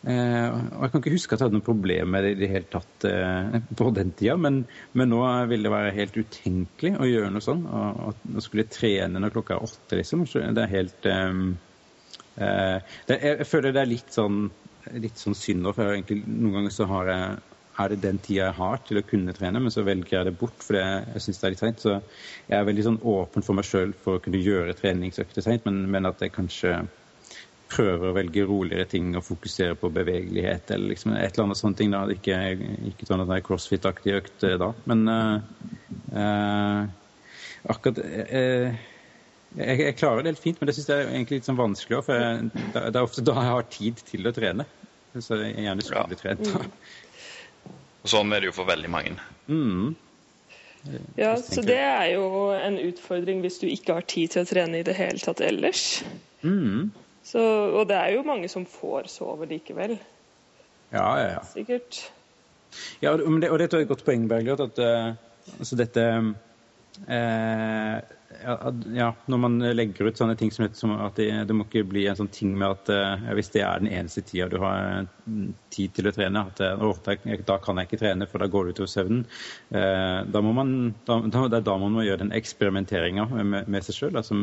Eh, 0.04 0.48
og 0.52 0.82
Jeg 0.84 0.92
kan 0.92 1.00
ikke 1.00 1.14
huske 1.14 1.34
at 1.34 1.40
jeg 1.40 1.48
hadde 1.48 1.56
noe 1.56 1.64
problem 1.64 2.10
med 2.12 2.26
det 2.26 2.32
i 2.34 2.40
det 2.42 2.50
hele 2.52 2.68
tatt 2.72 3.06
eh, 3.08 3.54
på 3.78 3.88
den 3.96 4.12
tida, 4.12 4.36
men, 4.36 4.64
men, 4.92 5.08
nå 5.12 5.22
vil 5.48 5.64
det 5.64 5.72
være 5.72 5.94
helt 5.96 6.18
utenkelig 6.18 6.92
å 6.98 7.08
gjøre 7.08 7.30
noe 7.32 7.44
sånn. 7.44 7.64
Å 7.64 8.44
skulle 8.44 8.68
trene 8.68 9.22
når 9.22 9.32
klokka 9.36 9.56
er 9.56 9.64
åtte, 9.64 10.00
liksom. 10.00 10.26
Det 10.28 10.66
er 10.66 10.74
helt 10.74 11.08
um, 11.08 11.56
det, 12.36 13.16
Jeg 13.16 13.48
føler 13.48 13.72
det 13.72 13.82
er 13.84 13.92
litt 13.94 14.12
sånn, 14.12 14.46
litt 15.00 15.20
sånn 15.20 15.36
synd 15.38 15.64
nå, 15.64 15.72
for 15.76 15.94
egentlig, 15.94 16.24
noen 16.28 16.60
ganger 16.60 16.76
så 16.76 16.88
har 16.90 17.12
jeg 17.12 17.34
er 17.74 17.90
det 17.90 18.02
den 18.04 18.20
tida 18.22 18.44
jeg 18.44 18.54
har 18.58 18.82
til 18.86 19.00
å 19.00 19.06
kunne 19.06 19.34
trene, 19.34 19.62
men 19.62 19.72
så 19.74 19.82
velger 19.86 20.18
jeg 20.18 20.28
det 20.28 20.34
bort 20.38 20.62
fordi 20.62 20.82
jeg, 20.82 21.06
jeg 21.14 21.24
syns 21.24 21.40
det 21.40 21.46
er 21.46 21.54
litt 21.54 21.62
seint. 21.62 21.80
Så 21.82 21.94
jeg 22.46 22.58
er 22.58 22.68
veldig 22.68 22.84
sånn 22.86 23.00
åpen 23.14 23.46
for 23.46 23.58
meg 23.58 23.66
sjøl 23.66 23.94
for 24.04 24.18
å 24.18 24.22
kunne 24.22 24.42
gjøre 24.42 24.76
treningsøkter 24.78 25.42
seint, 25.42 25.66
men, 25.66 25.80
men 25.90 26.06
at 26.10 26.22
jeg 26.22 26.34
kanskje 26.34 26.76
prøver 27.74 28.08
å 28.08 28.14
velge 28.16 28.46
roligere 28.48 28.86
ting 28.90 29.12
og 29.18 29.26
fokusere 29.26 29.76
på 29.78 29.90
bevegelighet 29.94 30.70
eller 30.74 30.92
liksom 30.94 31.14
et 31.16 31.26
eller 31.32 31.48
annet 31.48 31.60
sånt 31.60 31.78
ting. 31.80 31.94
da, 31.94 32.04
Ikke, 32.14 32.38
ikke 32.90 33.08
sånn 33.08 33.24
at 33.24 33.30
det 33.30 33.38
er 33.38 33.46
crossfit-aktig 33.48 34.16
økt 34.20 34.46
eh, 34.46 34.56
da. 34.60 34.70
Men 34.90 35.04
uh, 35.10 36.84
akkurat 37.74 38.00
uh, 38.04 38.82
jeg, 39.54 39.78
jeg, 39.78 39.96
klarer 39.98 40.24
det 40.24 40.34
helt 40.34 40.42
fint, 40.42 40.60
men 40.60 40.70
det 40.70 40.76
syns 40.76 40.90
jeg 40.90 41.02
er 41.02 41.12
egentlig 41.12 41.40
litt 41.40 41.50
sånn 41.50 41.60
vanskelig 41.60 42.00
òg. 42.00 42.06
For 42.08 42.18
jeg, 42.18 42.48
det, 42.74 42.86
er 42.88 43.02
ofte 43.02 43.26
da 43.26 43.36
jeg 43.38 43.52
har 43.52 43.68
tid 43.74 44.06
til 44.08 44.30
å 44.30 44.34
trene. 44.34 44.66
Så 45.14 45.38
jeg 45.38 45.62
gjerne 45.62 45.84
skulle 45.86 46.08
ja. 46.10 46.18
trent. 46.18 46.48
Mm. 46.50 46.72
Og 48.04 48.10
sånn 48.10 48.34
er 48.34 48.42
det 48.42 48.50
jo 48.50 48.56
for 48.56 48.68
veldig 48.68 48.90
mange. 48.92 49.14
Mm. 49.46 49.94
Ja, 51.16 51.36
så 51.40 51.62
det 51.64 51.78
er 51.80 52.10
jo 52.12 52.50
en 52.52 52.76
utfordring 52.82 53.40
hvis 53.44 53.62
du 53.62 53.68
ikke 53.70 53.96
har 53.96 54.04
tid 54.10 54.34
til 54.34 54.42
å 54.42 54.48
trene 54.48 54.82
i 54.82 54.86
det 54.86 54.96
hele 54.98 55.22
tatt 55.22 55.40
ellers. 55.44 56.02
Mm. 56.44 56.90
Så, 57.24 57.40
og 57.72 57.88
det 57.88 57.96
er 57.96 58.12
jo 58.14 58.26
mange 58.26 58.48
som 58.52 58.66
får 58.68 59.08
sove 59.12 59.48
likevel. 59.48 59.96
Ja, 60.92 61.06
ja, 61.16 61.28
ja. 61.32 61.44
Sikkert. 61.52 62.12
Ja, 63.02 63.14
og 63.14 63.40
det, 63.40 63.50
og 63.50 63.58
det 63.58 63.72
er 63.72 63.78
et 63.78 63.88
godt 63.88 64.04
poeng, 64.04 64.28
Bergljot, 64.28 64.60
at 64.60 64.78
uh, 64.82 65.14
altså 65.58 65.78
dette 65.78 66.04
uh, 66.20 67.96
ja, 68.94 69.08
når 69.30 69.40
man 69.40 69.58
legger 69.76 70.08
ut 70.08 70.18
sånne 70.18 70.36
ting 70.38 70.50
som, 70.54 70.66
som 70.76 70.92
at 71.00 71.16
det, 71.18 71.28
det, 71.48 71.54
må 71.56 71.66
ikke 71.66 71.84
bli 71.88 72.04
en 72.10 72.18
sånn 72.18 72.30
ting 72.32 72.52
med 72.58 72.74
at 72.74 72.90
uh, 72.92 73.28
hvis 73.36 73.52
det 73.54 73.62
er 73.64 73.82
den 73.82 73.90
eneste 73.92 74.24
tida 74.26 74.48
du 74.52 74.58
har 74.62 75.06
tid 75.74 75.94
til 75.96 76.08
å 76.08 76.12
trene, 76.14 76.44
at 76.50 76.62
uh, 76.64 76.84
da 77.46 77.58
kan 77.62 77.80
jeg 77.80 77.88
ikke 77.88 78.00
trene, 78.02 78.28
for 78.30 78.42
da 78.42 78.48
går 78.50 78.68
det 78.68 78.76
utover 78.76 78.92
søvnen. 78.92 79.24
Uh, 79.74 80.24
da 80.28 80.42
må 80.44 80.54
man, 80.56 80.74
da, 81.08 81.20
det 81.24 81.60
er 81.60 81.66
da 81.66 81.76
man 81.80 81.96
må 81.96 82.04
gjøre 82.06 82.24
den 82.24 82.34
eksperimenteringa 82.36 83.26
med, 83.34 83.68
med, 83.68 83.80
seg 83.86 83.98
sjøl, 83.98 84.20
altså, 84.20 84.38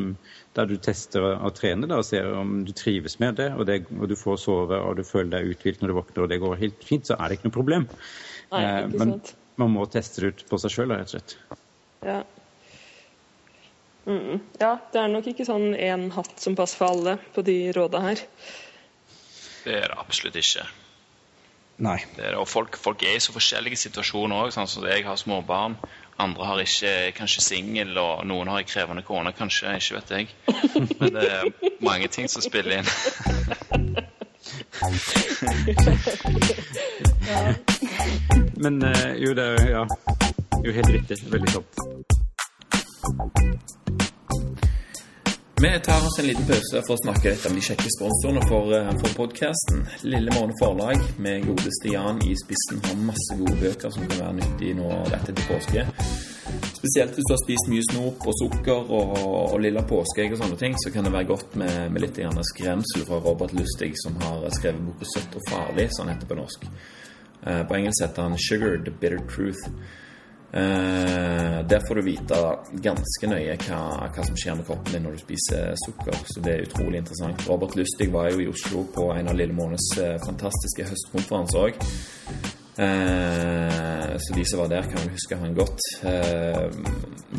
der 0.57 0.71
du 0.71 0.77
tester 0.81 1.31
å, 1.33 1.53
trene 1.55 1.89
da, 1.89 2.01
og 2.01 2.07
ser 2.07 2.29
om 2.35 2.61
du 2.67 2.73
trives 2.77 3.19
med 3.21 3.39
det 3.41 3.51
og, 3.55 3.65
det, 3.69 3.83
og 3.97 4.07
du 4.11 4.17
får 4.19 4.39
sove 4.45 4.79
og 4.81 4.97
du 4.99 5.05
føler 5.07 5.35
deg 5.37 5.53
uthvilt 5.53 5.83
når 5.83 5.91
du 5.91 5.97
våkner 5.99 6.25
og 6.25 6.31
det 6.31 6.41
går 6.43 6.59
helt 6.63 6.85
fint, 6.87 7.07
så 7.07 7.19
er 7.19 7.29
det 7.29 7.39
ikke 7.39 7.49
noe 7.49 7.59
problem. 7.59 7.87
Nei, 8.51 8.65
ikke 8.85 8.99
men 8.99 9.17
man 9.61 9.75
må 9.75 9.85
teste 9.91 10.23
det 10.23 10.31
ut 10.31 10.45
på 10.49 10.59
seg 10.61 10.73
sjøl, 10.73 10.93
rett 10.95 11.11
og 11.11 11.17
slett. 11.17 11.35
Ja. 12.05 12.21
Mm. 14.05 14.39
Ja, 14.59 14.77
det 14.93 14.99
er 15.01 15.09
nok 15.11 15.27
ikke 15.29 15.45
sånn 15.45 15.75
én 15.77 16.09
hatt 16.15 16.39
som 16.41 16.55
passer 16.57 16.77
for 16.81 16.95
alle 16.95 17.17
på 17.35 17.43
de 17.45 17.71
råda 17.75 18.01
her. 18.01 18.23
Det 19.61 19.75
er 19.77 19.91
det 19.91 19.97
absolutt 20.01 20.39
ikke. 20.41 20.65
Nei. 21.81 21.97
Det 22.15 22.23
er 22.25 22.31
det. 22.33 22.39
Og 22.41 22.47
folk, 22.49 22.77
folk, 22.77 23.03
er 23.03 23.15
i 23.17 23.21
så 23.23 23.33
forskjellige 23.33 23.77
situasjoner 23.83 24.45
òg. 24.45 24.53
Sånn 24.53 24.69
som 24.69 24.85
jeg 24.89 25.05
har 25.05 25.17
små 25.17 25.41
barn, 25.45 25.77
Andre 26.21 26.45
har 26.45 26.59
ikke 26.61 27.11
kanskje 27.17 27.41
singel, 27.41 27.95
og 27.97 28.25
noen 28.29 28.47
har 28.51 28.61
en 28.61 28.67
krevende 28.69 29.01
kone, 29.05 29.31
kanskje. 29.33 29.73
Ikke 29.77 29.95
vet 29.97 30.11
jeg. 30.13 30.27
Men 30.99 31.13
det 31.15 31.25
er 31.25 31.43
mange 31.81 32.07
ting 32.13 32.29
som 32.29 32.41
spiller 32.45 32.81
inn. 32.81 32.87
ja. 37.25 37.53
Men 38.61 38.83
uh, 38.85 39.13
jo, 39.17 39.33
det 39.33 39.43
er 39.43 39.69
ja. 39.71 39.85
jo 40.65 40.71
helt 40.77 40.89
riktig. 40.93 41.17
Veldig 41.33 41.49
sant. 41.49 41.71
Vi 45.61 45.79
tar 45.79 45.97
oss 46.07 46.19
en 46.19 46.27
liten 46.27 46.45
pause 46.45 46.79
for 46.87 46.95
å 46.95 47.01
snakke 47.03 47.29
litt 47.35 47.43
om 47.45 47.53
de 47.53 47.61
kjekke 47.61 47.89
sponsorene 47.93 48.41
for, 48.49 48.71
eh, 48.73 48.87
for 49.01 49.13
podkasten. 49.19 49.83
Lille 50.09 50.33
Måne 50.33 50.55
Forlag 50.57 51.03
med 51.21 51.45
godeste 51.45 51.91
Jan 51.91 52.17
i 52.25 52.33
spissen 52.39 52.79
har 52.85 52.95
masse 52.97 53.37
gode 53.37 53.53
bøker 53.59 53.93
som 53.93 54.07
kan 54.07 54.23
være 54.23 54.39
nyttige 54.39 54.79
nå 54.79 54.89
rett 55.11 55.29
etter 55.29 55.45
påske. 55.51 55.85
Spesielt 56.79 57.13
hvis 57.13 57.29
du 57.29 57.33
har 57.35 57.43
spist 57.43 57.69
mye 57.69 57.85
snop 57.91 58.25
og 58.25 58.33
sukker 58.41 58.89
og, 58.89 59.13
og 59.53 59.61
lilla 59.61 59.85
påskeegg 59.85 60.33
og 60.33 60.41
sånne 60.41 60.57
ting, 60.57 60.73
så 60.81 60.89
kan 60.93 61.05
det 61.05 61.13
være 61.13 61.29
godt 61.29 61.55
med, 61.55 61.91
med 61.91 62.01
litt 62.07 62.17
skremsel 62.17 63.05
fra 63.05 63.21
Robert 63.21 63.53
Lustig, 63.53 63.93
som 64.01 64.17
har 64.25 64.49
skrevet 64.49 64.81
boka 64.81 65.05
'Søtt 65.05 65.35
og 65.35 65.45
farlig', 65.51 65.91
som 65.93 66.07
han 66.07 66.15
heter 66.15 66.25
på 66.25 66.41
norsk. 66.41 66.65
Eh, 67.45 67.63
på 67.67 67.77
engelsk 67.77 68.01
heter 68.01 68.21
han 68.23 68.33
'Sugar 68.33 68.81
the 68.81 68.89
Bitter 68.89 69.21
Truth'. 69.29 69.69
Uh, 70.51 71.63
der 71.63 71.79
får 71.87 71.95
du 71.95 72.01
vite 72.03 72.37
ganske 72.83 73.27
nøye 73.31 73.53
hva, 73.63 73.77
hva, 74.11 74.23
som 74.27 74.35
skjer 74.35 74.57
med 74.59 74.65
kroppen 74.67 74.97
din 74.97 75.05
når 75.07 75.15
du 75.15 75.21
spiser 75.23 75.77
sukker. 75.79 76.17
Så 76.27 76.43
det 76.43 76.55
er 76.55 76.65
utrolig 76.65 76.99
interessant. 76.99 77.45
Robert 77.47 77.77
Lustig 77.79 78.09
var 78.11 78.27
jo 78.33 78.41
i 78.43 78.49
Oslo 78.51 78.83
på 78.91 79.13
en 79.15 79.31
av 79.31 79.37
Lille 79.39 79.55
Månes 79.55 79.93
uh, 80.01 80.17
fantastiske 80.25 80.89
høstkonferanser 80.89 81.69
òg. 81.69 81.85
Eh, 82.81 84.13
så 84.17 84.33
de 84.33 84.43
som 84.47 84.59
var 84.59 84.69
der, 84.71 84.85
kan 84.89 85.09
huske 85.11 85.35
han 85.37 85.51
godt. 85.53 85.83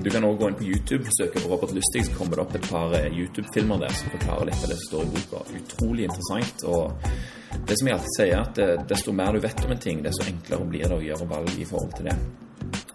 du 0.05 0.11
kan 0.11 0.27
òg 0.29 0.37
gå 0.39 0.51
inn 0.51 0.59
på 0.61 0.67
YouTube 0.69 1.09
og 1.09 1.17
søke 1.17 1.41
på 1.41 1.51
Robert 1.51 1.73
Lustig, 1.75 2.05
så 2.07 2.15
kommer 2.19 2.37
det 2.37 2.45
opp 2.45 2.55
et 2.57 2.69
par 2.69 2.95
YouTube-filmer 3.09 3.81
der 3.81 3.97
som 3.97 4.13
forklarer 4.13 4.51
litt 4.51 4.61
av 4.63 4.71
det 4.71 4.79
som 4.83 4.91
står 4.91 5.03
i 5.09 5.11
boka. 5.17 5.43
Utrolig 5.59 6.07
interessant. 6.07 6.65
Og 6.69 7.67
det 7.67 7.81
som 7.81 7.89
jeg 7.91 7.97
alltid 7.97 8.17
sier, 8.19 8.45
at 8.45 8.87
desto 8.93 9.17
mer 9.17 9.33
du 9.35 9.43
vet 9.43 9.65
om 9.67 9.75
en 9.75 9.85
ting, 9.89 10.05
desto 10.05 10.29
enklere 10.29 10.69
blir 10.69 10.87
det 10.87 11.01
å 11.01 11.05
gjøre 11.09 11.31
valg 11.33 11.59
i 11.59 11.69
forhold 11.73 11.97
til 11.99 12.11
det. 12.13 12.17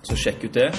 Så 0.07 0.15
sjekk 0.15 0.45
ut 0.47 0.55
det. 0.55 0.69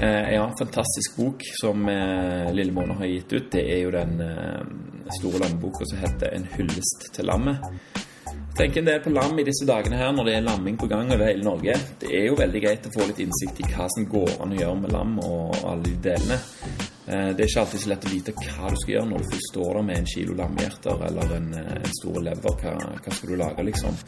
Jeg 0.00 0.38
har 0.40 0.48
en 0.48 0.56
fantastisk 0.58 1.18
bok 1.18 1.42
som 1.60 1.84
eh, 1.88 2.48
Lille 2.56 2.72
Måne 2.74 2.96
har 2.98 3.06
gitt 3.06 3.32
ut. 3.32 3.50
Det 3.52 3.62
er 3.62 3.82
jo 3.84 3.92
den 3.94 4.16
eh, 4.24 4.62
store 5.18 5.42
lammeboka 5.44 5.86
som 5.86 6.00
heter 6.00 6.32
'En 6.32 6.48
hyllest 6.56 7.12
til 7.14 7.28
lammet'. 7.28 7.60
Tenk 8.56 8.76
en 8.76 8.84
del 8.84 9.00
på 9.00 9.10
lam 9.10 9.38
i 9.38 9.44
disse 9.44 9.66
dagene 9.66 9.98
her 9.98 10.12
når 10.12 10.24
det 10.24 10.34
er 10.34 10.46
lamming 10.46 10.78
på 10.78 10.86
gang 10.86 11.12
over 11.12 11.26
hele 11.26 11.44
Norge. 11.44 11.74
Det 12.00 12.08
er 12.08 12.26
jo 12.26 12.38
veldig 12.38 12.62
greit 12.62 12.86
å 12.86 12.92
få 12.94 13.06
litt 13.06 13.20
innsikt 13.20 13.60
i 13.60 13.68
hva 13.74 13.86
som 13.90 14.06
går 14.08 14.30
an 14.40 14.54
å 14.54 14.60
gjøre 14.60 14.80
med 14.80 14.92
lam 14.92 15.18
og 15.18 15.56
alle 15.64 15.82
de 15.82 15.94
delene. 16.08 16.38
Det 17.04 17.42
er 17.42 17.48
ikke 17.50 17.60
alltid 17.60 17.80
så 17.82 17.90
lett 17.90 18.06
å 18.06 18.12
vite 18.14 18.32
hva 18.32 18.70
du 18.70 18.76
skal 18.80 18.94
gjøre 18.94 19.10
når 19.10 19.18
du 19.18 19.30
først 19.32 19.50
står 19.50 19.72
der 19.74 19.82
med 19.82 19.98
en 19.98 20.06
kilo 20.14 20.36
lammehjerter 20.38 21.06
eller 21.08 21.34
en, 21.36 21.50
en 21.54 21.96
stor 21.98 22.20
lever. 22.22 22.60
Hva, 22.62 22.76
hva 23.02 23.16
skal 23.18 23.34
du 23.34 23.36
lage, 23.42 23.66
liksom? 23.66 23.98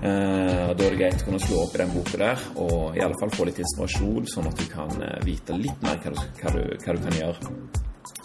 Uh, 0.00 0.70
da 0.72 0.86
er 0.86 0.94
det 0.94 0.96
greit 0.96 1.20
å 1.20 1.26
kunne 1.26 1.42
slå 1.42 1.58
opp 1.60 1.74
i 1.76 1.80
den 1.82 1.90
boka 1.92 2.16
der 2.16 2.44
og 2.62 2.94
i 2.96 3.02
alle 3.04 3.18
fall 3.20 3.32
få 3.34 3.44
litt 3.44 3.58
inspirasjon, 3.60 4.30
sånn 4.32 4.48
at 4.48 4.56
du 4.56 4.64
kan 4.72 4.94
uh, 4.96 5.18
vite 5.26 5.58
litt 5.60 5.84
mer 5.84 6.00
hva 6.00 6.14
du, 6.14 6.22
hva 6.40 6.54
du, 6.54 6.62
hva 6.80 6.94
du 6.96 7.02
kan 7.04 7.18
gjøre. 7.18 7.52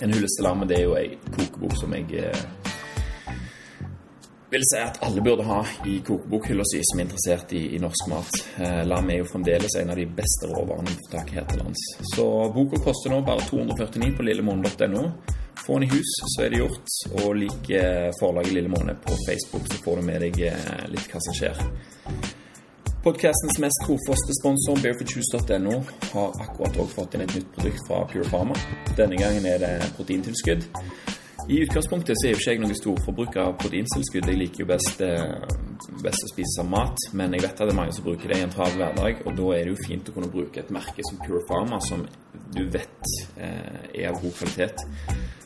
En 0.05 0.15
lammet 0.45 0.71
det 0.71 0.77
er 0.79 0.85
jo 0.85 0.95
ei 0.95 1.17
kokebok 1.35 1.75
som 1.81 1.97
jeg 1.97 2.23
uh, 2.23 2.71
vil 4.51 4.65
si 4.69 4.81
at 4.81 4.99
alle 5.03 5.23
burde 5.25 5.43
ha 5.47 5.61
i 5.89 5.99
kokebokhylla 6.05 6.65
si 6.69 6.81
som 6.85 6.99
er 6.99 7.07
interessert 7.07 7.53
i, 7.57 7.63
i 7.75 7.79
norsk 7.81 8.11
mat. 8.11 8.37
lam 8.87 9.09
er 9.09 9.23
jo 9.23 9.31
fremdeles 9.31 9.77
en 9.81 9.89
av 9.91 9.97
de 9.99 10.05
beste 10.05 10.51
råvarene 10.51 10.91
vi 10.91 10.99
får 11.01 11.15
tak 11.17 11.33
i 11.33 11.39
her 11.39 11.47
til 11.49 11.63
lands. 11.63 11.87
Så 12.13 12.27
boka 12.53 12.79
koster 12.85 13.11
nå 13.13 13.23
bare 13.25 13.47
249 13.49 14.13
på 14.17 14.27
lillemonn.no. 14.29 15.09
Få 15.65 15.79
den 15.79 15.83
i 15.83 15.91
hus, 15.95 16.11
så 16.35 16.43
er 16.45 16.49
det 16.49 16.57
gjort. 16.59 16.95
Og 17.21 17.35
lik 17.35 17.69
eh, 17.69 18.09
forlaget 18.19 18.53
Lille 18.53 18.69
Måne 18.69 18.95
på 19.01 19.17
Facebook, 19.27 19.67
så 19.71 19.79
får 19.83 19.95
du 20.01 20.07
med 20.09 20.21
deg 20.21 20.41
eh, 20.51 20.83
litt 20.93 21.07
hva 21.09 21.21
som 21.25 21.37
skjer. 21.37 21.61
Podcastens 23.05 23.59
mest 23.61 23.83
trofaste 23.85 24.35
sponsor, 24.39 24.79
barefootjuice.no, 24.83 25.75
har 26.13 26.39
akkurat 26.45 26.79
også 26.83 26.95
fått 26.99 27.15
inn 27.17 27.25
et 27.25 27.35
nytt 27.37 27.51
produkt 27.57 27.83
fra 27.87 28.01
Pure 28.11 28.29
Pharma. 28.29 28.57
Denne 28.97 29.17
gangen 29.21 29.45
er 29.49 29.61
det 29.61 29.73
proteintilskudd. 29.97 30.65
I 31.45 31.59
utgangspunktet 31.61 32.17
så 32.17 32.27
er 32.27 32.31
jo 32.33 32.39
ikke 32.39 32.53
jeg 32.55 32.61
noen 32.63 32.77
stor 32.77 33.01
forbruker 33.05 33.41
av 33.43 33.57
proteintilskudd. 33.61 34.29
Jeg 34.31 34.39
liker 34.39 34.63
jo 34.63 34.69
best, 34.71 35.01
eh, 35.05 35.35
best, 36.01 36.25
å 36.25 36.31
spise 36.31 36.65
mat, 36.65 37.05
men 37.13 37.35
jeg 37.37 37.45
vet 37.45 37.53
at 37.53 37.67
det 37.67 37.75
er 37.75 37.77
mange 37.77 37.93
som 37.93 38.07
bruker 38.07 38.33
det 38.33 38.39
i 38.39 38.45
en 38.47 38.55
travel 38.55 38.81
hverdag. 38.81 39.21
Og 39.27 39.37
da 39.37 39.51
er 39.53 39.63
det 39.67 39.75
jo 39.75 39.85
fint 39.85 40.09
å 40.09 40.15
kunne 40.15 40.31
bruke 40.33 40.63
et 40.63 40.73
merke 40.73 41.05
som 41.05 41.21
Pure 41.21 41.43
Pharma, 41.45 41.79
som 41.85 42.01
du 42.55 42.63
vet 42.73 43.13
er 43.37 44.09
av 44.09 44.17
god 44.23 44.33
kvalitet. 44.39 44.85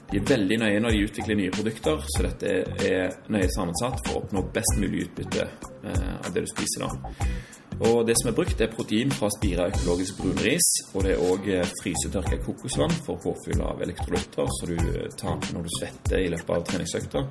De 0.10 0.18
er 0.18 0.26
veldig 0.26 0.58
nøye 0.64 0.80
når 0.82 0.96
de 0.96 1.04
utvikler 1.06 1.38
nye 1.38 1.54
produkter, 1.54 2.02
så 2.16 2.24
dette 2.26 2.54
er 2.88 3.12
nøye 3.30 3.50
sammensatt 3.54 4.00
for 4.08 4.16
å 4.16 4.22
oppnå 4.24 4.42
best 4.56 4.80
mulig 4.82 5.04
utbytte 5.06 5.46
eh, 5.46 6.14
av 6.24 6.32
det 6.34 6.48
du 6.48 6.50
spiser. 6.50 6.88
da. 6.88 7.59
Og 7.80 8.08
Det 8.08 8.16
som 8.20 8.30
er 8.30 8.36
brukt, 8.36 8.62
er 8.62 8.72
protein 8.74 9.12
fra 9.12 9.30
spira 9.32 9.68
økologisk 9.72 10.18
brun 10.20 10.40
ris. 10.44 10.68
Og 10.94 11.04
det 11.06 11.14
er 11.14 11.22
òg 11.24 11.46
eh, 11.48 11.70
frysetørka 11.80 12.40
kokosvann 12.44 12.96
for 13.06 13.22
påfyll 13.24 13.62
av 13.64 13.84
elektrolytter, 13.86 14.50
så 14.58 14.68
du 14.68 14.80
tar 15.20 15.38
når 15.54 15.68
du 15.68 15.72
svetter 15.78 16.20
i 16.20 16.32
løpet 16.34 16.52
av 16.58 16.66
treningsøkta. 16.68 17.24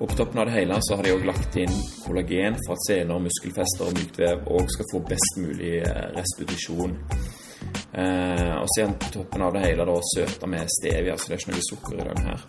Og 0.00 0.08
på 0.08 0.16
toppen 0.18 0.42
av 0.42 0.48
det 0.48 0.56
hele 0.56 0.80
så 0.82 0.98
har 0.98 1.06
de 1.06 1.14
òg 1.14 1.28
lagt 1.28 1.58
inn 1.62 1.76
kollagen 2.02 2.58
for 2.64 2.74
at 2.74 2.86
sener, 2.88 3.22
muskelfester 3.22 3.86
og 3.86 4.00
mykt 4.00 4.18
vev 4.18 4.50
òg 4.50 4.74
skal 4.74 4.90
få 4.90 5.04
best 5.12 5.38
mulig 5.44 5.76
eh, 5.84 6.08
restitusjon. 6.16 6.96
Eh, 7.92 8.54
og 8.58 8.66
så 8.72 8.82
er 8.82 8.96
på 8.98 9.12
toppen 9.14 9.46
av 9.46 9.54
det 9.54 9.62
hele 9.68 9.86
da 9.86 10.00
søta 10.14 10.50
med 10.50 10.74
stevia, 10.80 11.14
så 11.14 11.30
det 11.30 11.38
er 11.38 11.44
ikke 11.44 11.54
noe 11.54 11.68
sukker 11.68 12.00
i 12.00 12.08
den 12.10 12.26
her. 12.26 12.44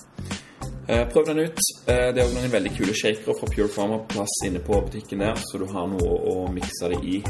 Eh, 0.87 1.09
prøv 1.11 1.25
den 1.25 1.39
ut. 1.39 1.59
Eh, 1.87 2.09
det 2.13 2.19
er 2.19 2.27
òg 2.27 2.33
noen 2.35 2.51
veldig 2.51 2.71
kule 2.75 2.93
shakere 2.97 3.35
fra 3.39 3.47
Pure 3.47 3.69
Pharma 3.71 4.01
på 4.01 4.17
plass 4.17 4.33
inne 4.47 4.59
på 4.59 4.81
butikken 4.83 5.23
der, 5.23 5.37
så 5.47 5.61
du 5.61 5.65
har 5.71 5.87
noe 5.87 6.17
å 6.27 6.33
mikse 6.51 6.89
det 6.91 6.99
i. 7.07 7.21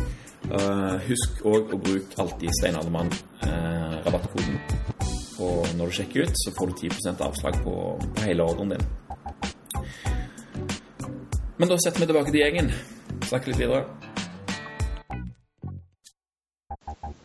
Eh, 0.50 0.96
husk 1.08 1.44
òg 1.46 1.76
å 1.76 1.80
bruke 1.80 2.18
alltid 2.24 2.50
Steinaldermann 2.58 3.14
eh, 3.46 4.00
rabattkoden. 4.08 4.58
Og 5.46 5.70
når 5.78 5.86
du 5.86 5.98
sjekker 6.00 6.26
ut, 6.26 6.42
så 6.42 6.56
får 6.58 6.72
du 6.72 6.74
10 6.90 7.22
avslag 7.28 7.60
på, 7.64 7.76
på 8.02 8.26
hele 8.26 8.48
ordren 8.48 8.74
din. 8.74 8.88
Men 11.58 11.70
da 11.70 11.78
setter 11.78 12.02
vi 12.02 12.10
tilbake 12.10 12.34
til 12.34 12.42
gjengen. 12.42 12.74
Snakker 13.30 13.54
litt 13.54 13.62
videre. 13.62 14.13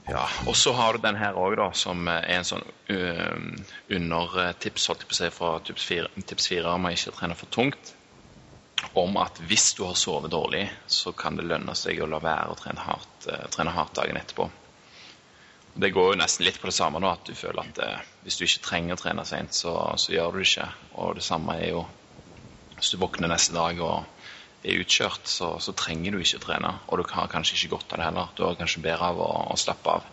Ja, 0.08 0.24
og 0.46 0.56
så 0.56 0.72
har 0.72 0.96
du 0.96 1.02
den 1.04 1.18
her 1.20 1.36
òg, 1.36 1.58
da, 1.60 1.68
som 1.76 2.08
er 2.08 2.24
en 2.32 2.46
sånn 2.48 2.64
uh, 2.64 3.34
undertips 3.92 4.86
holdt 4.88 5.04
jeg 5.04 5.10
på 5.10 5.16
å 5.16 5.18
si, 5.18 5.28
fra 5.34 5.50
tips 5.60 6.48
fire, 6.48 6.72
om 6.72 6.88
å 6.88 6.92
ikke 6.94 7.12
trene 7.18 7.36
for 7.36 7.52
tungt. 7.52 7.92
Om 8.96 9.18
at 9.20 9.40
hvis 9.50 9.74
du 9.76 9.82
har 9.84 9.98
sovet 9.98 10.32
dårlig, 10.32 10.64
så 10.86 11.12
kan 11.12 11.36
det 11.36 11.44
lønne 11.44 11.74
seg 11.76 12.00
å 12.00 12.08
la 12.08 12.22
være 12.24 12.54
å 12.54 12.56
trene 12.56 12.86
hardt, 12.86 13.28
uh, 13.28 13.44
trene 13.52 13.74
hardt 13.76 13.98
dagen 14.00 14.16
etterpå. 14.20 14.48
Det 15.78 15.92
går 15.94 16.14
jo 16.14 16.18
nesten 16.22 16.46
litt 16.48 16.56
på 16.58 16.70
det 16.70 16.78
samme 16.78 17.02
nå, 17.04 17.10
at 17.12 17.28
du 17.28 17.36
føler 17.36 17.68
at 17.68 17.82
uh, 17.84 18.08
hvis 18.24 18.40
du 18.40 18.46
ikke 18.46 18.64
trenger 18.64 18.96
å 18.96 19.02
trene 19.02 19.28
seint, 19.28 19.52
så, 19.54 19.76
så, 20.00 20.14
gjør 20.14 20.32
du 20.32 20.40
det 20.40 20.48
ikke. 20.48 20.70
Og 21.02 21.18
det 21.20 21.26
samme 21.26 21.58
er 21.60 21.74
jo 21.74 21.84
hvis 22.78 22.94
du 22.94 23.02
våkner 23.02 23.28
neste 23.28 23.52
dag 23.52 23.84
og 23.84 24.17
er 24.64 24.80
utkjørt, 24.82 25.28
så, 25.30 25.54
så, 25.62 25.74
trenger 25.78 26.14
du 26.14 26.22
ikke 26.22 26.40
å 26.40 26.44
trene. 26.44 26.72
Og 26.88 27.00
du 27.00 27.06
har 27.12 27.30
kanskje 27.30 27.58
ikke 27.58 27.76
godt 27.76 27.94
av 27.94 28.00
det 28.00 28.08
heller. 28.08 28.32
Du 28.36 28.44
har 28.46 28.58
kanskje 28.58 28.84
bedre 28.84 29.12
av 29.12 29.22
å, 29.22 29.30
å 29.54 29.58
slappe 29.60 29.98
av. 29.98 30.08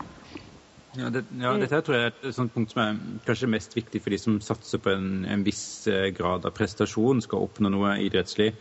Ja, 0.95 1.09
det, 1.11 1.25
ja, 1.41 1.51
dette 1.59 1.81
tror 1.83 1.97
jeg 1.97 2.07
er 2.07 2.13
et 2.13 2.37
sånt 2.37 2.53
punkt 2.55 2.71
som 2.71 2.81
er 2.85 2.99
kanskje 3.25 3.51
mest 3.51 3.75
viktig 3.75 3.99
for 4.03 4.15
de 4.15 4.19
som 4.21 4.37
satser 4.43 4.79
på 4.79 4.93
en, 4.93 5.25
en 5.27 5.43
viss 5.43 5.65
eh, 5.91 6.07
grad 6.15 6.47
av 6.47 6.55
prestasjon, 6.55 7.23
skal 7.25 7.43
oppnå 7.43 7.71
noe 7.73 7.97
idrettslig. 8.05 8.53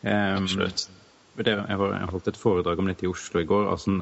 Um, 0.00 0.46
Absolutt. 0.46 0.88
Det, 1.32 1.52
jeg 1.56 2.08
holdt 2.12 2.26
et 2.28 2.36
foredrag 2.36 2.80
om 2.80 2.88
dette 2.90 3.06
i 3.06 3.08
Oslo 3.08 3.40
i 3.40 3.46
går. 3.48 3.70
Altså, 3.72 3.94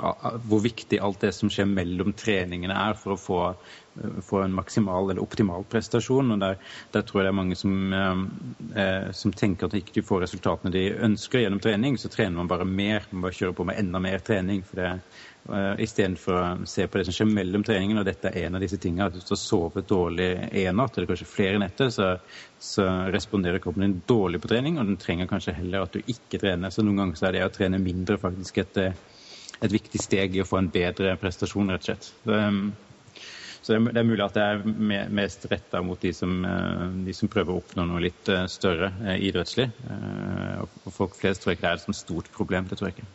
hvor 0.50 0.62
viktig 0.64 0.98
alt 1.02 1.20
det 1.22 1.30
som 1.36 1.50
skjer 1.52 1.68
mellom 1.70 2.10
treningene 2.18 2.74
er 2.74 2.98
for 2.98 3.14
å 3.14 3.20
få, 3.20 3.40
få 4.22 4.42
en 4.42 4.54
maksimal 4.54 5.10
eller 5.10 5.22
optimal 5.22 5.64
prestasjon. 5.64 6.32
og 6.32 6.38
Der, 6.40 6.58
der 6.92 7.02
tror 7.02 7.20
jeg 7.20 7.26
det 7.26 7.32
er 7.32 7.40
mange 7.40 7.56
som, 7.56 7.92
eh, 7.92 8.82
eh 8.82 9.10
som 9.12 9.32
tenker 9.32 9.66
at 9.66 9.74
ikke 9.74 9.98
de 9.98 10.06
får 10.06 10.22
resultatene 10.24 10.72
de 10.72 10.84
ønsker 10.94 11.42
gjennom 11.42 11.60
trening. 11.60 11.98
Så 11.98 12.08
trener 12.08 12.36
man 12.36 12.48
bare 12.48 12.64
mer. 12.64 13.06
Man 13.10 13.22
bare 13.22 13.36
kjører 13.36 13.56
på 13.56 13.66
med 13.66 13.78
enda 13.78 13.98
mer 13.98 14.18
trening. 14.18 14.62
for 14.62 14.76
det 14.76 15.00
eh, 15.50 15.84
Istedenfor 15.84 16.34
å 16.34 16.66
se 16.66 16.86
på 16.86 16.98
det 16.98 17.04
som 17.06 17.14
skjer 17.14 17.34
mellom 17.34 17.64
treningen, 17.64 17.98
Og 17.98 18.04
dette 18.04 18.28
er 18.28 18.46
en 18.46 18.54
av 18.54 18.60
disse 18.60 18.78
tingene. 18.78 19.06
At 19.06 19.12
hvis 19.12 19.24
du 19.24 19.34
har 19.34 19.42
sovet 19.42 19.88
dårlig 19.88 20.30
en 20.52 20.76
natt, 20.76 20.96
eller 20.96 21.06
kanskje 21.06 21.26
flere 21.26 21.58
netter, 21.58 21.90
så, 21.90 22.18
så, 22.58 22.86
responderer 23.10 23.58
kroppen 23.58 23.82
din 23.82 24.02
dårlig 24.06 24.40
på 24.40 24.48
trening, 24.48 24.78
og 24.78 24.86
den 24.86 24.96
trenger 24.96 25.26
kanskje 25.26 25.56
heller 25.56 25.82
at 25.82 25.92
du 25.92 26.00
ikke 26.06 26.38
trener. 26.38 26.70
Så 26.70 26.82
noen 26.82 26.96
ganger 26.96 27.16
så 27.16 27.26
er 27.26 27.32
det 27.32 27.44
å 27.44 27.52
trene 27.52 27.78
mindre 27.78 28.18
faktisk 28.18 28.58
et, 28.58 28.76
eh, 28.76 28.92
et 29.60 29.72
viktig 29.72 30.00
steg 30.00 30.36
i 30.36 30.42
å 30.42 30.46
få 30.46 30.58
en 30.58 30.70
bedre 30.70 31.16
prestasjon, 31.16 31.68
rett 31.68 31.82
og 31.82 31.90
slett. 31.90 32.12
Så, 32.24 32.38
um, 32.38 32.72
så 33.62 33.76
det 33.76 34.00
er 34.00 34.08
mulig 34.08 34.24
at 34.24 34.36
det 34.36 34.44
er 34.44 35.08
mest 35.12 35.44
retta 35.50 35.82
mot 35.84 36.00
de 36.00 36.12
som, 36.16 36.40
de 37.04 37.14
som, 37.16 37.28
prøver 37.32 37.52
å 37.52 37.60
oppnå 37.60 37.84
noe 37.88 38.02
litt 38.02 38.30
større 38.48 38.88
idrettslig. 39.20 39.68
Og 40.64 40.92
folk 40.96 41.18
flest 41.20 41.44
tror 41.44 41.52
jeg 41.52 41.60
ikke 41.60 41.66
det 41.66 41.72
er 41.74 41.80
et 41.82 41.88
sånt 41.88 42.00
stort 42.00 42.30
problem. 42.32 42.70
Det 42.70 42.80
tror 42.80 42.88
jeg 42.88 42.98
ikke. 42.98 43.10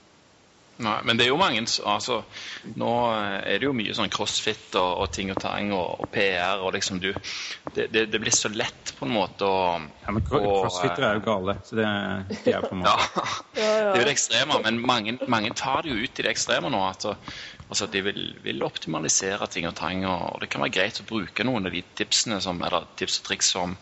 Nei, 0.75 0.97
men 1.07 1.15
det 1.15 1.23
er 1.23 1.29
jo 1.29 1.37
mange 1.39 1.61
altså, 1.87 2.17
Nå 2.75 2.89
er 3.15 3.61
det 3.61 3.63
jo 3.63 3.75
mye 3.75 3.93
sånn 3.95 4.11
crossfit 4.11 4.75
og, 4.75 5.05
og 5.05 5.13
ting 5.15 5.31
og 5.31 5.37
tang 5.39 5.71
og, 5.71 6.01
og, 6.03 6.09
PR 6.11 6.59
og 6.59 6.73
liksom 6.75 6.99
du 6.99 7.13
det, 7.75 7.87
det, 7.93 8.05
det, 8.11 8.19
blir 8.19 8.35
så 8.35 8.51
lett 8.51 8.91
på 8.97 9.07
en 9.07 9.13
måte 9.15 9.47
å 9.47 9.61
Ja, 10.03 10.11
men 10.11 10.25
crossfitere 10.27 11.13
er 11.13 11.19
jo 11.19 11.23
gale, 11.25 11.55
så 11.63 11.79
det, 11.79 11.87
det 12.43 12.57
er 12.57 12.67
på 12.67 12.75
en 12.75 12.81
måte 12.83 12.91
ja. 12.91 13.25
Det 13.55 13.69
er 13.69 14.01
jo 14.01 14.07
det 14.09 14.15
ekstreme, 14.17 14.59
men 14.67 14.81
mange, 14.83 15.15
mange, 15.31 15.53
tar 15.55 15.85
det 15.85 15.93
jo 15.93 16.03
ut 16.03 16.19
i 16.19 16.25
det 16.25 16.31
ekstreme 16.33 16.71
nå. 16.71 16.81
Altså, 16.89 17.15
Altså 17.65 17.87
at 17.87 17.95
de 17.95 18.01
vil, 18.05 18.21
vil, 18.45 18.63
optimalisere 18.65 19.47
ting 19.49 19.65
og 19.67 19.75
tang. 19.79 20.05
Og 20.05 20.41
det 20.41 20.51
kan 20.53 20.61
være 20.61 20.75
greit 20.75 21.01
å 21.01 21.07
bruke 21.09 21.45
noen 21.47 21.65
av 21.65 21.73
de 21.73 21.81
tipsene 21.97 22.37
som, 22.43 22.61
eller 22.63 22.85
tips 22.99 23.19
og 23.21 23.29
triks 23.29 23.51
som 23.55 23.77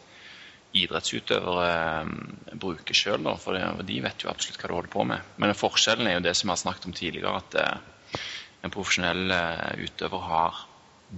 idrettsutøvere 0.73 1.69
eh, 1.69 2.53
bruker 2.59 2.97
sjøl. 2.97 3.27
For, 3.41 3.57
de 3.86 3.99
vet 4.03 4.25
jo 4.25 4.31
absolutt 4.31 4.61
hva 4.61 4.69
de 4.69 4.77
holder 4.77 4.93
på 4.93 5.07
med. 5.11 5.34
Men 5.41 5.57
forskjellen 5.57 6.09
er 6.09 6.17
jo 6.17 6.27
det 6.27 6.36
som 6.38 6.49
vi 6.49 6.55
har 6.55 6.61
snakket 6.63 6.89
om 6.89 6.95
tidligere, 6.97 7.41
at 7.41 7.57
eh, 7.59 8.21
en 8.63 8.73
profesjonell 8.73 9.36
eh, 9.36 9.84
utøver 9.86 10.29
har 10.29 10.63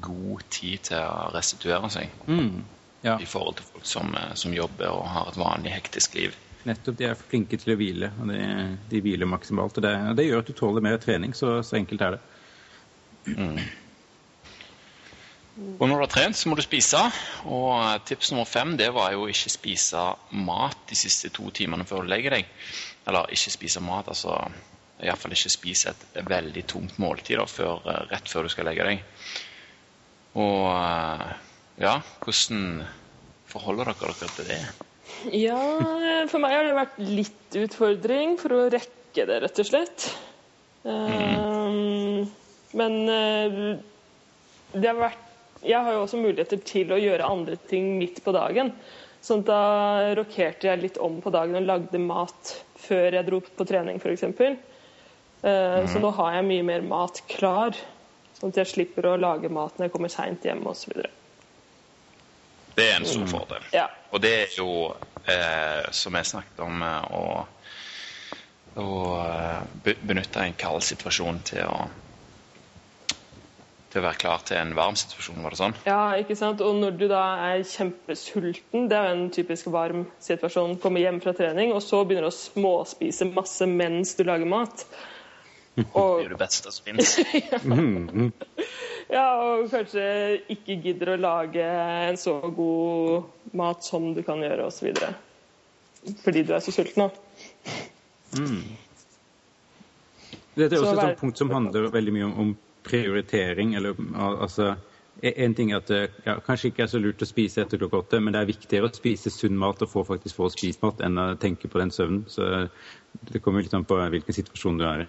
god 0.05 0.47
tid 0.51 0.89
til 0.89 1.05
å 1.05 1.30
restituere 1.36 1.91
seg. 1.93 2.18
Mm, 2.28 2.66
ja. 3.05 3.20
I 3.22 3.30
forhold 3.30 3.61
til 3.61 3.70
folk 3.70 3.88
som, 3.88 4.11
som, 4.36 4.53
jobber 4.57 4.89
og 4.91 5.05
har 5.13 5.30
et 5.32 5.39
vanlig 5.39 5.72
hektisk 5.78 6.18
liv. 6.18 6.36
Nettopp. 6.66 6.97
De 6.97 7.05
er 7.07 7.20
flinke 7.20 7.59
til 7.61 7.76
å 7.76 7.78
hvile, 7.80 8.09
og 8.20 8.32
de, 8.34 8.41
de 8.89 9.01
hviler 9.05 9.30
maksimalt. 9.30 9.78
Og 9.78 9.86
det, 9.86 9.93
det, 10.18 10.26
gjør 10.26 10.41
at 10.41 10.49
du 10.49 10.57
tåler 10.57 10.84
mer 10.84 10.97
trening. 10.99 11.38
Så, 11.38 11.59
så 11.63 11.78
enkelt 11.78 12.01
er 12.01 12.18
det. 12.18 12.24
Mm. 13.26 13.59
Og 15.80 15.88
når 15.88 15.95
du 15.95 16.03
har 16.03 16.11
trent, 16.11 16.36
så 16.36 16.49
må 16.51 16.57
du 16.59 16.63
spise. 16.65 16.99
Og 17.47 18.03
tips 18.07 18.34
nummer 18.34 18.47
fem 18.49 18.76
det 18.80 18.89
var 18.95 19.13
jo 19.15 19.30
ikke 19.32 19.53
spise 19.53 20.03
mat 20.36 20.82
de 20.89 20.97
siste 20.99 21.32
to 21.36 21.47
timene 21.55 21.88
før 21.88 22.03
du 22.03 22.11
legger 22.11 22.36
deg. 22.38 22.49
Eller 23.07 23.32
ikke 23.32 23.53
spise 23.53 23.84
mat, 23.86 24.09
altså 24.11 24.36
iallfall 25.03 25.36
ikke 25.36 25.51
spise 25.51 25.91
et 25.91 26.28
veldig 26.28 26.63
tungt 26.71 26.99
måltid 27.03 27.39
da, 27.39 27.45
før, 27.49 27.82
eh, 27.84 28.03
rett 28.11 28.32
før 28.32 28.47
du 28.47 28.51
skal 28.53 28.69
legge 28.69 28.88
deg. 28.88 29.03
Og 30.39 30.67
eh, 30.71 31.26
ja, 31.84 31.97
hvordan 32.23 32.84
forholder 33.51 33.91
dere 33.91 34.15
dere 34.15 34.32
til 34.36 34.49
det? 34.51 34.61
Ja, 35.36 35.59
for 36.32 36.41
meg 36.41 36.55
har 36.55 36.65
det 36.67 36.78
vært 36.78 36.97
litt 36.99 37.59
utfordring 37.61 38.39
for 38.41 38.55
å 38.55 38.63
rekke 38.73 39.28
det, 39.28 39.41
rett 39.43 39.61
og 39.61 39.69
slett. 39.69 40.07
Mm. 40.86 41.38
Um, 41.39 42.32
men 42.78 42.97
uh, 43.09 43.76
det 44.76 44.89
har 44.89 44.99
vært 44.99 45.23
Jeg 45.65 45.82
har 45.82 45.95
jo 45.95 46.03
også 46.03 46.19
muligheter 46.21 46.59
til 46.67 46.91
å 46.93 46.99
gjøre 47.01 47.26
andre 47.26 47.55
ting 47.71 47.95
midt 47.97 48.19
på 48.21 48.34
dagen. 48.36 48.69
Sånn 49.26 49.41
at 49.41 49.47
da 49.49 49.61
rokerte 50.19 50.67
jeg 50.69 50.82
litt 50.84 50.99
om 51.01 51.17
på 51.23 51.32
dagen 51.34 51.57
og 51.57 51.65
lagde 51.65 51.97
mat 51.97 52.51
før 52.78 53.17
jeg 53.17 53.26
dro 53.26 53.39
på 53.41 53.65
trening, 53.65 53.97
f.eks. 53.97 54.28
Uh, 54.30 54.45
mm. 55.41 55.88
Så 55.89 56.01
nå 56.03 56.11
har 56.19 56.36
jeg 56.38 56.49
mye 56.51 56.67
mer 56.67 56.86
mat 56.86 57.23
klar, 57.32 57.73
sånn 58.38 58.53
at 58.53 58.61
jeg 58.61 58.73
slipper 58.76 59.09
å 59.09 59.17
lage 59.17 59.49
mat 59.49 59.80
når 59.80 59.88
jeg 59.88 59.95
kommer 59.95 60.13
seint 60.13 60.45
hjem 60.45 60.61
osv. 60.69 60.99
Det 62.76 62.91
er 62.91 62.95
en 62.99 63.05
stor 63.07 63.26
mm. 63.26 63.32
fordel. 63.32 63.67
Ja. 63.71 63.88
Og 64.11 64.21
det 64.21 64.34
er 64.43 64.55
jo, 64.57 64.69
eh, 65.26 65.91
som 65.95 66.15
jeg 66.19 66.28
snakket 66.28 66.59
om, 66.65 66.82
eh, 66.84 67.13
å, 67.15 67.45
å 68.84 68.89
eh, 69.23 69.93
benytte 70.03 70.43
en 70.43 70.57
kald 70.59 70.84
situasjon 70.84 71.39
til 71.47 71.63
å 71.71 71.86
til 73.96 74.04
å 74.04 74.10
være 74.10 74.20
klar 74.20 74.41
til 74.43 74.60
en 74.60 74.74
varm 74.76 74.98
situasjon, 75.00 75.39
var 75.46 75.56
det 75.56 75.60
sånn? 75.62 75.76
Ja, 75.88 76.00
ikke 76.20 76.36
sant. 76.36 76.60
Og 76.66 76.76
når 76.82 76.98
du 77.00 77.06
da 77.08 77.24
er 77.48 77.64
kjempesulten, 77.64 78.89
det 78.91 78.98
er 78.98 79.08
jo 79.08 79.16
en 79.16 79.30
typisk 79.32 79.70
varm 79.72 80.04
situasjon, 80.24 80.76
kommer 80.84 81.04
hjem 81.06 81.22
fra 81.24 81.32
trening, 81.38 81.72
og 81.72 81.80
så 81.86 82.02
begynner 82.04 82.28
du 82.28 82.34
å 82.34 82.36
småspise 82.36 83.30
masse 83.32 83.68
mens 83.72 84.12
du 84.20 84.26
lager 84.28 84.50
mat. 84.52 84.84
Og... 85.86 86.20
Det 86.20 86.28
er 86.28 86.36
det 86.36 86.39
beste 86.39 86.72
som 86.76 86.88
fins. 86.88 87.16
ja. 87.52 87.62
Ja, 89.06 89.26
og 89.38 89.68
kanskje 89.70 90.06
ikke 90.50 90.80
gidder 90.82 91.12
å 91.14 91.18
lage 91.22 91.66
en 92.10 92.16
så 92.18 92.39
god 92.56 93.52
mat 93.54 93.86
som 93.86 94.08
du 94.16 94.24
kan 94.26 94.41
gjøre, 94.41 94.66
osv. 94.72 94.96
Fordi 96.24 96.41
du 96.48 96.56
er 96.56 96.64
så 96.66 96.74
sulten. 96.74 97.12
Mm. 98.34 98.64
Dette 100.56 100.80
er 100.80 100.82
også 100.82 101.10
et 101.12 101.20
punkt 101.20 101.38
som 101.38 101.52
handler 101.54 101.91
veldig 101.93 102.16
mye 102.16 102.30
om, 102.32 102.39
om 102.41 102.56
prioritering. 102.86 103.76
Eller, 103.76 103.98
altså, 104.16 104.76
en 105.22 105.56
ting 105.56 105.72
er 105.72 105.82
at 105.82 105.92
det 105.92 106.02
ja, 106.26 106.38
kanskje 106.46 106.72
ikke 106.72 106.86
er 106.86 106.92
så 106.92 107.02
lurt 107.02 107.24
å 107.24 107.28
spise 107.30 107.64
etter 107.64 107.82
klokka 107.82 108.04
åtte, 108.04 108.22
men 108.24 108.36
det 108.36 108.42
er 108.42 108.50
viktigere 108.50 108.90
å 108.90 108.96
spise 108.96 109.34
sunn 109.34 109.58
mat 109.60 109.84
og 109.86 109.92
få 109.92 110.06
faktisk 110.08 110.40
få 110.40 110.50
spist 110.54 110.84
mat 110.86 111.04
enn 111.06 111.22
å 111.22 111.28
tenke 111.42 111.72
på 111.72 111.82
den 111.82 111.94
søvnen. 111.96 112.26
Så 112.32 112.68
det 113.32 113.44
kommer 113.44 113.64
litt 113.64 113.76
an 113.78 113.88
på 113.88 114.00
hvilken 114.00 114.38
situasjon 114.38 114.82
du 114.82 114.88
er 114.90 115.06
i. 115.06 115.08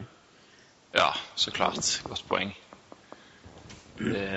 Ja, 0.96 1.10
så 1.36 1.52
klart. 1.52 1.82
Godt 2.06 2.24
poeng. 2.28 2.54
Det, 3.98 4.28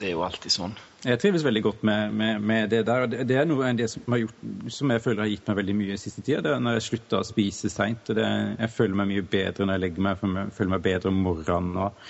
det, 0.00 0.08
er 0.08 0.12
jo 0.14 0.24
alltid 0.26 0.52
sånn. 0.52 0.74
Jeg 1.04 1.20
trives 1.20 1.44
veldig 1.44 1.62
godt 1.66 1.82
med, 1.86 2.14
med, 2.16 2.42
med 2.42 2.70
det 2.72 2.82
der. 2.88 3.06
Det 3.12 3.36
er 3.36 3.48
noe 3.48 3.66
av 3.68 3.78
det 3.78 3.90
som, 3.92 4.16
gjort, 4.18 4.44
som, 4.72 4.92
jeg 4.94 5.02
føler 5.04 5.24
har 5.24 5.30
gitt 5.32 5.50
meg 5.50 5.58
veldig 5.60 5.74
mye 5.80 5.96
i 5.96 6.00
siste 6.00 6.24
tida. 6.24 6.40
Det 6.44 6.54
er 6.54 6.62
når 6.64 6.78
jeg 6.78 6.86
slutta 6.88 7.20
å 7.20 7.26
spise 7.28 7.70
seint. 7.72 8.12
Jeg 8.14 8.70
føler 8.72 8.98
meg 9.00 9.10
mye 9.12 9.26
bedre 9.34 9.66
når 9.66 9.76
jeg 9.76 9.84
legger 9.84 10.06
meg. 10.06 10.24
Jeg 10.24 10.54
føler 10.56 10.72
meg 10.76 10.86
bedre 10.86 11.12
om 11.12 11.20
morgenen 11.26 11.82
og 11.84 12.00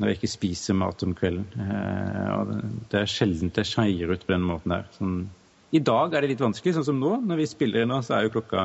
når 0.00 0.10
jeg 0.10 0.18
ikke 0.18 0.32
spiser 0.32 0.78
mat 0.80 1.04
om 1.04 1.14
kvelden. 1.16 1.46
Og 2.34 2.52
det 2.90 3.02
er 3.02 3.12
sjelden 3.12 3.52
jeg 3.54 3.68
skeier 3.68 4.10
ut 4.10 4.26
på 4.26 4.34
den 4.34 4.46
måten 4.48 4.74
der. 4.74 4.90
Sånn, 4.96 5.16
I 5.76 5.82
dag 5.84 6.14
er 6.16 6.24
det 6.24 6.32
litt 6.32 6.44
vanskelig, 6.44 6.74
sånn 6.78 6.88
som 6.90 7.00
nå. 7.02 7.14
Når 7.28 7.42
vi 7.42 7.48
spiller 7.50 7.88
nå, 7.88 8.00
så 8.06 8.16
er 8.16 8.26
jo 8.26 8.34
klokka, 8.38 8.60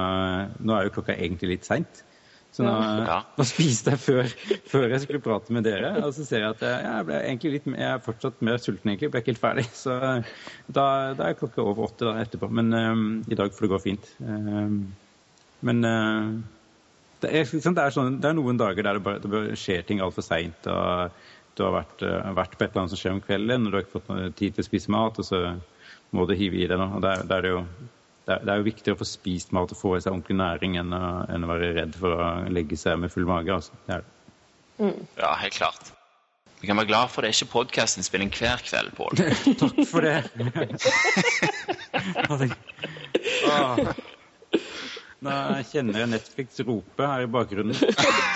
nå 0.64 0.78
er 0.78 0.88
jo 0.88 0.96
klokka 0.98 1.18
egentlig 1.18 1.58
litt 1.58 1.68
seint. 1.68 2.06
Så 2.56 2.64
nå, 2.64 2.72
ja. 3.03 3.18
nå, 3.38 3.45
spiste 3.47 3.91
jeg 3.91 3.99
før, 3.99 4.30
før, 4.70 4.88
jeg 4.93 5.03
skulle 5.03 5.24
prate 5.24 5.56
med 5.56 5.66
dere, 5.68 5.91
og 6.06 6.14
så 6.16 6.24
ser 6.24 6.45
jeg 6.45 6.53
at 6.53 6.64
jeg, 6.64 6.84
jeg, 6.88 7.08
ble 7.10 7.18
egentlig 7.20 7.53
litt, 7.58 7.70
jeg 7.74 7.88
er 7.89 8.03
fortsatt 8.06 8.43
mer 8.47 8.62
sulten, 8.64 8.91
egentlig. 8.93 9.10
Ble 9.12 9.22
ikke 9.24 9.34
helt 9.34 9.41
ferdig. 9.41 9.66
Så 9.76 9.97
da, 9.99 10.86
da 11.20 11.28
er 11.28 11.39
klokka 11.39 11.66
over 11.66 11.89
åtte 11.89 12.08
da, 12.08 12.16
etterpå. 12.24 12.47
Men 12.56 12.72
um, 12.72 13.08
i 13.28 13.36
dag 13.36 13.51
får 13.51 13.68
det 13.68 13.72
gå 13.74 13.82
fint. 13.84 14.08
Um, 14.24 14.78
men 15.68 15.84
uh, 15.84 16.32
det, 17.26 17.34
er, 17.34 17.43
liksom, 17.43 17.76
det, 17.76 17.84
er 17.84 17.97
sånn, 17.97 18.22
det, 18.24 18.32
er, 18.32 18.39
noen 18.39 18.62
dager 18.62 18.88
der 18.88 19.01
det, 19.01 19.06
bare, 19.10 19.24
det 19.26 19.60
skjer 19.60 19.84
ting 19.89 20.03
altfor 20.06 20.24
seint. 20.24 20.64
Du 20.64 21.66
har 21.66 21.76
vært, 21.76 22.08
uh, 22.08 22.32
vært, 22.39 22.56
på 22.56 22.64
et 22.64 22.70
eller 22.72 22.86
annet 22.86 22.95
som 22.95 23.03
skjer 23.03 23.18
om 23.18 23.24
kvelden, 23.26 23.68
og 23.68 23.74
du 23.74 23.80
har 23.82 23.84
ikke 23.84 23.99
fått 23.99 24.39
tid 24.39 24.56
til 24.56 24.64
å 24.64 24.70
spise 24.70 24.95
mat, 24.95 25.20
og 25.20 25.28
så 25.28 25.43
må 26.16 26.24
du 26.24 26.38
hive 26.39 26.62
i 26.62 26.72
deg 26.72 26.80
noe. 26.80 26.95
Og 26.95 27.03
der, 27.03 27.28
der 27.28 27.41
er 27.41 27.49
det 27.49 27.53
jo 27.58 27.66
det 28.26 28.50
er, 28.50 28.58
jo 28.58 28.66
viktigere 28.66 28.96
å 28.98 29.02
få 29.02 29.06
spist 29.08 29.52
mat 29.54 29.72
og 29.74 29.78
få 29.78 29.98
i 29.98 30.02
seg 30.02 30.14
ordentlig 30.16 30.38
næring 30.40 30.72
enn 30.82 30.92
å, 30.98 31.00
enn 31.30 31.46
å, 31.46 31.48
være 31.52 31.76
redd 31.78 31.94
for 32.00 32.10
å 32.16 32.18
legge 32.50 32.78
seg 32.80 32.98
med 33.02 33.10
full 33.14 33.28
mage. 33.30 33.54
Altså. 33.54 33.72
Det 33.86 33.94
det. 34.02 34.08
Mm. 34.80 35.00
Ja, 35.20 35.36
helt 35.40 35.58
klart. 35.60 35.84
Vi 36.62 36.68
kan 36.68 36.78
være 36.80 36.90
glad 36.90 37.08
for 37.14 37.22
det 37.22 37.28
er 37.30 37.36
ikke 37.38 37.52
podkastinnspilling 37.52 38.32
hver 38.34 38.60
kveld, 38.66 38.92
Pål. 38.98 39.14
Takk 39.62 39.78
for 39.92 40.02
det. 40.02 40.24
ah. 43.54 43.78
Nå 45.26 45.62
kjenner 45.72 46.04
jeg 46.04 46.12
Netflix 46.14 46.60
rope 46.68 47.08
her 47.12 47.26
i 47.26 47.32
bakgrunnen. 47.32 47.76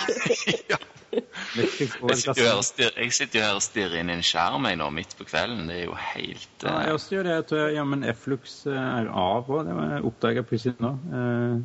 ja. 0.72 0.80
Jeg 1.10 1.78
sitter 1.82 2.42
jo 2.44 3.42
her 3.42 3.56
og 3.58 3.64
stirrer, 3.66 3.96
inn 4.02 4.12
i 4.12 4.18
en 4.20 4.26
skjerm 4.26 4.68
jeg 4.70 4.78
nå 4.80 4.90
midt 4.94 5.16
på 5.18 5.26
kvelden. 5.28 5.66
Det 5.70 5.80
er 5.80 5.88
jo 5.88 5.96
helt 5.98 6.66
uh... 6.66 6.70
Ja, 6.70 6.76
jeg 6.86 6.98
også 7.00 7.16
gjør 7.16 7.26
det. 7.26 7.34
Jeg 7.38 7.48
tror 7.50 7.62
jeg, 7.64 7.76
ja, 7.80 7.86
men 7.94 8.06
Flux 8.18 8.60
eh, 8.70 8.78
er 8.78 9.10
av 9.10 9.50
òg. 9.50 9.66
Det 9.66 10.04
oppdaga 10.12 10.44
jeg 10.44 10.50
plutselig 10.52 10.86
nå. 10.86 10.94
Uh... 11.10 11.56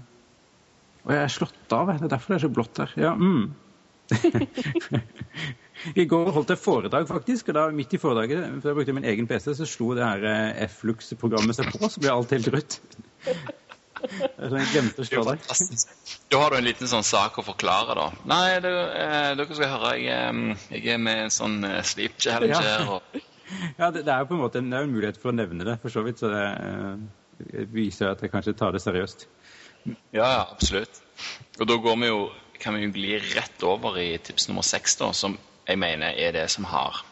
Og 1.05 1.13
jeg 1.13 1.21
er 1.21 1.35
slått 1.35 1.77
av. 1.77 1.93
Det 1.93 2.09
er 2.09 2.15
derfor 2.15 2.33
det 2.33 2.39
er 2.39 2.47
så 2.47 2.55
blått 2.57 2.81
her. 2.81 2.97
Ja, 2.97 3.13
mm. 3.13 3.53
I 6.01 6.05
går 6.09 6.31
holdt 6.33 6.53
jeg 6.55 6.61
foredrag, 6.61 7.05
faktisk. 7.11 7.51
og 7.53 7.59
da 7.59 7.67
Midt 7.77 7.93
i 7.97 8.01
foredraget, 8.01 8.47
for 8.63 8.71
jeg 8.71 8.79
brukte 8.79 8.97
min 8.97 9.09
egen 9.11 9.29
PC, 9.29 9.51
så 9.59 9.69
slo 9.69 9.93
det 9.99 10.07
her 10.07 10.73
Flux-programmet 10.73 11.59
seg 11.59 11.69
på, 11.75 11.91
så 11.93 12.01
ble 12.01 12.15
alt 12.15 12.33
helt 12.33 12.49
rødt. 12.55 12.81
Jeg 14.05 14.67
glemte 14.73 15.05
å 15.05 15.07
slå 15.09 15.23
deg. 15.29 15.45
Da 16.33 16.41
har 16.43 16.53
du 16.53 16.59
en 16.59 16.67
liten 16.67 16.91
sånn 16.91 17.07
sak 17.07 17.39
å 17.41 17.45
forklare, 17.47 17.97
da. 17.99 18.07
Nei, 18.31 18.59
du, 18.65 18.71
eh, 18.71 19.31
dere 19.39 19.47
skal 19.51 19.71
høre, 19.75 19.93
jeg, 20.01 20.57
jeg, 20.75 20.83
er 20.97 21.01
med 21.03 21.23
en 21.27 21.35
sånn 21.35 21.59
eh, 21.69 21.81
sleep 21.87 22.19
challenge 22.21 22.61
her. 22.61 22.91
Og... 22.99 23.23
Ja, 23.77 23.91
det, 23.93 24.07
det, 24.07 24.09
er 24.09 24.23
jo 24.23 24.31
på 24.31 24.35
en 24.39 24.41
måte 24.41 24.59
en, 24.63 24.71
en, 24.73 24.89
mulighet 24.89 25.19
for 25.21 25.31
å 25.31 25.37
nevne 25.37 25.67
det, 25.69 25.75
for 25.83 25.93
så 25.93 26.01
vidt. 26.03 26.19
Så 26.23 26.31
det 26.33 26.45
eh, 26.49 27.67
viser 27.71 28.09
at 28.11 28.23
jeg 28.25 28.33
kanskje 28.33 28.57
tar 28.57 28.73
det 28.75 28.81
seriøst. 28.83 29.27
Ja, 29.85 30.25
ja, 30.25 30.41
absolutt. 30.49 31.03
Og 31.61 31.69
da 31.69 31.77
går 31.85 31.99
vi 32.01 32.09
jo, 32.09 32.23
kan 32.61 32.79
vi 32.79 32.87
jo 32.87 32.95
gli 32.97 33.19
rett 33.21 33.67
over 33.69 34.01
i 34.01 34.15
tips 34.17 34.49
nummer 34.49 34.65
seks, 34.67 34.97
da, 35.01 35.13
som 35.13 35.37
jeg 35.69 35.81
mener 35.81 36.17
er 36.17 36.33
det 36.37 36.47
som 36.53 36.67
har 36.69 37.05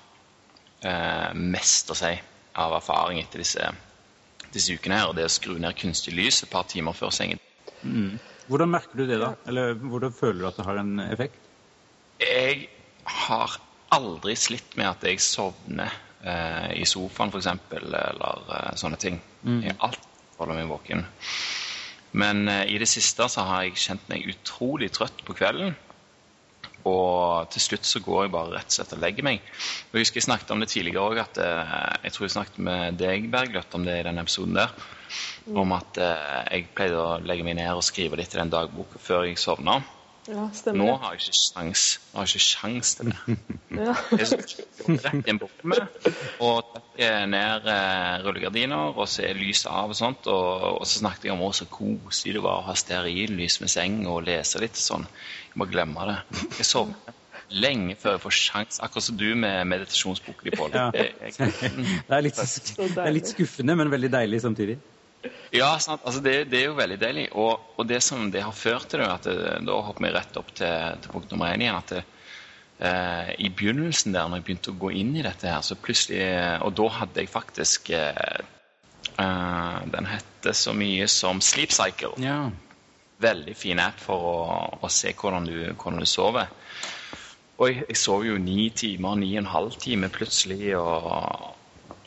eh, 0.85 1.31
mest 1.37 1.93
å 1.93 1.99
si 1.99 2.13
av 2.59 2.77
erfaring 2.77 3.21
etter 3.23 3.45
disse 3.45 3.69
disse 4.55 4.77
ukene 4.77 5.01
her, 5.01 5.11
og 5.11 5.17
det 5.19 5.27
å 5.27 5.33
skru 5.33 5.57
ned 5.61 5.77
kunstig 5.79 6.15
lys 6.17 6.43
et 6.45 6.53
par 6.53 6.69
timer 6.71 6.97
før 6.97 7.13
sengen. 7.15 7.41
Mm. 7.83 8.19
Hvordan 8.51 8.73
merker 8.73 8.99
du 8.99 9.07
det, 9.07 9.19
da? 9.23 9.33
Eller 9.49 9.75
hvordan 9.79 10.15
føler 10.15 10.43
du 10.43 10.49
at 10.51 10.59
det 10.59 10.67
har 10.67 10.81
en 10.81 11.03
effekt? 11.07 11.39
Jeg 12.23 12.69
har 13.27 13.59
aldri 13.93 14.35
slitt 14.39 14.77
med 14.79 14.89
at 14.91 15.05
jeg 15.07 15.21
sovner 15.23 15.93
eh, 16.25 16.73
i 16.81 16.87
sofaen, 16.89 17.33
f.eks., 17.33 17.51
eller 17.79 18.45
eh, 18.59 18.73
sånne 18.81 19.01
ting. 19.01 19.19
Mm. 19.43 19.61
Jeg 19.67 19.79
alltid 19.79 20.39
holder 20.39 20.59
meg 20.59 20.71
våken. 20.71 21.07
Men 22.19 22.45
eh, 22.49 22.67
i 22.73 22.79
det 22.81 22.89
siste 22.91 23.29
så 23.33 23.47
har 23.49 23.67
jeg 23.67 23.81
kjent 23.81 24.13
meg 24.13 24.29
utrolig 24.33 24.93
trøtt 24.95 25.25
på 25.27 25.37
kvelden. 25.39 25.75
Og 26.89 27.51
til 27.55 27.63
slutt 27.63 27.87
så 27.87 28.03
går 28.03 28.25
jeg 28.25 28.33
bare 28.35 28.57
rett 28.57 28.73
og 28.73 28.77
slett 28.77 28.95
og 28.97 29.03
legger 29.05 29.27
meg. 29.27 29.45
Og 29.91 29.99
Jeg 29.99 30.07
husker 30.07 30.19
jeg 30.21 30.27
snakket 30.27 30.51
om 30.55 30.63
det 30.63 30.71
tidligere 30.73 31.05
òg, 31.07 31.21
at 31.23 31.39
eh, 31.43 31.75
jeg 32.09 32.15
tror 32.15 32.27
jeg 32.27 32.35
snakket 32.37 32.61
med 32.69 32.99
deg, 32.99 33.31
Bergljot, 33.31 33.79
om 33.79 33.87
det 33.87 34.01
i 34.01 34.07
den 34.09 34.23
episoden 34.23 34.59
der. 34.59 34.75
Mm. 35.47 35.59
Om 35.63 35.75
at 35.79 36.03
eh, 36.03 36.39
jeg 36.51 36.71
pleide 36.75 36.99
å 36.99 37.19
legge 37.23 37.47
meg 37.47 37.59
ned 37.61 37.71
og 37.75 37.87
skrive 37.87 38.19
litt 38.19 38.35
i 38.35 38.41
den 38.41 38.53
dagboka 38.53 39.03
før 39.03 39.29
jeg 39.29 39.39
sovna. 39.39 39.81
Ja, 40.29 40.35
Nå 40.39 40.51
stemmer 40.55 40.85
det. 40.87 40.99
har 41.03 41.15
jeg 41.17 41.21
ikke 41.25 41.35
sjans, 41.35 41.85
nå 42.13 42.21
har 42.21 42.27
jeg 42.29 42.37
ikke 42.37 42.45
sjans 42.47 42.91
til 42.95 43.09
det. 43.11 43.37
Ja. 43.83 43.95
Jeg 44.13 44.99
rett 45.03 45.31
inn 45.33 45.39
på 45.43 45.49
med, 45.67 45.81
og 46.45 46.69
trekker 46.75 47.25
ned 47.33 47.67
eh, 47.73 48.19
rullegardiner 48.27 48.93
og 49.01 49.09
så 49.11 49.25
er 49.27 49.35
lyset 49.41 49.67
av 49.73 49.91
og 49.91 49.99
sånt. 49.99 50.29
Og, 50.31 50.67
og 50.79 50.87
så 50.87 51.01
snakket 51.01 51.27
jeg 51.31 51.35
om 51.35 51.43
hvor 51.43 51.57
så 51.59 51.67
koselig 51.73 52.37
det 52.37 52.45
var 52.45 52.61
å 52.61 52.67
ha 52.69 52.77
stearinlys 52.79 53.59
med 53.65 53.73
seng 53.73 53.99
og 54.07 54.23
lese 54.29 54.63
litt 54.63 54.79
sånn. 54.79 55.09
Jeg 55.51 55.59
må 55.59 55.67
glemme 55.73 56.07
det. 56.13 56.19
Jeg 56.61 56.69
sovner 56.71 57.19
lenge 57.53 57.97
før 58.01 58.15
jeg 58.15 58.23
får 58.23 58.37
sjans, 58.39 58.79
akkurat 58.81 59.05
som 59.09 59.17
du 59.21 59.27
med 59.37 59.67
meditasjonsboken 59.69 60.47
din, 60.47 60.55
Pål. 60.57 60.71
Ja. 60.79 60.87
Jeg- 60.95 61.35
jeg- 61.43 61.75
Det 62.07 62.17
er 62.17 62.23
litt, 62.29 62.39
det 62.79 63.03
er 63.09 63.13
litt 63.19 63.29
skuffende, 63.35 63.75
men 63.77 63.91
veldig 63.93 64.13
deilig 64.15 64.41
samtidig. 64.47 64.79
Ja. 65.53 65.75
Altså, 65.75 66.21
det, 66.25 66.35
det 66.51 66.61
er 66.61 66.71
jo 66.71 66.79
veldig 66.79 66.99
deilig. 67.01 67.27
Og, 67.39 67.77
og 67.77 67.89
det 67.89 68.01
som 68.05 68.31
det 68.33 68.45
har 68.45 68.57
ført 68.57 68.89
til, 68.93 69.05
at 69.05 69.29
det, 69.29 69.61
da 69.67 69.79
hopper 69.87 70.07
vi 70.07 70.15
rett 70.15 70.41
opp 70.41 70.51
til, 70.57 70.99
til 71.03 71.15
punkt 71.15 71.33
nummer 71.33 71.53
én 71.53 71.65
igjen. 71.65 71.79
at 71.79 71.95
det, 71.95 72.03
eh, 72.81 73.31
I 73.47 73.53
begynnelsen 73.53 74.17
der, 74.17 74.29
når 74.29 74.41
jeg 74.41 74.49
begynte 74.49 74.75
å 74.75 74.81
gå 74.87 74.95
inn 75.03 75.15
i 75.17 75.27
dette 75.27 75.51
her, 75.51 75.63
så 75.63 75.79
plutselig 75.79 76.25
Og 76.63 76.75
da 76.79 76.89
hadde 76.99 77.23
jeg 77.23 77.33
faktisk 77.33 77.93
eh, 77.97 78.43
eh, 79.19 79.79
Den 79.95 80.11
hette 80.11 80.57
så 80.57 80.75
mye 80.77 81.09
som 81.09 81.41
Sleep 81.41 81.73
Cycle. 81.75 82.17
Ja. 82.23 82.51
Veldig 83.23 83.55
fin 83.55 83.79
app 83.79 84.01
for 84.03 84.29
å, 84.33 84.39
å 84.83 84.91
se 84.91 85.15
hvordan 85.15 85.47
du, 85.47 85.57
hvordan 85.77 86.03
du 86.03 86.09
sover. 86.11 86.51
Og 87.61 87.69
jeg, 87.69 87.85
jeg 87.93 87.99
sov 88.01 88.25
jo 88.27 88.39
ni 88.43 88.71
timer, 88.75 89.15
ni 89.21 89.37
og 89.37 89.45
en 89.45 89.53
halv 89.53 89.77
time 89.79 90.09
plutselig. 90.11 90.73
og 90.75 91.62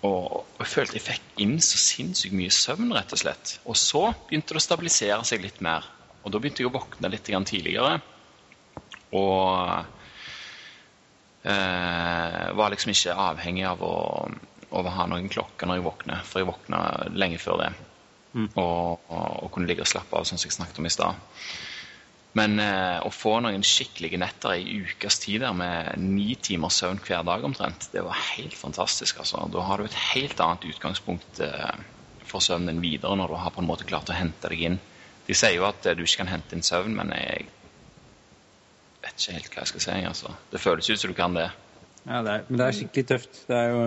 og 0.06 0.62
jeg 0.62 0.72
følte 0.72 0.98
jeg 0.98 1.06
fikk 1.06 1.44
inn 1.44 1.58
så 1.64 1.80
sinnssykt 1.82 2.36
mye 2.38 2.54
søvn, 2.54 2.94
rett 2.96 3.14
og 3.16 3.22
slett. 3.22 3.58
Og 3.66 3.78
så 3.80 4.08
begynte 4.28 4.56
det 4.56 4.62
å 4.62 4.66
stabilisere 4.66 5.22
seg 5.28 5.44
litt 5.44 5.62
mer. 5.66 5.88
Og 6.24 6.34
da 6.34 6.42
begynte 6.42 6.64
jeg 6.64 6.70
å 6.72 6.76
våkne 6.76 7.12
litt 7.14 7.28
tidligere. 7.28 8.00
Og 9.16 9.46
eh, 11.46 12.46
var 12.58 12.74
liksom 12.74 12.94
ikke 12.94 13.18
avhengig 13.28 13.66
av 13.70 13.84
å, 13.86 13.96
å 14.70 14.86
ha 14.98 15.06
noen 15.12 15.30
klokker 15.32 15.70
når 15.70 15.80
jeg 15.80 15.88
våkner, 15.88 16.26
for 16.26 16.42
jeg 16.42 16.50
våkna 16.50 16.82
lenge 17.14 17.42
før 17.42 17.62
det. 17.64 17.72
Og, 18.36 19.06
og, 19.08 19.28
og 19.46 19.52
kunne 19.54 19.70
ligge 19.70 19.86
og 19.86 19.92
slappe 19.92 20.18
av, 20.18 20.26
sånn 20.28 20.42
som 20.42 20.50
jeg 20.50 20.58
snakket 20.58 20.82
om 20.82 20.90
i 20.90 20.92
stad. 20.92 21.22
Men 22.36 22.60
eh, 22.60 22.98
å 23.00 23.12
få 23.16 23.38
noen 23.44 23.64
skikkelige 23.64 24.20
netter 24.20 24.58
i 24.60 24.82
ukes 24.84 25.22
tid 25.24 25.40
der 25.46 25.56
med 25.56 26.02
ni 26.04 26.34
timers 26.36 26.82
søvn 26.82 27.00
hver 27.00 27.24
dag 27.28 27.46
omtrent, 27.48 27.88
det 27.94 28.04
var 28.04 28.18
helt 28.36 28.58
fantastisk. 28.60 29.22
altså. 29.24 29.46
Da 29.54 29.64
har 29.64 29.80
du 29.80 29.88
et 29.88 30.02
helt 30.12 30.42
annet 30.44 30.68
utgangspunkt 30.68 31.40
eh, 31.46 31.78
for 32.28 32.44
søvnen 32.44 32.82
videre 32.84 33.16
når 33.16 33.32
du 33.32 33.38
har 33.40 33.56
på 33.56 33.64
en 33.64 33.70
måte 33.70 33.88
klart 33.88 34.12
å 34.12 34.18
hente 34.18 34.52
deg 34.52 34.66
inn. 34.68 34.80
De 35.26 35.38
sier 35.38 35.56
jo 35.56 35.68
at 35.70 35.88
eh, 35.88 35.96
du 35.96 36.04
ikke 36.04 36.26
kan 36.26 36.34
hente 36.34 36.58
inn 36.58 36.66
søvn, 36.66 36.98
men 37.00 37.16
jeg 37.16 37.48
vet 39.06 39.16
ikke 39.16 39.38
helt 39.38 39.54
hva 39.54 39.64
jeg 39.64 39.72
skal 39.72 39.86
si. 39.88 40.00
altså. 40.12 40.36
Det 40.52 40.64
føles 40.66 40.92
ut 40.92 41.00
som 41.06 41.14
du 41.14 41.18
kan 41.18 41.40
det. 41.40 41.50
Ja, 42.06 42.20
det 42.22 42.34
er, 42.34 42.44
men 42.50 42.60
det 42.60 42.66
er 42.66 42.76
skikkelig 42.78 43.10
tøft. 43.10 43.46
Det 43.48 43.58
er 43.58 43.72
jo 43.72 43.86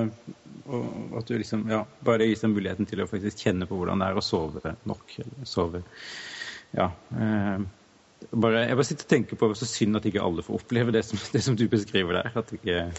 at 1.21 1.29
du 1.29 1.37
liksom, 1.37 1.69
ja, 1.71 1.85
bare 2.05 2.27
gis 2.27 2.41
deg 2.43 2.57
muligheten 2.57 2.89
til 2.89 3.05
å 3.05 3.11
faktisk 3.11 3.45
kjenne 3.45 3.69
på 3.69 3.77
hvordan 3.77 4.01
det 4.01 4.09
er 4.09 4.17
å 4.19 4.25
sove 4.25 4.79
nok. 4.89 5.19
Eller 5.21 5.49
sove 5.49 5.85
Ja. 6.77 6.89
Bare, 8.33 8.65
jeg 8.67 8.77
bare 8.77 8.85
sitter 8.85 9.07
og 9.07 9.13
tenker 9.13 9.39
på 9.39 9.49
så 9.57 9.67
synd 9.69 9.97
at 9.97 10.07
ikke 10.09 10.23
alle 10.25 10.43
får 10.43 10.59
oppleve 10.59 10.93
det 10.95 11.05
som, 11.07 11.21
det 11.33 11.43
som 11.45 11.57
du 11.57 11.69
beskriver 11.71 12.19
der. 12.19 12.33
At 12.41 12.53
ikke 12.53 12.91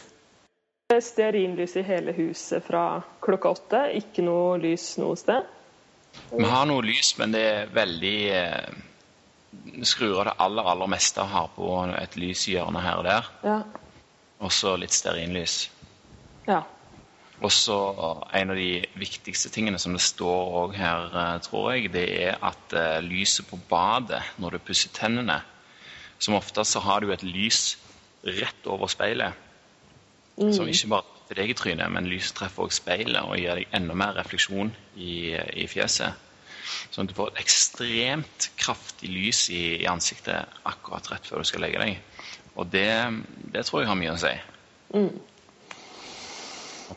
Stearinlys 1.02 1.76
i 1.78 1.84
hele 1.86 2.14
huset 2.18 2.64
fra 2.66 3.02
klokka 3.22 3.52
åtte. 3.54 3.82
Ikke 4.00 4.24
noe 4.26 4.58
lys 4.58 4.96
noe 4.98 5.18
sted. 5.20 5.46
Vi 6.32 6.48
har 6.50 6.66
noe 6.66 6.82
lys, 6.82 7.12
men 7.20 7.36
det 7.36 7.44
er 7.46 7.74
veldig 7.74 8.16
eh, 8.34 8.80
Skrur 9.86 10.20
av 10.22 10.26
det 10.28 10.34
aller, 10.46 10.66
aller 10.72 10.90
meste 10.90 11.22
og 11.22 11.30
har 11.30 11.48
på 11.56 11.68
et 11.98 12.16
lys 12.22 12.48
i 12.50 12.56
hjørnet 12.56 12.84
her 12.86 13.00
og 13.02 13.06
der. 13.06 13.30
Ja. 13.46 13.60
Og 14.46 14.52
så 14.54 14.76
litt 14.80 14.94
stearinlys. 14.96 15.62
ja. 16.48 16.64
Og 17.40 17.52
så 17.56 17.76
en 18.36 18.52
av 18.52 18.58
de 18.60 18.82
viktigste 19.00 19.52
tingene 19.54 19.80
som 19.80 19.94
det 19.96 20.04
står 20.04 20.56
òg 20.62 20.74
her, 20.76 21.06
eh, 21.22 21.36
tror 21.46 21.70
jeg, 21.72 21.92
det 21.94 22.08
er 22.26 22.40
at 22.44 22.76
eh, 22.76 22.98
lyset 23.06 23.48
på 23.48 23.60
badet 23.70 24.22
når 24.38 24.58
du 24.58 24.66
pusser 24.70 24.92
tennene 24.96 25.42
Som 26.20 26.36
oftest 26.36 26.76
så 26.76 26.82
har 26.84 27.00
du 27.00 27.14
et 27.14 27.24
lys 27.24 27.78
rett 28.28 28.66
over 28.68 28.92
speilet. 28.92 29.32
Som 30.36 30.68
ikke 30.68 30.90
bare 30.92 31.08
treffer 31.08 31.40
deg 31.40 31.52
i 31.54 31.56
trynet, 31.56 31.92
men 31.94 32.10
lyset 32.12 32.36
treffer 32.36 32.66
også 32.66 32.82
speilet 32.82 33.24
og 33.24 33.38
gir 33.40 33.56
deg 33.56 33.76
enda 33.78 33.96
mer 33.96 34.18
refleksjon 34.18 34.74
i, 34.98 35.32
i 35.32 35.68
fjeset. 35.72 36.28
Sånn 36.92 37.08
at 37.08 37.14
du 37.14 37.16
får 37.16 37.32
et 37.32 37.42
ekstremt 37.46 38.50
kraftig 38.60 39.10
lys 39.14 39.46
i, 39.54 39.80
i 39.80 39.88
ansiktet 39.88 40.60
akkurat 40.68 41.08
rett 41.14 41.28
før 41.30 41.40
du 41.40 41.48
skal 41.48 41.64
legge 41.64 41.80
deg. 41.80 42.04
Og 42.60 42.68
det, 42.68 42.92
det 43.54 43.64
tror 43.64 43.84
jeg 43.86 43.92
har 43.94 44.00
mye 44.00 44.18
å 44.18 44.20
si. 44.20 44.36
At 44.92 45.29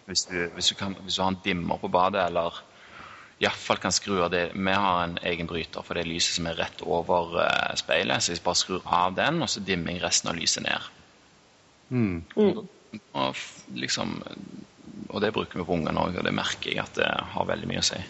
Hvis 0.06 0.24
du, 0.28 0.36
hvis, 0.54 0.68
du 0.72 0.74
kan, 0.78 0.94
hvis 1.04 1.16
du 1.18 1.22
har 1.22 1.32
en 1.34 1.40
dimmer 1.44 1.78
på 1.82 1.88
badet, 1.92 2.24
eller 2.26 2.58
iallfall 3.42 3.80
kan 3.82 3.92
skru 3.94 4.20
av 4.22 4.30
det 4.30 4.42
Vi 4.54 4.72
har 4.72 5.00
en 5.04 5.16
egen 5.26 5.48
bryter 5.50 5.82
for 5.82 5.98
det 5.98 6.04
lyset 6.06 6.36
som 6.36 6.46
er 6.46 6.58
rett 6.60 6.82
over 6.86 7.36
uh, 7.40 7.72
speilet, 7.78 8.22
så 8.22 8.32
jeg 8.34 8.42
bare 8.44 8.60
skrur 8.60 8.82
av 8.86 9.16
den, 9.18 9.42
og 9.42 9.50
så 9.50 9.60
dimmer 9.66 9.92
jeg 9.96 10.02
resten 10.04 10.30
av 10.32 10.38
lyset 10.38 10.62
ned. 10.66 10.90
mm. 11.90 12.18
Og, 13.14 13.30
f- 13.34 13.64
liksom, 13.72 14.18
og 15.08 15.20
det 15.24 15.32
bruker 15.32 15.58
vi 15.58 15.64
på 15.64 15.76
ungene 15.78 16.00
òg, 16.02 16.18
og 16.20 16.26
det 16.26 16.34
merker 16.36 16.70
jeg 16.74 16.82
at 16.84 16.94
det 17.00 17.08
har 17.34 17.48
veldig 17.48 17.68
mye 17.70 17.80
å 17.80 17.86
si. 17.88 18.00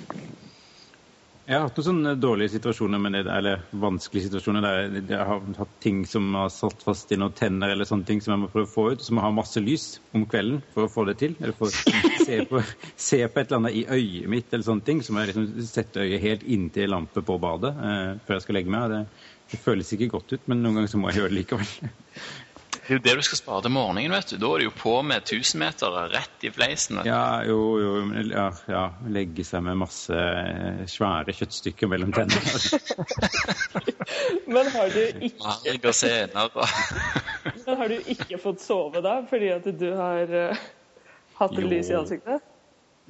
Jeg 1.43 1.57
har 1.59 1.65
hatt 1.67 1.79
noen 1.81 1.87
sånne 1.89 2.11
dårlige 2.23 2.53
situasjoner, 2.53 3.01
med 3.03 3.17
det, 3.17 3.23
eller 3.35 3.65
vanskelige 3.83 4.29
situasjoner 4.29 4.63
der 4.63 4.77
jeg- 5.11 5.19
har 5.27 5.41
hatt 5.59 5.73
ting 5.83 6.05
som 6.07 6.29
har 6.39 6.49
satt 6.55 6.85
fast 6.87 7.11
i 7.11 7.17
noen 7.19 7.35
tenner 7.35 7.73
eller 7.73 7.85
sånne 7.85 8.07
ting 8.07 8.21
som 8.23 8.33
jeg 8.35 8.43
må 8.45 8.51
prøve 8.53 8.69
å 8.69 8.73
få 8.75 8.85
ut, 8.93 9.01
Så 9.03 9.11
må 9.11 9.19
jeg 9.21 9.27
ha 9.27 9.31
masse 9.41 9.61
lys 9.61 9.99
om 10.15 10.25
kvelden 10.25 10.63
for 10.73 10.87
å 10.87 10.93
få 10.93 11.05
det 11.07 11.19
til. 11.19 11.35
Eller 11.41 11.53
for 11.53 11.67
å 11.67 11.71
se 12.27 12.45
på, 12.47 12.63
se 12.97 13.27
på 13.27 13.41
et 13.41 13.51
eller 13.51 13.59
annet 13.59 13.75
i 13.75 13.85
øyet 13.91 14.29
mitt 14.29 14.53
eller 14.55 14.63
sånne 14.65 14.85
ting. 14.85 15.03
Så 15.03 15.11
må 15.13 15.25
jeg 15.27 15.35
liksom 15.35 15.67
sette 15.67 16.07
øyet 16.07 16.21
helt 16.21 16.43
inntil 16.47 16.91
lampe 16.95 17.23
på 17.27 17.41
badet 17.41 17.75
eh, 17.75 18.15
før 18.25 18.39
jeg 18.39 18.43
skal 18.47 18.55
legge 18.61 18.71
meg. 18.71 18.89
Det, 18.95 19.03
det 19.51 19.61
føles 19.67 19.93
ikke 19.93 20.13
godt 20.15 20.33
ut, 20.33 20.47
men 20.47 20.63
noen 20.63 20.79
ganger 20.79 20.95
så 20.95 20.99
må 21.03 21.11
jeg 21.11 21.23
gjøre 21.25 21.35
det 21.35 21.41
likevel. 21.43 21.91
Det 22.83 22.91
er 22.91 22.99
jo 22.99 23.03
det 23.05 23.13
du 23.15 23.23
skal 23.23 23.39
spare 23.39 23.63
til 23.63 23.71
morgenen, 23.71 24.11
vet 24.11 24.33
du. 24.33 24.37
Da 24.43 24.49
er 24.51 24.59
det 24.63 24.65
jo 24.67 24.73
på 24.75 24.93
med 25.07 25.23
1000 25.23 25.61
meter 25.63 25.95
rett 26.11 26.47
i 26.47 26.51
fleisen. 26.51 26.99
Ja, 27.07 27.43
jo, 27.47 27.59
jo, 27.79 27.93
ja, 28.27 28.49
ja, 28.67 28.83
legge 29.15 29.45
seg 29.47 29.63
med 29.69 29.79
masse 29.85 30.17
eh, 30.19 30.83
svære 30.91 31.31
kjøttstykker 31.39 31.91
mellom 31.93 32.11
tennene. 32.17 32.43
Men 34.53 34.67
har 34.75 34.91
du 34.91 34.99
ikke, 35.29 35.53
men 37.67 37.79
har 37.79 37.89
du 37.89 38.11
ikke 38.13 38.39
fått 38.43 38.61
sove 38.65 39.01
da, 39.05 39.15
fordi 39.31 39.49
at 39.55 39.67
du 39.79 39.89
har 39.97 40.35
eh, 40.43 40.65
hatt 41.39 41.55
Jo. 41.59 41.69
lys 41.71 41.91
i 41.93 41.97
ansiktet? 41.97 42.43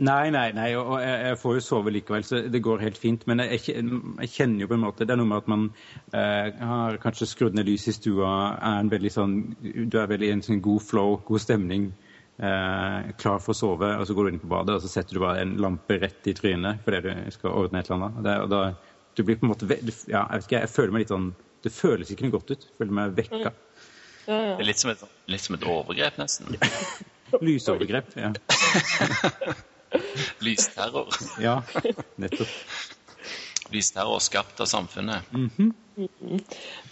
Nei, 0.01 0.31
nei, 0.33 0.47
nei, 0.57 0.71
og 0.81 0.95
jeg, 1.03 1.37
får 1.37 1.59
jo 1.59 1.63
sove 1.63 1.93
likevel, 1.93 2.25
så 2.25 2.39
det 2.49 2.63
går 2.65 2.81
helt 2.81 2.97
fint. 2.97 3.27
Men 3.29 3.43
jeg, 3.45 3.61
kjenner 4.33 4.65
jo 4.65 4.69
på 4.71 4.77
en 4.79 4.85
måte 4.87 5.05
Det 5.05 5.13
er 5.13 5.21
noe 5.21 5.29
med 5.29 5.43
at 5.43 5.51
man 5.53 5.67
eh, 6.17 6.49
har 6.57 6.97
kanskje 7.03 7.29
skrudd 7.29 7.59
ned 7.59 7.69
lyset 7.69 7.93
i 7.93 7.97
stua, 7.99 8.31
er 8.57 8.79
en 8.81 8.93
veldig 8.93 9.13
sånn 9.13 9.35
Du 9.61 9.99
er 10.01 10.09
veldig 10.09 10.31
i 10.31 10.35
en 10.39 10.45
sånn 10.47 10.63
god 10.65 10.81
flow, 10.87 11.19
god 11.29 11.45
stemning, 11.45 11.91
eh, 12.41 13.13
klar 13.21 13.43
for 13.45 13.53
å 13.53 13.59
sove, 13.59 13.93
og 13.99 14.09
så 14.09 14.17
går 14.17 14.29
du 14.29 14.33
inn 14.33 14.43
på 14.43 14.51
badet, 14.55 14.79
og 14.79 14.85
så 14.85 14.91
setter 14.95 15.19
du 15.19 15.25
bare 15.27 15.45
en 15.45 15.59
lampe 15.61 15.99
rett 16.01 16.31
i 16.33 16.35
trynet 16.39 16.81
fordi 16.87 17.03
du 17.05 17.37
skal 17.37 17.59
ordne 17.61 17.83
et 17.83 17.91
eller 17.91 18.01
annet. 18.01 18.17
Og 18.17 18.29
det, 18.29 18.37
og 18.47 18.53
da, 18.55 19.01
du 19.13 19.25
blir 19.29 19.41
på 19.41 19.47
en 19.47 19.53
måte 19.53 19.69
Ja, 19.69 20.25
jeg 20.25 20.39
vet 20.39 20.47
ikke, 20.49 20.63
jeg 20.63 20.73
føler 20.73 20.97
meg 20.97 21.05
litt 21.05 21.13
sånn 21.13 21.35
Det 21.63 21.75
føles 21.77 22.11
ikke 22.11 22.27
noe 22.27 22.39
godt 22.39 22.55
ut. 22.55 22.65
Jeg 22.71 22.79
føler 22.81 22.97
meg 22.97 23.19
vekka. 23.21 23.53
Ja, 24.25 24.39
ja. 24.39 24.55
Det 24.57 24.65
er 24.65 24.71
litt 24.71 24.81
som 24.81 24.95
et, 24.95 25.05
litt 25.31 25.45
som 25.45 25.59
et 25.59 25.69
overgrep, 25.69 26.17
nesten. 26.19 26.57
Lysovergrep. 27.47 28.17
Ja. 28.17 28.33
Lysterror. 30.47 31.09
ja, 31.43 31.61
nettopp. 32.21 32.49
Lysterror 33.73 34.21
skapt 34.21 34.61
av 34.61 34.69
samfunnet. 34.69 35.29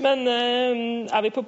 Men 0.01 0.23
eh, 0.29 1.09
er 1.12 1.25
vi 1.25 1.33
på 1.35 1.45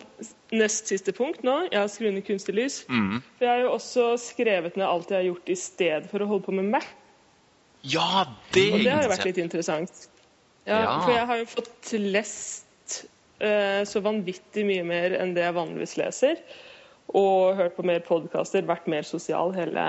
nest 0.56 0.90
siste 0.92 1.14
punkt 1.16 1.44
nå? 1.46 1.54
Jeg 1.70 1.80
har 1.80 1.90
skrudd 1.92 2.16
ned 2.16 2.26
kunstig 2.26 2.56
lys. 2.56 2.82
Mm. 2.88 3.20
For 3.38 3.46
jeg 3.46 3.52
har 3.52 3.62
jo 3.64 3.70
også 3.76 4.08
skrevet 4.20 4.76
ned 4.76 4.88
alt 4.88 5.12
jeg 5.12 5.22
har 5.22 5.28
gjort 5.30 5.52
i 5.52 5.56
stedet 5.58 6.10
for 6.12 6.24
å 6.24 6.28
holde 6.28 6.48
på 6.48 6.56
med 6.56 6.68
Mac. 6.74 6.88
Ja, 7.82 8.26
det 8.54 8.66
Og 8.70 8.78
er 8.78 8.84
det 8.84 8.92
har 8.94 9.06
jo 9.06 9.14
vært 9.14 9.30
litt 9.30 9.40
interessant. 9.42 10.04
Ja, 10.68 10.82
Ja. 10.84 10.98
For 11.02 11.10
jeg 11.10 11.26
har 11.26 11.40
jo 11.40 11.46
fått 11.50 11.94
lest 11.98 12.98
eh, 13.42 13.82
så 13.88 14.02
vanvittig 14.04 14.62
mye 14.68 14.84
mer 14.86 15.16
enn 15.18 15.32
det 15.34 15.42
jeg 15.42 15.56
vanligvis 15.56 15.96
leser. 15.98 16.42
Og 17.18 17.56
hørt 17.58 17.74
på 17.76 17.84
mer 17.84 18.04
podkaster, 18.06 18.62
vært 18.68 18.86
mer 18.88 19.02
sosial 19.04 19.50
hele, 19.56 19.86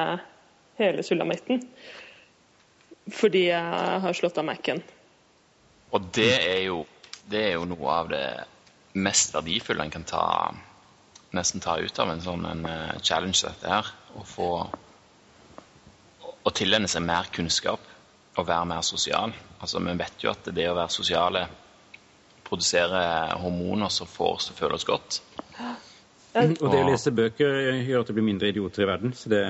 hele 0.79 1.03
sulamitten. 1.05 1.61
Fordi 3.11 3.47
jeg 3.49 4.01
har 4.05 4.15
slått 4.15 4.37
av 4.39 4.47
Mac-en. 4.47 4.81
Og 5.93 6.05
det 6.15 6.31
er, 6.39 6.59
jo, 6.69 6.83
det 7.29 7.41
er 7.49 7.57
jo 7.57 7.65
noe 7.69 7.97
av 7.99 8.11
det 8.13 8.27
mest 8.93 9.33
verdifulle 9.35 9.85
en 9.85 9.93
kan 9.93 10.05
ta 10.07 10.23
nesten 11.33 11.61
ta 11.61 11.79
ut 11.81 11.99
av 11.99 12.11
en 12.13 12.21
sånn 12.21 12.45
en 12.45 12.65
eh, 12.69 12.95
challenge 13.01 13.41
dette 13.41 13.69
her. 13.69 13.89
Å 14.13 14.25
få 14.27 14.49
å 16.43 16.51
tilegne 16.53 16.89
seg 16.91 17.05
mer 17.05 17.29
kunnskap 17.33 17.81
og 18.37 18.47
være 18.47 18.69
mer 18.69 18.85
sosial. 18.85 19.33
Altså, 19.59 19.79
Vi 19.79 19.95
vet 19.97 20.25
jo 20.25 20.31
at 20.33 20.49
det 20.53 20.67
å 20.69 20.75
være 20.77 20.93
sosiale 20.93 21.45
produserer 22.43 23.33
hormoner 23.41 23.89
som 23.89 24.09
får 24.09 24.35
oss 24.35 24.49
til 24.49 24.55
å 24.55 24.59
føle 24.59 24.77
oss 24.77 24.87
godt. 24.87 25.21
Og 26.35 26.67
det 26.73 26.81
å 26.81 26.89
lese 26.89 27.13
bøker 27.13 27.81
gjør 27.85 28.03
at 28.03 28.09
det 28.09 28.17
blir 28.17 28.25
mindre 28.25 28.49
idioter 28.49 28.83
i 28.83 28.89
verden, 28.89 29.13
så 29.17 29.29
det, 29.31 29.43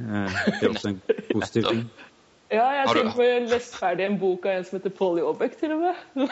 det 0.00 0.62
er 0.62 0.68
også 0.72 0.88
en 0.94 1.02
positiv 1.32 1.68
ting. 1.68 1.84
Ja, 2.50 2.64
jeg 2.74 2.86
Har 2.88 2.96
tenkte 2.98 3.12
på 3.14 3.22
å 3.22 3.34
lese 3.46 3.76
ferdig 3.78 4.04
en 4.08 4.16
bok 4.18 4.46
av 4.50 4.56
en 4.58 4.64
som 4.66 4.74
heter 4.80 4.90
Polly 4.98 5.22
Aabek, 5.22 5.52
til 5.60 5.70
og 5.76 5.84
med. 5.84 5.94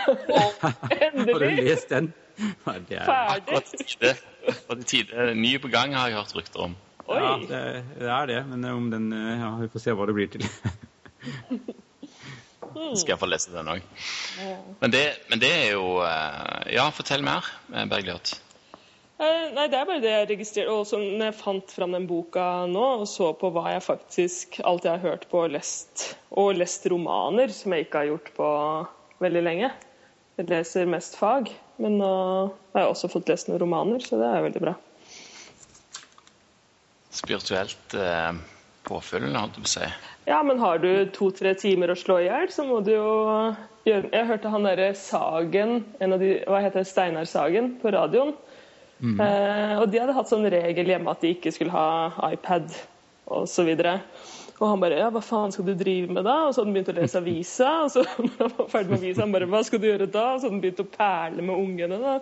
Har 1.30 1.44
du 1.44 1.44
lest 1.62 1.92
den? 1.92 2.08
Ja, 2.66 2.72
det 2.88 2.96
er, 2.98 3.06
Ferdig! 3.06 4.82
Tide. 4.90 5.28
Ny 5.38 5.52
på 5.62 5.70
gang 5.70 5.94
har 5.94 6.08
jeg 6.10 6.18
hørt 6.18 6.34
rykter 6.34 6.64
om. 6.66 6.74
ja, 7.06 7.36
det, 7.38 7.60
det 8.00 8.10
er 8.16 8.26
det, 8.32 8.40
men 8.50 8.66
om 8.72 8.88
den 8.90 9.06
eh, 9.14 9.38
Ja, 9.44 9.52
vi 9.62 9.70
får 9.76 9.84
se 9.86 9.94
hva 9.94 10.08
det 10.10 10.16
blir 10.18 10.32
til. 10.34 10.42
Skal 12.98 13.14
jeg 13.14 13.18
få 13.22 13.30
lese 13.30 13.54
den 13.54 13.70
òg. 13.76 13.86
Men, 14.82 14.90
det- 14.90 15.16
men 15.30 15.38
det 15.42 15.52
er 15.54 15.70
jo 15.76 16.00
eh, 16.02 16.74
Ja, 16.80 16.88
fortell 16.94 17.22
mer, 17.26 17.46
eh, 17.74 17.86
Bergljot. 17.90 18.34
Eh, 19.18 19.48
Nei, 19.50 19.64
det 19.66 19.74
er 19.74 19.86
bare 19.88 20.02
det 20.02 20.12
jeg 20.12 20.28
registrerte. 20.30 20.70
Og 20.70 20.86
så 20.86 21.00
når 21.02 21.30
jeg 21.30 21.38
fant 21.40 21.74
fram 21.74 21.96
den 21.96 22.06
boka 22.10 22.44
nå 22.70 22.84
og 23.00 23.06
så 23.10 23.32
på 23.38 23.50
hva 23.54 23.72
jeg 23.74 23.84
faktisk 23.86 24.60
Alt 24.68 24.86
jeg 24.86 24.94
har 24.94 25.14
hørt 25.14 25.26
på 25.30 25.42
og 25.42 25.54
lest, 25.56 26.12
og 26.30 26.54
lest 26.58 26.86
romaner, 26.90 27.50
som 27.54 27.74
jeg 27.74 27.88
ikke 27.88 28.04
har 28.04 28.12
gjort 28.12 28.30
på 28.36 28.50
veldig 29.24 29.42
lenge. 29.42 29.72
Jeg 30.38 30.46
leser 30.52 30.86
mest 30.86 31.16
fag, 31.18 31.50
men 31.82 31.96
nå 31.98 32.12
har 32.74 32.84
jeg 32.84 32.92
også 32.92 33.10
fått 33.10 33.32
lest 33.32 33.48
noen 33.50 33.58
romaner, 33.64 34.04
så 34.04 34.20
det 34.20 34.28
er 34.28 34.44
veldig 34.44 34.62
bra. 34.62 34.76
Spirituelt 37.18 37.96
eh, 37.98 38.38
påfyllende, 38.86 39.40
holdt 39.42 39.58
jeg 39.58 39.64
på 39.64 39.70
å 39.72 39.72
si. 39.72 39.88
Ja, 40.28 40.38
men 40.46 40.62
har 40.62 40.78
du 40.78 40.92
to-tre 41.10 41.56
timer 41.58 41.90
å 41.90 41.98
slå 41.98 42.20
i 42.22 42.28
hjel, 42.28 42.46
så 42.54 42.68
må 42.68 42.78
du 42.86 42.92
jo 42.92 43.16
gjøre 43.88 44.12
Jeg 44.12 44.28
hørte 44.28 44.52
han 44.52 44.66
derre 44.68 44.92
Sagen, 45.00 45.78
en 45.98 46.14
av 46.14 46.22
de, 46.22 46.36
hva 46.46 46.62
heter 46.62 46.84
det, 46.84 46.90
Steinar 46.92 47.26
Sagen, 47.26 47.72
på 47.82 47.90
radioen. 47.96 48.36
Eh, 48.98 49.74
og 49.78 49.88
de 49.92 50.00
hadde 50.02 50.16
hatt 50.16 50.30
sånn 50.30 50.48
regel 50.50 50.90
hjemme 50.90 51.12
at 51.12 51.22
de 51.22 51.36
ikke 51.36 51.54
skulle 51.54 51.74
ha 51.74 52.30
iPad 52.32 52.72
osv. 53.30 53.70
Og 54.58 54.72
han 54.72 54.80
bare 54.82 54.96
ja, 54.98 55.08
hva 55.14 55.20
faen 55.22 55.52
skal 55.54 55.68
du 55.68 55.74
drive 55.78 56.10
med 56.10 56.24
da? 56.26 56.48
Og 56.48 56.54
så 56.54 56.60
hadde 56.60 56.72
han 56.72 56.76
begynt 56.76 56.90
å 56.90 56.96
lese 56.96 57.20
avisa. 57.22 57.68
Og 57.84 57.92
så 57.94 58.02
når 58.26 58.40
han 58.40 58.56
var 58.56 58.70
ferdig 58.72 58.90
med 58.90 58.98
avisa, 58.98 59.22
han 59.22 59.34
bare 59.36 59.50
hva 59.52 59.60
skal 59.66 59.82
du 59.82 59.86
gjøre 59.86 60.08
da? 60.10 60.24
Og 60.32 60.40
så 60.40 60.48
hadde 60.48 60.56
han 60.56 60.64
begynt 60.64 60.82
å 60.82 60.88
perle 60.96 61.46
med 61.50 61.62
ungene, 61.62 62.00
da. 62.02 62.16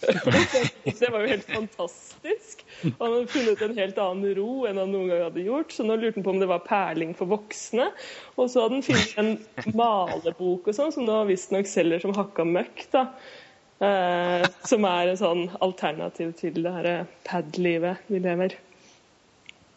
Så 0.00 0.96
det 1.02 1.12
var 1.12 1.18
jo 1.20 1.32
helt 1.34 1.52
fantastisk. 1.52 2.64
Og 2.94 3.04
han 3.04 3.16
hadde 3.18 3.34
funnet 3.34 3.66
en 3.66 3.78
helt 3.82 4.02
annen 4.06 4.34
ro 4.40 4.50
enn 4.70 4.80
han 4.80 4.96
noen 4.96 5.12
gang 5.12 5.24
hadde 5.26 5.46
gjort. 5.50 5.76
Så 5.76 5.86
nå 5.86 5.98
lurte 6.00 6.16
han 6.20 6.26
på 6.26 6.34
om 6.34 6.40
det 6.40 6.50
var 6.54 6.64
perling 6.64 7.12
for 7.18 7.32
voksne. 7.34 7.90
Og 8.38 8.48
så 8.48 8.64
hadde 8.64 8.80
han 8.80 8.88
funnet 8.88 9.20
en 9.20 9.76
malebok 9.76 10.72
og 10.72 10.80
sånn, 10.80 10.96
som 10.96 11.08
da 11.08 11.22
visstnok 11.28 11.68
selger 11.68 12.00
som 12.06 12.16
hakka 12.16 12.48
møkk, 12.48 12.86
da. 12.96 13.10
Eh, 13.82 14.44
som 14.68 14.84
er 14.86 15.10
en 15.10 15.18
sånn 15.18 15.40
alternativ 15.64 16.36
til 16.38 16.60
det 16.62 16.72
her 16.76 16.88
pad-livet 17.26 18.04
vi 18.12 18.20
lever. 18.22 18.54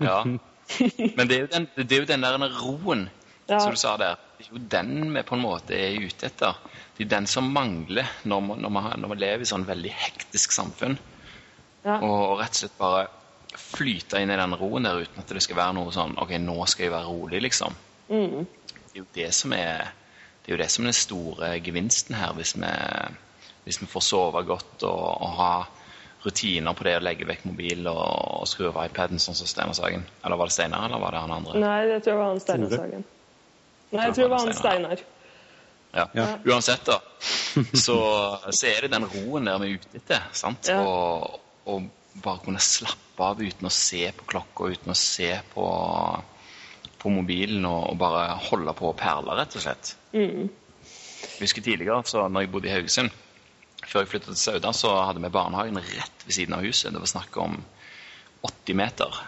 Ja. 0.03 0.20
Men 0.26 1.30
det 1.30 1.36
er 1.38 1.41
jo 1.45 1.49
den, 1.53 1.68
det 1.78 1.91
er 1.91 2.03
jo 2.03 2.10
den 2.10 2.26
der 2.26 2.38
roen 2.60 3.08
Ja. 3.47 3.60
som 3.60 3.74
du 3.74 3.78
sa 3.78 3.95
der. 4.01 4.18
Det 4.38 4.47
er 4.47 4.53
jo 4.56 4.62
den 4.70 5.14
vi 5.14 5.22
på 5.26 5.36
en 5.38 5.43
måte 5.43 5.78
er 5.78 5.97
ute 6.01 6.26
etter. 6.30 6.58
Det 6.97 7.06
er 7.06 7.12
den 7.16 7.28
som 7.30 7.49
mangler 7.53 8.08
når 8.26 8.41
man, 8.41 8.62
når 8.62 8.74
man, 8.74 8.88
når 8.99 9.12
man 9.14 9.22
lever 9.22 9.45
i 9.45 9.49
sånn 9.49 9.68
veldig 9.68 9.91
hektisk 9.93 10.53
samfunn. 10.56 10.97
Ja. 11.86 11.99
Og, 11.99 12.16
og 12.32 12.39
rett 12.41 12.56
og 12.58 12.62
slett 12.64 12.80
bare 12.80 13.06
flyte 13.56 14.20
inn 14.20 14.34
i 14.34 14.38
den 14.38 14.56
roen 14.60 14.88
der 14.88 15.03
uten 15.06 15.22
at 15.22 15.30
det 15.32 15.43
skal 15.45 15.60
være 15.60 15.76
noe 15.78 15.93
sånn 15.95 16.18
OK, 16.22 16.34
nå 16.41 16.58
skal 16.68 16.88
jeg 16.88 16.95
være 16.95 17.10
rolig, 17.10 17.41
liksom. 17.45 17.78
Mm. 18.10 18.43
Det 18.74 18.95
er 18.95 18.99
jo 18.99 19.06
det 19.16 19.30
som 19.38 19.53
er 19.56 19.86
det 20.45 20.51
er 20.51 20.58
jo 20.58 20.62
det 20.62 20.70
som 20.70 20.84
er 20.84 20.91
den 20.91 20.97
store 20.97 21.47
gevinsten 21.66 22.18
her, 22.20 22.34
hvis 22.38 22.51
vi, 22.58 22.68
hvis 23.66 23.82
vi 23.82 23.89
får 23.89 24.05
sove 24.05 24.43
godt 24.47 24.86
og, 24.88 25.07
og 25.26 25.34
ha 25.39 25.53
rutiner 26.26 26.74
på 26.74 26.86
det 26.88 26.95
å 26.97 27.03
legge 27.05 27.28
vekk 27.30 27.43
mobil 27.49 27.86
og, 27.89 28.05
og 28.41 28.47
skru 28.49 28.70
av 28.72 28.80
iPaden, 28.88 29.22
sånn 29.22 29.38
som 29.38 29.49
Steinar 29.49 29.78
Sagen. 29.78 30.05
Eller 30.26 30.39
var 30.39 30.49
det 30.49 30.55
Steinar, 30.55 30.88
eller 30.88 31.01
var 31.01 31.13
det 31.13 31.26
han 31.26 31.36
andre? 31.36 31.59
Nei, 31.61 31.76
jeg 31.91 32.05
tror 32.05 32.13
det 32.13 32.22
var 32.22 32.32
han 32.32 32.41
Steinar 32.41 32.74
Sagen. 32.74 33.05
Nei, 33.91 34.07
jeg 34.07 34.16
tror 34.16 34.24
det 34.24 34.32
var 34.32 34.45
han 34.45 34.57
Steinar. 34.57 35.03
Ja. 35.95 36.05
Ja. 36.18 36.26
Uansett, 36.43 36.86
da, 36.89 36.97
så, 37.86 37.97
så 38.51 38.68
er 38.68 38.84
det 38.84 38.91
den 38.91 39.05
roen 39.07 39.47
der 39.47 39.61
vi 39.61 39.70
er 39.70 39.78
ute 39.80 40.01
etter. 40.01 40.26
sant? 40.36 40.68
Ja. 40.68 40.82
Og, 40.84 41.38
og 41.72 41.86
bare 42.24 42.43
kunne 42.43 42.63
slappe 42.63 43.30
av 43.30 43.39
uten 43.39 43.70
å 43.70 43.74
se 43.74 44.09
på 44.18 44.28
klokka, 44.34 44.72
uten 44.74 44.91
å 44.91 44.97
se 44.99 45.30
på, 45.53 45.68
på 46.99 47.13
mobilen, 47.13 47.63
og, 47.70 47.93
og 47.93 47.99
bare 48.01 48.26
holde 48.49 48.76
på 48.76 48.89
å 48.91 48.97
perle, 48.97 49.38
rett 49.39 49.55
og 49.55 49.63
slett. 49.63 49.93
Mm. 50.16 50.49
Jeg 51.26 51.45
husker 51.45 51.63
tidligere, 51.63 52.01
så 52.07 52.26
når 52.28 52.45
jeg 52.45 52.51
bodde 52.53 52.70
i 52.70 52.76
Haugesund, 52.76 53.22
før 53.89 54.03
jeg 54.03 54.11
flyttet 54.13 54.33
til 54.33 54.41
Sauda, 54.41 54.73
så 54.75 54.91
hadde 55.07 55.23
vi 55.23 55.31
barnehagen 55.33 55.79
rett 55.79 56.27
ved 56.27 56.38
siden 56.38 56.57
av 56.57 56.65
huset. 56.65 56.93
Det 56.93 57.01
var 57.01 57.11
snakk 57.11 57.39
om 57.41 57.57
80 58.45 58.79
meter. 58.81 59.23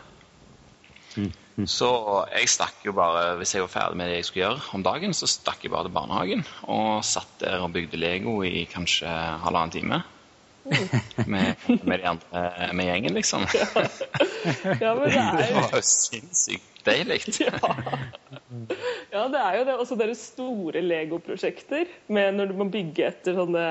Så 1.65 1.89
jeg 2.29 2.49
stakk 2.53 2.83
jo 2.85 2.93
bare, 2.93 3.31
hvis 3.39 3.55
jeg 3.55 3.63
var 3.63 3.71
ferdig 3.73 3.97
med 3.97 4.11
det 4.11 4.19
jeg 4.19 4.27
skulle 4.27 4.43
gjøre 4.43 4.67
om 4.77 4.83
dagen, 4.85 5.15
så 5.17 5.29
stakk 5.29 5.65
jeg 5.65 5.73
bare 5.73 5.87
til 5.87 5.95
barnehagen 5.95 6.43
og 6.69 7.01
satt 7.07 7.39
der 7.41 7.63
og 7.65 7.73
bygde 7.73 7.97
Lego 7.97 8.35
i 8.45 8.67
kanskje 8.69 9.09
halvannen 9.41 9.73
time. 9.73 10.03
Med, 11.25 11.55
med 11.87 12.01
de 12.01 12.07
andre 12.11 12.73
med 12.75 12.89
gjengen, 12.89 13.13
liksom. 13.15 13.45
Ja, 14.83 14.93
men 14.99 15.07
det 15.07 15.15
er 15.15 15.37
Det 15.39 15.53
var 15.55 15.75
jo 15.77 15.81
sinnssykt 15.87 16.81
deilig. 16.87 17.21
ja. 17.47 17.55
ja, 19.13 19.23
det 19.31 19.41
er 19.41 19.57
jo 19.57 19.65
det. 19.69 19.75
Også 19.79 19.97
deres 19.99 20.25
store 20.33 20.83
Lego-prosjekter 20.83 21.87
med 22.11 22.37
når 22.37 22.51
du 22.51 22.57
må 22.59 22.67
bygge 22.71 23.07
etter 23.07 23.39
sånne 23.39 23.63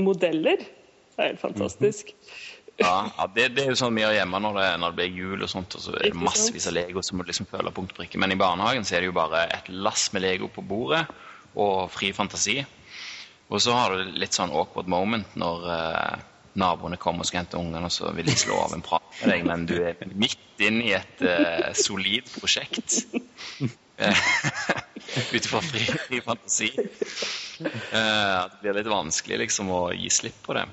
modeller. 0.00 0.64
Det 1.12 1.20
er 1.20 1.32
helt 1.32 1.42
fantastisk. 1.42 2.14
Ja, 2.80 3.10
ja 3.16 3.26
det, 3.34 3.48
det 3.56 3.66
er 3.66 3.72
jo 3.74 3.78
sånn 3.78 3.96
vi 3.96 4.04
gjør 4.04 4.16
hjemme 4.16 4.40
når 4.42 4.58
det, 4.58 4.68
når 4.80 4.94
det 4.94 4.98
blir 5.00 5.18
jul 5.20 5.44
og 5.44 5.50
sånt, 5.52 5.76
og 5.76 5.84
så 5.84 5.94
er 5.98 6.08
det 6.08 6.18
massevis 6.18 6.68
av 6.70 6.76
Lego 6.78 7.02
som 7.04 7.20
må 7.20 7.26
liksom 7.28 7.48
føle 7.50 7.74
punkt 7.74 7.92
og 7.94 8.00
prikke. 8.00 8.20
Men 8.22 8.32
i 8.32 8.40
barnehagen 8.40 8.86
så 8.88 8.96
er 8.96 9.04
det 9.04 9.12
jo 9.12 9.18
bare 9.18 9.44
et 9.52 9.68
lass 9.72 10.08
med 10.14 10.24
Lego 10.24 10.48
på 10.52 10.64
bordet 10.64 11.04
og 11.52 11.90
fri 11.92 12.12
fantasi. 12.16 12.62
Og 13.52 13.60
så 13.60 13.74
har 13.76 13.92
du 13.92 14.14
litt 14.16 14.32
sånn 14.32 14.54
awkward 14.56 14.88
moment 14.88 15.34
når 15.36 15.66
eh, 15.74 16.22
naboene 16.56 16.96
kommer 17.00 17.24
og 17.24 17.28
skal 17.28 17.42
hente 17.42 17.60
ungene, 17.60 17.88
og 17.88 17.92
så 17.92 18.12
vil 18.16 18.28
de 18.28 18.36
slå 18.38 18.56
av 18.64 18.72
en 18.76 18.84
prat 18.84 19.04
med 19.20 19.34
deg, 19.34 19.44
men 19.48 19.66
du 19.68 19.76
er 19.84 20.00
midt 20.16 20.64
inn 20.64 20.80
i 20.84 20.94
et 20.96 21.24
eh, 21.26 21.68
solid 21.76 22.28
prosjekt. 22.38 23.02
Ut 25.32 25.44
ifra 25.44 25.60
fri, 25.60 25.84
fri 26.06 26.20
fantasi. 26.24 26.70
Uh, 27.62 27.68
det 27.92 28.60
blir 28.62 28.78
litt 28.78 28.90
vanskelig 28.90 29.38
liksom 29.44 29.70
å 29.72 29.82
gi 29.94 30.10
slipp 30.10 30.40
på 30.46 30.56
det. 30.56 30.64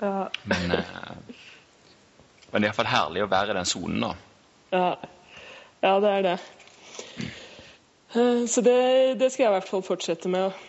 Ja, 0.00 0.28
Men, 0.48 0.72
uh, 0.72 1.36
men 2.50 2.62
det 2.62 2.66
er 2.66 2.70
iallfall 2.70 2.90
herlig 2.90 3.24
å 3.24 3.30
være 3.30 3.52
i 3.54 3.58
den 3.60 3.68
sonen, 3.68 4.06
da. 4.06 4.12
ja. 4.74 4.88
ja 5.84 5.92
det 6.02 6.14
er 6.16 6.26
det. 6.26 6.36
Uh, 8.16 8.46
Så 8.50 8.64
det, 8.66 8.80
det 9.20 9.30
skal 9.30 9.46
jeg 9.46 9.52
i 9.52 9.56
hvert 9.58 9.70
fall 9.70 9.86
fortsette 9.86 10.32
med. 10.32 10.66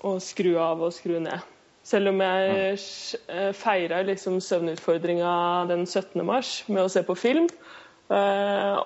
Å 0.00 0.14
skru 0.22 0.54
av 0.62 0.80
og 0.80 0.94
skru 0.96 1.18
ned. 1.20 1.42
Selv 1.84 2.12
om 2.12 2.20
jeg 2.22 2.76
eh, 2.78 3.50
feira 3.56 3.98
liksom 4.04 4.38
søvnutfordringa 4.44 5.32
den 5.68 5.82
17. 5.84 6.22
mars 6.24 6.60
med 6.68 6.84
å 6.84 6.92
se 6.92 7.02
på 7.04 7.16
film 7.18 7.48
Uh, 8.10 8.82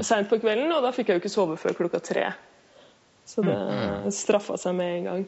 seint 0.00 0.30
på 0.30 0.38
kvelden, 0.40 0.70
og 0.72 0.80
da 0.84 0.92
fikk 0.96 1.10
jeg 1.10 1.18
jo 1.18 1.22
ikke 1.22 1.32
sove 1.32 1.58
før 1.60 1.76
klokka 1.76 2.00
tre. 2.00 2.30
Så 3.26 3.44
det 3.46 3.56
straffa 4.14 4.58
seg 4.60 4.76
med 4.76 4.96
en 4.98 5.08
gang. 5.08 5.26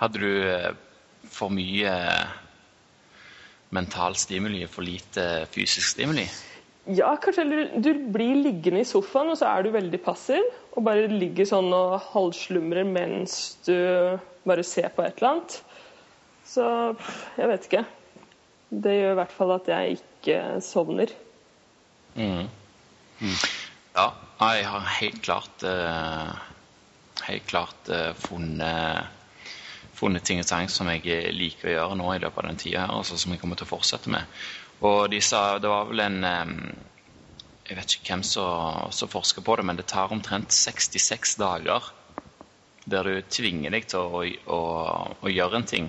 Hadde 0.00 0.22
du 0.22 0.32
eh, 0.48 0.72
for 1.32 1.52
mye 1.52 1.92
eh, 1.92 2.34
mental 3.74 4.16
stimuli 4.18 4.62
og 4.64 4.72
for 4.72 4.86
lite 4.86 5.46
fysisk 5.52 5.96
stimuli? 5.96 6.26
Ja, 6.86 7.10
kanskje 7.18 7.42
eller 7.42 7.70
du 7.82 7.90
blir 8.14 8.38
liggende 8.44 8.84
i 8.84 8.86
sofaen, 8.86 9.32
og 9.32 9.40
så 9.40 9.48
er 9.50 9.66
du 9.66 9.72
veldig 9.74 10.00
passiv. 10.04 10.44
Og 10.76 10.84
bare 10.86 11.08
ligger 11.10 11.48
sånn 11.48 11.72
og 11.74 11.96
halvslumrer 12.12 12.86
mens 12.86 13.56
du 13.66 13.74
bare 14.46 14.64
ser 14.66 14.92
på 14.94 15.02
et 15.02 15.18
eller 15.18 15.32
annet. 15.32 15.56
Så 16.46 16.66
jeg 17.40 17.50
vet 17.50 17.66
ikke. 17.66 17.84
Det 18.70 18.92
gjør 18.94 19.14
i 19.14 19.18
hvert 19.18 19.34
fall 19.34 19.54
at 19.56 19.70
jeg 19.70 19.98
ikke 19.98 20.38
sovner. 20.62 21.14
Mhm. 22.14 22.46
Ja, 23.96 24.10
jeg 24.44 24.66
har 24.68 24.88
helt 24.98 25.22
klart 25.24 25.62
eh, 25.64 26.45
Helt 27.24 27.46
klart 27.46 27.88
eh, 27.88 28.12
funnet 28.14 29.12
funnet 29.96 30.26
ting 30.28 30.42
og 30.42 30.48
tang 30.48 30.68
som 30.68 30.90
jeg 30.92 31.32
liker 31.32 31.70
å 31.70 31.72
gjøre 31.72 31.96
nå 31.96 32.10
i 32.12 32.20
løpet 32.20 32.42
av 32.42 32.50
den 32.50 32.60
tida 32.60 32.82
her, 32.84 32.92
altså 32.98 33.16
som 33.16 33.32
jeg 33.32 33.40
kommer 33.40 33.56
til 33.56 33.64
å 33.64 33.70
fortsette 33.70 34.12
med. 34.12 34.28
Og 34.84 35.06
de 35.08 35.22
sa 35.24 35.56
Det 35.58 35.70
var 35.72 35.88
vel 35.88 36.02
en 36.04 36.24
eh, 36.28 36.50
Jeg 37.70 37.78
vet 37.78 37.94
ikke 37.96 38.12
hvem 38.12 38.24
som 38.26 38.92
som 38.92 39.10
forsker 39.10 39.42
på 39.42 39.56
det, 39.56 39.64
men 39.66 39.78
det 39.78 39.88
tar 39.90 40.12
omtrent 40.12 40.52
66 40.52 41.36
dager 41.40 41.92
der 42.86 43.02
du 43.02 43.22
tvinger 43.22 43.72
deg 43.74 43.88
til 43.90 43.98
å, 43.98 44.20
å, 44.54 44.60
å 45.18 45.30
gjøre 45.32 45.58
en 45.58 45.66
ting, 45.66 45.88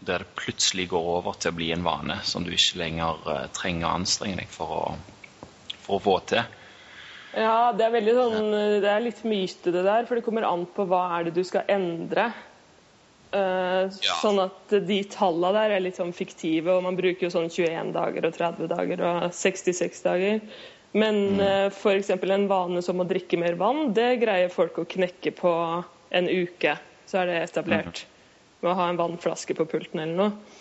der 0.00 0.24
det 0.24 0.34
plutselig 0.34 0.88
går 0.90 1.10
over 1.12 1.36
til 1.38 1.52
å 1.52 1.58
bli 1.60 1.68
en 1.70 1.84
vane 1.86 2.16
som 2.26 2.42
du 2.42 2.50
ikke 2.50 2.80
lenger 2.80 3.28
eh, 3.30 3.44
trenger 3.54 3.86
å 3.86 3.92
anstrenge 4.00 4.40
deg 4.40 4.50
for 4.50 4.74
å, 4.74 4.82
for 5.84 6.00
å 6.00 6.02
få 6.02 6.16
til. 6.32 6.42
Ja, 7.32 7.72
det 7.72 7.86
er 7.86 7.94
veldig 7.94 8.14
sånn 8.16 8.54
Det 8.82 8.88
er 8.92 9.04
litt 9.04 9.22
myte, 9.24 9.72
det 9.72 9.84
der, 9.86 10.04
for 10.08 10.18
det 10.18 10.24
kommer 10.26 10.44
an 10.48 10.66
på 10.76 10.84
hva 10.88 11.04
er 11.16 11.28
det 11.28 11.36
du 11.38 11.44
skal 11.48 11.68
endre. 11.72 12.28
Uh, 13.32 13.88
Ja. 14.04 14.18
Sånn 14.20 14.38
at 14.42 14.74
de 14.84 14.98
tallene 15.08 15.54
der 15.56 15.76
er 15.76 15.84
litt 15.84 15.96
sånn 15.96 16.12
fiktive, 16.12 16.74
og 16.74 16.84
man 16.84 16.98
bruker 16.98 17.26
jo 17.26 17.32
sånn 17.32 17.48
21 17.48 17.94
dager 17.96 18.28
og 18.28 18.36
30 18.36 18.68
dager 18.68 19.04
og 19.08 19.26
66 19.32 20.04
dager. 20.04 20.40
Men 20.92 21.20
mm. 21.38 21.72
for 21.72 21.96
f.eks. 21.96 22.10
en 22.12 22.48
vane 22.50 22.82
som 22.84 23.00
å 23.00 23.08
drikke 23.08 23.40
mer 23.40 23.56
vann, 23.56 23.94
det 23.96 24.20
greier 24.20 24.52
folk 24.52 24.82
å 24.82 24.84
knekke 24.84 25.32
på 25.38 25.52
en 26.12 26.28
uke. 26.28 26.76
Så 27.08 27.22
er 27.22 27.30
det 27.30 27.38
etablert. 27.46 28.04
Med 28.60 28.74
å 28.74 28.76
ha 28.76 28.90
en 28.90 29.00
vannflaske 29.00 29.56
på 29.56 29.66
pulten 29.72 30.04
eller 30.04 30.18
noe. 30.18 30.58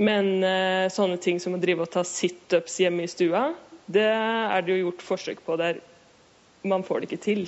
Men 0.00 0.40
uh, 0.40 0.88
sånne 0.90 1.20
ting 1.22 1.36
som 1.38 1.54
å 1.54 1.60
drive 1.60 1.84
og 1.84 1.92
ta 1.92 2.02
situps 2.08 2.80
hjemme 2.80 3.04
i 3.04 3.10
stua, 3.12 3.50
det 3.86 4.08
er 4.08 4.64
det 4.64 4.72
jo 4.72 4.86
gjort 4.86 5.04
forsøk 5.04 5.44
på 5.44 5.60
der 5.60 5.84
man 6.64 6.84
får 6.86 7.00
det 7.00 7.12
ikke 7.12 7.24
til. 7.24 7.46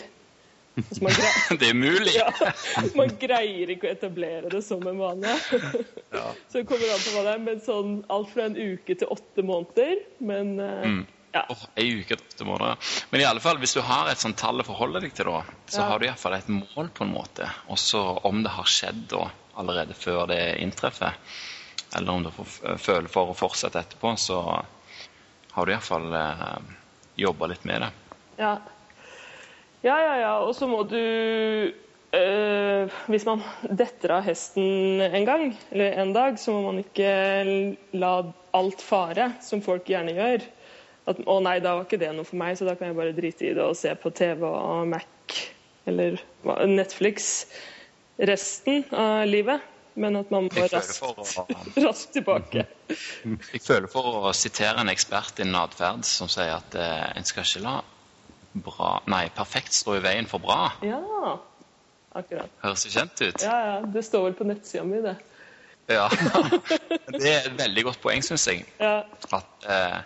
Altså, 0.77 1.05
man 1.05 1.12
greier, 1.17 1.57
Det 1.61 1.69
er 1.69 1.75
mulig! 1.75 2.14
ja, 2.21 2.31
man 2.99 3.12
greier 3.21 3.73
ikke 3.73 3.89
å 3.89 3.95
etablere 3.95 4.51
det 4.53 4.62
som 4.64 4.83
en 4.87 5.01
vane. 5.01 5.37
Så 6.49 6.59
det 6.61 6.67
kommer 6.69 6.93
an 6.93 7.03
på 7.03 7.14
hva 7.14 7.23
det 7.25 7.35
er, 7.35 7.45
men 7.47 7.62
sånn 7.64 7.95
alt 8.12 8.33
fra 8.35 8.49
en 8.51 8.59
uke 8.59 8.97
til 8.99 9.12
åtte 9.12 9.45
måneder. 9.47 10.03
Men 10.21 10.53
mm. 10.61 11.01
ja. 11.33 11.47
Oh, 11.53 11.64
en 11.81 12.03
uke 12.03 12.12
til 12.12 12.21
åtte 12.21 12.49
måneder. 12.49 12.93
Men 13.12 13.25
i 13.25 13.29
alle 13.31 13.45
fall, 13.45 13.61
hvis 13.62 13.77
du 13.79 13.83
har 13.89 14.12
et 14.12 14.21
sånt 14.21 14.39
tall 14.41 14.61
å 14.61 14.69
forholde 14.69 15.03
deg 15.07 15.17
til, 15.17 15.33
da, 15.33 15.43
så 15.64 15.81
Ja. 15.81 15.89
har 15.93 16.01
du 16.01 16.09
iallfall 16.11 16.37
et 16.37 16.53
mål, 16.53 16.93
på 16.93 17.09
en 17.09 17.14
måte. 17.17 17.49
Også 17.73 18.05
om 18.29 18.45
det 18.45 18.53
har 18.59 18.69
skjedd 18.69 19.07
da, 19.17 19.31
allerede 19.57 19.97
før 19.97 20.27
det 20.29 20.41
inntreffer, 20.61 21.17
eller 21.97 22.12
om 22.12 22.25
du 22.27 22.33
får, 22.37 22.77
føler 22.83 23.09
for 23.09 23.33
å 23.33 23.39
fortsette 23.39 23.81
etterpå, 23.81 24.12
så 24.21 24.43
har 25.57 25.64
du 25.64 25.73
iallfall 25.73 26.12
eh, 26.12 26.73
jobba 27.17 27.49
litt 27.49 27.64
med 27.64 27.87
det. 27.87 27.95
Ja, 28.37 28.59
ja, 29.87 29.97
ja. 30.03 30.14
ja. 30.22 30.32
Og 30.45 30.55
så 30.59 30.68
må 30.70 30.82
du 30.89 30.99
øh, 30.99 32.97
Hvis 33.12 33.26
man 33.28 33.45
detter 33.70 34.16
av 34.18 34.26
hesten 34.26 35.03
en 35.07 35.28
gang, 35.28 35.47
eller 35.70 36.01
en 36.03 36.12
dag, 36.16 36.41
så 36.41 36.55
må 36.55 36.70
man 36.70 36.82
ikke 36.82 37.11
la 37.97 38.12
alt 38.57 38.82
fare, 38.82 39.30
som 39.45 39.62
folk 39.64 39.89
gjerne 39.91 40.16
gjør. 40.16 40.45
At 41.07 41.22
'Å 41.22 41.39
nei, 41.45 41.61
da 41.62 41.76
var 41.76 41.87
ikke 41.87 42.03
det 42.03 42.11
noe 42.16 42.26
for 42.26 42.39
meg, 42.41 42.57
så 42.59 42.66
da 42.66 42.74
kan 42.74 42.91
jeg 42.91 42.99
bare 42.99 43.14
drite 43.14 43.47
i 43.47 43.55
det 43.55 43.62
og 43.62 43.78
se 43.78 43.93
på 43.95 44.11
TV 44.11 44.43
og 44.49 44.89
Mac 44.91 45.41
eller 45.87 46.18
Netflix 46.66 47.47
resten 48.18 48.84
av 48.91 49.26
livet'. 49.30 49.72
Men 49.97 50.18
at 50.18 50.28
man 50.28 50.51
må 50.53 50.64
raskt, 50.68 51.01
raskt 51.87 52.11
tilbake. 52.12 52.66
jeg 52.93 53.62
føler 53.64 53.87
for 53.89 54.28
å 54.28 54.32
sitere 54.37 54.82
en 54.82 54.93
ekspert 54.93 55.41
innen 55.41 55.57
atferd 55.57 56.05
som 56.05 56.28
sier 56.28 56.53
at 56.59 56.76
eh, 56.76 57.07
en 57.16 57.24
skal 57.24 57.47
ikke 57.49 57.62
la 57.64 57.78
bra, 58.64 58.96
nei, 59.11 59.26
perfekt 59.36 59.76
står 59.76 60.00
i 60.00 60.04
veien 60.04 60.28
for 60.30 60.42
bra. 60.42 60.72
Ja, 60.86 61.00
akkurat. 62.16 62.52
Høres 62.62 62.86
jo 62.86 62.92
kjent 62.94 63.20
ut? 63.22 63.42
Ja, 63.44 63.57
ja. 63.70 63.80
Det 63.92 64.04
står 64.07 64.30
vel 64.30 64.38
på 64.38 64.46
nettsida 64.48 64.84
mi, 64.88 65.02
det. 65.04 65.16
Ja. 65.86 66.09
Det 67.16 67.30
er 67.30 67.46
et 67.46 67.59
veldig 67.59 67.84
godt 67.86 68.00
poeng, 68.02 68.24
syns 68.26 68.46
jeg. 68.50 68.64
Ja. 68.82 69.04
At 69.36 69.66
eh, 69.70 69.98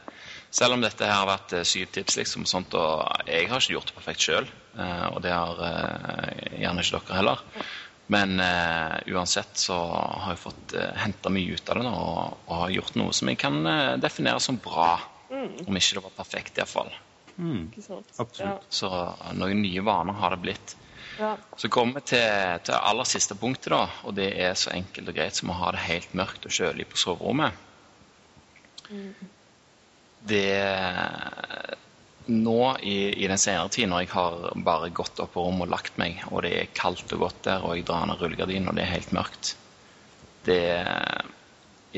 selv 0.52 0.76
om 0.76 0.82
dette 0.84 1.06
her 1.06 1.22
har 1.22 1.28
vært 1.30 1.54
eh, 1.56 1.66
syv 1.66 1.92
tips, 1.94 2.18
liksom, 2.20 2.46
sånt, 2.48 2.74
og 2.76 3.06
jeg 3.30 3.48
har 3.50 3.62
ikke 3.62 3.76
gjort 3.76 3.90
det 3.90 3.96
perfekt 3.96 4.26
sjøl, 4.26 4.50
eh, 4.76 5.06
og 5.10 5.22
det 5.24 5.32
har 5.34 5.62
eh, 5.66 6.58
gjerne 6.60 6.84
ikke 6.84 7.00
dere 7.00 7.20
heller. 7.20 7.44
Men 8.10 8.40
uansett 8.42 9.60
så 9.62 9.76
har 9.78 10.32
jeg 10.32 10.40
fått 10.42 10.72
eh, 10.74 10.96
henta 10.98 11.30
mye 11.30 11.54
ut 11.54 11.68
av 11.70 11.78
det 11.78 11.84
nå, 11.86 11.92
og, 11.94 12.40
og 12.48 12.56
har 12.64 12.72
gjort 12.74 12.96
noe 12.98 13.14
som 13.14 13.30
jeg 13.30 13.38
kan 13.38 13.60
definere 14.02 14.42
som 14.42 14.58
bra. 14.58 14.96
Om 15.30 15.78
ikke 15.78 16.00
det 16.00 16.02
var 16.02 16.16
perfekt, 16.16 16.58
iallfall. 16.58 16.90
Ikke 17.40 17.82
sant? 17.84 18.12
Ja. 18.38 18.54
Så 18.68 18.90
noen 19.38 19.62
nye 19.64 19.82
vaner 19.86 20.16
har 20.20 20.34
det 20.34 20.42
blitt. 20.44 20.76
Ja. 21.20 21.34
Så 21.56 21.68
kommer 21.72 22.00
vi 22.00 22.12
til, 22.12 22.60
til 22.64 22.76
aller 22.76 23.08
siste 23.08 23.36
punktet, 23.38 23.72
da, 23.74 23.82
og 24.08 24.14
det 24.16 24.30
er 24.40 24.54
så 24.58 24.72
enkelt 24.74 25.10
og 25.10 25.16
greit 25.16 25.36
som 25.36 25.52
å 25.52 25.58
ha 25.58 25.72
det 25.76 25.84
helt 25.84 26.14
mørkt 26.16 26.46
og 26.48 26.54
kjølig 26.54 26.88
på 26.90 27.00
soverommet. 27.00 27.66
Det 30.30 30.46
Nå 32.30 32.76
i, 32.86 33.24
i 33.24 33.26
den 33.26 33.40
senere 33.40 33.70
tid, 33.72 33.88
når 33.90 34.04
jeg 34.04 34.10
har 34.12 34.52
bare 34.62 34.90
gått 34.94 35.18
opp 35.22 35.32
på 35.34 35.42
rommet 35.42 35.64
og 35.66 35.72
lagt 35.72 35.96
meg, 35.98 36.20
og 36.28 36.44
det 36.44 36.52
er 36.54 36.68
kaldt 36.76 37.10
og 37.16 37.24
godt 37.24 37.40
der, 37.48 37.64
og 37.64 37.74
jeg 37.74 37.86
drar 37.88 38.04
ned 38.06 38.20
rullegardinen, 38.20 38.68
og 38.70 38.76
det 38.76 38.84
er 38.84 38.92
helt 38.92 39.14
mørkt 39.16 39.54
Det 40.46 40.60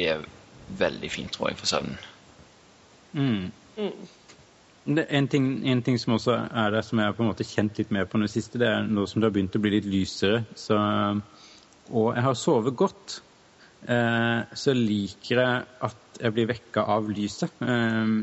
er 0.07 0.23
veldig 0.79 1.11
fint, 1.13 1.35
tror 1.35 1.51
jeg, 1.51 1.59
for 1.61 1.69
søvnen. 1.69 1.99
Mm. 3.13 3.51
Det, 3.77 3.91
en, 4.87 5.29
ting, 5.31 5.47
en 5.69 5.83
ting 5.83 5.99
som 6.01 6.17
også 6.17 6.35
er 6.35 6.73
der, 6.75 6.83
som 6.83 6.99
jeg 6.99 7.11
har 7.11 7.17
på 7.17 7.23
en 7.25 7.31
måte 7.31 7.47
kjent 7.47 7.79
litt 7.79 7.93
mer 7.95 8.09
på 8.11 8.19
nå 8.19 8.29
siste, 8.31 8.59
det 8.59 8.69
er 8.69 8.87
nå 8.89 9.07
som 9.07 9.23
det 9.23 9.29
har 9.29 9.35
begynt 9.37 9.59
å 9.59 9.63
bli 9.63 9.77
litt 9.77 9.89
lysere. 9.89 10.43
Så, 10.59 10.79
og 11.93 12.09
jeg 12.17 12.27
har 12.27 12.39
sovet 12.39 12.77
godt. 12.79 13.21
Eh, 13.83 14.55
så 14.59 14.75
liker 14.77 15.43
jeg 15.43 15.67
at 15.89 16.23
jeg 16.23 16.35
blir 16.37 16.51
vekka 16.51 16.87
av 16.95 17.11
lyset. 17.11 17.63
Eh, 17.63 18.17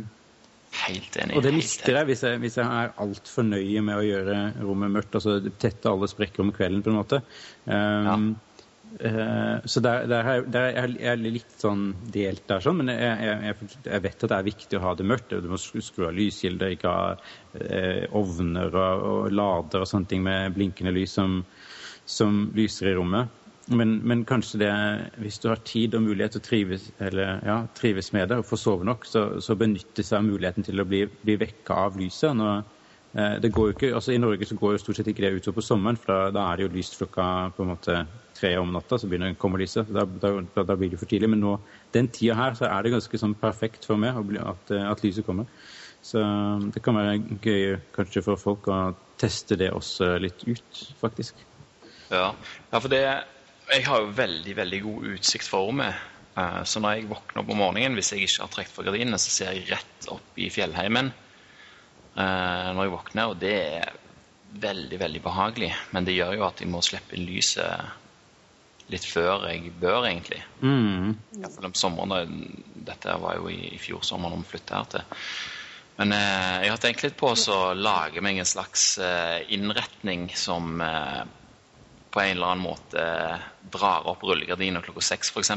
Helt 0.79 1.15
enig. 1.17 1.33
og 1.33 1.41
det 1.43 1.51
mister 1.55 1.97
jeg 1.97 2.07
hvis 2.11 2.21
jeg, 2.27 2.39
hvis 2.43 2.59
jeg 2.59 2.67
er 2.67 2.91
altfor 3.01 3.47
nøye 3.47 3.81
med 3.81 3.97
å 3.97 4.05
gjøre 4.05 4.37
rommet 4.61 4.93
mørkt. 4.93 5.15
Altså 5.17 5.39
tette 5.61 5.89
alle 5.89 6.11
sprekker 6.11 6.43
om 6.43 6.53
kvelden, 6.55 6.83
på 6.85 6.91
en 6.91 6.99
måte. 6.99 7.23
Um, 7.65 8.35
eh, 8.97 9.57
så 9.65 9.81
der, 9.85 10.05
der, 10.09 10.29
er, 10.33 10.45
der 10.49 10.77
er 11.11 11.19
litt 11.21 11.55
sånn 11.61 11.91
delt 12.13 12.45
der, 12.49 12.63
sånn, 12.63 12.81
men 12.81 12.93
jeg, 12.93 13.29
jeg, 13.29 13.69
jeg, 13.85 14.03
vet 14.05 14.23
at 14.23 14.31
det 14.31 14.37
er 14.37 14.47
viktig 14.49 14.79
å 14.79 14.85
ha 14.87 14.93
det 14.97 15.07
mørkt. 15.07 15.35
Du 15.43 15.49
må 15.51 15.59
skru 15.59 16.07
av 16.09 16.15
lyskilder, 16.17 16.75
ikke 16.75 16.93
ha 16.93 17.09
eh, 17.59 18.05
ovner 18.17 18.73
og, 18.73 19.09
og 19.11 19.35
lader 19.35 19.85
og 19.85 19.91
sånne 19.91 20.11
ting 20.11 20.25
med 20.25 20.55
blinkende 20.57 20.95
lys 20.95 21.17
som, 21.19 21.43
som 22.09 22.47
lyser 22.57 22.91
i 22.91 22.97
rommet. 22.97 23.35
Men, 23.69 23.99
men 24.07 24.23
kanskje 24.25 24.63
det, 24.63 24.71
hvis 25.21 25.37
du 25.43 25.49
har 25.51 25.61
tid 25.61 25.93
og 25.93 26.07
mulighet 26.07 26.39
å 26.39 26.41
trives, 26.41 26.87
eller, 26.97 27.37
ja, 27.45 27.59
trives 27.77 28.09
med 28.15 28.31
det 28.31 28.39
og 28.41 28.47
få 28.49 28.57
sove 28.57 28.87
nok, 28.87 29.05
så, 29.05 29.25
så 29.45 29.57
benytte 29.59 30.05
seg 30.05 30.17
av 30.17 30.25
muligheten 30.25 30.65
til 30.65 30.81
å 30.81 30.87
bli, 30.89 31.03
bli 31.21 31.35
vekka 31.37 31.77
av 31.85 31.99
lyset. 31.99 32.33
Nå, 32.37 32.55
eh, 33.13 33.35
det 33.43 33.51
går 33.53 33.69
jo 33.69 33.75
ikke, 33.75 33.91
altså 33.99 34.15
I 34.15 34.21
Norge 34.21 34.49
så 34.49 34.57
går 34.57 34.73
jo 34.73 34.81
stort 34.81 35.01
sett 35.01 35.11
ikke 35.13 35.27
det 35.27 35.35
utover 35.37 35.59
på 35.59 35.67
sommeren, 35.67 36.01
for 36.01 36.09
da, 36.09 36.33
da 36.33 36.47
er 36.49 36.57
det 36.57 36.65
jo 36.65 36.73
lyst 36.79 36.97
klokka 36.97 37.27
på 37.53 37.65
en 37.65 37.71
måte 37.75 37.99
tre 38.39 38.53
om 38.59 38.71
natta, 38.73 38.97
så 38.99 39.09
begynner 39.09 39.31
det 39.31 39.37
å 39.37 39.41
komme 39.41 39.59
lyset. 39.61 39.89
Da, 39.93 40.05
da, 40.05 40.31
da, 40.55 40.77
blir 40.79 40.93
det 40.93 41.01
for 41.01 41.09
tidlig. 41.11 41.29
Men 41.33 41.43
nå, 41.43 41.57
den 41.95 42.09
tida 42.13 42.37
her 42.39 42.55
så 42.57 42.69
er 42.69 42.85
det 42.85 42.95
ganske 42.95 43.21
sånn 43.21 43.35
perfekt 43.39 43.87
for 43.87 43.99
meg 44.01 44.17
at, 44.39 44.73
eh, 44.75 44.87
at 44.87 45.03
lyset 45.05 45.27
kommer. 45.27 45.49
Så 46.01 46.21
det 46.71 46.81
kan 46.83 46.95
være 46.95 47.17
gøy 47.43 47.75
kanskje 47.95 48.23
for 48.23 48.39
folk 48.39 48.69
å 48.71 48.79
teste 49.19 49.57
det 49.59 49.73
også 49.75 50.13
litt 50.23 50.45
ut, 50.47 50.83
faktisk. 51.01 51.41
Ja, 52.09 52.31
ja 52.71 52.79
for 52.79 52.89
det 52.89 53.03
Jeg 53.69 53.83
har 53.85 53.99
jo 54.01 54.13
veldig, 54.17 54.53
veldig 54.57 54.77
god 54.81 55.03
utsikt 55.13 55.45
for 55.45 55.67
rommet. 55.67 55.93
Eh, 56.35 56.63
Så 56.63 56.81
når 56.81 56.95
jeg 56.95 57.09
våkner 57.11 57.43
opp 57.43 57.51
om 57.53 57.59
morgenen, 57.61 57.93
hvis 57.99 58.13
jeg 58.13 58.25
ikke 58.25 58.45
har 58.45 58.53
trukket 58.55 58.73
for 58.73 58.87
gardinene, 58.87 59.19
så 59.21 59.29
ser 59.29 59.53
jeg 59.53 59.69
rett 59.69 60.07
opp 60.09 60.39
i 60.41 60.49
fjellheimen 60.49 61.11
eh, 61.11 62.69
når 62.73 62.87
jeg 62.87 62.95
våkner, 62.95 63.29
og 63.29 63.37
det 63.43 63.53
er 63.53 63.91
veldig, 64.49 64.99
veldig 64.99 65.21
behagelig. 65.21 65.73
Men 65.93 66.07
det 66.07 66.17
gjør 66.17 66.39
jo 66.39 66.47
at 66.47 66.61
jeg 66.63 66.71
må 66.71 66.81
slippe 66.81 67.13
inn 67.17 67.27
lyset 67.29 68.08
litt 68.89 69.05
før 69.05 69.45
jeg 69.49 69.71
bør, 69.79 70.07
egentlig. 70.09 70.41
Mm. 70.61 71.15
Iallfall 71.39 71.69
om 71.69 71.77
sommeren. 71.77 72.35
Dette 72.89 73.15
var 73.21 73.37
jo 73.39 73.49
i, 73.51 73.59
i 73.75 73.79
fjor 73.81 74.03
sommer 74.05 74.33
da 74.33 74.41
vi 74.41 74.49
flytta 74.49 74.79
her 74.79 74.91
til. 74.95 75.23
Men 75.99 76.13
eh, 76.15 76.55
jeg 76.63 76.71
har 76.71 76.79
tenkt 76.79 77.03
litt 77.03 77.17
på 77.19 77.33
å 77.35 77.59
lage 77.75 78.23
meg 78.23 78.39
en 78.39 78.47
slags 78.47 78.93
eh, 79.03 79.41
innretning 79.51 80.29
som 80.37 80.79
eh, 80.81 81.23
på 82.09 82.21
en 82.23 82.31
eller 82.37 82.47
annen 82.55 82.63
måte 82.65 83.01
eh, 83.03 83.41
drar 83.69 84.07
opp 84.09 84.23
rullegardiner 84.25 84.81
klokka 84.81 85.01
seks, 85.05 85.29
f.eks. 85.29 85.51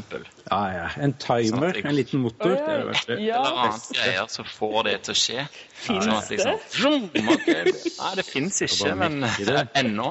Ja, 0.50 0.58
ja. 0.74 0.88
En 1.00 1.14
timer, 1.16 1.48
Sånn 1.48 1.78
jeg- 1.78 1.84
en 1.88 1.96
liten 1.96 2.20
motor. 2.20 2.52
Det 2.58 2.74
oi. 2.90 2.96
det. 3.08 3.16
Ja, 3.24 3.38
eller 3.40 3.60
annet 3.62 3.86
greier 3.96 4.26
som 4.28 4.44
får 4.44 4.82
det 4.90 4.96
til 5.06 5.14
å 5.14 5.16
skje. 5.22 5.46
Fins 5.82 6.04
Sånn 6.04 6.18
at 6.18 6.28
liksom, 6.34 6.58
vroom, 6.76 7.06
ok, 7.36 7.46
det- 7.46 7.94
Nei, 7.96 8.10
det 8.20 8.26
fins 8.28 8.60
ikke, 8.68 8.92
men 9.00 9.24
ennå. 9.82 10.10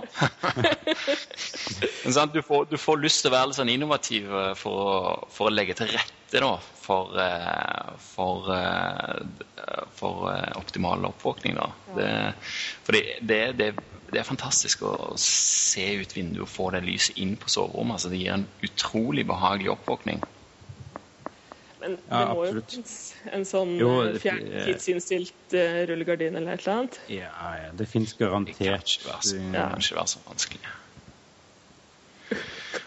men 2.04 2.14
sant, 2.18 2.34
du, 2.34 2.42
får, 2.42 2.66
du 2.72 2.78
får 2.82 3.02
lyst 3.06 3.22
til 3.26 3.32
å 3.32 3.36
være 3.36 3.52
litt 3.52 3.60
sånn 3.62 3.72
innovativ 3.76 4.34
eh, 4.34 4.52
for 4.60 4.82
å, 4.82 4.98
for 5.34 5.50
å 5.52 5.54
legge 5.54 5.78
til 5.78 5.92
rette 5.94 6.42
da, 6.42 6.52
for, 6.82 7.14
eh, 7.22 7.94
for, 8.16 8.50
eh, 8.56 9.86
for 10.00 10.30
eh, 10.34 10.52
optimal 10.60 11.06
oppvåkning. 11.12 11.58
Da. 11.60 11.70
Det, 11.98 12.12
fordi 12.88 13.02
det, 13.22 13.42
det, 13.60 13.72
det 13.78 13.91
er 14.20 14.24
fantastisk 14.28 14.82
å 14.84 15.14
se 15.18 15.86
ut 16.02 16.12
vinduet 16.18 16.42
og 16.44 16.50
få 16.52 16.72
det 16.76 16.84
lyset 16.84 17.18
inn 17.18 17.38
på 17.40 17.50
soverommet. 17.50 17.94
Altså, 17.96 18.10
det 18.12 18.18
gir 18.20 18.34
en 18.34 18.48
utrolig 18.68 19.24
behagelig 19.30 19.72
oppvåkning. 19.72 20.20
Men 21.82 21.96
det 21.96 22.02
Ja, 22.12 22.34
må 22.34 22.44
jo 22.46 22.62
finnes 22.62 23.14
en 23.32 23.46
sånn 23.46 23.72
Jo, 23.80 24.02
eh, 24.04 24.12
det- 24.14 24.22
fjerntidsinnstilt 24.22 25.56
uh, 25.56 25.80
rullegardin 25.90 26.36
eller 26.38 26.54
et 26.54 26.62
eller 26.68 26.78
annet. 26.78 27.00
Ja, 27.08 27.32
ja. 27.58 27.72
Det 27.74 27.88
fins 27.90 28.14
Det 28.14 28.20
kan 28.20 28.28
garantert. 28.46 28.60
ikke 28.60 29.08
være 29.10 29.22
så, 29.24 29.36
ja. 29.36 29.52
det 29.52 29.64
kan 29.72 29.80
ikke 29.82 29.96
være 29.96 30.08
så 30.08 30.20
vanskelig. 30.28 30.62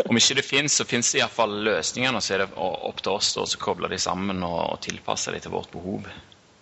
Om 0.08 0.16
ikke 0.16 0.34
det 0.34 0.44
fins, 0.44 0.72
så 0.78 0.84
fins 0.88 1.10
det 1.12 1.20
iallfall 1.20 1.52
løsninger. 1.66 2.14
Og 2.16 2.22
så 2.22 2.34
er 2.34 2.38
det 2.44 2.50
opp 2.56 3.02
til 3.02 3.12
oss 3.12 3.34
å 3.36 3.44
koble 3.60 3.88
de 3.92 3.98
sammen 3.98 4.42
og, 4.42 4.60
og 4.72 4.80
tilpasse 4.84 5.32
de 5.34 5.40
til 5.44 5.50
vårt 5.54 5.70
behov. 5.74 6.06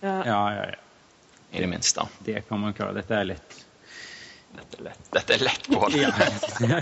Ja. 0.03 0.17
Ja, 0.27 0.39
ja, 0.57 0.65
ja. 0.73 0.79
I 1.53 1.61
det 1.61 1.69
minste. 1.69 2.07
Det 2.25 2.41
kan 2.49 2.59
man 2.59 2.73
klare. 2.73 2.93
Dette 2.97 3.13
er 3.13 3.23
lett. 3.29 3.59
Dette 4.53 4.77
er 4.79 4.85
lett, 4.89 5.07
Dette 5.15 5.35
er 5.37 5.43
lett 5.47 5.69
Pål. 5.71 5.95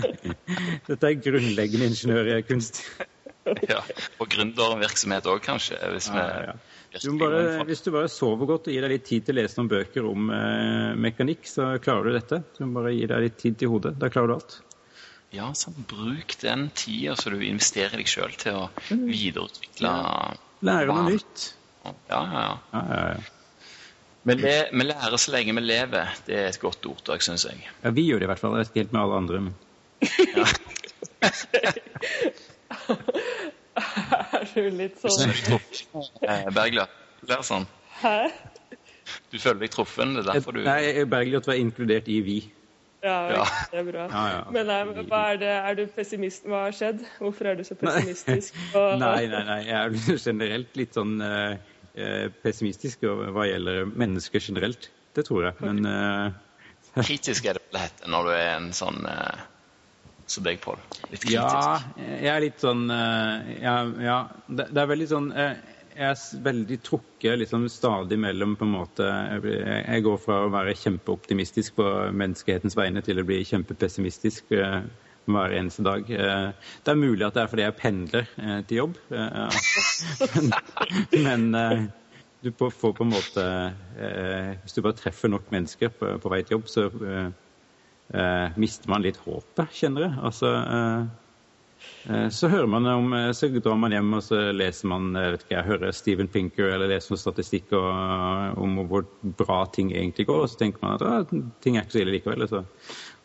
Dette 0.88 1.08
er 1.08 1.18
grunnleggende 1.24 1.88
ingeniørkunst. 1.92 2.82
ja. 3.68 3.80
Og 4.20 4.28
gründervirksomhet 4.32 5.26
òg, 5.32 5.40
kanskje. 5.44 5.78
Hvis 5.94 6.10
Ja, 6.12 6.26
ja, 6.28 6.52
ja. 6.52 6.58
Du 7.00 7.14
bare, 7.16 7.62
hvis 7.64 7.80
du 7.80 7.88
bare 7.94 8.08
sover 8.12 8.44
godt 8.50 8.66
og 8.68 8.74
gir 8.74 8.84
deg 8.84 8.92
litt 8.92 9.06
tid 9.08 9.24
til 9.24 9.32
å 9.32 9.40
lese 9.40 9.56
noen 9.56 9.70
bøker 9.70 10.04
om 10.04 10.28
eh, 10.36 10.90
mekanikk, 11.00 11.48
så 11.48 11.70
klarer 11.80 12.10
du 12.10 12.18
dette. 12.18 12.42
Du 12.58 12.66
må 12.66 12.82
bare 12.82 12.92
gi 12.92 13.06
deg 13.08 13.24
litt 13.24 13.38
tid 13.40 13.56
til 13.62 13.72
hodet. 13.72 13.94
Da 14.02 14.10
klarer 14.12 14.28
du 14.28 14.34
alt. 14.36 14.58
Ja, 15.32 15.48
sant. 15.56 15.80
Bruk 15.88 16.36
den 16.42 16.66
tida 16.76 17.16
så 17.16 17.32
du 17.32 17.38
investerer 17.40 17.96
i 17.96 18.02
deg 18.04 18.12
sjøl 18.12 18.36
til 18.36 18.58
å 18.60 18.66
videreutvikle 18.90 19.92
Lære 20.68 20.92
noe 20.92 21.06
nytt. 21.14 21.46
Ja, 21.82 21.94
ja, 22.12 22.20
ja. 22.20 22.50
Ja, 22.76 22.82
ja, 22.82 23.06
ja. 23.16 23.30
Vi, 24.22 24.34
le, 24.38 24.54
vi 24.70 24.84
lærer 24.86 25.18
så 25.18 25.32
lenge 25.34 25.54
vi 25.58 25.64
lever. 25.64 26.12
Det 26.26 26.36
er 26.38 26.48
et 26.52 26.60
godt 26.62 26.86
ordtak, 26.86 27.24
syns 27.26 27.44
jeg. 27.48 27.58
ja, 27.82 27.90
vi 27.90 28.04
gjør 28.06 28.22
det 28.22 28.28
i 28.28 28.30
hvert 28.30 28.42
fall. 28.42 28.54
Helt 28.76 28.92
med 28.94 29.00
alle 29.02 29.18
andre. 29.18 29.40
Men... 29.48 29.54
Er 34.32 34.48
du 34.54 34.66
litt 34.76 34.98
sånn 35.00 35.32
Eh, 36.22 36.48
Bergljot, 36.54 36.90
er 37.28 37.44
sånn. 37.46 37.66
Hæ? 38.02 38.16
Du 39.32 39.38
føler 39.40 39.60
deg 39.64 39.72
truffen. 39.74 40.16
Det 40.16 40.24
er 40.24 40.28
derfor 40.32 40.56
du 40.56 40.62
Nei, 40.66 41.04
Bergljot 41.08 41.48
var 41.50 41.58
inkludert 41.60 42.08
i 42.12 42.20
vi. 42.24 42.38
Ja, 43.02 43.16
Ja. 43.34 43.44
det 43.72 43.80
er 43.80 43.86
bra. 43.88 44.04
Ja, 44.06 44.22
ja. 44.30 44.42
Men 44.54 44.68
nei, 44.70 44.78
hva 45.10 45.22
er, 45.32 45.38
det, 45.40 45.50
er 45.50 45.74
du 45.78 45.86
pessimist? 45.90 46.44
Hva 46.46 46.66
har 46.68 46.76
skjedd? 46.76 47.02
Hvorfor 47.18 47.50
er 47.50 47.58
du 47.58 47.64
så 47.66 47.74
pessimistisk? 47.80 48.58
Nei, 49.02 49.26
nei, 49.32 49.42
nei. 49.48 49.60
Jeg 49.66 49.78
er 49.80 50.20
generelt 50.22 50.78
litt 50.78 50.94
sånn 50.94 51.16
eh, 51.24 51.56
eh, 51.56 51.71
pessimistisk 52.42 53.02
hva 53.04 53.44
gjelder 53.44 53.88
mennesker 53.92 54.40
generelt. 54.40 54.88
Det 55.12 55.26
tror 55.28 55.44
jeg. 55.44 55.56
Men 55.60 55.84
uh, 55.84 56.32
Kritisk 57.06 57.48
er 57.48 57.58
det 57.58 57.66
vel 57.68 57.82
hett 57.82 58.06
når 58.08 58.28
du 58.28 58.32
er 58.36 58.50
en 58.54 58.70
sånn 58.76 59.02
uh, 59.04 59.42
som 60.32 60.46
deg, 60.46 60.60
Pål. 60.62 60.80
Litt 61.10 61.24
kritisk. 61.24 61.36
ja, 61.36 61.82
jeg 61.98 62.32
er 62.32 62.42
litt 62.44 62.62
sånn 62.62 62.86
uh, 62.88 63.52
ja, 63.58 63.76
ja. 64.00 64.18
Det, 64.46 64.68
det 64.72 64.82
er 64.82 64.90
veldig 64.92 65.08
sånn 65.10 65.28
eh, 65.36 65.54
Jeg 65.92 66.08
er 66.08 66.42
veldig 66.46 66.78
trukket 66.86 67.40
liksom 67.42 67.66
stadig 67.72 68.16
mellom 68.22 68.54
på 68.56 68.64
en 68.64 68.74
måte 68.76 69.08
Jeg, 69.42 70.04
går 70.06 70.20
fra 70.22 70.38
å 70.46 70.52
være 70.54 70.76
kjempeoptimistisk 70.78 71.76
på 71.80 71.88
menneskehetens 72.16 72.78
vegne 72.78 73.04
til 73.04 73.20
å 73.20 73.26
bli 73.28 73.42
kjempepessimistisk 73.50 74.54
eh, 74.56 74.80
hver 75.30 75.54
eneste 75.56 75.84
dag. 75.86 76.10
Eh, 76.10 76.50
det 76.84 76.92
er 76.92 76.98
mulig 76.98 77.26
at 77.26 77.36
det 77.36 77.44
er 77.44 77.50
fordi 77.50 77.66
jeg 77.66 77.78
pendler 77.78 78.28
eh, 78.38 78.60
til 78.66 78.80
jobb, 78.82 78.98
eh, 79.14 79.58
men, 81.24 81.50
men 81.52 81.90
du 82.42 82.50
får 82.58 82.94
på 82.98 83.04
en 83.04 83.12
måte 83.12 83.42
Hvis 84.62 84.74
du 84.74 84.82
bare 84.82 84.98
treffer 84.98 85.30
nok 85.30 85.50
mennesker 85.54 85.92
på, 85.94 86.16
vei 86.26 86.42
til 86.42 86.58
jobb, 86.58 86.66
så 86.66 86.88
mister 88.58 88.90
man 88.90 89.04
litt 89.04 89.20
håpet, 89.22 89.70
kjenner 89.78 90.08
jeg. 90.08 90.16
Altså, 90.26 90.50
så 92.34 92.50
hører 92.50 92.66
man 92.66 92.88
om 92.90 93.14
Så 93.34 93.48
drar 93.62 93.78
man 93.78 93.94
hjem 93.94 94.10
og 94.18 94.24
så 94.26 94.40
leser 94.52 94.90
man 94.90 95.14
jeg 95.14 95.36
vet 95.36 95.46
ikke, 95.46 95.54
jeg 95.54 95.68
hører 95.70 95.94
Steven 95.94 96.28
Pinker 96.34 96.74
eller 96.74 96.90
leser 96.90 97.14
noen 97.14 97.22
statistikk 97.22 97.72
og, 97.78 98.58
om 98.58 98.82
hvor 98.90 99.06
bra 99.38 99.62
ting 99.70 99.94
egentlig 99.94 100.26
går, 100.26 100.42
og 100.42 100.50
så 100.50 100.64
tenker 100.64 100.82
man 100.82 100.98
at 100.98 101.32
ting 101.62 101.78
er 101.78 101.86
ikke 101.86 101.94
så 101.94 102.02
ille 102.02 102.16
likevel. 102.18 102.48
Så 102.50 102.64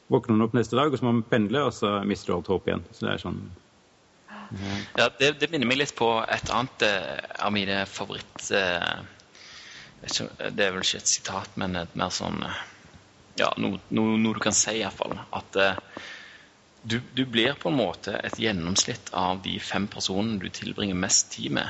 våkner 0.07 0.35
man 0.35 0.47
opp 0.47 0.55
neste 0.57 0.77
dag, 0.79 0.91
og 0.91 0.99
så 0.99 1.07
må 1.07 1.13
man 1.17 1.27
pendle, 1.27 1.65
og 1.67 1.73
så 1.75 1.97
mister 2.07 2.31
du 2.31 2.37
alt 2.37 2.51
håp 2.51 2.69
igjen. 2.69 2.85
Så 2.91 3.05
det 3.05 3.13
er 3.13 3.23
sånn 3.23 3.41
Ja, 4.97 5.09
det, 5.19 5.33
det 5.41 5.49
minner 5.51 5.67
meg 5.67 5.81
litt 5.81 5.95
på 5.97 6.07
et 6.23 6.51
annet 6.53 6.87
eh, 6.87 7.17
av 7.43 7.53
mine 7.55 7.81
favoritt... 7.91 8.49
Eh, 8.55 8.93
vet 10.01 10.13
ikke, 10.13 10.51
det 10.55 10.65
er 10.67 10.75
vel 10.75 10.85
ikke 10.85 11.01
et 11.01 11.11
sitat, 11.11 11.57
men 11.59 11.75
et 11.81 11.97
mer 11.99 12.13
sånn 12.15 12.39
eh, 12.47 12.61
Ja, 13.41 13.51
noe, 13.61 13.81
no, 13.93 14.07
no 14.17 14.31
du 14.33 14.39
kan 14.41 14.55
si, 14.55 14.79
iallfall. 14.79 15.17
At 15.35 15.59
eh, 15.59 15.81
du, 16.87 17.01
du 17.13 17.25
blir 17.27 17.57
på 17.59 17.69
en 17.69 17.77
måte 17.81 18.15
et 18.23 18.39
gjennomsnitt 18.39 19.11
av 19.17 19.41
de 19.43 19.57
fem 19.59 19.89
personene 19.91 20.39
du 20.39 20.47
tilbringer 20.53 20.95
mest 20.95 21.33
tid 21.35 21.57
med. 21.59 21.67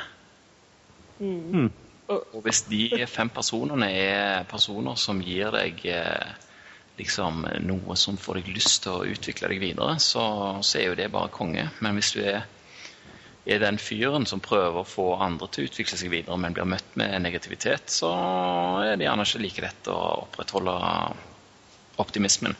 Og 2.07 2.43
hvis 2.45 2.61
de 2.69 3.05
fem 3.09 3.29
personene 3.33 3.89
er 3.89 4.45
personer 4.47 4.99
som 5.01 5.19
gir 5.23 5.49
deg 5.55 5.81
eh, 5.89 6.35
liksom 6.97 7.45
noe 7.65 7.95
som 7.99 8.17
får 8.17 8.41
deg 8.41 8.53
lyst 8.55 8.83
til 8.85 8.95
å 8.95 9.07
utvikle 9.07 9.51
deg 9.51 9.61
videre, 9.61 9.97
så, 10.01 10.23
så 10.65 10.79
er 10.79 10.89
jo 10.89 10.97
det 10.97 11.11
bare 11.13 11.33
konge. 11.33 11.67
Men 11.83 11.97
hvis 11.97 12.13
du 12.15 12.21
er, 12.25 12.47
er 13.47 13.61
den 13.63 13.79
fyren 13.81 14.25
som 14.29 14.41
prøver 14.43 14.81
å 14.81 14.87
få 14.87 15.11
andre 15.23 15.49
til 15.51 15.65
å 15.65 15.71
utvikle 15.71 15.99
seg 15.99 16.11
videre, 16.13 16.39
men 16.41 16.57
blir 16.57 16.67
møtt 16.69 16.97
med 16.99 17.15
negativitet, 17.23 17.91
så 17.93 18.11
er 18.83 18.97
det 18.97 19.07
gjerne 19.07 19.27
ikke 19.27 19.43
like 19.45 19.65
lett 19.67 19.91
å 19.93 19.99
opprettholde 20.25 20.75
optimismen. 22.01 22.57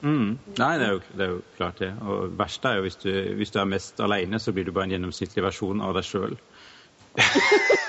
Mm. 0.00 0.38
Nei, 0.56 0.70
det 0.80 0.86
er, 0.86 0.94
jo, 0.94 1.00
det 1.12 1.26
er 1.26 1.34
jo 1.34 1.42
klart 1.58 1.82
det. 1.82 1.90
Og 2.08 2.32
verst 2.38 2.64
er 2.64 2.78
jo 2.78 2.86
hvis 2.86 2.96
du, 3.02 3.10
hvis 3.36 3.52
du 3.52 3.60
er 3.60 3.68
mest 3.68 4.00
alene, 4.00 4.40
så 4.40 4.54
blir 4.56 4.64
du 4.64 4.72
bare 4.72 4.88
en 4.88 4.96
gjennomsnittlig 4.96 5.44
versjon 5.44 5.84
av 5.84 5.98
deg 5.98 6.08
sjøl. 6.08 6.38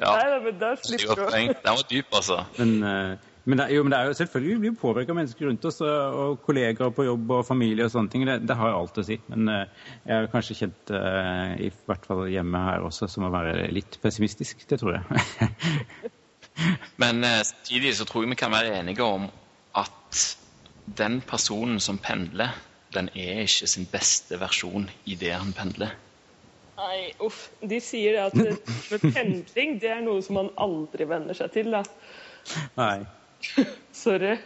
Ja, 0.00 0.14
Nei, 0.16 0.36
men 0.46 0.54
det 0.56 0.64
er 0.64 1.02
å. 1.12 1.24
Den 1.28 1.74
var 1.76 1.82
dyp, 1.90 2.14
altså. 2.16 2.38
Men, 2.56 2.70
eh, 2.88 3.29
men, 3.44 3.58
det, 3.58 3.66
jo, 3.74 3.82
men 3.84 3.92
det 3.94 3.98
er 3.98 4.10
jo 4.10 4.16
selvfølgelig 4.18 4.54
vi 4.54 4.60
blir 4.64 4.76
påvirka 4.80 5.12
av 5.14 5.18
mennesker 5.20 5.46
rundt 5.48 5.64
oss, 5.70 5.80
og, 5.84 6.18
og 6.22 6.40
kollegaer 6.44 6.92
på 6.96 7.06
jobb 7.06 7.32
og 7.38 7.46
familie 7.48 7.86
og 7.86 7.92
sånne 7.94 8.12
ting. 8.12 8.26
Det, 8.28 8.38
det 8.48 8.56
har 8.58 8.74
alt 8.76 9.00
å 9.00 9.04
si. 9.06 9.16
Men 9.32 9.48
eh, 9.52 9.86
jeg 10.04 10.16
har 10.18 10.28
kanskje 10.32 10.58
kjent, 10.58 10.92
eh, 10.96 11.54
i 11.68 11.70
hvert 11.88 12.08
fall 12.08 12.24
hjemme 12.30 12.64
her 12.66 12.86
også, 12.88 13.08
som 13.10 13.28
å 13.28 13.32
være 13.32 13.70
litt 13.72 13.96
pessimistisk. 14.02 14.66
Det 14.70 14.80
tror 14.82 14.98
jeg. 14.98 15.04
Men 17.02 17.24
eh, 17.24 17.40
samtidig 17.46 17.94
så 17.96 18.04
tror 18.08 18.26
jeg 18.26 18.34
vi 18.34 18.40
kan 18.42 18.52
være 18.52 18.76
enige 18.82 19.06
om 19.06 19.28
at 19.80 20.20
den 20.98 21.20
personen 21.24 21.80
som 21.80 22.00
pendler, 22.02 22.52
den 22.94 23.08
er 23.14 23.44
ikke 23.46 23.68
sin 23.70 23.86
beste 23.90 24.40
versjon 24.40 24.88
i 25.06 25.16
det 25.18 25.32
han 25.36 25.52
pendler. 25.56 25.94
Nei, 26.80 27.10
uff. 27.22 27.46
De 27.60 27.78
sier 27.84 28.16
at 28.24 28.34
det- 28.34 28.58
med 28.90 29.12
pendling, 29.14 29.78
det 29.82 29.90
er 29.92 30.04
noe 30.04 30.22
som 30.24 30.38
man 30.40 30.52
aldri 30.56 31.06
venner 31.08 31.36
seg 31.36 31.52
til, 31.54 31.70
da. 31.76 31.82
Nei. 32.78 33.04
Sorry. 34.02 34.36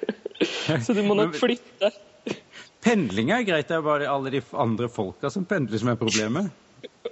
Så 0.83 0.97
du 0.97 1.03
må 1.07 1.17
nok 1.19 1.37
flytte. 1.39 1.91
Pendling 2.85 3.31
er 3.33 3.47
greit, 3.47 3.69
det 3.71 3.79
er 3.79 3.85
bare 3.85 4.11
alle 4.11 4.33
de 4.35 4.43
andre 4.61 4.91
folka 4.93 5.31
som 5.33 5.47
pendler 5.49 5.81
som 5.81 5.95
er 5.95 6.01
problemet. 6.01 6.53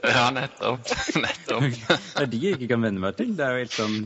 Ja, 0.03 0.31
nettopp. 0.35 0.89
nettopp. 1.23 1.63
Det 1.87 2.23
er 2.25 2.29
de 2.33 2.39
jeg 2.41 2.57
ikke 2.57 2.73
kan 2.73 2.83
venne 2.83 3.01
meg 3.01 3.15
til. 3.21 3.29
Det 3.39 3.45
er 3.45 3.55
jo 3.55 3.61
helt 3.63 3.75
sånn 3.77 3.99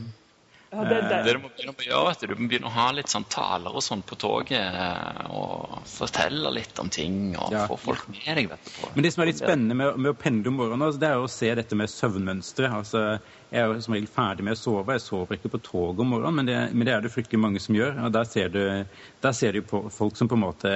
Ja, 0.76 0.84
det 0.90 0.98
det. 1.08 1.18
Det 1.26 1.32
du 1.36 1.40
må 1.42 1.50
begynne 1.54 1.72
å 1.74 1.86
gjøre, 1.86 2.10
vet 2.10 2.20
du, 2.20 2.26
du 2.34 2.40
må 2.42 2.48
begynne 2.50 2.68
å 2.70 2.74
ha 2.76 2.86
litt 2.92 3.08
sånn 3.12 3.24
taler 3.32 3.74
og 3.76 3.82
sånn 3.84 4.02
på 4.06 4.18
toget, 4.20 4.60
eh, 4.60 5.30
og 5.32 5.86
fortelle 5.88 6.52
litt 6.52 6.78
om 6.82 6.90
ting, 6.92 7.34
og 7.36 7.52
Ja. 7.52 7.66
få 7.70 7.78
folk 7.80 8.08
med 8.12 8.22
deg, 8.36 8.48
vet 8.50 8.64
du. 8.64 8.70
På. 8.76 8.90
Men 8.94 9.02
det 9.06 9.12
som 9.14 9.22
er 9.24 9.30
litt 9.32 9.40
spennende 9.40 9.74
med, 9.78 9.96
med 9.98 10.12
å 10.12 10.18
pendle 10.18 10.48
om 10.52 10.58
morgenen, 10.60 10.86
altså, 10.86 11.00
det 11.00 11.08
er 11.08 11.22
å 11.22 11.30
se 11.30 11.54
dette 11.54 11.78
med 11.78 11.88
søvnmønstre. 11.88 12.70
Altså, 12.76 13.04
jeg 13.50 13.62
er 13.62 13.72
jo 13.72 13.80
som 13.80 13.94
regel 13.94 14.08
ferdig 14.10 14.44
med 14.44 14.56
å 14.56 14.60
sove. 14.60 14.92
Jeg 14.96 15.04
sover 15.06 15.36
ikke 15.38 15.52
på 15.56 15.62
toget 15.62 16.00
om 16.04 16.10
morgenen, 16.12 16.34
men 16.40 16.46
det, 16.50 16.58
men 16.74 16.84
det 16.86 16.94
er 16.94 17.00
det 17.06 17.12
fryktelig 17.14 17.40
mange 17.40 17.60
som 17.62 17.74
gjør. 17.78 18.04
Og 18.04 18.12
der 18.12 18.24
ser 18.24 18.48
du, 18.52 18.62
der 19.22 19.32
ser 19.32 19.52
du 19.52 19.62
på 19.62 19.84
folk 19.90 20.16
som 20.16 20.28
på 20.28 20.34
en 20.36 20.44
måte 20.44 20.72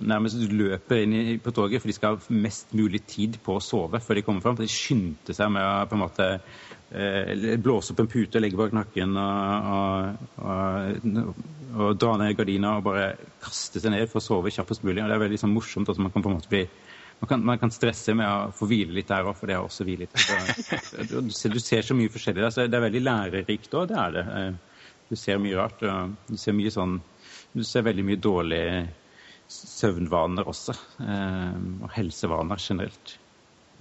nærmest 0.00 0.36
løper 0.52 1.02
inn 1.02 1.12
i, 1.16 1.38
på 1.42 1.52
toget, 1.56 1.82
for 1.82 1.88
de 1.90 1.96
skal 1.96 2.16
ha 2.20 2.36
mest 2.42 2.72
mulig 2.76 3.02
tid 3.10 3.40
på 3.42 3.56
å 3.58 3.62
sove 3.64 4.00
før 4.02 4.14
de 4.20 4.22
kommer 4.22 4.44
fram. 4.44 4.56
For 4.56 4.66
de 4.66 4.72
skyndte 4.72 5.34
seg 5.36 5.50
med 5.50 5.64
å 5.66 5.88
på 5.90 5.98
en 5.98 6.04
måte 6.04 6.28
blåse 7.62 7.92
opp 7.94 8.00
en 8.04 8.10
pute, 8.12 8.40
legge 8.42 8.58
bak 8.58 8.72
nakken 8.76 9.16
og, 9.16 10.22
og, 10.38 10.42
og, 10.44 11.34
og 11.78 11.96
dra 12.00 12.16
ned 12.20 12.36
gardina 12.36 12.74
og 12.78 12.84
bare 12.88 13.06
kaste 13.42 13.80
seg 13.80 13.94
ned 13.94 14.08
for 14.10 14.20
å 14.20 14.24
sove 14.26 14.52
kjappest 14.52 14.84
mulig. 14.84 15.00
Og 15.02 15.08
det 15.08 15.16
er 15.16 15.22
veldig 15.24 15.40
sånn 15.40 15.54
morsomt 15.54 15.88
at 15.92 16.00
man 16.02 16.12
kan 16.12 16.24
på 16.24 16.32
en 16.32 16.36
måte 16.40 16.50
bli 16.52 16.66
man 17.22 17.28
kan, 17.30 17.44
man 17.46 17.58
kan 17.62 17.70
stresse 17.70 18.16
med 18.18 18.26
å 18.26 18.48
få 18.50 18.66
hvile 18.66 18.96
litt 18.96 19.06
der 19.12 19.22
òg, 19.30 19.36
for 19.38 19.46
det 19.46 19.54
er 19.54 19.62
også 19.62 19.84
hvile 19.86 20.08
litt. 20.08 20.16
Så, 20.18 21.04
du, 21.22 21.30
ser, 21.30 21.52
du 21.54 21.60
ser 21.62 21.84
så 21.86 21.94
mye 21.94 22.10
forskjellig 22.10 22.42
der. 22.42 22.50
Så 22.50 22.64
det 22.66 22.74
er 22.74 22.82
veldig 22.88 23.02
lærerikt 23.06 23.76
òg, 23.78 23.84
det 23.92 23.98
er 24.02 24.16
det. 24.16 24.24
Eh, 24.40 24.52
Du 25.12 25.16
ser 25.20 25.38
mye 25.38 25.54
rart. 25.60 25.82
og 25.86 26.16
Du 26.26 26.36
ser 26.40 26.56
mye 26.56 26.70
sånn 26.72 26.96
Du 27.52 27.62
ser 27.68 27.84
veldig 27.86 28.04
mye 28.08 28.18
dårlige 28.24 28.82
søvnvaner 29.52 30.48
også. 30.48 30.74
eh, 31.04 31.56
Og 31.84 31.90
helsevaner 31.94 32.58
generelt. 32.58 33.14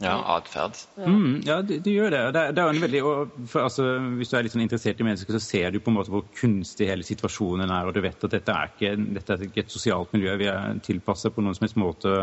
Ja, 0.02 0.16
atferd. 0.36 0.80
Mm, 0.97 1.41
ja, 1.45 1.60
det, 1.62 1.78
det 1.86 1.91
gjør 1.93 2.10
det. 2.16 2.22
Det, 2.34 2.41
det 2.58 2.64
er 2.64 2.72
en 2.74 2.82
veldig, 2.82 3.02
og 3.06 3.36
for, 3.52 3.68
altså, 3.68 3.86
hvis 4.18 4.32
du 4.32 4.38
er 4.39 4.47
litt 4.47 4.56
sånn 4.56 4.64
interessert 4.66 4.99
i 5.04 5.06
mennesker, 5.06 5.36
så 5.38 5.41
ser 5.43 5.72
du 5.76 5.78
på 5.84 5.91
en 5.93 5.97
måte 5.99 6.10
hvor 6.14 6.26
kunstig 6.39 6.88
hele 6.89 7.06
situasjonen 7.06 7.70
er, 7.70 7.86
og 7.89 7.93
du 7.93 8.02
vet 8.02 8.26
at 8.26 8.34
dette 8.34 8.56
er 8.56 8.72
ikke, 8.74 8.95
dette 9.20 9.36
er 9.38 9.45
ikke 9.45 9.64
et 9.68 9.74
sosialt 9.76 10.16
miljø 10.18 10.34
vi 10.41 10.49
er 10.49 10.82
tilpasset 10.88 11.36
på 11.36 11.45
noen 11.45 11.58
som 11.58 11.68
helst 11.68 11.78
måte. 11.82 12.16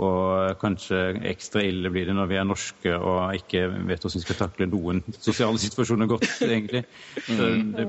Og 0.00 0.56
kanskje 0.62 1.02
ekstra 1.28 1.60
ille 1.68 1.90
blir 1.92 2.08
det 2.08 2.14
når 2.16 2.30
vi 2.30 2.38
er 2.40 2.46
norske 2.48 2.94
og 2.96 3.34
ikke 3.36 3.66
vet 3.90 4.00
hvordan 4.00 4.16
vi 4.22 4.24
skal 4.24 4.38
takle 4.40 4.70
noen 4.72 5.02
sosiale 5.20 5.60
situasjoner 5.60 6.08
godt, 6.08 6.24
egentlig. 6.46 6.86
Så 7.26 7.50
det, 7.76 7.86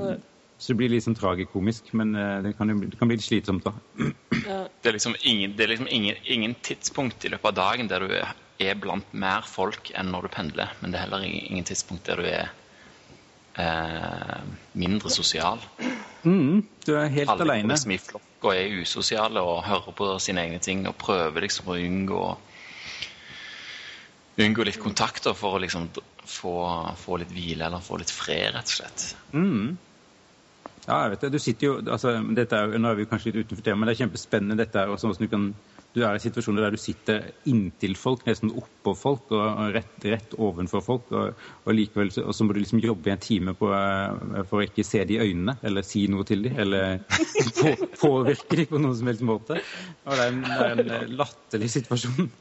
så 0.60 0.74
det 0.74 0.78
blir 0.82 0.92
litt 0.92 1.06
sånn 1.08 1.16
tragikomisk, 1.16 1.94
men 1.96 2.12
eh, 2.20 2.42
det 2.44 2.52
kan, 2.60 2.70
bli- 2.76 2.92
det 2.92 3.00
kan 3.00 3.08
bli 3.10 3.18
litt 3.22 3.26
slitsomt 3.26 3.64
da. 3.66 3.74
Det 4.44 4.92
er 4.92 4.98
liksom, 4.98 5.16
ingen, 5.32 5.56
det 5.56 5.66
er 5.66 5.72
liksom 5.78 5.88
ingen, 5.96 6.20
ingen 6.36 6.54
tidspunkt 6.64 7.24
i 7.24 7.32
løpet 7.32 7.54
av 7.54 7.58
dagen 7.62 7.88
der 7.92 8.04
du 8.04 8.12
er, 8.20 8.36
er 8.62 8.78
blant 8.80 9.14
mer 9.18 9.46
folk 9.48 9.92
enn 9.98 10.12
når 10.14 10.28
du 10.28 10.34
pendler, 10.34 10.74
men 10.82 10.94
det 10.94 11.00
er 11.00 11.08
heller 11.08 11.26
ingen, 11.26 11.66
tidspunkt 11.68 12.06
der 12.08 12.22
du 12.22 12.28
er 12.30 12.52
eh, 13.60 14.40
mindre 14.74 15.12
sosial. 15.14 15.62
Mm, 16.24 16.64
du 16.86 16.94
er 16.96 17.12
helt 17.12 17.30
Alle 17.30 17.50
alene. 17.50 17.74
liksom 17.74 17.92
i 17.92 18.00
flokk 18.00 18.48
og 18.48 18.56
er 18.56 18.82
usosiale 18.84 19.42
og 19.44 19.64
hører 19.64 19.96
på 19.96 20.08
sine 20.24 20.44
egne 20.44 20.60
ting 20.64 20.86
og 20.88 20.98
prøver 21.00 21.48
liksom 21.48 21.72
å 21.72 21.80
unngå 21.80 22.26
Unngå 24.34 24.64
litt 24.66 24.80
kontakter 24.82 25.36
for 25.38 25.54
å 25.54 25.60
liksom 25.62 25.92
få, 25.94 26.54
få 26.98 27.18
litt 27.22 27.30
hvile 27.30 27.68
eller 27.68 27.84
få 27.86 28.00
litt 28.02 28.10
fred, 28.10 28.56
rett 28.56 28.66
og 28.66 28.78
slett. 28.80 29.04
Mm. 29.30 29.76
Ja, 30.88 31.04
jeg 31.04 31.12
vet 31.14 31.22
det. 31.22 31.30
Du 31.36 31.40
sitter 31.40 31.68
jo, 31.68 31.76
altså, 31.86 32.16
dette 32.34 32.58
er, 32.58 32.74
Nå 32.82 32.90
er 32.90 32.98
vi 32.98 33.06
kanskje 33.12 33.30
litt 33.30 33.44
utenfor 33.44 33.62
temaet, 33.68 33.80
men 33.84 33.92
det 33.92 33.94
er 33.94 34.00
kjempespennende 34.02 34.58
dette 34.58 34.82
er 34.82 34.90
også 34.90 35.14
som 35.14 35.22
du 35.22 35.30
kan 35.30 35.46
du 35.94 36.02
er 36.02 36.18
i 36.18 36.22
situasjoner 36.22 36.66
der 36.66 36.74
du 36.74 36.82
sitter 36.82 37.28
inntil 37.50 37.94
folk, 38.00 38.24
nesten 38.26 38.50
oppå 38.58 38.96
folk 38.98 39.34
og 39.36 39.76
rett, 39.76 39.94
rett 40.10 40.32
ovenfor 40.42 40.82
folk. 40.82 41.12
Og, 41.14 41.44
og 41.64 41.76
likevel 41.78 42.10
så, 42.14 42.24
og 42.26 42.34
så 42.34 42.48
må 42.48 42.56
du 42.56 42.62
liksom 42.64 42.82
jobbe 42.82 43.12
i 43.12 43.14
en 43.14 43.22
time 43.22 43.54
på, 43.58 43.70
eh, 43.78 44.40
for 44.50 44.60
å 44.62 44.66
ikke 44.66 44.86
se 44.88 45.04
de 45.06 45.20
i 45.20 45.28
øynene, 45.28 45.60
eller 45.62 45.86
si 45.86 46.08
noe 46.10 46.26
til 46.26 46.48
dem, 46.48 46.58
eller 46.66 46.98
på, 47.60 47.76
påvirke 48.00 48.64
dem 48.64 48.72
på 48.72 48.82
noen 48.82 48.98
som 48.98 49.12
helst 49.12 49.26
måte. 49.28 49.60
Og 50.08 50.16
det 50.18 50.24
er 50.26 50.32
en, 50.34 50.42
det 50.48 50.56
er 50.58 50.74
en 50.74 50.96
eh, 50.98 51.12
latterlig 51.14 51.70
situasjon. 51.76 52.32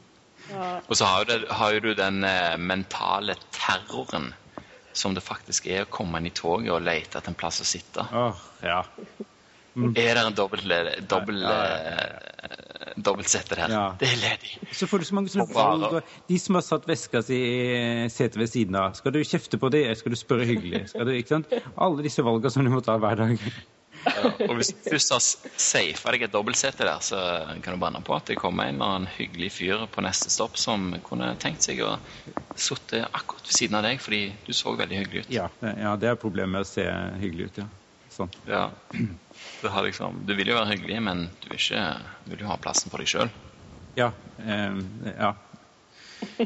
Og 0.53 0.95
så 0.97 1.07
har 1.07 1.29
det, 1.29 1.43
har 1.53 1.75
jo 1.75 1.83
du 1.85 1.91
den 1.97 2.25
eh, 2.27 2.55
mentale 2.57 3.37
terroren 3.53 4.31
som 4.97 5.13
det 5.13 5.23
faktisk 5.25 5.69
er 5.69 5.85
å 5.85 5.91
komme 5.93 6.19
inn 6.21 6.29
i 6.29 6.33
toget 6.33 6.73
og 6.73 6.81
lete 6.85 7.19
etter 7.19 7.33
en 7.33 7.37
plass 7.37 7.61
å 7.61 7.67
sitte. 7.69 8.05
Oh, 8.13 8.41
ja. 8.65 8.81
Er 9.73 9.93
det 9.93 10.21
en 10.21 10.35
dobbelt, 10.37 10.67
dobbelt, 11.09 11.41
Ja, 11.41 11.61
ja, 11.81 12.82
eh, 12.97 13.59
her. 13.59 13.73
Ja. 13.73 13.83
Det 13.99 14.09
er 14.09 14.19
ledig. 14.21 14.55
Så 14.71 14.87
får 14.87 15.03
du 15.03 15.09
så 15.09 15.17
mange 15.17 15.33
sånne 15.33 15.49
valg. 15.53 15.99
De 16.29 16.39
som 16.39 16.59
har 16.59 16.65
satt 16.65 16.87
veska 16.89 17.23
si 17.25 17.39
i 17.43 18.09
setet 18.13 18.39
ved 18.41 18.51
siden 18.51 18.79
av. 18.79 18.97
Skal 18.99 19.15
du 19.15 19.21
kjefte 19.23 19.59
på 19.61 19.71
det? 19.73 19.85
Skal 19.99 20.15
du 20.15 20.19
spørre 20.19 20.47
hyggelig? 20.49 20.85
Du? 20.93 21.45
Alle 21.75 22.05
disse 22.05 22.25
valgene 22.25 22.53
som 22.53 22.65
du 22.65 22.73
må 22.73 22.83
ta 22.85 22.97
hver 23.01 23.23
dag. 23.23 23.47
Og 24.49 24.57
hvis 24.57 24.73
du 24.73 24.89
først 24.91 25.13
har 25.13 25.21
safa 25.23 26.13
deg 26.15 26.25
et 26.27 26.33
dobbeltsete 26.33 26.83
der, 26.83 27.03
så 27.03 27.19
kan 27.63 27.75
du 27.75 27.79
banne 27.81 28.01
på 28.03 28.15
at 28.17 28.27
det 28.31 28.39
kommer 28.39 28.67
en 28.67 28.75
eller 28.75 28.97
annen 28.97 29.11
hyggelig 29.15 29.51
fyr 29.59 29.85
på 29.91 30.03
neste 30.03 30.31
stopp 30.33 30.57
som 30.59 30.91
kunne 31.05 31.33
tenkt 31.41 31.63
seg 31.65 31.79
å 31.85 31.95
sitte 32.59 33.03
akkurat 33.05 33.47
ved 33.47 33.59
siden 33.59 33.79
av 33.79 33.87
deg 33.87 34.01
fordi 34.03 34.25
du 34.47 34.51
så 34.55 34.75
veldig 34.75 34.99
hyggelig 35.03 35.23
ut. 35.23 35.31
Ja, 35.33 35.47
ja, 35.61 35.95
det 35.99 36.11
er 36.11 36.19
problemet 36.19 36.57
med 36.57 36.67
å 36.67 36.69
se 36.69 36.87
hyggelig 37.23 37.51
ut, 37.51 37.63
ja. 37.63 37.69
Sånn. 38.13 38.33
Ja. 38.45 38.67
det 39.61 39.71
har 39.73 39.87
liksom, 39.87 40.21
du 40.27 40.35
vil 40.37 40.51
jo 40.51 40.59
være 40.59 40.75
hyggelig, 40.75 40.99
men 41.07 41.25
du 41.41 41.49
vil, 41.49 41.57
ikke, 41.59 41.87
du 42.25 42.35
vil 42.35 42.45
jo 42.45 42.51
ha 42.51 42.59
plassen 42.61 42.93
for 42.93 43.01
deg 43.01 43.09
sjøl. 43.09 43.33
Ja. 43.97 44.11
Eh, 44.37 44.77
ja. 45.13 45.33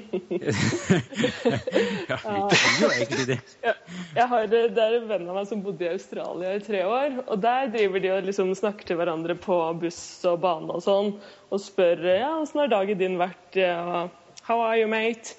ja, 2.07 2.17
vi 2.23 2.39
trenger 2.49 2.81
jo 2.81 2.89
egentlig 2.91 3.25
det. 3.29 3.37
Ja, 3.61 3.73
jeg 4.15 4.27
har, 4.31 4.47
det 4.49 4.81
er 4.81 4.95
en 4.97 5.09
venn 5.09 5.27
av 5.29 5.37
meg 5.37 5.49
som 5.49 5.61
bodde 5.65 5.85
i 5.85 5.91
Australia 5.91 6.55
i 6.57 6.63
tre 6.65 6.81
år. 6.87 7.19
og 7.27 7.43
Der 7.43 7.69
driver 7.73 8.03
de 8.03 8.13
og 8.15 8.29
liksom 8.29 8.55
snakker 8.57 8.89
til 8.89 8.99
hverandre 8.99 9.37
på 9.39 9.59
buss 9.81 10.01
og 10.29 10.41
bane 10.43 10.71
og 10.73 10.81
sånn, 10.85 11.13
og 11.51 11.61
spør 11.61 12.07
ja, 12.09 12.31
åssen 12.41 12.63
har 12.63 12.73
dagen 12.73 13.01
din 13.01 13.19
vært? 13.21 13.59
Ja, 13.59 14.07
How 14.47 14.61
are 14.63 14.79
you, 14.79 14.87
mate? 14.87 15.35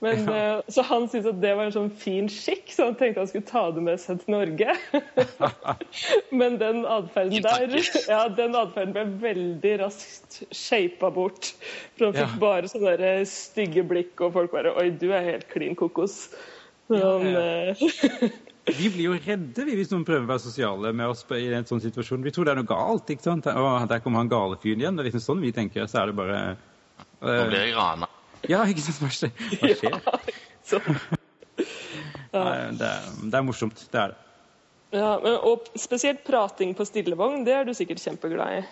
Men, 0.00 0.20
ja. 0.30 0.62
så 0.70 0.82
han 0.86 1.08
syntes 1.10 1.26
at 1.32 1.40
det 1.42 1.50
var 1.58 1.66
en 1.66 1.74
sånn 1.74 1.88
fin 1.98 2.28
skikk, 2.30 2.68
så 2.70 2.84
han 2.86 2.94
tenkte 3.00 3.24
han 3.24 3.30
skulle 3.30 3.48
ta 3.48 3.64
det 3.74 3.82
med 3.82 3.98
seg 3.98 4.20
til 4.22 4.34
Norge. 4.36 4.76
Men 6.40 6.58
den 6.60 6.84
atferden 6.86 7.42
der 7.42 7.74
ja, 8.12 8.20
den 8.30 8.54
atferden 8.58 8.94
ble 8.94 9.04
veldig 9.24 9.72
raskt 9.82 10.42
shapa 10.54 11.10
bort. 11.14 11.50
For 11.98 12.08
han 12.08 12.14
fikk 12.14 12.36
Ja. 12.36 12.42
bare 12.44 12.70
sånne 12.70 13.10
stygge 13.26 13.82
blikk, 13.90 14.14
og 14.22 14.36
folk 14.36 14.54
bare 14.54 14.74
Oi, 14.78 14.90
du 14.94 15.08
er 15.10 15.26
helt 15.32 15.48
klin 15.50 15.74
kokos. 15.78 16.28
Sånn, 16.88 17.26
Ja, 17.32 17.74
eh, 17.74 18.30
Vi 18.68 18.90
blir 18.92 19.04
jo 19.08 19.16
redde 19.16 19.64
vi, 19.64 19.74
hvis 19.80 19.90
noen 19.90 20.04
prøver 20.06 20.26
å 20.26 20.30
være 20.30 20.44
sosiale 20.44 20.92
med 20.92 21.08
oss 21.10 21.24
i 21.34 21.46
en 21.56 21.64
sånn 21.68 21.80
situasjon. 21.82 22.22
Vi 22.22 22.32
tror 22.36 22.44
det 22.46 22.52
er 22.52 22.60
noe 22.60 22.68
galt. 22.68 23.10
ikke 23.10 23.24
sant? 23.24 23.48
Å, 23.48 23.70
der 23.88 24.02
kommer 24.04 24.22
han 24.22 24.30
gale 24.30 24.58
fyren 24.60 24.82
igjen. 24.84 24.96
Det 24.98 25.06
er 25.06 25.08
liksom 25.10 25.24
sånn 25.24 25.42
vi 25.42 25.52
tenker. 25.56 25.88
Så 25.88 26.02
er 26.02 26.12
det 26.12 26.16
bare 26.20 26.40
Nå 27.18 27.32
eh, 27.32 27.46
blir 27.48 27.64
jeg 27.64 27.74
rana. 27.78 28.07
Ja, 28.52 28.62
ikke 28.68 28.84
sant? 28.84 29.00
Hva 29.02 29.10
skjer? 29.12 29.32
Hva 29.58 29.74
skjer? 29.80 30.96
Nei, 32.32 32.56
det, 32.78 32.88
er, 32.88 33.06
det 33.24 33.38
er 33.38 33.46
morsomt. 33.46 33.86
Det 33.90 34.02
er 34.02 34.12
det. 34.12 34.18
ja, 34.98 35.14
men, 35.22 35.38
og 35.48 35.70
spesielt 35.80 36.20
prating 36.26 36.74
på 36.76 36.86
stillevogn, 36.86 37.42
det 37.48 37.56
er 37.56 37.66
du 37.68 37.74
sikkert 37.76 38.04
kjempeglad 38.04 38.60
i. 38.60 38.66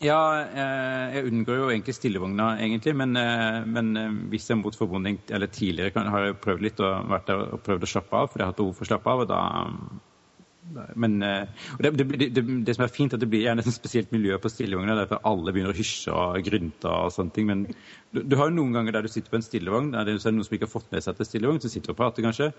Ja, 0.00 0.20
eh, 0.48 1.14
jeg 1.14 1.28
unngår 1.28 1.58
jo 1.58 1.66
egentlig 1.68 1.92
stillevogna, 1.92 2.54
egentlig. 2.64 2.94
Men, 2.96 3.16
eh, 3.20 3.58
men 3.68 3.90
eh, 4.00 4.14
hvis 4.32 4.48
jeg 4.48 4.56
mot 4.56 4.76
formodning 4.76 5.18
eller 5.28 5.50
tidligere 5.52 6.06
har 6.08 6.24
jeg 6.24 6.38
prøvd 6.40 6.64
litt 6.64 6.80
og 6.80 7.10
vært 7.10 7.28
der 7.28 7.42
og 7.58 7.60
prøvd 7.66 7.84
å 7.84 7.90
slappe 7.90 8.16
av, 8.16 8.30
for 8.30 8.40
jeg 8.40 8.46
har 8.46 8.54
hatt 8.54 8.62
behov 8.62 8.78
for 8.78 8.88
å 8.88 8.90
slappe 8.94 9.12
av, 9.12 9.24
og 9.24 9.28
da 9.28 9.40
men 10.94 11.22
eh, 11.26 11.66
det, 11.82 11.92
det, 11.98 12.28
det, 12.36 12.44
det 12.66 12.74
som 12.76 12.84
er 12.86 12.92
fint, 12.94 13.12
er 13.12 13.18
at 13.18 13.24
det 13.24 13.30
blir 13.30 13.44
gjerne 13.46 13.64
et 13.64 13.74
spesielt 13.74 14.12
miljø 14.14 14.38
på 14.40 14.52
stillevogna. 14.52 14.96
Derfor 14.98 15.22
alle 15.28 15.54
begynner 15.54 15.74
å 15.74 15.78
hysje 15.78 16.14
og 16.14 16.42
grynte 16.46 16.90
og 16.90 17.14
sånne 17.14 17.34
ting. 17.36 17.48
Men 17.50 17.64
du, 17.68 18.22
du 18.22 18.36
har 18.38 18.50
jo 18.50 18.58
noen 18.58 18.76
ganger 18.76 18.98
der 18.98 19.06
du 19.06 19.12
sitter 19.12 19.32
på 19.32 19.40
en 19.40 19.46
stillevogn, 19.46 19.94
der 19.94 20.08
det 20.08 20.18
er 20.18 20.36
noen 20.36 20.46
som 20.46 20.58
ikke 20.58 20.68
har 20.68 20.76
fått 20.76 20.92
med 20.94 21.06
seg 21.06 21.18
til 21.18 21.30
stillevogn, 21.30 21.62
som 21.64 21.72
sitter 21.72 21.94
og 21.94 22.00
prater 22.00 22.26
kanskje. 22.26 22.52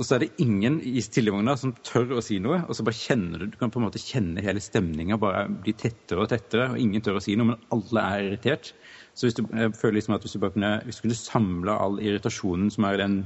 Og 0.00 0.06
så 0.06 0.16
er 0.16 0.22
det 0.22 0.40
ingen 0.40 0.78
i 0.86 1.02
stillevogna 1.04 1.58
som 1.60 1.74
tør 1.84 2.14
å 2.16 2.22
si 2.24 2.38
noe. 2.40 2.62
Og 2.66 2.76
så 2.76 2.84
bare 2.86 2.96
kjenner 2.96 3.42
du 3.42 3.50
Du 3.52 3.58
kan 3.60 3.72
på 3.72 3.82
en 3.82 3.84
måte 3.84 4.00
kjenne 4.00 4.44
hele 4.44 4.62
stemninga 4.64 5.18
bare 5.20 5.44
bli 5.50 5.74
tettere 5.76 6.24
og 6.24 6.30
tettere. 6.32 6.70
Og 6.72 6.80
ingen 6.80 7.04
tør 7.04 7.18
å 7.20 7.24
si 7.24 7.36
noe, 7.36 7.52
men 7.52 7.66
alle 7.74 8.06
er 8.06 8.28
irritert. 8.30 8.72
Så 9.12 9.26
hvis 9.26 9.36
du, 9.36 9.42
jeg 9.52 9.74
føler 9.76 9.98
liksom 9.98 10.14
at 10.16 10.24
hvis 10.24 10.32
du 10.36 10.40
bare 10.40 10.54
kunne, 10.54 10.70
hvis 10.86 11.00
du 11.00 11.04
kunne 11.04 11.18
samle 11.18 11.74
all 11.84 11.98
irritasjonen 12.00 12.70
som 12.72 12.86
er 12.88 12.96
i 12.96 13.02
den 13.02 13.16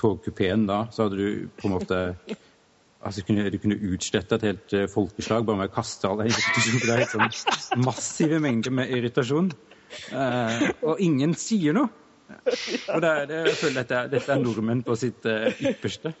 togkupeen 0.00 0.66
da, 0.66 0.80
så 0.90 1.06
hadde 1.06 1.20
du 1.20 1.52
på 1.60 1.68
en 1.68 1.76
måte 1.76 2.00
Altså, 3.04 3.20
du 3.20 3.26
kunne, 3.28 3.50
du 3.52 3.58
kunne 3.60 3.76
utslette 3.92 4.38
et 4.38 4.46
helt 4.48 4.74
uh, 4.74 4.86
folkeslag 4.88 5.44
bare 5.46 5.60
med 5.60 5.68
å 5.70 5.74
kaste 5.74 6.08
all 6.08 6.22
den 6.22 6.30
irritasjonen. 6.32 6.80
Det 6.80 6.94
er 6.94 7.02
helt 7.02 7.12
sånn 7.12 7.84
massive 7.84 8.40
mengder 8.40 8.72
med 8.80 8.94
irritasjon. 8.96 9.50
Uh, 10.10 10.64
og 10.82 11.02
ingen 11.04 11.36
sier 11.38 11.76
noe. 11.76 11.90
Og 12.24 13.02
det 13.04 13.10
er, 13.10 13.26
det, 13.28 13.42
jeg 13.50 13.58
føler 13.60 13.76
dette, 13.82 14.00
dette 14.16 14.32
er 14.32 14.40
nordmenn 14.42 14.80
på 14.86 14.96
sitt 14.98 15.28
uh, 15.28 15.50
ypperste. 15.60 16.14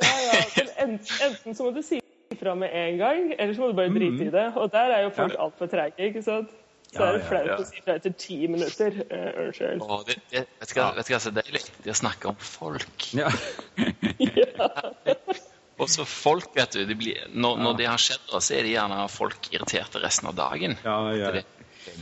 Ja, 0.00 0.12
ja, 0.26 0.38
enten, 0.84 1.00
enten 1.26 1.56
så 1.56 1.66
må 1.66 1.72
du 1.76 1.80
si 1.84 1.98
ifra 2.30 2.54
med 2.56 2.72
en 2.76 3.00
gang, 3.00 3.32
eller 3.36 3.56
så 3.56 3.64
må 3.64 3.70
du 3.72 3.78
bare 3.80 3.92
drite 3.96 4.28
i 4.28 4.32
det. 4.32 4.46
Og 4.60 4.70
der 4.72 4.94
er 4.96 5.06
jo 5.08 5.14
folk 5.16 5.34
Ja. 5.34 5.44
altfor 5.48 5.72
treige, 5.72 6.10
ikke 6.10 6.22
sant? 6.24 6.52
Så 6.90 7.04
Ja, 7.04 7.08
er 7.08 7.18
det 7.18 7.26
flaut 7.28 7.46
ja. 7.46 7.56
å 7.60 7.66
si 7.68 7.78
ifra 7.78 7.94
etter 8.00 8.14
ti 8.18 8.36
minutter. 8.50 8.96
Uh, 9.10 9.44
Unnskyld. 9.46 9.84
Det, 10.08 10.16
det, 10.32 10.46
vet 10.60 10.72
du 10.72 10.80
hva 10.80 10.88
vet 10.96 11.06
du 11.06 11.14
hva 11.14 11.20
som 11.22 11.36
er 11.36 11.42
deilig? 11.44 11.62
Det 11.84 11.92
å 11.92 11.98
snakke 12.00 12.32
om 12.32 12.40
folk. 12.44 13.12
Ja. 13.16 13.30
Og 15.80 15.88
så 15.88 16.04
folk, 16.04 16.50
vet 16.56 16.76
du, 16.76 16.94
blir, 16.98 17.22
når, 17.32 17.60
når 17.64 17.76
det 17.78 17.86
har 17.88 18.00
skjedd, 18.02 18.26
så 18.36 18.54
er 18.58 18.66
de 18.66 18.74
gjerne 18.74 18.98
folk 19.08 19.48
irriterte 19.54 20.02
resten 20.02 20.28
av 20.28 20.34
dagen. 20.36 20.76
Ja, 20.84 20.98
ja. 21.16 21.30
Det 21.32 21.44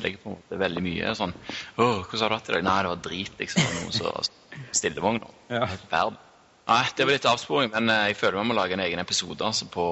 legger 0.03 0.19
på 0.25 0.33
en 0.33 0.35
måte 0.41 0.59
veldig 0.59 0.81
mye 0.83 1.13
sånn 1.15 1.31
Å, 1.79 1.85
hvordan 2.03 2.23
har 2.25 2.33
du 2.33 2.35
hatt 2.35 2.49
det 2.51 2.57
i 2.57 2.57
dag? 2.59 2.65
Nei, 2.67 2.79
det 2.83 2.91
var 2.91 3.03
drit, 3.05 3.37
liksom. 3.39 3.69
Noe 3.79 3.95
så 3.95 4.15
stillevogn. 4.81 5.21
Ja. 5.55 5.69
Nei, 6.69 6.81
det 6.99 7.07
var 7.07 7.15
litt 7.15 7.29
avsporing, 7.31 7.71
men 7.73 7.89
eh, 7.95 8.09
jeg 8.11 8.19
føler 8.19 8.41
vi 8.43 8.49
må 8.51 8.57
lage 8.59 8.75
en 8.77 8.83
egen 8.85 9.01
episode 9.01 9.47
altså, 9.47 9.69
på, 9.73 9.87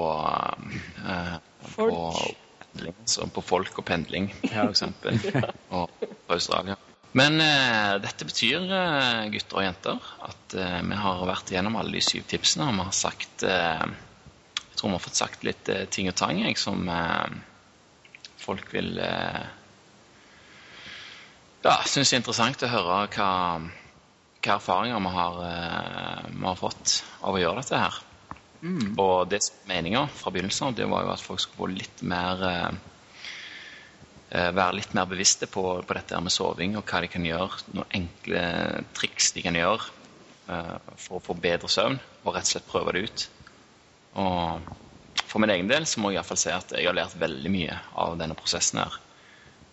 eh, 1.07 1.37
på 1.77 1.87
pendling. 2.67 2.97
Så 3.09 3.25
på 3.33 3.41
folk 3.47 3.79
og 3.81 3.87
pendling, 3.87 4.27
Ja. 4.51 4.67
for 4.67 4.75
eksempel. 4.75 5.17
Og 5.71 5.89
på 6.03 6.35
Australia. 6.35 6.75
Men 7.17 7.39
eh, 7.41 7.95
dette 8.03 8.25
betyr, 8.27 8.65
eh, 8.67 9.27
gutter 9.33 9.57
og 9.57 9.63
jenter, 9.65 10.09
at 10.27 10.55
eh, 10.57 10.81
vi 10.85 10.97
har 11.01 11.23
vært 11.25 11.51
igjennom 11.51 11.77
alle 11.79 11.95
de 11.95 12.03
syv 12.03 12.27
tipsene, 12.29 12.67
og 12.67 12.75
vi 12.77 12.85
har 12.85 12.97
sagt 12.97 13.45
eh, 13.47 13.85
Jeg 14.59 14.75
tror 14.77 14.91
vi 14.91 14.97
har 14.97 15.05
fått 15.07 15.21
sagt 15.21 15.45
litt 15.47 15.71
eh, 15.73 15.87
ting 15.89 16.11
og 16.11 16.17
tang 16.19 16.43
jeg, 16.43 16.57
som 16.61 16.83
folk 18.37 18.69
vil 18.75 18.91
Ja, 21.65 21.73
syns 21.89 22.13
er 22.13 22.21
interessant 22.21 22.63
å 22.63 22.69
høre 22.71 22.99
hva, 23.15 23.31
hva 24.45 24.53
erfaringer 24.53 25.01
vi 25.03 25.15
har, 25.15 25.39
vi 26.29 26.45
har 26.45 26.59
fått 26.59 26.99
av 27.25 27.35
å 27.35 27.41
gjøre 27.41 27.63
dette 27.63 27.81
her. 27.81 27.97
Og 29.01 29.27
det 29.31 29.41
meninga 29.67 30.05
fra 30.13 30.31
begynnelsen 30.31 30.69
av, 30.69 30.77
det 30.77 30.87
var 30.87 31.03
jo 31.03 31.11
at 31.15 31.25
folk 31.25 31.41
skulle 31.43 31.59
få 31.65 31.67
litt 31.73 32.05
mer 32.07 32.45
være 34.29 34.75
litt 34.75 34.93
mer 34.97 35.07
bevisste 35.07 35.47
på, 35.47 35.61
på 35.87 35.95
dette 35.95 36.19
med 36.19 36.33
soving 36.33 36.75
og 36.75 36.83
hva 36.89 36.99
de 37.03 37.09
kan 37.11 37.25
gjøre. 37.25 37.61
Noen 37.77 37.93
enkle 38.01 38.43
triks 38.97 39.31
de 39.35 39.43
kan 39.45 39.55
gjøre 39.55 39.87
eh, 40.51 40.75
for 40.99 41.19
å 41.19 41.23
få 41.29 41.37
bedre 41.39 41.69
søvn, 41.71 41.97
og 42.25 42.35
rett 42.35 42.49
og 42.49 42.51
slett 42.51 42.67
prøve 42.67 42.95
det 42.95 43.05
ut. 43.07 43.25
Og 44.19 44.71
for 45.27 45.43
min 45.43 45.53
egen 45.53 45.71
del 45.71 45.87
så 45.87 46.01
må 46.01 46.11
jeg 46.11 46.19
iallfall 46.19 46.39
si 46.41 46.51
at 46.53 46.75
jeg 46.75 46.87
har 46.87 46.97
lært 46.97 47.17
veldig 47.19 47.51
mye 47.53 47.79
av 48.03 48.17
denne 48.19 48.37
prosessen 48.37 48.83
her. 48.83 48.99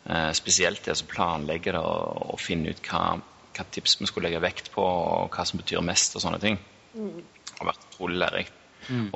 Eh, 0.05 0.33
spesielt 0.37 0.85
det 0.87 0.97
å 0.99 1.11
planlegge 1.11 1.75
det 1.75 1.83
og, 1.83 2.35
og 2.35 2.43
finne 2.43 2.75
ut 2.75 2.83
hva, 2.91 3.05
hva 3.55 3.71
tips 3.75 3.99
vi 4.01 4.11
skulle 4.11 4.29
legge 4.29 4.43
vekt 4.45 4.71
på, 4.75 4.85
og 4.85 5.35
hva 5.35 5.47
som 5.49 5.63
betyr 5.63 5.83
mest 5.85 6.15
og 6.15 6.27
sånne 6.27 6.43
ting. 6.43 6.61
Det 6.95 7.59
har 7.59 7.73
vært 7.73 7.89
utrolig 7.91 8.21
lærerikt. 8.23 8.61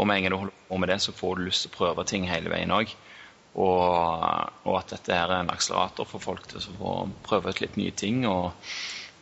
Og 0.01 0.07
med 0.09 0.17
en 0.17 0.25
gang 0.25 0.33
du 0.33 0.39
holder 0.41 0.61
på 0.69 0.79
med 0.81 0.89
det, 0.89 0.97
så 1.05 1.13
får 1.13 1.37
du 1.37 1.45
lyst 1.45 1.67
til 1.67 1.73
å 1.73 1.77
prøve 1.77 2.05
ting 2.09 2.25
hele 2.29 2.49
veien 2.49 2.73
òg. 2.73 2.95
Og, 3.59 4.53
og 4.69 4.77
at 4.79 4.93
dette 4.95 5.17
her 5.17 5.33
er 5.33 5.43
en 5.43 5.51
akselerator 5.51 6.07
for 6.07 6.23
folk 6.23 6.47
til 6.47 6.61
å 6.61 6.77
få 6.79 6.95
prøve 7.27 7.51
ut 7.51 7.63
litt 7.65 7.79
nye 7.81 7.95
ting 7.97 8.23
og, 8.31 8.53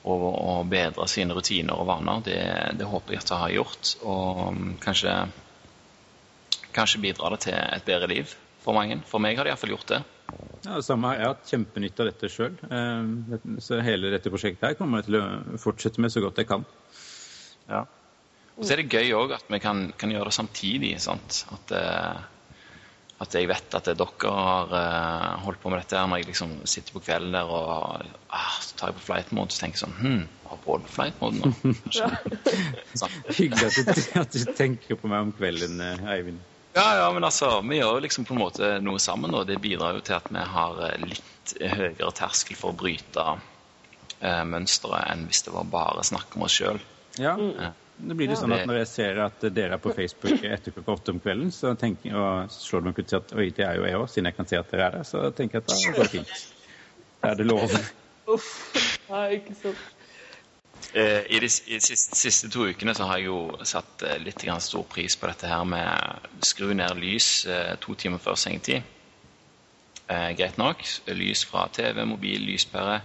og, 0.05 0.27
og 0.27 0.67
bedre 0.69 1.07
sine 1.09 1.37
rutiner 1.37 1.79
og 1.79 1.89
vaner. 1.89 2.21
Det, 2.27 2.41
det 2.77 2.91
håper 2.91 3.17
jeg 3.17 3.25
at 3.25 3.33
det 3.33 3.39
har 3.43 3.55
gjort. 3.55 3.95
Og 4.05 4.61
kanskje, 4.85 5.15
kanskje 6.77 7.03
bidrar 7.07 7.37
det 7.37 7.47
til 7.47 7.57
et 7.57 7.89
bedre 7.89 8.11
liv 8.13 8.37
for 8.67 8.77
mange. 8.77 9.01
For 9.09 9.23
meg 9.23 9.39
har 9.39 9.49
det 9.49 9.55
iallfall 9.55 9.73
gjort 9.73 9.95
det. 9.95 10.03
Ja, 10.67 10.75
det 10.75 10.85
samme. 10.85 11.15
Jeg 11.15 11.23
har 11.23 11.35
hatt 11.37 11.51
kjempenytte 11.53 12.03
av 12.03 12.11
dette 12.11 12.31
sjøl. 12.33 12.57
Så 13.63 13.81
hele 13.87 14.13
dette 14.13 14.33
prosjektet 14.33 14.69
her 14.69 14.79
kommer 14.79 15.01
jeg 15.01 15.11
til 15.11 15.21
å 15.21 15.61
fortsette 15.63 16.03
med 16.03 16.13
så 16.13 16.23
godt 16.25 16.43
jeg 16.43 16.51
kan. 16.51 16.67
Ja. 17.71 17.85
Og 18.57 18.65
så 18.65 18.75
er 18.75 18.83
det 18.83 18.93
gøy 18.93 19.13
òg 19.17 19.37
at 19.37 19.49
vi 19.53 19.61
kan, 19.63 19.87
kan, 19.97 20.13
gjøre 20.13 20.31
det 20.31 20.37
samtidig. 20.37 20.97
Sant? 21.05 21.45
At, 21.55 21.73
uh, 21.77 22.36
at 23.16 23.32
jeg 23.32 23.48
vet 23.48 23.76
at 23.78 23.86
dere 23.88 24.30
har 24.36 24.72
uh, 24.72 25.44
holdt 25.47 25.60
på 25.62 25.70
med 25.72 25.80
dette 25.80 25.97
her 25.97 26.09
når 26.10 26.20
jeg 26.20 26.28
liksom 26.32 26.51
sitter 26.68 26.93
på 26.93 27.01
kvelden 27.06 27.32
der 27.32 27.48
og 27.48 28.02
uh, 28.05 28.59
så 28.60 28.76
tar 28.76 28.90
jeg 28.90 28.98
på 28.98 29.06
flight 29.06 29.32
mode 29.36 29.55
og 29.55 29.60
tenker 29.62 29.80
sånn 29.80 29.94
Hm, 30.02 30.26
har 30.51 30.60
Pål 30.66 30.84
flight 30.90 31.22
mode 31.22 31.40
nå? 31.40 31.52
Hyggelig 33.38 33.70
at 33.70 33.78
du, 33.88 34.02
at 34.20 34.36
du, 34.36 34.52
tenker 34.59 35.01
på 35.01 35.09
meg 35.10 35.28
om 35.28 35.32
kvelden, 35.36 35.80
Eivind. 36.12 36.44
Ja, 36.76 36.90
ja, 37.01 37.06
men 37.14 37.24
altså, 37.24 37.55
vi 37.64 37.78
gjør 37.78 37.97
jo 37.97 38.05
liksom 38.05 38.26
på 38.28 38.34
en 38.36 38.43
måte 38.43 38.74
noe 38.84 39.01
sammen, 39.01 39.32
og 39.32 39.47
det 39.48 39.56
bidrar 39.64 39.97
jo 39.97 40.02
til 40.05 40.18
at 40.18 40.28
vi 40.28 40.43
har 40.52 40.82
litt 41.01 41.55
høyere 41.56 42.12
terskel 42.18 42.59
for 42.59 42.74
å 42.74 42.76
bryte 42.76 43.24
uh, 43.32 44.44
mønsteret 44.44 45.09
enn 45.09 45.24
hvis 45.30 45.47
det 45.47 45.56
var 45.56 45.72
bare 45.72 46.05
snakk 46.05 46.36
om 46.36 46.44
oss 46.44 46.59
sjøl. 46.60 46.82
Ja. 47.16 47.32
Det 47.97 48.14
blir 48.14 48.28
det 48.28 48.36
sånn 48.36 48.52
at 48.52 48.66
Når 48.68 48.82
jeg 48.82 48.89
ser 48.90 49.18
at 49.24 49.44
dere 49.56 49.78
er 49.78 49.81
på 49.81 49.93
Facebook 49.97 50.43
etter 50.44 50.74
klokka 50.74 50.98
åtte 50.98 51.14
om 51.14 51.20
kvelden, 51.23 51.52
så 51.55 51.73
tenker, 51.81 52.16
og 52.20 52.52
slår 52.52 52.82
det 52.82 52.90
meg 52.90 52.98
plutselig 52.98 53.23
at 53.23 53.36
oi, 53.36 53.47
det 53.56 53.64
er 53.64 53.78
jo 53.78 53.86
jeg 53.89 54.01
òg, 54.01 54.09
siden 54.12 54.28
jeg 54.31 54.36
kan 54.36 54.51
se 54.51 54.60
at 54.60 54.73
dere 54.73 54.89
er 54.89 54.97
der, 54.98 55.06
så 55.09 55.23
tenker 55.36 55.59
jeg 55.59 55.64
at 55.64 55.70
da 55.73 55.78
går 55.97 56.02
det 56.02 56.10
fint. 56.12 56.35
Da 57.23 57.31
er 57.32 57.39
det 57.40 57.47
lov. 57.48 57.77
Uff. 58.35 58.51
Nei, 59.09 59.23
ikke 59.39 59.56
sant. 59.56 59.85
Uh, 60.93 61.23
I 61.32 61.40
de, 61.40 61.48
i 61.48 61.78
de 61.78 61.82
siste, 61.82 62.18
siste, 62.18 62.51
to 62.52 62.66
ukene 62.68 62.93
så 62.97 63.06
har 63.09 63.20
jeg 63.20 63.31
jo 63.31 63.39
satt 63.68 64.05
uh, 64.05 64.12
litt 64.23 64.44
stor 64.62 64.85
pris 64.89 65.16
på 65.16 65.31
dette 65.31 65.48
her 65.48 65.64
med 65.64 66.44
skru 66.44 66.74
ned 66.77 67.01
lys 67.01 67.47
uh, 67.48 67.74
to 67.81 67.94
timer 67.94 68.18
før 68.18 68.36
sengetid. 68.36 68.82
greit 70.09 70.59
nok. 70.59 70.85
Lys 71.09 71.44
fra 71.44 71.66
TV, 71.73 72.05
mobil, 72.06 72.44
lyspære, 72.47 73.01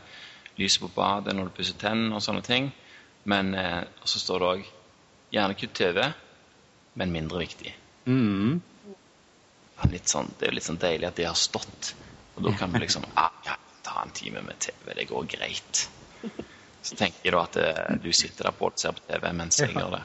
lys 0.59 0.77
på 0.77 0.91
badet 0.93 1.33
når 1.33 1.49
du 1.49 1.55
pusser 1.57 1.79
tennene 1.79 2.15
og 2.15 2.21
sånne 2.21 2.43
ting. 2.45 2.69
Men 3.23 3.55
så 4.05 4.19
står 4.19 4.39
det 4.39 4.47
òg 4.51 4.69
gjerne 5.31 5.57
kutt 5.59 5.73
TV, 5.77 6.03
men 6.93 7.15
mindre 7.15 7.41
viktig. 7.43 7.73
Mm. 8.05 8.61
Sånn, 10.05 10.29
det 10.37 10.45
er 10.45 10.51
jo 10.51 10.57
litt 10.57 10.67
sånn 10.67 10.79
deilig 10.81 11.07
at 11.07 11.17
det 11.17 11.27
har 11.29 11.37
stått. 11.39 11.93
Og 12.35 12.45
da 12.45 12.53
kan 12.57 12.73
du 12.73 12.79
liksom 12.81 13.05
ah, 13.21 13.33
ja, 13.47 13.57
ta 13.85 14.03
en 14.03 14.13
time 14.15 14.43
med 14.45 14.59
TV. 14.61 14.93
Det 14.97 15.07
går 15.09 15.27
greit. 15.31 15.85
Så 16.81 16.97
tenker 16.97 17.31
du 17.31 17.39
at 17.39 17.57
det, 17.57 17.71
du 18.03 18.11
sitter 18.13 18.49
der 18.49 18.57
på 18.57 18.69
og 18.69 18.79
ser 18.81 18.95
på 18.97 19.05
TV 19.07 19.31
mens 19.37 19.59
jeg 19.61 19.73
gjør 19.75 19.95
det. 19.97 20.03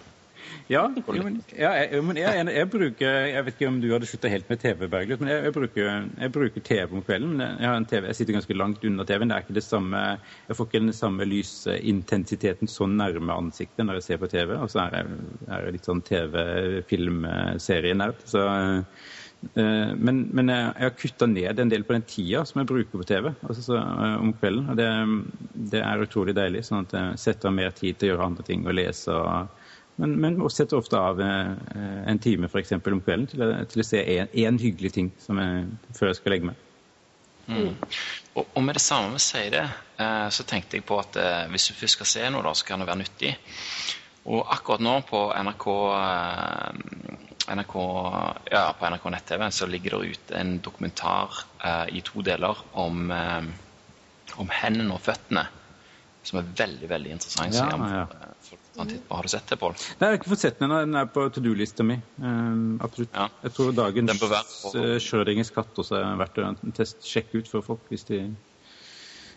Ja, 0.66 0.90
jo, 0.90 1.22
men, 1.22 1.36
ja, 1.54 1.68
jeg, 1.78 2.02
men 2.02 2.18
jeg, 2.18 2.26
jeg, 2.34 2.50
jeg, 2.56 2.66
bruker 2.72 3.26
Jeg 3.30 3.44
vet 3.46 3.54
ikke 3.54 3.68
om 3.70 3.76
du 3.82 3.86
hadde 3.92 4.08
slutta 4.10 4.32
helt 4.32 4.48
med 4.50 4.58
TV, 4.62 4.80
Bergljot, 4.90 5.20
men 5.22 5.30
jeg, 5.30 5.52
bruker, 5.54 5.82
jeg, 6.18 6.32
bruker, 6.34 6.60
TV 6.66 6.88
om 6.90 7.02
kvelden. 7.06 7.34
Jeg, 7.40 7.68
har 7.68 7.76
en 7.78 7.86
TV, 7.86 8.02
jeg 8.10 8.16
sitter 8.18 8.38
ganske 8.38 8.58
langt 8.58 8.86
unna 8.88 9.02
TV-en. 9.06 9.30
Det 9.30 9.36
er 9.36 9.42
ikke 9.46 9.60
det 9.60 9.66
samme 9.66 9.98
Jeg 10.48 10.54
får 10.58 10.66
ikke 10.66 10.86
den 10.88 10.96
samme 10.96 11.22
lysintensiteten 11.30 12.66
så 12.70 12.84
nærme 12.90 13.32
ansiktet 13.36 13.86
når 13.86 13.94
jeg 14.00 14.06
ser 14.08 14.18
på 14.22 14.32
TV. 14.32 14.48
Og 14.58 14.68
så 14.72 14.78
er 14.86 14.90
jeg, 14.98 15.04
er 15.54 15.58
litt 15.76 15.86
sånn 15.86 16.06
TV-filmserienerd. 16.10 18.16
Så 18.26 18.40
Eh, 19.54 19.92
men, 19.94 20.22
men, 20.32 20.50
jeg 20.50 20.72
har 20.80 20.94
kutta 20.96 21.28
ned 21.30 21.60
en 21.60 21.70
del 21.70 21.84
på 21.86 21.94
den 21.94 22.06
tida 22.08 22.42
som 22.48 22.60
jeg 22.60 22.68
bruker 22.70 22.98
på 22.98 23.06
TV 23.06 23.28
altså 23.30 23.62
så, 23.62 23.76
eh, 23.78 24.16
om 24.22 24.32
kvelden. 24.34 24.70
og 24.72 24.80
det, 24.80 24.88
det, 25.74 25.82
er 25.82 26.02
utrolig 26.02 26.34
deilig. 26.36 26.64
sånn 26.66 26.86
at 26.86 26.96
jeg 26.96 27.20
setter 27.22 27.50
av 27.50 27.58
mer 27.58 27.74
tid 27.76 27.98
til 27.98 28.08
å 28.08 28.14
gjøre 28.14 28.28
andre 28.30 28.46
ting 28.48 28.66
og 28.66 28.76
lese. 28.76 29.12
Og, 29.12 29.62
men, 29.96 30.14
men 30.20 30.38
vi 30.40 30.50
setter 30.52 30.78
ofte 30.80 31.00
av 31.00 31.20
eh, 31.22 31.52
en 32.10 32.22
time 32.22 32.50
for 32.52 32.60
eksempel, 32.62 32.96
om 32.96 33.02
kvelden 33.04 33.28
til, 33.32 33.44
til 33.72 33.82
å 33.82 33.86
se 33.86 34.02
én 34.26 34.60
hyggelig 34.62 34.94
ting 34.96 35.10
som 35.22 35.40
jeg, 35.42 35.66
før 35.98 36.12
jeg 36.12 36.20
skal 36.20 36.36
legge 36.36 36.50
meg. 36.52 36.62
Mm. 37.46 37.76
Og, 38.34 38.42
og, 38.42 38.62
med 38.66 38.74
det 38.74 38.82
samme 38.82 39.14
vi 39.14 39.22
sier 39.22 39.52
det, 39.54 39.66
så 40.34 40.44
tenkte 40.48 40.76
jeg 40.76 40.84
på 40.84 40.98
at 40.98 41.14
hvis 41.52 41.68
du 41.70 41.76
først 41.78 42.00
skal 42.00 42.08
se 42.10 42.24
noe, 42.34 42.42
da, 42.42 42.52
så 42.58 42.66
kan 42.66 42.82
det 42.82 42.88
være 42.90 43.00
nyttig. 43.04 43.30
Og 44.26 44.42
akkurat 44.50 44.82
nå 44.82 44.96
på 45.06 45.20
NRK 45.46 45.68
NRK, 47.54 47.74
ja, 48.50 48.74
på 48.78 48.88
NRK 48.90 49.10
nett-TV 49.10 49.50
så 49.50 49.66
ligger 49.66 49.90
det 49.90 50.06
ut 50.06 50.30
en 50.30 50.56
dokumentar 50.58 51.44
eh, 51.64 51.96
i 51.98 52.02
to 52.02 52.22
deler 52.26 52.58
om, 52.72 53.10
eh, 53.10 53.44
om 54.42 54.50
hendene 54.50 54.96
og 54.96 55.02
føttene. 55.04 55.46
Som 56.26 56.40
er 56.40 56.48
veldig 56.58 56.88
veldig 56.90 57.12
interessant. 57.14 57.54
Ja, 57.54 57.68
ja. 57.70 58.32
Har 58.76 59.22
du 59.22 59.28
sett 59.32 59.48
det, 59.48 59.58
Pål? 59.60 59.76
Nei, 59.76 60.08
jeg 60.08 60.12
har 60.12 60.18
ikke 60.20 60.32
fått 60.32 60.42
sett 60.44 60.58
den. 60.60 60.74
Den 60.74 60.98
er 61.00 61.08
på 61.12 61.26
to 61.32 61.42
do-lista 61.44 61.86
mi. 61.86 61.96
Um, 62.20 62.76
absolutt. 62.84 63.14
Ja. 63.14 63.28
Jeg 63.46 63.54
tror 63.56 63.72
dagens. 63.76 64.26
Eh, 64.74 64.96
Schrødingers 65.02 65.52
katt 65.54 65.80
også 65.80 65.98
er 66.00 66.20
verdt 66.20 66.40
å 66.42 66.50
test, 66.76 67.06
sjekke 67.06 67.40
ut 67.40 67.50
for 67.50 67.64
folk 67.66 67.88
hvis 67.92 68.06
de 68.10 68.20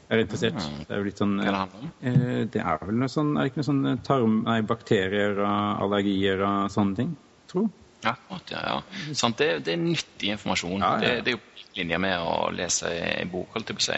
er 0.09 0.23
interessert. 0.23 0.59
Mm. 0.59 0.79
Det 0.87 0.95
er 0.95 1.01
jo 1.01 1.07
litt 1.07 1.21
sånn 1.21 1.35
Hva 1.39 1.49
det 1.49 1.59
handler 1.61 1.83
om? 1.85 1.91
Eh, 2.01 2.39
det 2.55 2.63
er 2.63 2.81
vel 2.83 2.97
noe 2.97 3.11
sånn 3.13 3.35
Er 3.35 3.45
det 3.45 3.51
ikke 3.51 3.61
noe 3.61 3.69
sånn 3.69 4.01
tarm... 4.05 4.39
Nei, 4.47 4.59
bakterier 4.67 5.37
og 5.43 5.83
allergier 5.85 6.43
og 6.45 6.73
sånne 6.73 6.99
ting, 6.99 7.13
tror 7.51 7.67
jeg. 7.67 7.75
Ja, 7.99 8.15
ja, 8.47 8.59
ja. 8.63 9.13
Sånn, 9.17 9.35
det, 9.39 9.49
det, 9.67 9.75
er 9.75 9.81
nyttig 9.81 10.31
informasjon. 10.35 10.79
Ja, 10.79 10.93
det, 11.01 11.09
det, 11.25 11.33
er 11.33 11.35
jo 11.35 11.65
linje 11.75 11.99
med 11.99 12.21
å 12.23 12.35
lese 12.55 12.91
en 12.95 13.31
bok, 13.31 13.51
holdt 13.55 13.73
jeg 13.73 13.79
på 13.79 13.83
å 13.83 13.87
si. 13.89 13.97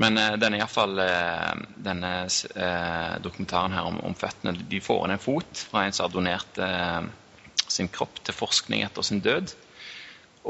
Men 0.00 0.16
uh, 0.18 0.36
denne, 0.40 0.60
i 0.62 0.68
fall, 0.70 0.96
uh, 0.98 1.52
denne 1.76 2.12
uh, 2.28 3.16
dokumentaren 3.24 3.74
her 3.76 3.88
om, 3.90 3.98
om, 4.08 4.14
føttene 4.16 4.54
De 4.70 4.80
får 4.80 5.04
inn 5.04 5.16
en 5.16 5.22
fot 5.22 5.66
fra 5.68 5.84
en 5.84 5.92
som 5.92 6.06
har 6.06 6.14
donert 6.14 6.62
sin 7.72 7.88
kropp 7.88 8.18
til 8.24 8.36
forskning 8.36 8.82
etter 8.84 9.04
sin 9.06 9.22
død. 9.24 9.52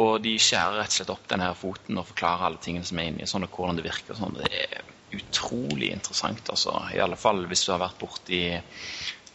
Og 0.03 0.17
de 0.25 0.33
skjærer 0.41 0.81
rett 0.81 0.91
og 0.91 0.97
slett 0.97 1.13
opp 1.13 1.27
denne 1.31 1.51
foten 1.59 2.01
og 2.01 2.09
forklarer 2.09 2.49
alle 2.49 2.63
tingene 2.65 2.87
som 2.89 2.99
er 2.99 3.11
inni, 3.11 3.29
sånn, 3.29 3.45
og 3.47 3.55
hvordan 3.59 3.79
det 3.79 3.85
virker. 3.87 4.17
Sånn. 4.19 4.39
Det 4.41 4.49
er 4.65 4.81
utrolig 5.13 5.93
interessant. 5.93 6.49
altså. 6.51 6.75
I 6.97 7.03
alle 7.05 7.19
fall 7.21 7.45
hvis 7.47 7.67
du 7.67 7.75
har 7.75 7.83
vært 7.85 8.01
borti 8.01 8.43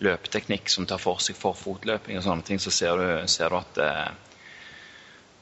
løpeteknikk 0.03 0.69
som 0.69 0.85
tar 0.89 1.01
for 1.01 1.21
seg 1.23 1.37
forfotløping 1.37 2.19
og 2.19 2.25
sånne 2.25 2.45
ting, 2.45 2.59
så 2.61 2.73
ser 2.73 2.99
du, 2.99 3.07
ser 3.31 3.53
du 3.53 3.59
at 3.59 3.79
eh, 3.81 4.09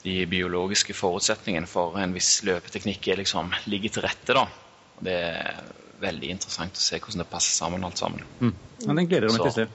de 0.06 0.20
biologiske 0.30 0.94
forutsetningene 0.94 1.70
for 1.70 1.98
en 2.02 2.14
viss 2.16 2.38
løpeteknikk 2.46 3.08
er 3.10 3.24
liksom, 3.24 3.54
ligger 3.72 3.96
til 3.96 4.06
rette. 4.06 4.36
da. 4.38 4.46
Og 4.96 5.04
Det 5.08 5.16
er 5.16 5.64
veldig 6.02 6.30
interessant 6.36 6.78
å 6.78 6.84
se 6.84 7.00
hvordan 7.00 7.24
det 7.24 7.32
passer 7.32 7.58
sammen 7.58 7.86
alt 7.88 8.02
sammen. 8.02 8.26
Mm. 8.40 8.54
Ja, 8.86 8.94
Den 8.94 9.10
gleder 9.10 9.28
jeg 9.28 9.38
meg 9.38 9.42
til 9.42 9.52
å 9.52 9.58
se. 9.58 9.68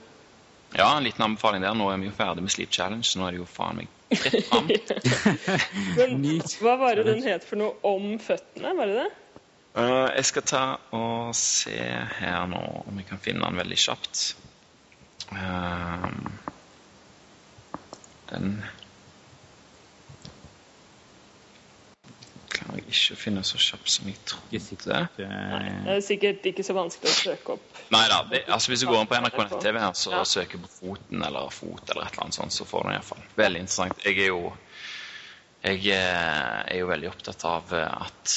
Ja, 0.77 0.97
en 0.97 1.07
liten 1.07 1.25
anbefaling 1.27 1.65
der. 1.65 1.75
Nå 1.75 1.89
er 1.91 1.99
vi 1.99 2.07
jo 2.07 2.15
ferdig 2.15 2.45
med 2.47 2.55
Sleep 2.55 2.71
Challenge, 2.71 3.03
så 3.07 3.19
nå 3.19 3.27
er 3.27 3.35
det 3.35 3.41
jo 3.41 3.49
faen 3.51 3.81
meg 3.81 3.97
fritt 4.21 4.47
fram. 4.47 4.71
hva 6.63 6.77
var 6.79 6.99
det 6.99 7.07
den 7.09 7.25
het 7.27 7.47
for 7.47 7.59
noe 7.59 7.75
om 7.87 8.13
føttene? 8.23 8.75
Var 8.79 8.91
det 8.91 9.01
det? 9.01 9.09
Uh, 9.71 10.09
jeg 10.17 10.27
skal 10.27 10.47
ta 10.51 10.63
og 10.99 11.35
se 11.39 11.79
her 12.19 12.47
nå 12.51 12.63
om 12.87 12.97
jeg 12.99 13.07
kan 13.11 13.23
finne 13.23 13.47
den 13.47 13.61
veldig 13.61 13.79
kjapt. 13.79 14.23
Uh, 15.31 16.07
den 18.31 18.57
klarer 22.71 22.85
jeg 22.85 22.95
ikke 22.95 23.17
å 23.17 23.21
finne 23.21 23.43
så 23.47 23.59
kjapt 23.61 23.91
som 23.91 24.09
jeg 24.09 24.17
trodde. 24.29 25.01
Det 25.17 25.27
er 25.27 26.01
sikkert 26.05 26.47
ikke 26.47 26.65
så 26.67 26.77
vanskelig 26.77 27.11
å 27.11 27.17
søke 27.19 27.57
opp. 27.57 27.83
Nei 27.91 28.05
da. 28.11 28.21
Altså, 28.47 28.71
hvis 28.71 28.85
du 28.85 28.89
går 28.91 29.03
inn 29.03 29.11
på 29.11 29.19
NRK 29.19 29.39
nett-TV 29.43 29.81
her, 29.83 29.95
så 29.99 30.15
ja. 30.15 30.23
søker 30.29 30.63
på 30.63 30.71
Foten 30.71 31.25
eller 31.27 31.51
Fot 31.55 31.91
eller 31.91 32.07
et 32.07 32.13
eller 32.15 32.27
annet 32.27 32.39
sånt, 32.39 32.55
så 32.55 32.67
får 32.69 32.85
du 32.85 32.91
den 32.91 32.99
iallfall. 32.99 33.25
Veldig 33.41 33.63
interessant. 33.65 34.05
Jeg 34.07 34.19
er 34.19 34.31
jo 34.31 34.53
jeg 35.61 35.91
eh, 35.93 36.61
er 36.73 36.79
jo 36.79 36.89
veldig 36.89 37.11
opptatt 37.11 37.45
av 37.45 37.75
eh, 37.77 38.05
at 38.07 38.37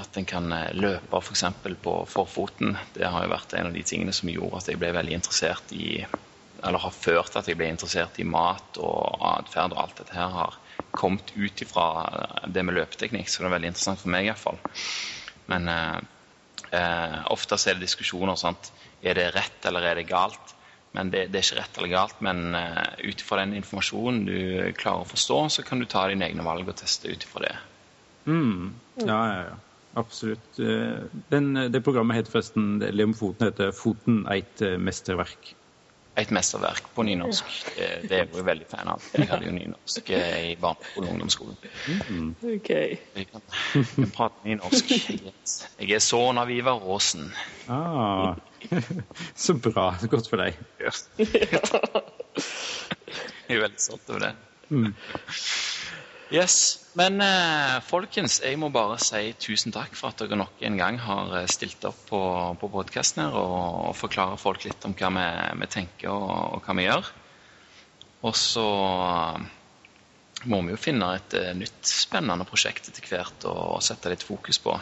at 0.00 0.16
en 0.16 0.24
kan 0.24 0.46
eh, 0.54 0.70
løpe 0.72 1.18
f.eks. 1.18 1.42
For 1.62 1.74
på 1.84 1.94
forfoten. 2.08 2.76
Det 2.94 3.08
har 3.08 3.26
jo 3.26 3.32
vært 3.32 3.56
en 3.58 3.68
av 3.68 3.74
de 3.76 3.82
tingene 3.84 4.14
som 4.14 4.30
gjorde 4.30 4.62
at 4.62 4.70
jeg 4.70 4.80
ble 4.80 4.92
veldig 4.94 5.18
interessert 5.18 5.74
i 5.76 6.04
Eller 6.62 6.78
har 6.78 6.94
ført 6.94 7.32
til 7.32 7.40
at 7.40 7.48
jeg 7.50 7.58
ble 7.58 7.72
interessert 7.72 8.20
i 8.22 8.24
mat 8.24 8.78
og 8.78 9.18
atferd 9.32 9.74
og 9.74 9.82
alt 9.82 9.98
dette 9.98 10.14
her 10.14 10.30
har 10.30 10.61
kommet 10.92 11.32
ut 11.36 11.62
ifra 11.64 11.86
det 12.46 12.64
med 12.64 12.76
løpeteknikk, 12.76 13.30
så 13.30 13.42
det 13.42 13.48
er 13.48 13.54
veldig 13.56 13.70
interessant 13.72 14.02
for 14.02 14.12
meg 14.12 14.28
iallfall. 14.28 14.58
Men 15.50 15.68
eh, 15.72 15.98
eh, 16.78 17.18
ofte 17.32 17.58
er 17.58 17.78
det 17.78 17.86
diskusjoner. 17.86 18.36
Sant? 18.40 18.72
Er 19.02 19.18
det 19.18 19.32
rett 19.36 19.68
eller 19.68 19.88
er 19.88 20.00
det 20.00 20.10
galt? 20.10 20.56
Men 20.92 21.08
det, 21.10 21.26
det 21.32 21.40
er 21.40 21.46
ikke 21.46 21.60
rett 21.62 21.78
eller 21.80 21.92
galt. 21.94 22.18
Men 22.20 22.52
uh, 22.52 22.84
ut 23.00 23.22
ifra 23.24 23.40
den 23.40 23.56
informasjonen 23.56 24.26
du 24.28 24.38
klarer 24.76 25.06
å 25.06 25.08
forstå, 25.08 25.38
så 25.56 25.64
kan 25.64 25.80
du 25.80 25.88
ta 25.88 26.04
dine 26.10 26.28
egne 26.28 26.44
valg 26.44 26.68
og 26.68 26.76
teste 26.76 27.08
ut 27.08 27.24
ifra 27.24 27.46
det. 27.46 27.54
Mm. 28.28 28.74
Ja, 29.00 29.20
ja, 29.32 29.38
ja. 29.48 29.60
Absolutt. 29.96 30.56
Eh, 30.56 31.02
den, 31.32 31.50
det 31.72 31.82
programmet 31.84 32.16
heter 32.16 32.32
forresten 32.32 32.78
eller 32.84 33.10
om 33.10 33.12
Foten 33.16 33.44
heter 33.50 33.74
'Foten 33.76 34.22
eit 34.32 34.62
mesterverk'. 34.80 35.50
Et 36.20 36.28
mesterverk 36.34 36.90
på 36.92 37.06
nynorsk. 37.08 37.44
Det, 37.76 37.86
det 38.04 38.16
er 38.18 38.26
jeg 38.26 38.44
veldig 38.44 38.66
fan 38.68 38.90
av. 38.92 39.04
Jeg 39.16 39.30
hadde 39.30 39.46
jo 39.48 39.52
nynorsk 39.56 40.10
eh, 40.12 40.50
i 40.50 40.56
barneskolen 40.60 41.08
og 41.08 41.14
ungdomsskolen. 41.14 41.56
Mm. 42.10 42.34
Ok. 42.52 42.68
Jeg 42.68 43.28
kan, 43.30 43.46
jeg 43.72 44.10
prate 44.12 44.44
nynorsk. 44.44 44.92
Jeg 44.92 45.96
er 45.96 46.04
sønn 46.04 46.40
av 46.42 46.52
Ivar 46.52 46.84
Aasen. 46.84 47.30
Ah, 47.72 48.36
så 49.46 49.56
bra. 49.56 49.94
Godt 50.12 50.28
for 50.28 50.44
deg. 50.44 50.60
Ja. 50.82 50.92
Jeg 53.48 53.58
er 53.58 53.64
veldig 53.66 53.80
stolt 53.82 54.08
over 54.08 54.20
det. 54.28 54.34
Mm. 54.72 54.94
Yes. 56.32 56.81
Men 56.98 57.22
eh, 57.24 57.78
folkens, 57.88 58.40
jeg 58.44 58.58
må 58.60 58.68
bare 58.72 58.98
si 59.00 59.30
tusen 59.40 59.72
takk 59.72 59.94
for 59.96 60.12
at 60.12 60.20
dere 60.20 60.36
nok 60.36 60.60
en 60.66 60.76
gang 60.76 60.98
har 61.00 61.32
eh, 61.38 61.48
stilt 61.48 61.84
opp 61.88 62.02
på, 62.10 62.20
på 62.60 62.68
podkasten 62.74 63.24
her 63.24 63.36
og, 63.38 63.54
og 63.88 63.96
forklarer 63.96 64.40
folk 64.40 64.66
litt 64.66 64.84
om 64.84 64.92
hva 64.98 65.08
vi, 65.16 65.24
vi 65.62 65.68
tenker 65.72 66.12
og, 66.12 66.28
og, 66.58 66.66
hva 66.66 66.76
vi 66.76 66.84
gjør. 66.84 67.08
Og 68.28 68.36
så 68.36 68.66
eh, 69.06 69.46
må 70.52 70.60
vi 70.66 70.74
jo 70.74 70.80
finne 70.80 71.06
et 71.14 71.36
uh, 71.38 71.52
nytt 71.54 71.86
spennende 71.86 72.42
prosjekt 72.48 72.88
etter 72.90 73.06
hvert 73.06 73.44
og, 73.46 73.60
og 73.76 73.84
sette 73.86 74.10
litt 74.10 74.24
fokus 74.26 74.58
på. 74.60 74.74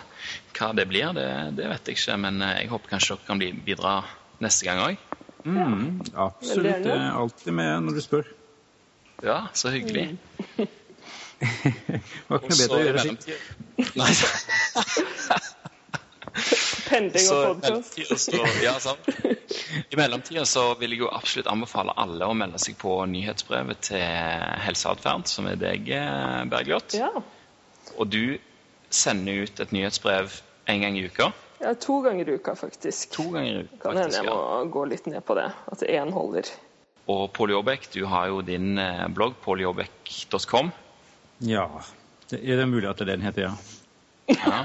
Hva 0.57 0.71
det 0.73 0.89
blir, 0.89 1.13
det, 1.15 1.29
det 1.59 1.69
vet 1.69 1.93
jeg 1.93 2.01
ikke, 2.01 2.17
men 2.25 2.41
jeg 2.47 2.71
håper 2.73 2.95
kanskje 2.95 3.19
dere 3.19 3.29
kan 3.29 3.43
bli, 3.43 3.53
bidra 3.69 3.99
neste 4.41 4.67
gang 4.67 4.81
òg. 4.87 5.07
Mm, 5.45 6.01
absolutt. 6.17 6.83
Det 6.89 6.97
er 6.97 7.11
alltid 7.13 7.59
med 7.61 7.87
når 7.87 8.01
du 8.01 8.05
spør. 8.09 8.35
Ja, 9.21 9.43
så 9.53 9.73
hyggelig. 9.77 10.15
Mm. 11.41 12.37
ikke 12.37 12.51
noe 12.51 12.59
bedre 12.59 12.77
å 12.77 12.83
gjøre 12.85 13.03
sitt? 13.07 13.23
Nei. 13.97 14.11
Pending 16.91 17.31
og 17.35 17.63
podkast. 17.65 18.35
Ja, 18.63 18.75
sant. 18.83 19.09
I 19.91 19.99
mellomtida 19.99 20.45
så 20.49 20.67
vil 20.79 20.95
jeg 20.95 21.05
jo 21.05 21.11
absolutt 21.11 21.49
anbefale 21.51 21.95
alle 21.99 22.29
å 22.29 22.37
melde 22.37 22.61
seg 22.63 22.77
på 22.81 22.99
nyhetsbrevet 23.11 23.83
til 23.91 24.05
Helseatferd, 24.65 25.29
som 25.31 25.49
er 25.51 25.59
deg, 25.61 25.91
eh, 25.95 26.41
Bergljot. 26.51 26.99
Ja. 26.99 27.11
Og 27.97 28.11
du 28.11 28.39
sender 28.91 29.47
ut 29.47 29.63
et 29.63 29.73
nyhetsbrev 29.75 30.41
en 30.71 30.85
gang 30.85 30.99
i 30.99 31.07
uka. 31.07 31.31
Ja, 31.61 31.75
to 31.75 32.01
ganger 32.05 32.29
i 32.29 32.39
uka, 32.41 32.55
faktisk. 32.57 33.13
To 33.17 33.31
ganger 33.35 33.51
i 33.51 33.65
uka, 33.67 33.83
Kan 33.85 33.99
hende 34.01 34.17
jeg 34.17 34.27
må 34.27 34.65
gå 34.73 34.85
litt 34.89 35.07
ned 35.11 35.25
på 35.27 35.37
det. 35.39 35.51
At 35.73 35.83
én 35.87 36.13
holder. 36.15 36.49
Og 37.11 37.27
Pål 37.35 37.57
Jåbekk, 37.57 37.91
du 37.93 38.05
har 38.07 38.31
jo 38.31 38.41
din 38.47 38.79
eh, 38.79 39.09
blogg, 39.13 39.35
påljåbekk.com. 39.45 40.71
Ja. 41.45 41.67
Det 42.31 42.43
er 42.45 42.61
det 42.61 42.69
mulig 42.71 42.89
at 42.91 43.01
det 43.01 43.09
er 43.09 43.17
den 43.17 43.25
heter, 43.27 43.49
ja. 43.49 43.55
ja. 44.37 44.61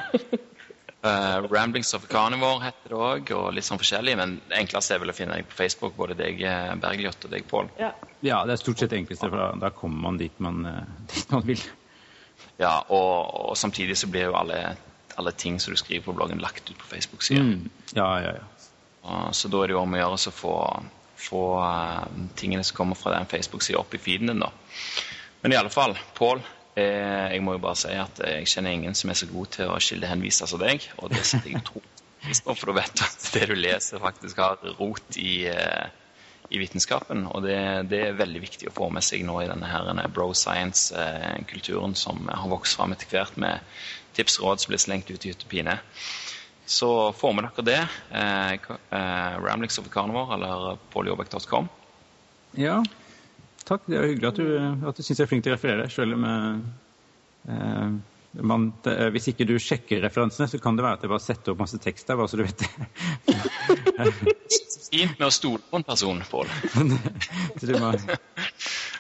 Uh, 1.06 1.46
Ramblings 1.52 1.94
of 1.94 2.04
a 2.04 2.08
Carnivore 2.10 2.64
heter 2.64 2.90
det 2.90 2.98
òg, 2.98 3.32
og 3.38 3.52
litt 3.54 3.66
sånn 3.68 3.78
forskjellig. 3.78 4.16
Men 4.18 4.40
det 4.50 4.58
enkleste 4.64 4.96
er 4.96 5.02
vel 5.04 5.14
å 5.14 5.16
finne 5.18 5.38
deg 5.38 5.50
på 5.50 5.58
Facebook, 5.60 5.94
både 5.98 6.18
deg 6.18 6.42
eh, 6.42 6.72
Bergljot 6.82 7.28
og 7.28 7.34
deg 7.34 7.46
Pål. 7.50 7.70
Ja. 7.78 7.92
ja. 8.26 8.40
det 8.48 8.56
er 8.56 8.62
stort 8.62 8.82
sett 8.82 8.96
enkleste, 8.98 9.30
for 9.30 9.62
da, 9.62 9.70
kommer 9.76 10.08
man 10.08 10.18
dit 10.22 10.40
man, 10.42 10.66
eh, 10.66 10.82
dit 11.14 11.36
man 11.36 11.46
vil. 11.46 11.62
Ja, 12.58 12.80
og, 12.88 13.14
og, 13.52 13.54
samtidig 13.60 14.00
så 14.02 14.10
blir 14.10 14.32
jo 14.32 14.40
alle, 14.40 14.60
alle, 15.20 15.36
ting 15.38 15.60
som 15.62 15.76
du 15.76 15.80
skriver 15.80 16.08
på 16.08 16.18
bloggen, 16.18 16.42
lagt 16.42 16.72
ut 16.72 16.78
på 16.80 16.90
Facebook-sida. 16.96 17.44
Mm. 17.44 17.70
Ja, 17.94 18.10
ja, 18.24 18.36
ja. 18.40 19.20
Så 19.38 19.52
da 19.54 19.62
er 19.62 19.70
det 19.70 19.76
jo 19.76 19.84
om 19.84 19.94
å 19.94 20.00
gjøre 20.00 20.18
å 20.18 20.34
få, 20.34 20.56
få 21.22 21.44
uh, 21.62 22.06
tingene 22.40 22.66
som 22.66 22.80
kommer 22.80 22.98
fra 22.98 23.14
den 23.14 23.30
Facebook-sida, 23.30 23.78
opp 23.78 23.94
i 23.94 24.02
feeden 24.02 24.34
din, 24.34 24.42
da. 24.42 24.50
Men 25.44 25.54
i 25.54 25.60
alle 25.60 25.70
fall, 25.70 25.94
Pål, 26.18 26.42
jeg 26.76 27.44
må 27.44 27.56
jo 27.56 27.64
bare 27.64 27.80
si 27.80 27.94
at 27.96 28.20
jeg 28.20 28.48
kjenner 28.52 28.76
ingen 28.76 28.98
som 28.98 29.12
er 29.12 29.20
så 29.20 29.28
god 29.30 29.52
til 29.56 29.70
å 29.72 29.80
kildehenvise 29.80 30.48
som 30.50 30.60
deg. 30.60 30.84
Og 31.00 31.14
det 31.14 31.24
setter 31.24 31.54
jeg 31.54 31.64
tro 31.68 31.80
på, 31.80 32.56
for 32.56 32.72
du 32.72 32.76
vet 32.80 33.04
at 33.06 33.28
det 33.36 33.50
du 33.52 33.56
leser, 33.58 34.02
faktisk 34.02 34.42
har 34.42 34.60
rot 34.80 35.20
i, 35.22 35.46
eh, 35.52 35.86
i 36.50 36.60
vitenskapen. 36.62 37.26
Og 37.32 37.46
det, 37.46 37.58
det, 37.92 38.02
er 38.08 38.20
veldig 38.20 38.42
viktig 38.44 38.70
å 38.70 38.76
få 38.76 38.90
med 38.94 39.06
seg 39.06 39.26
nå 39.28 39.40
i 39.44 39.50
denne 39.50 39.70
her 39.70 40.08
bro 40.14 40.32
science-kulturen 40.34 41.96
som 42.00 42.28
har 42.32 42.50
vokst 42.52 42.78
fram 42.80 42.96
etter 42.96 43.12
hvert 43.14 43.38
med 43.42 43.64
tips 44.18 44.40
og 44.40 44.50
råd 44.50 44.64
som 44.64 44.74
blir 44.74 44.82
slengt 44.82 45.12
ut 45.12 45.26
i 45.26 45.34
hytt. 45.34 45.48
Så 46.66 46.92
får 47.14 47.34
med 47.38 47.46
dere 47.46 47.66
det. 47.68 47.82
Eh, 48.10 48.54
eh, 48.58 49.34
Ramblings 49.46 49.78
over 49.80 49.94
Carnivore 49.94 50.34
eller 50.38 50.78
pauljobek.com. 50.94 51.70
Ja, 52.58 52.80
takk. 53.68 53.82
Det 53.90 54.00
er 54.00 54.10
hyggelig 54.12 54.32
at 54.32 54.42
du, 54.42 54.48
at 54.90 54.98
du 54.98 55.06
syns 55.06 55.20
jeg 55.20 55.26
er 55.26 55.32
flink 55.32 55.44
til 55.46 55.54
å 55.54 55.58
referere, 55.58 55.86
selv 55.94 56.12
om 56.18 56.24
eh, 56.30 57.92
man, 58.44 58.74
det, 58.84 58.96
hvis 59.16 59.30
ikke 59.32 59.48
du 59.48 59.56
sjekker 59.62 60.02
referansene, 60.04 60.48
så 60.52 60.58
kan 60.62 60.76
det 60.78 60.84
være 60.86 60.96
at 61.00 61.04
jeg 61.06 61.12
bare 61.12 61.24
setter 61.24 61.52
opp 61.54 61.62
masse 61.64 61.80
tekst 61.82 62.08
der, 62.10 62.18
bare 62.20 62.30
så 62.32 62.38
du 62.40 62.44
vet 62.46 62.60
det. 62.64 62.72
Fint 64.96 65.16
med 65.18 65.28
å 65.28 65.34
stole 65.34 65.62
på 65.70 65.76
en 65.80 65.88
person, 65.88 66.20
Pål. 66.30 66.48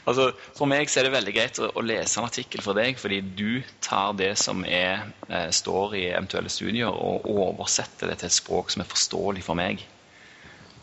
altså, 0.07 0.23
for 0.57 0.65
meg 0.71 0.85
så 0.91 0.95
er 1.01 1.05
det 1.07 1.15
veldig 1.15 1.35
greit 1.35 1.55
å, 1.61 1.63
å, 1.71 1.81
lese 1.85 2.15
en 2.19 2.29
artikkel 2.29 2.61
fra 2.65 2.73
deg, 2.77 2.91
fordi 3.01 3.19
du 3.37 3.51
tar 3.85 4.09
det 4.19 4.33
som 4.41 4.57
er, 4.67 4.93
eh, 5.29 5.49
står 5.55 5.87
i 5.99 6.03
eventuelle 6.13 6.51
studier, 6.51 6.89
og 6.91 7.15
oversetter 7.31 8.05
det 8.11 8.17
til 8.21 8.29
et 8.31 8.39
språk 8.39 8.67
som 8.73 8.79
er 8.83 8.91
forståelig 8.91 9.43
for 9.45 9.55
meg. 9.59 9.75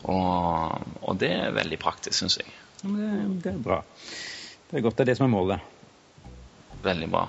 Og, 0.03 0.21
og 1.01 1.13
det 1.21 1.31
er 1.31 1.55
veldig 1.55 1.79
praktisk, 1.81 2.15
syns 2.19 2.37
jeg. 2.41 2.49
Det, 2.83 3.49
er 3.53 3.61
bra. 3.63 3.79
Det 4.69 4.77
er 4.77 4.83
godt 4.83 4.97
det 4.99 5.05
er 5.05 5.11
det 5.13 5.17
som 5.19 5.29
er 5.29 5.31
målet. 5.31 5.71
Veldig 6.83 7.07
bra. 7.13 7.27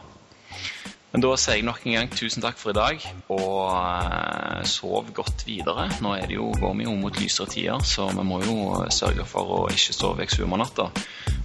Men 1.15 1.23
da 1.23 1.29
sier 1.39 1.61
jeg 1.61 1.63
nok 1.63 1.85
en 1.87 1.95
gang 1.95 2.09
tusen 2.11 2.43
takk 2.43 2.57
for 2.59 2.73
i 2.73 2.75
dag, 2.75 3.05
og 3.31 3.59
uh, 3.71 4.65
sov 4.67 5.13
godt 5.15 5.45
videre. 5.47 5.85
Nå 6.03 6.17
er 6.19 6.27
det 6.27 6.35
jo, 6.41 6.49
går 6.59 6.73
vi 6.81 6.89
jo 6.89 6.95
mot 6.99 7.21
lysere 7.23 7.47
tider, 7.53 7.85
så 7.87 8.09
vi 8.11 8.25
må 8.27 8.41
jo 8.43 8.57
sørge 8.91 9.23
for 9.31 9.53
å 9.55 9.61
ikke 9.71 9.95
sove 9.95 10.25
vekk 10.25 10.35
sumernatta. 10.35 10.89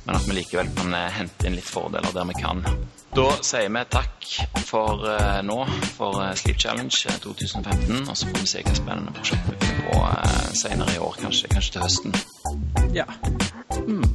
Men 0.07 0.15
at 0.15 0.25
vi 0.25 0.39
likevel 0.39 0.71
kan 0.73 0.97
uh, 0.97 1.03
hente 1.13 1.45
inn 1.45 1.59
litt 1.59 1.69
fordeler 1.69 2.09
der 2.17 2.25
vi 2.31 2.39
kan. 2.39 2.65
Da 3.13 3.27
sier 3.45 3.69
vi 3.69 3.85
takk 3.93 4.31
for 4.65 5.05
nå, 5.45 5.59
for 5.97 6.17
Sleep 6.37 6.57
Challenge 6.61 7.13
2015. 7.21 8.09
Og 8.09 8.17
så 8.17 8.29
får 8.29 8.41
vi 8.41 8.49
se 8.49 8.65
hva 8.65 8.75
spennende 8.77 9.13
prosjekt 9.17 9.49
vi 9.51 9.59
finner 9.67 9.85
på 9.85 10.57
senere 10.63 10.97
i 10.97 11.01
år, 11.05 11.21
kanskje, 11.21 11.53
kanskje 11.53 11.77
til 11.77 11.85
høsten. 11.85 12.17
Ja. 12.97 13.05
Mm. 13.85 14.05